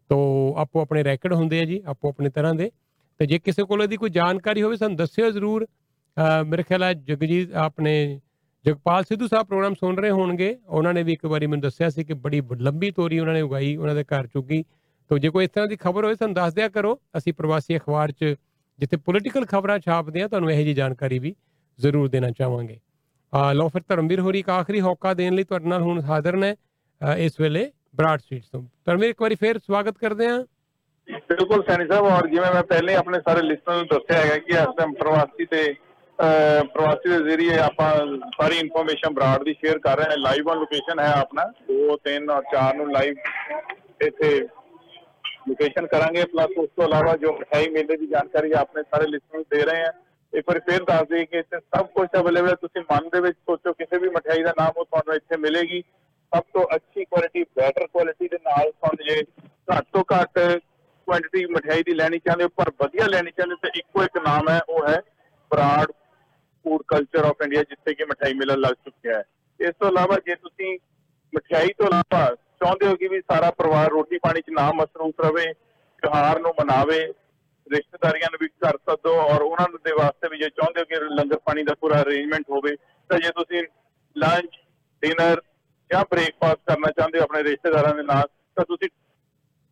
[0.09, 2.71] ਤੋ ਆਪੋ ਆਪਣੇ ਰੈਕੋਰਡ ਹੁੰਦੇ ਆ ਜੀ, ਆਪੋ ਆਪਣੇ ਤਰ੍ਹਾਂ ਦੇ।
[3.17, 6.93] ਤੇ ਜੇ ਕਿਸੇ ਕੋਲ ਇਹਦੀ ਕੋਈ ਜਾਣਕਾਰੀ ਹੋਵੇ, ਸਾਨੂੰ ਦੱਸਿਓ ਜ਼ਰੂਰ। ਅਹ ਮੇਰੇ ਖਿਆਲ ਹੈ
[6.93, 8.21] ਜਗਜੀਤ, ਆਪਣੇ
[8.65, 12.03] ਜਗਪਾਲ ਸਿੱਧੂ ਸਾਹਿਬ ਪ੍ਰੋਗਰਾਮ ਸੁਣ ਰਹੇ ਹੋਣਗੇ। ਉਹਨਾਂ ਨੇ ਵੀ ਇੱਕ ਵਾਰੀ ਮੈਨੂੰ ਦੱਸਿਆ ਸੀ
[12.03, 14.63] ਕਿ ਬੜੀ ਬ- ਲੰਬੀ ਤੋਰੀ ਉਹਨਾਂ ਨੇ ਉਗਾਈ, ਉਹਨਾਂ ਦੇ ਘਰ ਚੁੱਕੀ।
[15.09, 18.11] ਤੋ ਜੇ ਕੋਈ ਇਸ ਤਰ੍ਹਾਂ ਦੀ ਖਬਰ ਹੋਵੇ, ਸਾਨੂੰ ਦੱਸ ਦਿਆ ਕਰੋ। ਅਸੀਂ ਪ੍ਰਵਾਸੀ ਅਖਬਾਰ
[18.11, 18.35] 'ਚ
[18.79, 21.35] ਜਿੱਥੇ ਪੋਲੀਟੀਕਲ ਖਬਰਾਂ ਛਾਪਦੇ ਆ ਤੁਹਾਨੂੰ ਇਹੋ ਜੀ ਜਾਣਕਾਰੀ ਵੀ
[21.79, 22.79] ਜ਼ਰੂਰ ਦੇਣਾ ਚਾਹਾਂਗੇ।
[23.33, 26.53] ਆ ਲਓ ਫਿਰ ਧਰਮਵੀਰ ਹੋਰੀ ਇੱਕ ਆਖਰੀ ਹੋਕਾ ਦੇਣ ਲਈ ਤੁਹਾਡੇ ਨਾਲ ਹੁਣ ਹਾਜ਼ਰ ਨੇ
[26.53, 30.39] ਅ, ਇਸ ਵੇਲੇ ਬਰਾਡ ਸਟਰੀਟ ਤੋਂ। ਧਰਮਵੀਰ ਇੱਕ ਵਾਰੀ ਫੇਰ ਸਵਾਗਤ ਕਰਦੇ ਹਾਂ।
[31.29, 34.75] ਬਿਲਕੁਲ ਸੈਣੀ ਸਾਹਿਬ ਔਰ ਜਿਵੇਂ ਮੈਂ ਪਹਿਲੇ ਆਪਣੇ ਸਾਰੇ ਲਿਸਨਰ ਨੂੰ ਦੱਸਿਆ ਹੈਗਾ ਕਿ ਇਸ
[34.77, 35.75] ਟਾਈਮ ਪ੍ਰਵਾਸੀ ਤੇ
[36.19, 37.89] ਅਹ, ਪ੍ਰਵਾਸੀ ਦੇ ਜ਼ਰੀਏ ਆਪਾਂ
[38.37, 42.29] ਸਾਰੀ ਇਨਫੋਰਮੇਸ਼ਨ ਬਰਾਡ ਦੀ ਸ਼ੇਅਰ ਕਰ ਰਹੇ ਹਾਂ। ਲਾਈਵ ਔਨ ਲੋਕੇਸ਼ਨ ਹੈ ਆਪਣਾ। 2 3
[42.29, 43.15] ਔਰ 4 ਨੂੰ ਲਾਈਵ
[44.01, 44.47] ਇੱਥੇ
[45.47, 49.45] ਲੋਕੇਸ਼ਨ ਕਰਾਂਗੇ ਪਲੱਸ ਉਸ ਤੋਂ ਇਲਾਵਾ ਜੋ ਮਠਿਆਈ ਮੇਲੇ ਦੀ ਜਾਣਕਾਰੀ ਆਪਣੇ ਸਾਰੇ ਲਿਸਨਰ ਨੂੰ
[49.51, 49.91] ਦੇ ਰਹੇ ਹਾਂ,
[50.33, 53.37] ਇੱਕ ਵਾਰੀ ਫੇਰ ਦੱਸ ਦਈਏ ਕਿ ਇੱਥੇ ਸਭ ਕੁਝ ਅਵੇਲੇਬਲ ਹੈ। ਤੁਸੀਂ ਮਨ ਦੇ ਵਿੱਚ
[53.39, 55.81] ਸੋਚੋ ਕਿਸੇ ਵੀ ਮਠਿਆਈ ਦਾ ਨਾਮ ਉਹ ਤੁਹਾਨੂੰ ਇੱਥੇ ਮਿਲੇਗੀ।
[56.31, 59.21] ਸਭ ਤੋਂ ਅੱਛੀ ਕੁਆਲਿਟੀ ਬੈਟਰ ਕੁਆਲਿਟੀ ਦੇ ਨਾਲ ਤੁਹਾਨੂੰ ਜੇ
[59.71, 60.39] ਘੱਟ ਤੋਂ ਘੱਟ
[61.07, 64.49] ਕੁਆਂਟੀਟੀ ਮਠਿਆਈ ਦੀ ਲੈਣੀ ਚਾਹੁੰਦੇ ਹੋ, ਪਰ ਵਧੀਆ ਲੈਣੀ ਚਾਹੁੰਦੇ ਹੋ, ਤਾਂ ਇੱਕੋ ਇੱਕ ਨਾਮ
[64.49, 65.01] ਹੈ, ਉਹ ਹੈ
[65.51, 65.85] Brar
[66.65, 69.23] food culture of India ਜਿੱਥੇ ਕਿ ਮਠਿਆਈ ਮੇਲਾ ਲੱਗ ਚੁੱਕਿਆ ਹੈ।
[69.59, 70.77] ਇਸ ਤੋਂ ਇਲਾਵਾ ਜੇ ਤੁਸੀਂ
[71.33, 72.25] ਮਠਿਆਈ ਤੋਂ ਇਲਾਵਾ
[72.61, 75.45] ਚਾਹੁੰਦੇ ਹੋ ਕਿ ਵੀ ਸਾਰਾ ਪਰਿਵਾਰ ਰੋਟੀ ਪਾਣੀ 'ਚ ਨਾ ਮਸਰੂਫ ਰਵੇ,
[76.03, 76.99] ਤਿਉਹਾਰ ਨੂੰ ਮਨਾਵੇ,
[77.67, 81.39] ਰਿਸ਼ਤੇਦਾਰੀਆਂ ਨੂੰ ਵੀ ਕਰ ਸਕਦੋ ਔਰ ਉਹਨਾਂ ਦੇ ਵਾਸਤੇ ਵੀ ਜੇ ਚਾਹੁੰਦੇ ਹੋ ਕਿ ਲੰਗਰ
[81.45, 82.75] ਪਾਣੀ ਦਾ ਪੂਰਾ ਅਰੇਂਜਮੈਂਟ ਹੋਵੇ,
[83.09, 83.63] ਤਾਂ ਜੇ ਤੁਸੀਂ
[84.15, 84.57] ਲੰਚ
[85.03, 85.41] ਡਿਨਰ
[85.89, 88.89] ਜਾਂ ਬ੍ਰੇਕਫਾਸਟ ਕਰਨਾ ਚਾਹੁੰਦੇ ਹੋ ਆਪਣੇ ਰਿਸ਼ਤੇਦਾਰਾਂ ਦੇ ਨਾਲ, ਤਾਂ ਤੁਸੀਂ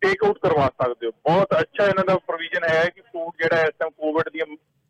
[0.02, 3.74] ਟੇਕ ਆਊਟ ਕਰਵਾ ਸਕਦੇ ਹੋ। ਬਹੁਤ ਅੱਛਾ ਇਹਨਾਂ ਦਾ ਪ੍ਰੋਵੀਜ਼ਨ ਹੈ ਕਿ ਫੂਡ ਜਿਹੜਾ ਇਸ
[3.80, 4.46] ਟਾਈਮ ਕੋਵਿਡ ਦੀਆਂ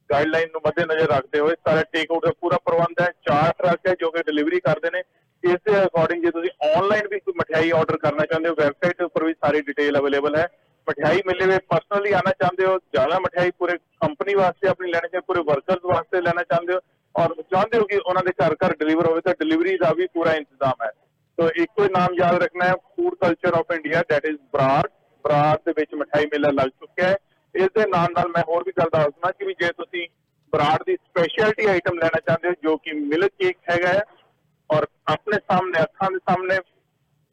[0.09, 3.93] ਗਾਈਡਲਾਈਨ ਨੂੰ ਮੱਦੇਨਜ਼ਰ ਰੱਖਦੇ ਹੋਏ ਸਾਰਾ ਟੇਕ ਆਊਟ ਦਾ ਪੂਰਾ ਪ੍ਰਬੰਧ ਹੈ ਚਾਰ ਟਰੱਕ ਹੈ
[3.99, 5.01] ਜੋ ਕਿ ਡਿਲੀਵਰੀ ਕਰਦੇ ਨੇ
[5.45, 9.23] ਇਸ ਦੇ ਅਕੋਰਡਿੰਗ ਜੇ ਤੁਸੀਂ ਆਨਲਾਈਨ ਵੀ ਕੋਈ ਮਠਿਆਈ ਆਰਡਰ ਕਰਨਾ ਚਾਹੁੰਦੇ ਹੋ ਵੈਬਸਾਈਟ ਉੱਪਰ
[9.23, 10.47] ਵੀ ਸਾਰੀ ਡਿਟੇਲ ਅਵੇਲੇਬਲ ਹੈ।
[10.87, 15.25] ਮਠਿਆਈ ਮੇਲੇ ਵਿੱਚ ਪਰਸਨਲੀ ਆਣਾ ਚਾਹੁੰਦੇ ਹੋ, ਜ਼ਿਆਦਾ ਮਠਿਆਈ ਪੂਰੇ ਕੰਪਨੀ ਵਾਸਤੇ, ਆਪਣੀ ਲੈਣਾ ਚਾਹੁੰਦੇ
[15.27, 16.79] ਪੂਰੇ ਵਰਕਰਸ ਵਾਸਤੇ ਲੈਣਾ ਚਾਹੁੰਦੇ ਹੋ,
[17.15, 20.33] ਔਰ ਚਾਹੁੰਦੇ ਹੋ ਕਿ ਉਹਨਾਂ ਦੇ ਘਰ ਘਰ ਡਿਲੀਵਰ ਹੋਵੇ, ਤਾਂ ਡਿਲੀਵਰੀ ਦਾ ਵੀ ਪੂਰਾ
[20.33, 20.91] ਇੰਤਜ਼ਾਮ ਹੈ।
[21.37, 24.83] ਸੋ ਇੱਕੋ ਹੀ ਨਾਮ ਯਾਦ ਰੱਖਣਾ ਹੈ food culture of India that is Brar
[25.25, 27.15] Brar ਦੇ ਵਿੱਚ ਮਠਿਆਈ ਮੇਲਾ ਲੱਗ ਚੁੱਕਿਆ ਹੈ।
[27.55, 30.07] ਇਸ ਦੇ ਨਾਲ ਨਾਲ ਮੈਂ ਹੋਰ ਵੀ ਗੱਲ ਦੱਸਣਾ ਕਿ ਵੀ ਜੇ ਤੁਸੀਂ
[30.53, 34.03] ਬਰਾੜ ਦੀ ਸਪੈਸ਼ਲਿਟੀ ਆਈਟਮ ਲੈਣਾ ਚਾਹੁੰਦੇ ਹੋ, ਜੋ ਕਿ ਮਿਲਕ ਕੇਕ ਹੈਗਾ ਹੈ
[34.69, 36.59] ਔਰ ਆਪਣੇ ਸਾਹਮਣੇ, ਅੱਖਾਂ ਦੇ ਸਾਹਮਣੇ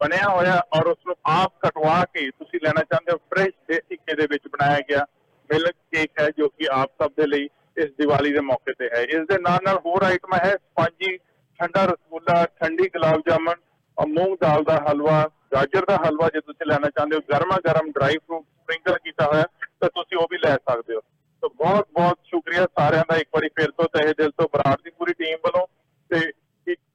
[0.01, 4.15] ਬਣਿਆ ਹੋਇਆ ਔਰ ਉਸ ਨੂੰ ਆਪ ਕਟਵਾ ਕੇ ਤੁਸੀਂ ਲੈਣਾ ਚਾਹੁੰਦੇ ਹੋ ਫਰੈਸ਼ ਦੇਸੀ ਘੀ
[4.17, 5.05] ਦੇ ਵਿੱਚ ਬਣਾਇਆ ਗਿਆ
[5.51, 9.02] ਮਿਲਕ ਕੇਕ ਹੈ ਜੋ ਕਿ ਆਪ ਸਭ ਦੇ ਲਈ ਇਸ ਦੀਵਾਲੀ ਦੇ ਮੌਕੇ ਤੇ ਹੈ।
[9.02, 11.17] ਇਸ ਦੇ ਨਾਲ ਨਾਲ ਹੋਰ ਆਈਟਮਾਂ ਹੈ ਸਪੰਜੀ,
[11.61, 13.55] ਠੰਡਾ ਰਸਗੁੱਲਾ, ਠੰਡੀ ਗੁਲਾਬ ਜਾਮਨ
[13.99, 17.91] ਔਰ ਮੂੰਗ ਦਾਲ ਦਾ ਹਲਵਾ, ਗਾਜਰ ਦਾ ਹਲਵਾ ਜੇ ਤੁਸੀਂ ਲੈਣਾ ਚਾਹੁੰਦੇ ਹੋ, ਗਰਮਾ ਗਰਮ
[17.91, 19.44] ਡਰਾਈ ਫਰੂਟ ਸਪ੍ਰਿੰਕਲ ਕੀਤਾ ਹੋਇਆ,
[19.81, 21.01] ਤਾਂ ਤੁਸੀਂ ਉਹ ਵੀ ਲੈ ਸਕਦੇ ਹੋ।
[21.43, 24.91] ਤਾਂ ਬਹੁਤ ਬਹੁਤ ਸ਼ੁਕਰੀਆ ਸਾਰਿਆਂ ਦਾ ਇੱਕ ਵਾਰੀ ਫਿਰ ਤੋਂ ਤਹਿ ਦਿਲ ਤੋਂ ਬਰਾੜ ਦੀ
[24.91, 25.67] ਪੂਰੀ ਟੀਮ ਵੱਲੋਂ
[26.11, 26.36] ਤੇ ਇੱਕ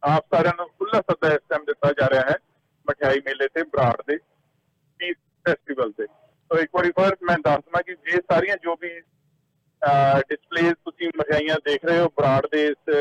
[0.03, 2.35] ਆਪ ਸਾਰਿਆਂ ਨੂੰ ਖੁੱਲਾ ਸੱਦਾ ਇਸ ਟਾਈਮ ਦਿੱਤਾ ਜਾ ਰਿਹਾ ਹੈ
[2.85, 4.17] ਮਠਿਆਈ ਮੇਲੇ ਤੇ, ਬਰਾੜ ਦੇ
[4.99, 8.89] ਪੀਸ ਫੈਸਟੀਵਲ ਤੇ। ਸੋ ਇੱਕ ਵਾਰੀ ਫਿਰ ਮੈਂ ਦੱਸਦਾ ਕਿ ਇਹ ਸਾਰੀਆਂ ਜੋ ਵੀ
[10.29, 12.93] ਡਿਸਪਲੇਸ ਤੁਸੀਂ ਮਠਿਆਈਆਂ ਦੇਖ ਰਹੇ ਹੋ ਬਰਾੜ ਦੇ ਇਸ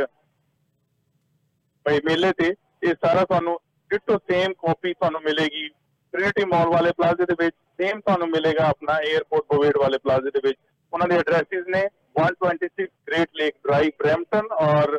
[1.87, 3.59] ਭਾਈ ਮੇਲੇ ਤੇ, ਇਹ ਸਾਰਾ ਤੁਹਾਨੂੰ
[3.91, 5.69] ਡਿਟੋ ਸੇਮ ਕਾਪੀ ਤੁਹਾਨੂੰ ਮਿਲੇਗੀ।
[6.13, 10.41] ਟ੍ਰਿਨਿਟੀ ਮਾਲ ਵਾਲੇ ਪਲਾਜ਼ੇ ਦੇ ਵਿੱਚ ਸੇਮ ਤੁਹਾਨੂੰ ਮਿਲੇਗਾ ਆਪਣਾ 에어ਪੋਰਟ ਬੋਵੇਡ ਵਾਲੇ ਪਲਾਜ਼ੇ ਦੇ
[10.45, 10.59] ਵਿੱਚ।
[10.93, 11.83] ਉਹਨਾਂ ਦੇ ਐਡਰੈਸਿਸ ਨੇ
[12.17, 14.99] 126 ਗ੍ਰੇਟ ਲੇਕ ਡਰਾਈਵ ਬ੍ਰੈਂਪਟਨ ਔਰ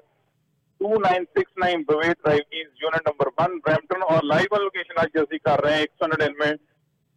[0.81, 5.73] 2969 ਬਵੇਡ ਡਰਾਈਵ ਇਸ ਯੂਨਿਟ ਨੰਬਰ 1 ਬ੍ਰੈਂਪਟਨ ਔਰ ਲਾਈਵ ਲੋਕੇਸ਼ਨ ਅੱਜ ਅਸੀਂ ਕਰ ਰਹੇ
[5.73, 6.51] ਹਾਂ 199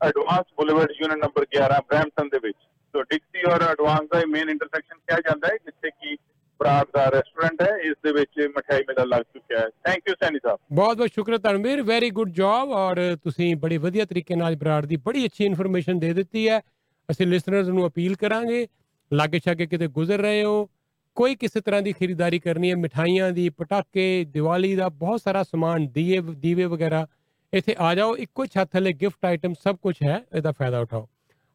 [0.01, 2.57] advance boulevard unit number 11 Brampton ਦੇ ਵਿੱਚ।
[2.95, 6.17] ਸੋ ਡਿਕਸੀ ਔਰ ਐਡਵਾਂਸ ਦਾ ਮੇਨ ਇੰਟਰਸੈਕਸ਼ਨ ਕਿਹਾ ਜਾਂਦਾ ਹੈ, ਜਿੱਥੇ ਕਿ
[6.61, 10.39] ਬਰਾੜ ਦਾ ਰੈਸਟੋਰੈਂਟ ਹੈ, ਇਸ ਦੇ ਵਿੱਚ ਮਠਿਆਈ ਮੇਲਾ ਲੱਗ ਚੁੱਕਿਆ ਹੈ। Thank you Saini
[10.43, 10.59] Sahib.
[10.73, 14.97] ਬਹੁਤ ਬਹੁਤ ਸ਼ੁਕਰ ਧਰਮਵੀਰ ਵੈਰੀ ਗੁੱਡ ਜੌਬ ਔਰ ਤੁਸੀਂ ਬੜੀ ਵਧੀਆ ਤਰੀਕੇ ਨਾਲ ਬਰਾੜ ਦੀ
[14.97, 16.61] ਬੜੀ ਅੱਛੀ ਇਨਫੋਰਮੇਸ਼ਨ ਦੇ ਦਿੱਤੀ ਹੈ।
[17.09, 18.67] ਅਸੀਂ ਲਿਸਨਰਸ ਨੂੰ ਅਪੀਲ ਕਰਾਂਗੇ
[19.11, 20.69] ਲਾਗੇ ਛਾਗੇ ਕਿਤੇ ਗੁਜ਼ਰ ਰਹੇ ਹੋ
[21.17, 25.87] ਕੋਈ ਕਿਸੇ ਤਰ੍ਹਾਂ ਦੀ ਖਰੀਦਦਾਰੀ ਕਰਨੀ ਹੈ ਮਿਠਾਈਆਂ ਦੀ ਪਟਾਕੇ ਦੀਵਾਲੀ ਦਾ ਬਹੁਤ ਸਾਰਾ ਸਮਾਨ
[25.89, 27.07] ਦੀਏ ਦੀਵੇ ਵਗੈਰਾ
[27.53, 31.09] ਇੱਥੇ ਆ ਜਾਓ ਇੱਕੋ ਛੱਤ ਥੱਲੇ ਗਿਫਟ ਆਈਟਮ ਸਭ ਕੁਝ ਹੈ ਇਹਦਾ ਫਾਇਦਾ ਉਠਾਓ।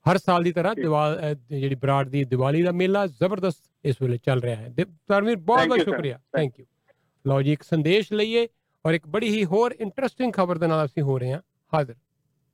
[0.05, 0.73] ਹਰ ਸਾਲ ਦੀ ਤਰ੍ਹਾਂ
[1.49, 4.69] ਜਿਹੜੀ ਬਰਾੜ ਦੀ ਦੀਵਾਲੀ ਦਾ ਮੇਲਾ ਜ਼ਬਰਦਸਤ ਇਸ ਵੇਲੇ ਚੱਲ ਰਿਹਾ ਹੈ।
[5.09, 5.79] ਧਰਮਵੀਰ ਬਹੁਤ ਬਹੁਤ.
[5.83, 6.65] ਸ਼ੁਕਰੀਆ। ਥੈਂਕ ਯੂ
[7.25, 8.47] ਲਓ ਜੀ ਇੱਕ ਸੰਦੇਸ਼ ਲਈਏ
[8.85, 11.39] ਔਰ ਇੱਕ ਬੜੀ ਹੀ ਹੋਰ ਇੰਟਰਸਟਿੰਗ ਖਬਰ ਦੇ ਨਾਲ ਅਸੀਂ ਹੋ ਰਹੇ ਹਾਂ।
[11.73, 11.95] ਹਾਜ਼ਰ।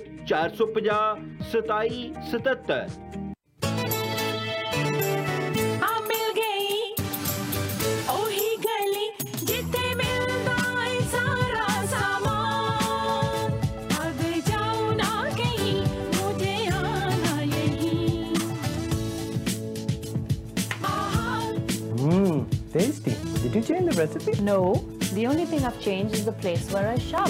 [22.01, 23.15] hmm, 450 tasty.
[23.43, 24.43] Did you change the recipe?
[24.43, 24.75] No.
[25.15, 27.29] The only thing I've changed is the place where I shop.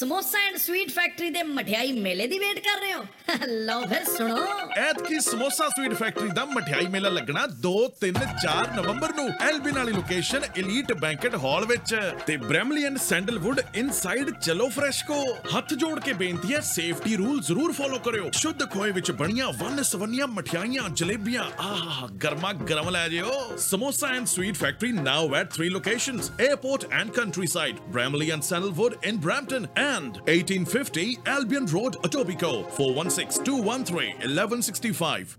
[0.00, 3.06] Samosa and sweet factory ਦੇ ਮਠਿਆਈ ਮੇਲੇ ਦੀ ਵੇਟ ਕਰ ਰਹੇ ਹੋ?
[3.48, 9.14] ਲਓ ਫਿਰ ਸੁਣੋ। ਐਤਕੀ ਸਮੋਸਾ ਸਵੀਟ ਫੈਕਟਰੀ ਦਾ ਮਠਿਆਈ ਮੇਲਾ ਲੱਗਣਾ 2 3 4 ਨਵੰਬਰ
[9.14, 15.36] ਨੂੰ ਐਲਬਿਨ ਵਾਲੀ ਲੋਕੇਸ਼ਨ ਐਲੀਟ ਬੈਂਕਟ ਹਾਲ ਵਿੱਚ। ਤੇ ਬ੍ਰੈਮਲੀ ਐਂਡ ਸੈਂਡਲਵੁੱਡ ਇਨਸਾਈਡ ਚਲੋ ਫਰੈਸ਼ਕੋ।
[15.56, 19.82] ਹੱਥ ਜੋੜ ਕੇ ਬੇਨਤੀ ਹੈ ਸੇਫਟੀ ਰੂਲ ਜ਼ਰੂਰ ਫੋਲੋ ਕਰਿਓ। ਸ਼ੁੱਧ ਖੋਏ ਵਿੱਚ ਬਣੀਆਂ ਵੰਨ
[19.82, 25.72] ਸਵੰਨੀਆਂ ਮਠਿਆਈਆਂ, ਜਲੇਬੀਆਂ, ਆਹ, ਗਰਮਾ ਗਰਮ ਲੈ ਜਿਓ। Samosa and sweet factory now at 3
[25.72, 35.34] locations, airport and countryside bramley and sandalwood in brampton and 1850 albion road, etobicoke 4162131165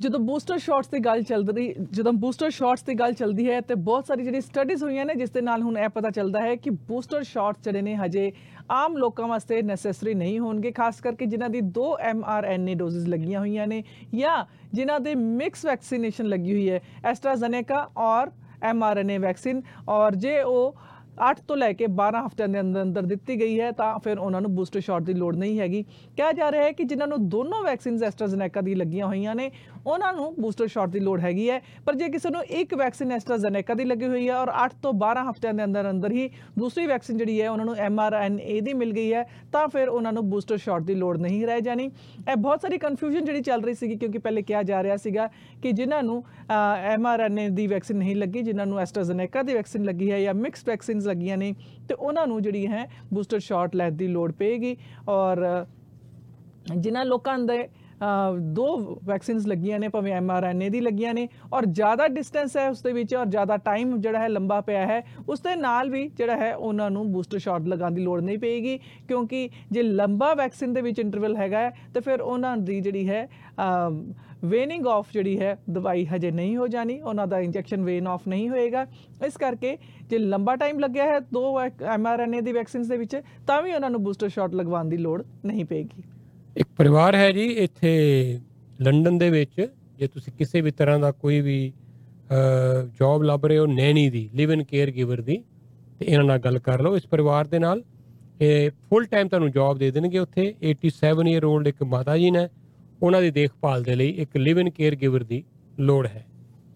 [0.00, 4.06] ਜਦੋਂ ਬੂਸਟਰ ਸ਼ਾਟਸ ਦੀ ਗੱਲ ਚੱਲਦੀ, ਜਦੋਂ ਬੂਸਟਰ ਸ਼ਾਟਸ ਦੀ ਗੱਲ ਚੱਲਦੀ ਹੈ, ਤੇ ਬਹੁਤ
[4.06, 7.22] ਸਾਰੀ ਜਿਹੜੀ ਸਟੱਡੀਜ਼ ਹੋਈਆਂ ਨੇ, ਜਿਸ ਦੇ ਨਾਲ ਹੁਣ ਇਹ ਪਤਾ ਚੱਲਦਾ ਹੈ ਕਿ ਬੂਸਟਰ
[7.22, 8.32] ਸ਼ਾਟਸ ਜਿਹੜੇ ਨੇ ਹਜੇ
[8.70, 13.66] ਆਮ ਲੋਕਾਂ ਵਾਸਤੇ ਨੈਸੈਸਰੀ ਨਹੀਂ ਹੋਣਗੇ, ਖਾਸ ਕਰਕੇ ਜਿਨ੍ਹਾਂ ਦੀ ਦੋ mRNA ਡੋਜ਼ਸ ਲੱਗੀਆਂ ਹੋਈਆਂ
[13.66, 13.82] ਨੇ
[14.14, 18.30] ਜਾਂ ਜਿਨ੍ਹਾਂ ਦੇ ਮਿਕਸ ਵੈਕਸੀਨੇਸ਼ਨ ਲੱਗੀ ਹੋਈ ਹੈ, ਐਸਟਰਾਜ਼ੇਨੇਕਾ ਔਰ
[18.74, 20.74] mRNA ਵੈਕਸੀਨ ਔਰ ਜੇ ਉਹ
[21.20, 24.40] 8 ਤੋਂ ਲੈ ਕੇ 12 ਹਫ਼ਤਿਆਂ ਦੇ ਅੰਦਰ ਅੰਦਰ ਦਿੱਤੀ ਗਈ ਹੈ, ਤਾਂ ਫਿਰ ਉਹਨਾਂ
[24.40, 25.82] ਨੂੰ ਬੂਸਟਰ ਸ਼ਾਟ ਦੀ ਲੋੜ ਨਹੀਂ ਹੈਗੀ।
[26.16, 29.50] ਕਿਹਾ ਜਾ ਰਿਹਾ ਹੈ ਕਿ ਜਿਨ੍ਹਾਂ ਨੂੰ ਦੋਨੋਂ ਵੈਕਸੀਨਸ ਐਸਟਰਾਜ਼ੇਨੇਕਾ ਦੀ ਲੱਗੀਆਂ ਹੋਈਆਂ ਨੇ
[29.88, 33.74] ਉਹਨਾਂ ਨੂੰ ਬੂਸਟਰ ਸ਼ਾਟ ਦੀ ਲੋੜ ਹੈਗੀ ਹੈ। ਪਰ ਜੇ ਕਿਸੇ ਨੂੰ ਇੱਕ ਵੈਕਸੀਨ ਐਸਟਰਾਜ਼ੇਨੇਕਾ
[33.74, 37.18] ਦੀ ਲੱਗੀ ਹੋਈ ਹੈ ਔਰ 8 ਤੋਂ 12 ਹਫ਼ਤਿਆਂ ਦੇ ਅੰਦਰ ਅੰਦਰ ਹੀ ਦੂਸਰੀ ਵੈਕਸੀਨ
[37.18, 40.82] ਜਿਹੜੀ ਹੈ ਉਹਨਾਂ ਨੂੰ mRNA ਦੀ ਮਿਲ ਗਈ ਹੈ ਤਾਂ ਫਿਰ ਉਹਨਾਂ ਨੂੰ ਬੂਸਟਰ ਸ਼ਾਟ
[40.82, 44.42] ਦੀ ਲੋੜ ਨਹੀਂ ਰਹਿ ਜਾਣੀ। ਇਹ ਬਹੁਤ ਸਾਰੀ ਕਨਫਿਊਜ਼ਨ ਜਿਹੜੀ ਚੱਲ ਰਹੀ ਸੀਗੀ ਕਿਉਂਕਿ ਪਹਿਲੇ
[44.42, 45.28] ਕਿਹਾ ਜਾ ਰਿਹਾ ਸੀਗਾ
[45.62, 46.22] ਕਿ ਜਿਨ੍ਹਾਂ ਨੂੰ
[46.94, 51.06] mRNA ਦੀ ਵੈਕਸੀਨ ਨਹੀਂ ਲੱਗੀ ਜਿਨ੍ਹਾਂ ਨੂੰ ਐਸਟਰਾਜ਼ੇਨੇਕਾ ਦੀ ਵੈਕਸੀਨ ਲੱਗੀ ਹੈ ਜਾਂ ਮਿਕਸਡ ਵੈਕਸੀਨਸ
[51.06, 51.54] ਲੱਗੀਆਂ ਨੇ
[51.88, 54.76] ਤੇ ਉਹਨਾਂ ਨੂੰ ਜਿਹੜੀ ਹੈ ਬੂਸਟਰ ਸ਼ਾਟ ਲੈਣ ਦੀ ਲੋੜ ਪਏਗੀ।
[55.08, 55.66] ਔਰ
[56.76, 57.68] ਜਿਨ੍ਹਾਂ ਲੋਕਾਂ ਦੇ ਅ,
[58.54, 58.66] ਦੋ
[59.04, 63.14] ਵੈਕਸੀਨਸ ਲੱਗੀਆਂ ਨੇ, ਭਾਵੇਂ mRNA ਦੀ ਲੱਗੀਆਂ ਨੇ, ਔਰ ਜ਼ਿਆਦਾ ਡਿਸਟੈਂਸ ਹੈ ਉਸ ਦੇ ਵਿੱਚ,
[63.14, 66.90] ਔਰ ਜ਼ਿਆਦਾ ਟਾਈਮ ਜਿਹੜਾ ਹੈ ਲੰਬਾ ਪਿਆ ਹੈ, ਉਸ ਦੇ ਨਾਲ ਵੀ ਜਿਹੜਾ ਹੈ ਉਹਨਾਂ
[66.90, 68.78] ਨੂੰ ਬੂਸਟਰ ਸ਼ਾਟ ਲਗਾਉਣ ਦੀ ਲੋੜ ਨਹੀਂ ਪਏਗੀ,
[69.08, 73.28] ਕਿਉਂਕਿ ਜੇ ਲੰਬਾ ਵੈਕਸੀਨ ਦੇ ਵਿੱਚ ਇੰਟਰਵਲ ਹੈਗਾ ਹੈ, ਤੇ ਫਿਰ ਉਹਨਾਂ ਦੀ ਜਿਹੜੀ ਹੈ
[74.44, 78.48] ਵੇਨਿੰਗ ਆਫ ਜਿਹੜੀ ਹੈ, ਦਵਾਈ ਹਜੇ ਨਹੀਂ ਹੋ ਜਾਣੀ, ਉਹਨਾਂ ਦਾ ਇੰਜੈਕਸ਼ਨ ਵੇਨ ਆਫ ਨਹੀਂ
[78.48, 78.86] ਹੋਏਗਾ।
[79.26, 79.76] ਇਸ ਕਰਕੇ
[80.10, 81.42] ਜੇ ਲੰਬਾ ਟਾਈਮ ਲੱਗਿਆ ਹੈ ਦੋ
[81.96, 85.64] mRNA ਦੀ ਵੈਕਸੀਨਸ ਦੇ ਵਿੱਚ, ਤਾਂ ਵੀ ਉਹਨਾਂ ਨੂੰ ਬੂਸਟਰ ਸ਼ਾਟ ਲਗਵਾਉਣ ਦੀ ਲੋੜ ਨਹੀਂ
[85.64, 86.02] ਪਏਗੀ।
[86.56, 88.40] ਇੱਕ ਪਰਿਵਾਰ ਹੈ ਜੀ, ਇੱਥੇ
[88.80, 89.68] ਲੰਡਨ ਦੇ ਵਿੱਚ।
[89.98, 91.72] ਜੇ ਤੁਸੀਂ ਕਿਸੇ ਵੀ ਤਰ੍ਹਾਂ ਦਾ ਕੋਈ ਵੀ
[92.98, 95.36] ਜੌਬ ਲੱਭ ਰਹੇ ਹੋ ਨੈਣੀ ਦੀ ਲਿਵ ਇਨ ਕੇਅਰ ਗਿਵਰ ਦੀ,
[95.98, 97.82] ਤੇ ਇਹਨਾਂ ਨਾਲ ਗੱਲ ਕਰ ਲਓ। ਇਸ ਪਰਿਵਾਰ ਦੇ ਨਾਲ
[98.40, 102.48] ਇਹ ਫੁੱਲ ਟਾਈਮ ਤੁਹਾਨੂੰ ਜੌਬ ਦੇ ਦੇਣਗੇ ਉੱਥੇ। 87 ਈਅਰ 올ਡ ਇੱਕ ਮਾਤਾ ਜੀ ਨੇ,
[103.02, 105.42] ਉਹਨਾਂ ਦੀ ਦੇਖਭਾਲ ਦੇ ਲਈ ਇੱਕ ਲਿਵ ਇਨ ਕੇਅਰ ਗਿਵਰ ਦੀ
[105.80, 106.24] ਲੋੜ ਹੈ।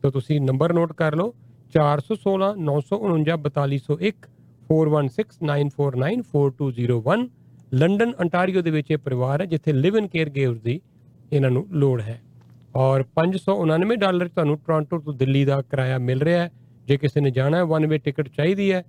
[0.02, 1.34] ਤਾਂ ਤੁਸੀਂ ਨੰਬਰ ਨੋਟ ਕਰ ਲਓ
[1.75, 4.28] 416 949 4201
[4.70, 7.28] 416 949
[7.75, 10.81] ਲੰਡਨ ਅੰਟਾਰੀਓ ਦੇ ਵਿੱਚ ਇਹ ਪਰਿਵਾਰ ਹੈ, ਜਿੱਥੇ ਲਿਵ ਇਨ ਕੇਅਰ ਗਿਵਰ ਦੀ
[11.33, 12.23] ਇਹਨਾਂ ਨੂੰ ਲੋੜ ਹੈ।
[12.76, 16.51] ਔਰ 599 ਡਾਲਰ ਤੁਹਾਨੂੰ ਟੋਰਾਂਟੋ ਤੋਂ ਦਿੱਲੀ ਦਾ ਕਿਰਾਇਆ ਮਿਲ ਰਿਹਾ ਹੈ।
[16.86, 18.84] ਜੇ ਕਿਸੇ ਨੇ ਜਾਣਾ ਹੈ ਵਨ ਵੇ ਟਿਕਟ ਚਾਹੀਦੀ ਹੈ।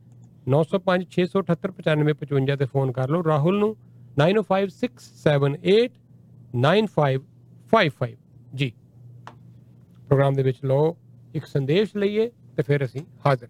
[0.47, 3.75] 905 678 9555 ਤੇ ਫੋਨ ਕਰ ਲਓ ਰਾਹੁਲ ਨੂੰ।
[4.17, 5.89] 905678
[6.55, 8.17] 9555
[8.55, 8.73] ਜੀ।
[10.07, 10.97] ਪ੍ਰੋਗਰਾਮ ਦੇ ਵਿੱਚ ਲਓ,
[11.35, 13.47] ਇੱਕ ਸੰਦੇਸ਼ ਲਈਏ ਤੇ ਫਿਰ ਅਸੀਂ ਹਾਜ਼ਰ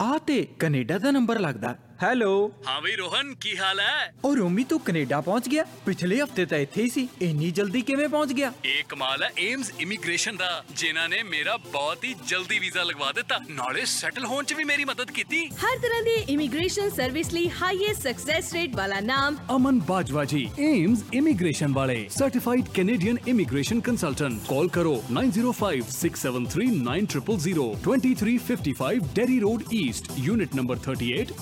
[0.00, 4.14] ਆ ਤੇ ਕੈਨੇਡਾ ਦਾ ਨੰਬਰ ਲੱਗਦਾ ਹੈਲੋ ਹਾਂ ਬਈ ਰੋਹਨ ਕੀ ਹਾਲ ਹੈ?
[4.24, 5.64] ਉਹ ਰੋਮੀ ਤੂੰ ਕੈਨੇਡਾ ਪਹੁੰਚ ਗਿਆ?
[5.86, 8.52] ਪਿਛਲੇ ਹਫ਼ਤੇ ਤਾਂ ਇੱਥੇ ਹੀ ਸੀ। ਇੰਨੀ ਜਲਦੀ ਕਿਵੇਂ ਪਹੁੰਚ ਗਿਆ?
[8.64, 13.38] ਇਹ ਕਮਾਲ ਹੈ ਏਮਸ ਇਮੀਗ੍ਰੇਸ਼ਨ ਦਾ ਜਿਨ੍ਹਾਂ ਨੇ ਮੇਰਾ ਬਹੁਤ ਹੀ ਜਲਦੀ ਵੀਜ਼ਾ ਲਗਵਾ ਦਿੱਤਾ।
[13.50, 18.02] ਨਾਲੇ ਸੈਟਲ ਹੋਣ 'ਚ ਵੀ ਮੇਰੀ ਮਦਦ ਕੀਤੀ। ਹਰ ਤਰ੍ਹਾਂ ਦੀ ਇਮੀਗ੍ਰੇਸ਼ਨ ਸਰਵਿਸ ਲਈ ਹਾਈਐਸਟ
[18.02, 24.68] ਸਕਸੈਸ ਰੇਟ ਵਾਲਾ ਨਾਮ ਅਮਨ ਬਾਜਵਾ ਜੀ ਏਮਸ ਇਮੀਗ੍ਰੇਸ਼ਨ ਵਾਲੇ certified Canadian immigration consultant call
[24.78, 31.32] ਕਰੋ 9056739000 2355 Derry Road East unit number 38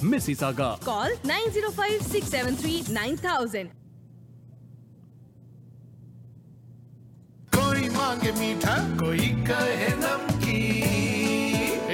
[0.49, 3.69] saga call nine zero five six seven three nine thousand
[7.57, 10.61] कोई मांगे मीठा कोई कहे नमकी।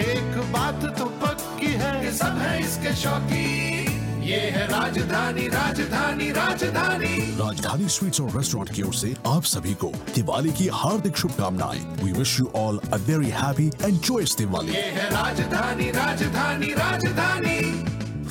[0.04, 7.16] एक बात तो पक्की है कि सब है इसके शौकीन ये है राजधानी राजधानी राजधानी।
[7.40, 12.12] राजधानी स्वीट्स और रेस्टोरेंट की ओर से आप सभी को दिवाली की हार्दिक शुभकामनाएँ। We
[12.12, 14.72] wish you all a very happy and joyous Diwali.
[14.72, 17.58] ये है राजधानी राजधानी राजधानी।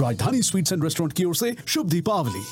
[0.00, 2.42] राजधानी स्वीट्स एंड रेस्टोरेंट की ओर से शुभ दीपावली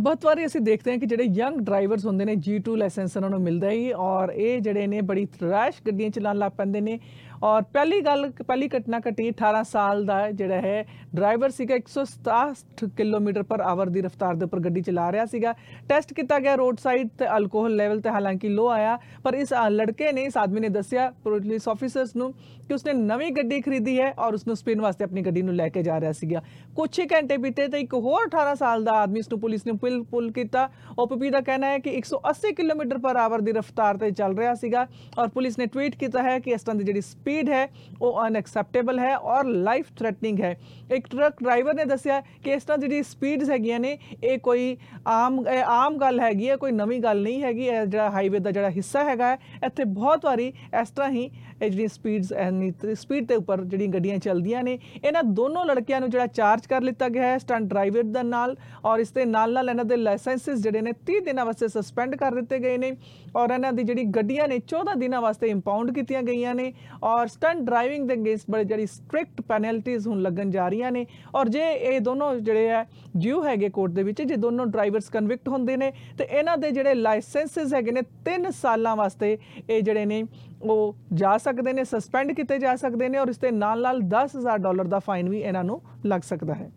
[0.00, 3.40] ਬਹੁਤ ਵਾਰੀ ਅਸੀਂ ਦੇਖਦੇ ਹਾਂ ਕਿ ਜਿਹੜੇ ਯੰਗ ਡਰਾਈਵਰਸ ਹੁੰਦੇ ਨੇ G2 ਲਾਇਸੈਂਸ ਉਹਨਾਂ ਨੂੰ
[3.40, 6.98] ਮਿਲਦਾ ਹੀ ਔਰ ਇਹ ਜਿਹੜੇ ਨੇ ਬੜੀ ਰੈਸ਼ ਗੱਡੀਆਂ ਚਲਾਉਣ ਲੱਗ ਪੈਂਦੇ ਨੇ
[7.43, 10.85] ਔਰ ਪਹਿਲੀ ਗੱਲ ਪਹਿਲੀ ਘਟਨਾ ਘਟੀ 18 ਸਾਲ ਦਾ ਜਿਹੜਾ ਹੈ
[11.15, 15.53] ਡਰਾਈਵਰ ਸੀਗਾ 167 ਕਿਲੋਮੀਟਰ ਪਰ ਆਵਰ ਦੀ ਰਫ਼ਤਾਰ ਦੇ ਉੱਪਰ ਗੱਡੀ ਚਲਾ ਰਿਹਾ ਸੀਗਾ।
[15.89, 19.69] ਟੈਸਟ ਕੀਤਾ ਗਿਆ ਰੋਡ ਸਾਈਡ ਤੇ ਅਲਕੋਹਲ ਲੈਵਲ ਤੇ ਹਾਲਾਂਕਿ ਲੋ ਆਇਆ ਪਰ ਇਸ ਅ,
[19.69, 22.33] ਲੜਕੇ ਨੇ ਇਸ ਆਦਮੀ ਨੇ ਦੱਸਿਆ ਪੁਲਿਸ ਆਫੀਸਰਸ ਨੂੰ
[22.67, 25.83] ਕਿ ਉਸਨੇ ਨਵੀਂ ਗੱਡੀ ਖਰੀਦੀ ਹੈ ਔਰ ਉਸਨੂੰ ਸਪਿਨ ਵਾਸਤੇ ਆਪਣੀ ਗੱਡੀ ਨੂੰ ਲੈ ਕੇ
[25.83, 26.41] ਜਾ ਰਿਹਾ ਸੀਗਾ।
[26.75, 29.71] ਕੁਝ ਹੀ ਘੰਟੇ ਬੀਤੇ ਤੇ ਇੱਕ ਹੋਰ 18 ਸਾਲ ਦਾ ਆਦਮੀ ਇਸ ਨੂੰ ਪੁਲਿਸ ਨੇ
[29.73, 34.11] ਪੁਲ ਪੁਲ ਕੀਤਾ। ਓਪੀਪੀ ਦਾ ਕਹਿਣਾ ਹੈ ਕਿ 180 ਕਿਲੋਮੀਟਰ ਪਰ ਆਵਰ ਦੀ ਰਫ਼ਤਾਰ ਤੇ
[34.11, 34.85] ਚੱਲ ਰਿਹਾ ਸੀਗਾ
[35.19, 37.67] ਔਰ ਪੁਲਿਸ ਨੇ ਟਵੀਟ ਕੀਤਾ ਹੈ ਕਿ ਇਸ ਤਰ੍ਹਾਂ ਦੀ ਜਿਹੜੀ ਸਪੀਡ ਹੈ
[38.01, 40.55] ਉਹ ਅਨਐਕਸੈਪਟੇਬਲ ਹੈ ਔਰ ਲਾਈਫ ਥ੍ਰੈਟਨਿੰਗ ਹੈ
[40.91, 45.39] ਇੱਕ ਟਰੱਕ ਡਰਾਈਵਰ ਨੇ ਦੱਸਿਆ ਕਿ ਇਸ ਤਰ੍ਹਾਂ ਜਿਹੜੀ ਸਪੀਡਸ ਹੈਗੀਆਂ ਨੇ ਇਹ ਕੋਈ ਆਮ
[45.47, 48.69] ਇਹ ਆਮ ਗੱਲ ਹੈਗੀ ਹੈ ਕੋਈ ਨਵੀਂ ਗੱਲ ਨਹੀਂ ਹੈਗੀ ਇਹ ਜਿਹੜਾ ਹਾਈਵੇ ਦਾ ਜਿਹੜਾ
[48.69, 50.47] ਹਿੱਸਾ ਹੈਗਾ ਹੈ, ਇੱਥੇ ਬਹੁਤ ਵਾਰੀ
[50.81, 55.23] ਇਸ ਤਰ੍ਹਾਂ ਹੀ ਇਹ ਜਿਹੜੀਆਂ ਸਪੀਡਸ ਐਨੀ ਸਪੀਡ ਦੇ ਉੱਪਰ ਜਿਹੜੀਆਂ ਗੱਡੀਆਂ ਚੱਲਦੀਆਂ ਨੇ, ਇਹਨਾਂ
[55.23, 58.55] ਦੋਨੋਂ ਲੜਕਿਆਂ ਨੂੰ ਜਿਹੜਾ ਚਾਰਜ ਕਰ ਲਿੱਤਾ ਗਿਆ ਹੈ ਸਟੰਟ ਡਰਾਈਵਰ ਦਾ ਨਾਲ
[58.85, 62.35] ਔਰ ਇਸ ਦੇ ਨਾਲ ਨਾਲ ਇਹਨਾਂ ਦੇ ਲਾਇਸੈਂਸਸ ਜਿਹੜੇ ਨੇ 30 ਦਿਨਾਂ ਵਾਸਤੇ ਸਸਪੈਂਡ ਕਰ
[62.35, 62.95] ਦਿੱਤੇ ਗਏ ਨੇ
[63.35, 66.71] ਔਰ ਇਹਨਾਂ ਦੀ ਜਿਹੜੀ ਗੱਡੀਆਂ ਨੇ 14 ਦਿਨਾਂ ਵਾਸਤੇ ਇੰਪਾਊਂਡ ਕੀਤੀਆਂ ਗਈਆਂ ਨੇ
[67.03, 71.05] ਔਰ ਸਟੰਟ ਡਰਾਈਵਿੰਗ ਦੇ ਅਗੇਂਸਟ ਬੜੇ ਜਿਹੜੀ ਸਟ੍ਰਿਕਟ ਪੈਨਲਟੀਜ਼ ਹੁਣ ਲੱਗਣ ਜਾ ਰਹੀਆਂ ਨੇ
[71.35, 75.49] ਔਰ ਜੇ ਇਹ ਦੋਨੋਂ ਜਿਹੜੇ ਆ ਜਿਉ ਹੈਗੇ ਕੋਰਟ ਦੇ ਵਿੱਚ, ਜੇ ਦੋਨੋਂ ਡਰਾਈਵਰਸ ਕਨਵਿਕਟ
[75.49, 79.37] ਹੁੰਦੇ ਨੇ ਤੇ ਇਹਨਾਂ ਦੇ ਜਿਹੜੇ ਲਾਇਸੈਂਸਸ ਹੈਗੇ ਨੇ 3 ਸਾਲਾਂ ਵਾਸਤੇ
[79.69, 80.23] ਇਹ ਜਿਹੜੇ ਨੇ
[80.61, 84.57] ਉਹ ਜਾ ਸਕਦੇ ਨੇ ਸਸਪੈਂਡ ਕੀਤੇ ਜਾ ਸਕਦੇ ਨੇ ਔਰ ਇਸ ਦੇ ਨਾਲ ਨਾਲ 10000
[84.57, 86.71] ਡਾਲਰ ਦਾ ਫਾਈਨ ਵੀ ਇਹਨਾਂ ਨੂੰ ਲੱਗ ਸਕਦਾ ਹੈ।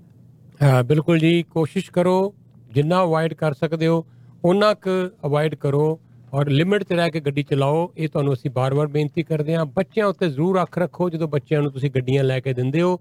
[0.62, 2.34] ਹਾਂ, ਬਿਲਕੁਲ ਜੀ। ਕੋਸ਼ਿਸ਼ ਕਰੋ,
[2.72, 4.06] ਜਿੰਨਾ ਅਵੋਇਡ ਕਰ ਸਕਦੇ ਹੋ
[4.44, 4.90] ਉਹਨਾਂ ਕੁ
[5.26, 6.00] ਅਵੋਇਡ ਕਰੋ
[6.34, 10.06] ਔਰ ਲਿਮਿਟ 'ਚ ਰਹਿ ਕੇ ਗੱਡੀ ਚਲਾਓ। ਇਹ ਤੁਹਾਨੂੰ ਅਸੀਂ ਬਾਰ-ਬਾਰ ਬੇਨਤੀ ਕਰਦੇ ਹਾਂ। ਬੱਚਿਆਂ
[10.06, 13.00] ਉੱਤੇ ਜ਼ਰੂਰ ਅੱਖ ਰੱਖੋ, ਜਦੋਂ ਬੱਚਿਆਂ ਨੂੰ ਤੁਸੀਂ ਗੱਡੀਆਂ ਲੈ ਕੇ ਦਿੰਦੇ ਹੋ।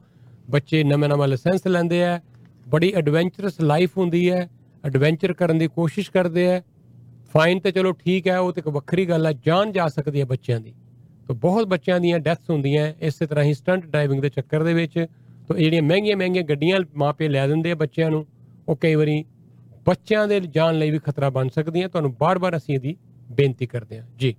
[0.50, 2.22] ਬੱਚੇ ਨਵਾਂ-ਨਵਾਂ ਲਾਇਸੈਂਸ ਲੈਂਦੇ ਆ।
[2.68, 4.50] ਬੜੀ ਐਡਵੈਂਚਰਸ ਲਾਈਫ ਹੁੰਦੀ ਹੈ।
[4.86, 6.62] ਐਡਵੈਂਚਰ ਕਰਨ ਦੀ ਕੋਸ਼ਿਸ਼ ਕਰਦੇ ਆ।
[7.34, 10.26] ਫਾਈਨ ਤੇ ਚਲੋ ਠੀਕ ਹੈ, ਉਹ ਤੇ ਇੱਕ ਵੱਖਰੀ ਗੱਲ ਹੈ, ਜਾਨ ਜਾ ਸਕਦੀ ਹੈ
[10.26, 10.74] ਬੱਚਿਆਂ ਦੀ।
[11.28, 14.74] ਤਾਂ ਬਹੁਤ ਬੱਚਿਆਂ ਦੀਆਂ ਡੈਥਸ ਹੁੰਦੀਆਂ ਹੈ, ਇਸੇ ਤਰ੍ਹਾਂ ਹੀ ਸਟੰਟ ਡਰਾਈਵਿੰਗ ਦੇ ਚੱਕਰ ਦੇ
[14.74, 15.06] ਵਿੱਚ।
[15.48, 18.26] ਤਾਂ ਇਹ ਜਿਹੜੀਆਂ ਮਹਿੰਗੀਆਂ ਮਹਿੰਗੀਆਂ ਗੱਡੀਆਂ ਮਾਪੇ ਲੈ ਦਿੰਦੇ ਆ ਬੱਚਿਆਂ ਨੂੰ,
[18.70, 19.26] ਉਹ ਕਈ ਵਾਰੀ
[19.86, 22.96] ਬੱਚਿਆਂ ਦੇ ਜਾਨ ਲਈ ਵੀ ਖਤਰਾ ਬਣ ਸਕਦੀਆਂ। ਤੁਹਾਨੂੰ ਬਾਰ-ਬਾਰ ਅਸੀਂ ਇਹਦੀ
[23.32, 24.36] ਬੇਨਤੀ ਕਰਦੇ ਹਾਂ। ਜੀ।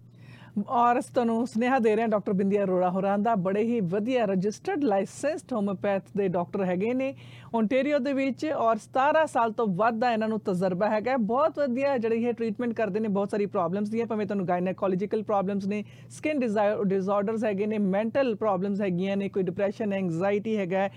[0.58, 4.24] ਔਰ ਅਸੀਂ ਤੁਹਾਨੂੰ ਸੁਨੇਹਾ ਦੇ ਰਹੇ ਹਾਂ, ਡਾਕਟਰ ਬਿੰਦੀਆ ਅਰੋੜਾ ਹੋਰਾਂ ਦਾ ਬੜੇ ਹੀ ਵਧੀਆ
[4.26, 7.14] ਰਜਿਸਟਰਡ, ਲਾਇਸੈਂਸਡ ਹੋਮੋਪੈਥ ਦੇ ਡਾਕਟਰ ਹੈਗੇ ਨੇ
[7.54, 11.58] ਓਨਟਾਰੀਓ ਦੇ ਵਿੱਚ ਔਰ 17 ਸਾਲ ਤੋਂ ਵੱਧ ਦਾ ਇਹਨਾਂ ਨੂੰ ਤਜਰਬਾ ਹੈਗਾ ਹੈ। ਬਹੁਤ
[11.58, 15.82] ਵਧੀਆ ਜਿਹੜੀ ਇਹ ਟ੍ਰੀਟਮੈਂਟ ਕਰਦੇ ਨੇ, ਬਹੁਤ ਸਾਰੀ ਪ੍ਰੋਬਲਮਸ ਦੀਆਂ, ਭਾਵੇਂ ਤੁਹਾਨੂੰ ਗਾਇਨੇਕੋਲੋਜੀਕਲ ਪ੍ਰੋਬਲਮਸ ਨੇ
[16.10, 20.88] ਸਕਿਨ ਡਿਸਆਰਡਰਸ ਹੈਗੇ ਨੇ ਮੈਂਟਲ ਪ੍ਰੋਬਲਮਸ ਹੈਗੀਆਂ ਨੇ, ਕੋਈ ਡਿਪਰੈਸ਼ਨ ਐਂਗਜ਼ਾਇਟੀ ਹੈਗਾ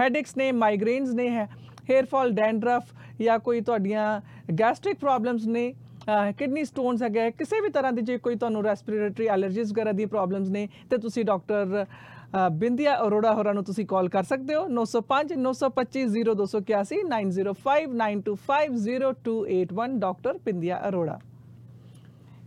[0.00, 1.28] ਹੈਡੇਕਸ ਨੇ ਮਾਈਗ੍ਰੇਨਸ ਨੇ
[1.90, 4.20] ਹੇਅਰ ਫਾਲ ਡੈਂਡਰਫ ਜਾਂ ਕੋਈ ਤੁਹਾਡੀਆਂ
[4.58, 5.72] ਗੈਸਟ੍ਰਿਕ ਪ੍ਰੋਬਲਮਸ ਨੇ
[6.08, 10.06] ਕਿਡਨੀ ਸਟੋਨਸ ਹੈਗੇ ਹੈ, ਕਿਸੇ ਵੀ ਤਰ੍ਹਾਂ ਦੀ ਜੇ ਕੋਈ ਤੁਹਾਨੂੰ ਰੈਸਪੀਰੇਟਰੀ ਐਲਰਜੀਜ਼ ਵਗੈਰਾ ਦੀ
[10.06, 11.84] ਪ੍ਰੋਬਲਮਸ ਨੇ ਤੇ ਤੁਸੀਂ ਡਾਕਟਰ
[12.52, 19.98] ਬਿੰਦੀਆ ਅਰੋੜਾ ਹੋਰਾਂ ਨੂੰ ਤੁਸੀਂ ਕਾਲ ਕਰ ਸਕਦੇ ਹੋ। 905 925 0281 905 925 0281
[19.98, 21.18] ਡਾਕਟਰ ਬਿੰਦੀਆ ਅਰੋੜਾ।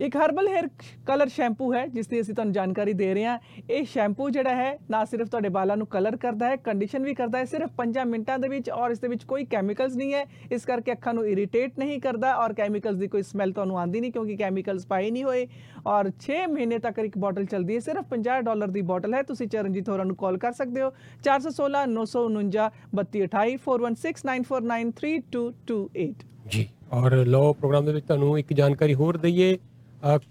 [0.00, 0.68] ਇੱਕ ਹਰਬਲ ਹੇਅਰ
[1.06, 3.38] ਕਲਰ ਸ਼ੈਂਪੂ ਹੈ ਜਿਸ ਦੀ ਅਸੀਂ ਤੁਹਾਨੂੰ ਜਾਣਕਾਰੀ ਦੇ ਰਹੇ ਹਾਂ।
[3.70, 7.38] ਇਹ ਸ਼ੈਂਪੂ ਜਿਹੜਾ ਹੈ ਨਾ ਸਿਰਫ ਤੁਹਾਡੇ ਵਾਲਾਂ ਨੂੰ ਕਲਰ ਕਰਦਾ ਹੈ ਕੰਡੀਸ਼ਨ ਵੀ ਕਰਦਾ
[7.38, 10.64] ਹੈ ਸਿਰਫ 5 ਮਿੰਟਾਂ ਦੇ ਵਿੱਚ ਔਰ ਇਸ ਦੇ ਵਿੱਚ ਕੋਈ ਕੈਮੀਕਲਸ ਨਹੀਂ ਹੈ। ਇਸ
[10.64, 14.36] ਕਰਕੇ ਅੱਖਾਂ ਨੂੰ ਇਰੀਟੇਟ ਨਹੀਂ ਕਰਦਾ ਔਰ ਕੈਮੀਕਲਸ ਦੀ ਕੋਈ ਸਮੈਲ ਤੁਹਾਨੂੰ ਆਉਂਦੀ ਨਹੀਂ ਕਿਉਂਕਿ
[14.36, 15.46] ਕੈਮੀਕਲਸ ਪਾਏ ਨਹੀਂ ਹੋਏ।
[15.86, 19.48] ਔਰ 6 ਮਹੀਨੇ ਤੱਕ ਇੱਕ ਬੋਟਲ ਚੱਲਦੀ ਹੈ ਸਿਰਫ 50 ਡਾਲਰ ਦੀ ਬੋਟਲ ਹੈ। ਤੁਸੀਂ
[19.48, 20.92] ਚਰਨਜੀਤ ਹੋਰਾਂ ਨੂੰ ਕਾਲ ਕਰ ਸਕਦੇ ਹੋ।
[21.24, 26.14] 416 949 3228 4169493228
[26.50, 29.58] ਜੀ ਔਰ ਲੋ ਪ੍ਰੋਗਰਾਮ ਦੇ ਵਿੱਚ ਤੁਹਾਨੂੰ ਇੱਕ ਜਾਣਕਾਰੀ ਹੋਰ ਦਈਏ। ਅ,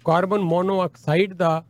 [0.04, 1.62] ਕਾਰਬਨ ਮੋਨੋਆਕਸਾਈਡ ਦਾ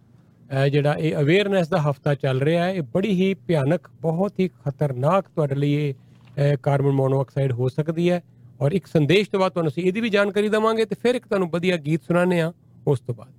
[0.64, 4.48] ਅ, ਜਿਹੜਾ ਇਹ ਅਵੇਅਰਨੈਸ ਦਾ ਹਫਤਾ ਚੱਲ ਰਿਹਾ ਹੈ ਇਹ ਬੜੀ ਹੀ ਭਿਆਨਕ ਬਹੁਤ ਹੀ
[4.48, 8.22] ਖਤਰਨਾਕ ਤੁਹਾਡੇ ਲਈ ਇਹ ਅ, ਕਾਰਬਨ ਮੋਨੋਆਕਸਾਈਡ ਹੋ ਸਕਦੀ ਹੈ।
[8.60, 11.48] ਔਰ ਇੱਕ ਸੰਦੇਸ਼ ਤੋਂ ਬਾਅਦ ਤੁਹਾਨੂੰ ਅਸੀਂ ਇਹਦੀ ਵੀ ਜਾਣਕਾਰੀ ਦਵਾਂਗੇ ਤੇ ਫਿਰ ਇੱਕ ਤੁਹਾਨੂੰ
[11.50, 12.52] ਵਧੀਆ ਗੀਤ ਸੁਣਾਉਂਦੇ ਆ
[12.86, 13.32] ਉਸ ਤੋਂ ਬਾਅਦ।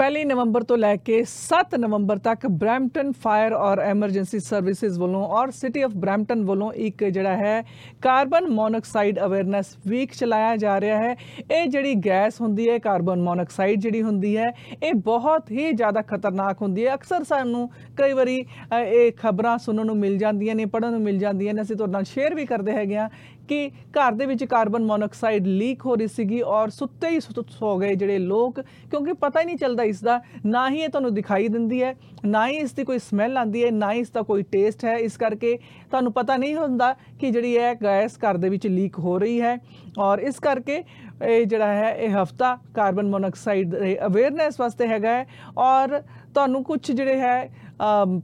[0.00, 5.24] 3770 ਪਹਿਲੀ ਨਵੰਬਰ ਤੋਂ ਲੈ ਕੇ 7 ਨਵੰਬਰ ਤੱਕ ਬ੍ਰੈਂਪਟਨ ਫਾਇਰ ਔਰ ਐਮਰਜੈਂਸੀ ਸਰਵਿਸਿਜ਼ ਵੱਲੋਂ
[5.28, 7.62] ਔਰ ਸਿਟੀ ਆਫ ਬ੍ਰੈਂਪਟਨ ਵੱਲੋਂ ਇੱਕ ਜਿਹੜਾ ਹੈ
[8.02, 11.16] ਕਾਰਬਨ ਮੋਨੋਆਕਸਾਈਡ ਅਵੇਅਰਨੈਸ ਵੀਕ ਚਲਾਇਆ ਜਾ ਰਿਹਾ ਹੈ।
[11.50, 16.62] ਇਹ ਜਿਹੜੀ ਗੈਸ ਹੁੰਦੀ ਹੈ ਕਾਰਬਨ ਮੋਨੋਆਕਸਾਈਡ ਜਿਹੜੀ ਹੁੰਦੀ ਹੈ ਇਹ ਬਹੁਤ ਹੀ ਜ਼ਿਆਦਾ ਖਤਰਨਾਕ
[16.62, 20.90] ਹੁੰਦੀ ਹੈ। ਅਕਸਰ ਸਾਨੂੰ ਕਈ ਵਾਰੀ ਅ, ਇਹ ਖਬਰਾਂ ਸੁਣਨ ਨੂੰ ਮਿਲ ਜਾਂਦੀਆਂ ਨੇ ਪੜ੍ਹਨ
[20.90, 23.08] ਨੂੰ ਮਿਲ ਜਾਂਦੀਆਂ ਨੇ। ਅਸੀਂ ਤੁਹਾਡੇ ਨਾਲ ਸ਼ੇਅਰ ਵੀ ਕਰਦੇ ਹੈਗੇ ਆ
[23.50, 27.76] ਕਿ ਘਰ ਦੇ ਵਿੱਚ ਕਾਰਬਨ ਮੋਨੋਆਕਸਾਈਡ ਲੀਕ ਹੋ ਰਹੀ ਸੀਗੀ ਔਰ ਸੁੱਤੇ ਹੀ ਸੁੱਤ ਸੋ
[27.78, 31.48] ਗਏ ਜਿਹੜੇ ਲੋਕ, ਕਿਉਂਕਿ ਪਤਾ ਹੀ ਨਹੀਂ ਚੱਲਦਾ ਇਸ ਦਾ ਨਾ ਹੀ ਇਹ ਤੁਹਾਨੂੰ ਦਿਖਾਈ
[31.48, 31.94] ਦਿੰਦੀ ਹੈ,
[32.26, 34.96] ਨਾ ਹੀ ਇਸ ਦੀ ਕੋਈ ਸਮੈਲ ਆਉਂਦੀ ਹੈ, ਨਾ ਹੀ ਇਸ ਦਾ ਕੋਈ ਟੇਸਟ ਹੈ।
[34.98, 35.56] ਇਸ ਕਰਕੇ
[35.90, 39.56] ਤੁਹਾਨੂੰ ਪਤਾ ਨਹੀਂ ਹੁੰਦਾ ਕਿ ਜਿਹੜੀ ਇਹ ਗੈਸ ਘਰ ਦੇ ਵਿੱਚ ਲੀਕ ਹੋ ਰਹੀ ਹੈ
[39.98, 40.82] ਔਰ ਇਸ ਕਰਕੇ
[41.22, 45.26] ਇਹ ਜਿਹੜਾ ਹੈ, ਇਹ ਹਫਤਾ ਕਾਰਬਨ ਮੋਨੋਆਕਸਾਈਡ ਦੇ ਅਵੇਅਰਨੈਸ ਵਾਸਤੇ ਹੈਗਾ ਹੈ
[45.58, 46.00] ਔਰ
[46.34, 47.50] ਤੁਹਾਨੂੰ ਕੁਝ ਜਿਹੜੇ ਹੈ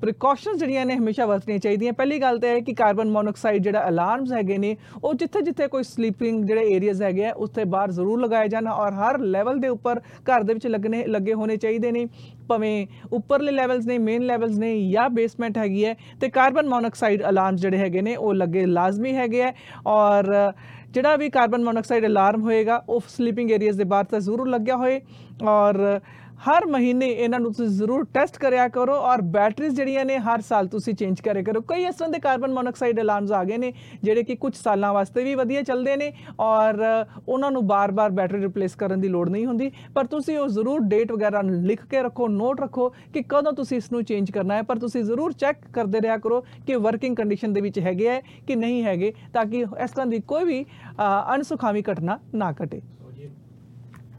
[0.01, 3.89] ਪ੍ਰੀਕਾਸ਼ਨਸ ਜਿਹੜੀਆਂ ਨੇ ਹਮੇਸ਼ਾ ਵਰਤਣੀਆਂ ਚਾਹੀਦੀਆਂ। ਪਹਿਲੀ ਗੱਲ ਤਾਂ ਇਹ ਹੈ ਕਿ ਕਾਰਬਨ ਮੋਨੋਆਕਸਾਈਡ ਜਿਹੜਾ
[3.89, 8.21] ਅਲਾਰਮਸ ਹੈਗੇ ਨੇ, ਉਹ ਜਿੱਥੇ ਜਿੱਥੇ ਕੋਈ ਸਲੀਪਿੰਗ ਜਿਹੜੇ ਏਰੀਆਜ਼ ਹੈਗੇ ਆ, ਉੱਥੇ ਬਾਹਰ ਜ਼ਰੂਰ
[8.21, 12.07] ਲਗਾਏ ਜਾਣ ਔਰ ਹਰ ਲੈਵਲ ਦੇ ਉੱਪਰ ਘਰ ਦੇ ਵਿੱਚ ਲੱਗਣੇ ਲੱਗੇ ਹੋਣੇ ਚਾਹੀਦੇ ਨੇ।
[12.49, 17.61] ਭਾਵੇਂ ਉੱਪਰਲੇ ਲੈਵਲਸ ਨੇ ਮੇਨ ਲੈਵਲਸ ਨੇ ਜਾਂ ਬੇਸਮੈਂਟ ਹੈਗੀ ਹੈ, ਤੇ ਕਾਰਬਨ ਮੋਨੋਆਕਸਾਈਡ ਅਲਾਰਮਸ
[17.61, 19.53] ਜਿਹੜੇ ਹੈਗੇ ਨੇ, ਉਹ ਲੱਗੇ ਲਾਜ਼ਮੀ ਹੈਗੇ ਆ।
[19.87, 20.53] ਔਰ
[20.93, 25.01] ਜਿਹੜਾ ਵੀ ਕਾਰਬਨ ਮੋਨੋਆਕਸਾਈਡ ਅਲਾਰਮ ਹੋਏਗਾ, ਉਹ ਸਲੀਪਿੰਗ ਏਰੀਆਜ਼ ਦੇ ਬਾਹਰ ਤਾਂ ਜ਼ਰੂਰ ਲੱਗਿਆ ਹੋਏ।
[25.45, 26.01] ਔਰ
[26.37, 30.67] ਹਰ ਮਹੀਨੇ ਇਹਨਾਂ ਨੂੰ ਤੁਸੀਂ ਜ਼ਰੂਰ ਟੈਸਟ ਕਰਿਆ ਕਰੋ ਔਰ ਬੈਟਰੀਜ਼ ਜਿਹੜੀਆਂ ਨੇ ਹਰ ਸਾਲ
[30.69, 34.23] ਤੁਸੀਂ ਚੇਂਜ ਕਰਿਆ ਕਰੋ। ਕਈ ਇਸ ਤਰ੍ਹਾਂ ਦੇ ਕਾਰਬਨ ਮੋਨੋਆਕਸਾਈਡ ਅਲਾਰਮਸ ਆ ਗਏ ਨੇ ਜਿਹੜੇ
[34.23, 36.83] ਕਿ ਕੁਝ ਸਾਲਾਂ ਵਾਸਤੇ ਵੀ ਵਧੀਆ ਚੱਲਦੇ ਨੇ ਔਰ
[37.29, 41.13] ਉਹਨਾਂ ਨੂੰ ਬਾਰ-ਬਾਰ ਬੈਟਰੀ ਰਿਪਲੇਸ ਕਰਨ ਦੀ ਲੋੜ ਨਹੀਂ ਹੁੰਦੀ। ਪਰ ਤੁਸੀਂ ਉਹ ਜ਼ਰੂਰ ਡੇਟ
[41.13, 44.79] ਵਗੈਰਾ ਲਿਖ ਕੇ ਰੱਖੋ ਨੋਟ ਰੱਖੋ ਕਿ ਕਦੋਂ ਤੁਸੀਂ ਇਸ ਨੂੰ ਚੇਂਜ ਕਰਨਾ ਹੈ। ਪਰ
[44.79, 48.83] ਤੁਸੀਂ ਜ਼ਰੂਰ ਚੈੱਕ ਕਰਦੇ ਰਿਹਾ ਕਰੋ ਕਿ ਵਰਕਿੰਗ ਕੰਡੀਸ਼ਨ ਦੇ ਵਿੱਚ ਹੈਗੇ ਹੈ ਕਿ ਨਹੀਂ
[48.85, 52.81] ਹੈਗੇ ਤਾਂ ਕਿ ਇਸ ਤਰ੍ਹਾਂ ਦੀ ਕੋਈ ਵੀ ਅ, ਅਣਸੁਖਾਵੀ ਘਟਨਾ ਨਾ ਘਟੇ।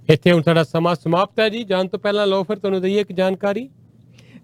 [0.10, 3.12] ਇੱਥੇ ਹੁਣ ਸਾਡਾ ਸਮਾਂ ਸਮਾਪਤ ਹੈ ਜੀ। ਜਾਣ ਤੋਂ ਪਹਿਲਾਂ ਲਓ ਫਿਰ ਤੁਹਾਨੂੰ ਦਈਏ ਇੱਕ
[3.12, 3.70] ਜਾਣਕਾਰੀ।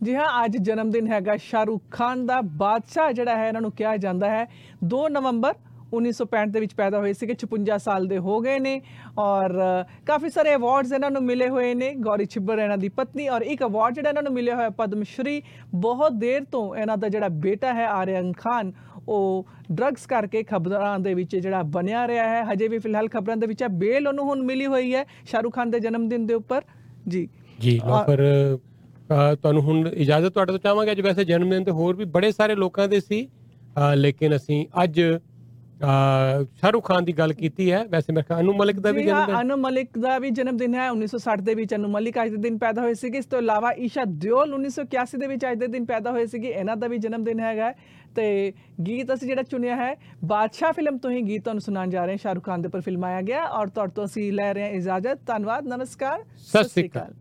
[0.03, 3.95] ਜੀ ਹਾਂ ਅੱਜ ਜਨਮ ਦਿਨ ਹੈਗਾ। ਸ਼ਾਹਰੁਖ ਖਾਨ ਦਾ ਬਾਦਸ਼ਾਹ ਜਿਹੜਾ ਹੈ ਇਹਨਾਂ ਨੂੰ ਕਿਹਾ
[3.97, 4.47] ਜਾਂਦਾ ਹੈ
[4.93, 5.53] 2 ਨਵੰਬਰ
[5.95, 8.73] 1965 ਦੇ ਵਿੱਚ ਪੈਦਾ ਹੋਏ ਸੀਗੇ 56 ਸਾਲ ਦੇ ਹੋ ਗਏ ਨੇ
[9.19, 13.27] ਔਰ ਅ, ਕਾਫੀ ਸਾਰੇ ਅਵਾਰਡਸ ਇਹਨਾਂ ਨੂੰ ਮਿਲੇ ਹੋਏ ਨੇ। ਗੌਰੀ ਛਿੱਬਰ ਇਹਨਾਂ ਦੀ ਪਤਨੀ
[13.29, 15.41] ਔਰ ਇੱਕ ਅਵਾਰਡ ਜਿਹੜਾ ਇਹਨਾਂ ਨੂੰ ਮਿਲਿਆ ਹੋਇਆ ਪਦਮ ਸ਼੍ਰੀ
[15.79, 18.71] ਬਹੁਤ ਦੇਰ ਤੋਂ ਇਹਨਾਂ ਦਾ ਜਿਹੜਾ ਬੇਟਾ ਹੈ ਆਰਿਅਨ ਖਾਨ
[19.07, 23.47] ਉਹ ਡਰੱਗਸ ਕਰਕੇ ਖਬਰਾਂ ਦੇ ਵਿੱਚ ਜਿਹੜਾ ਬਣਿਆ ਰਿਹਾ ਹੈ ਹਜੇ ਵੀ ਫਿਲਹਾਲ ਖਬਰਾਂ ਦੇ
[23.47, 26.61] ਵਿੱਚ ਹੈ। ਬੇਲ ਉਹਨੂੰ ਹੁਣ ਮਿਲੀ ਹੋਈ ਹੈ ਸ਼ਾਹਰੁਖ ਖਾਨ ਦੇ ਜਨਮ ਦਿਨ ਦੇ ਉੱਪਰ।
[27.07, 27.27] ਜੀ।
[27.59, 32.05] ਜੀ ਅ, ਤੁਹਾਨੂੰ ਹੁਣ ਇਜਾਜ਼ਤ ਤੁਹਾਡੇ ਤੋਂ ਚਾਹਾਂਗੇ। ਅੱਜ ਵੈਸੇ ਜਨਮ ਦਿਨ ਤੇ ਹੋਰ ਵੀ
[32.05, 33.27] ਬੜੇ ਸਾਰੇ ਲੋਕਾਂ ਦੇ ਸੀ
[33.95, 35.01] ਲੇਕਿਨ ਅਸੀਂ ਅੱਜ
[36.59, 39.39] ਸ਼ਾਹਰੁਖ ਖਾਨ ਦੀ ਗੱਲ ਕੀਤੀ ਹੈ। ਵੈਸੇ ਮੈਂ ਅਨੂ ਮਲਿਕ ਦਾ ਵੀ ਜਨਮ ਹਾਂ ਦਿਨ
[39.41, 42.57] ਅਨੂ ਮਲਿਕ ਦਾ ਵੀ ਜਨਮ ਦਿਨ ਹੈ। 1960 ਦੇ ਵਿੱਚ ਅਨੂ ਮਲਿਕ ਅੱਜ ਦੇ ਦਿਨ
[42.57, 46.11] ਪੈਦਾ ਹੋਏ ਸੀਗੇ। ਇਸ ਤੋਂ ਇਲਾਵਾ ਈਸ਼ਾ ਦਿਓਲ 1981 ਦੇ ਵਿੱਚ ਅੱਜ ਦੇ ਦਿਨ ਪੈਦਾ
[46.11, 47.73] ਹੋਏ ਸੀਗੇ। ਇਹਨਾਂ ਦਾ ਵੀ ਜਨਮ ਦਿਨ ਹੈਗਾ।
[48.14, 48.52] ਤੇ
[48.86, 49.94] ਗੀਤ ਅਸੀਂ ਜਿਹੜਾ ਚੁਣਿਆ ਹੈ
[50.24, 53.22] ਬਾਦਸ਼ਾਹ ਫਿਲਮ ਤੋਂ ਹੀ ਗੀਤ ਤੁਹਾਨੂੰ ਸੁਣਾਉਣ ਜਾ ਰਹੇ ਹਾਂ ਸ਼ਾਹਰੁਖ ਖਾਨ ਦੇ ਉੱਪਰ ਫਿਲਮਾਇਆ
[53.22, 57.14] ਗਿਆ ਔਰ ਤੁਹਾਡੇ ਤੋਂ ਅਸੀਂ ਲੈ ਰਹੇ ਹਾਂ ਇਜਾਜ਼ਤ ਧੰਨਵਾਦ ਨਮਸਕਾਰ ਸਤਿ ਸ੍ਰੀ ਅਕਾਲ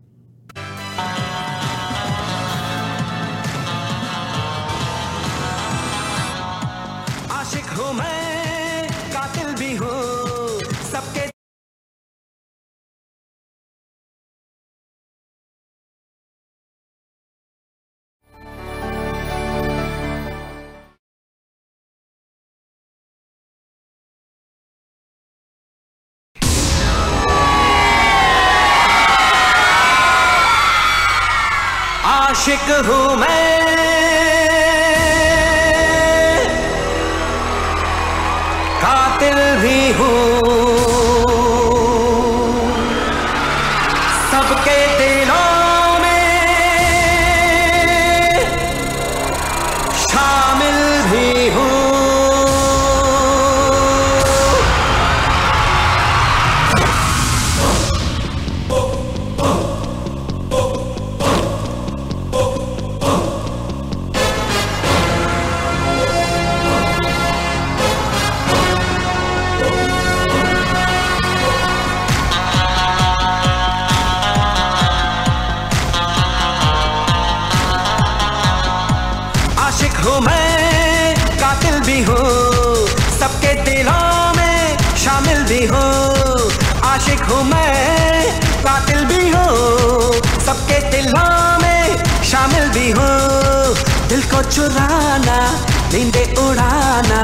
[7.40, 10.21] आशिक हूँ मैं कातिल भी हूँ
[32.52, 33.41] आशिक हूँ मैं
[95.93, 97.21] नींदे उड़ाना,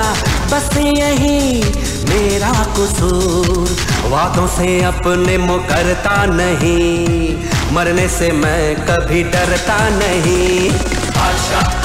[0.51, 1.61] बस यही
[2.09, 3.69] मेरा कसूर।
[4.11, 7.35] वादों से अपने मुकरता नहीं,
[7.73, 10.69] मरने से मैं कभी डरता नहीं।
[11.17, 11.78] बादशाह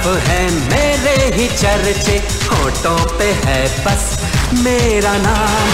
[0.00, 2.16] तरफ़ है मेरे ही चर्चे,
[2.50, 4.04] होठों पे है बस
[4.54, 5.68] मेरा नाम।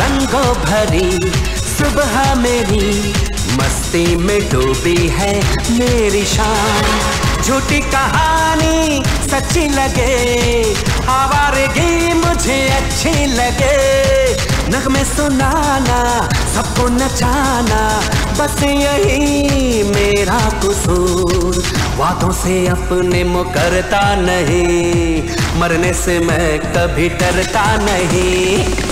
[0.00, 1.10] रंगों भरी,
[1.56, 3.14] सुबह मेरी,
[3.58, 5.32] मस्ती में डूबी है
[5.78, 10.14] मेरी शान। झूठी कहानी सच्ची लगे
[11.08, 15.98] आवारगी मुझे अच्छी लगे। नगमे सुनाना,
[16.54, 17.80] सबको नचाना,
[18.38, 21.62] बस यही मेरा कसूर।
[21.96, 25.22] वादों से अपने मुकरता नहीं,
[25.60, 28.91] मरने से मैं कभी डरता नहीं।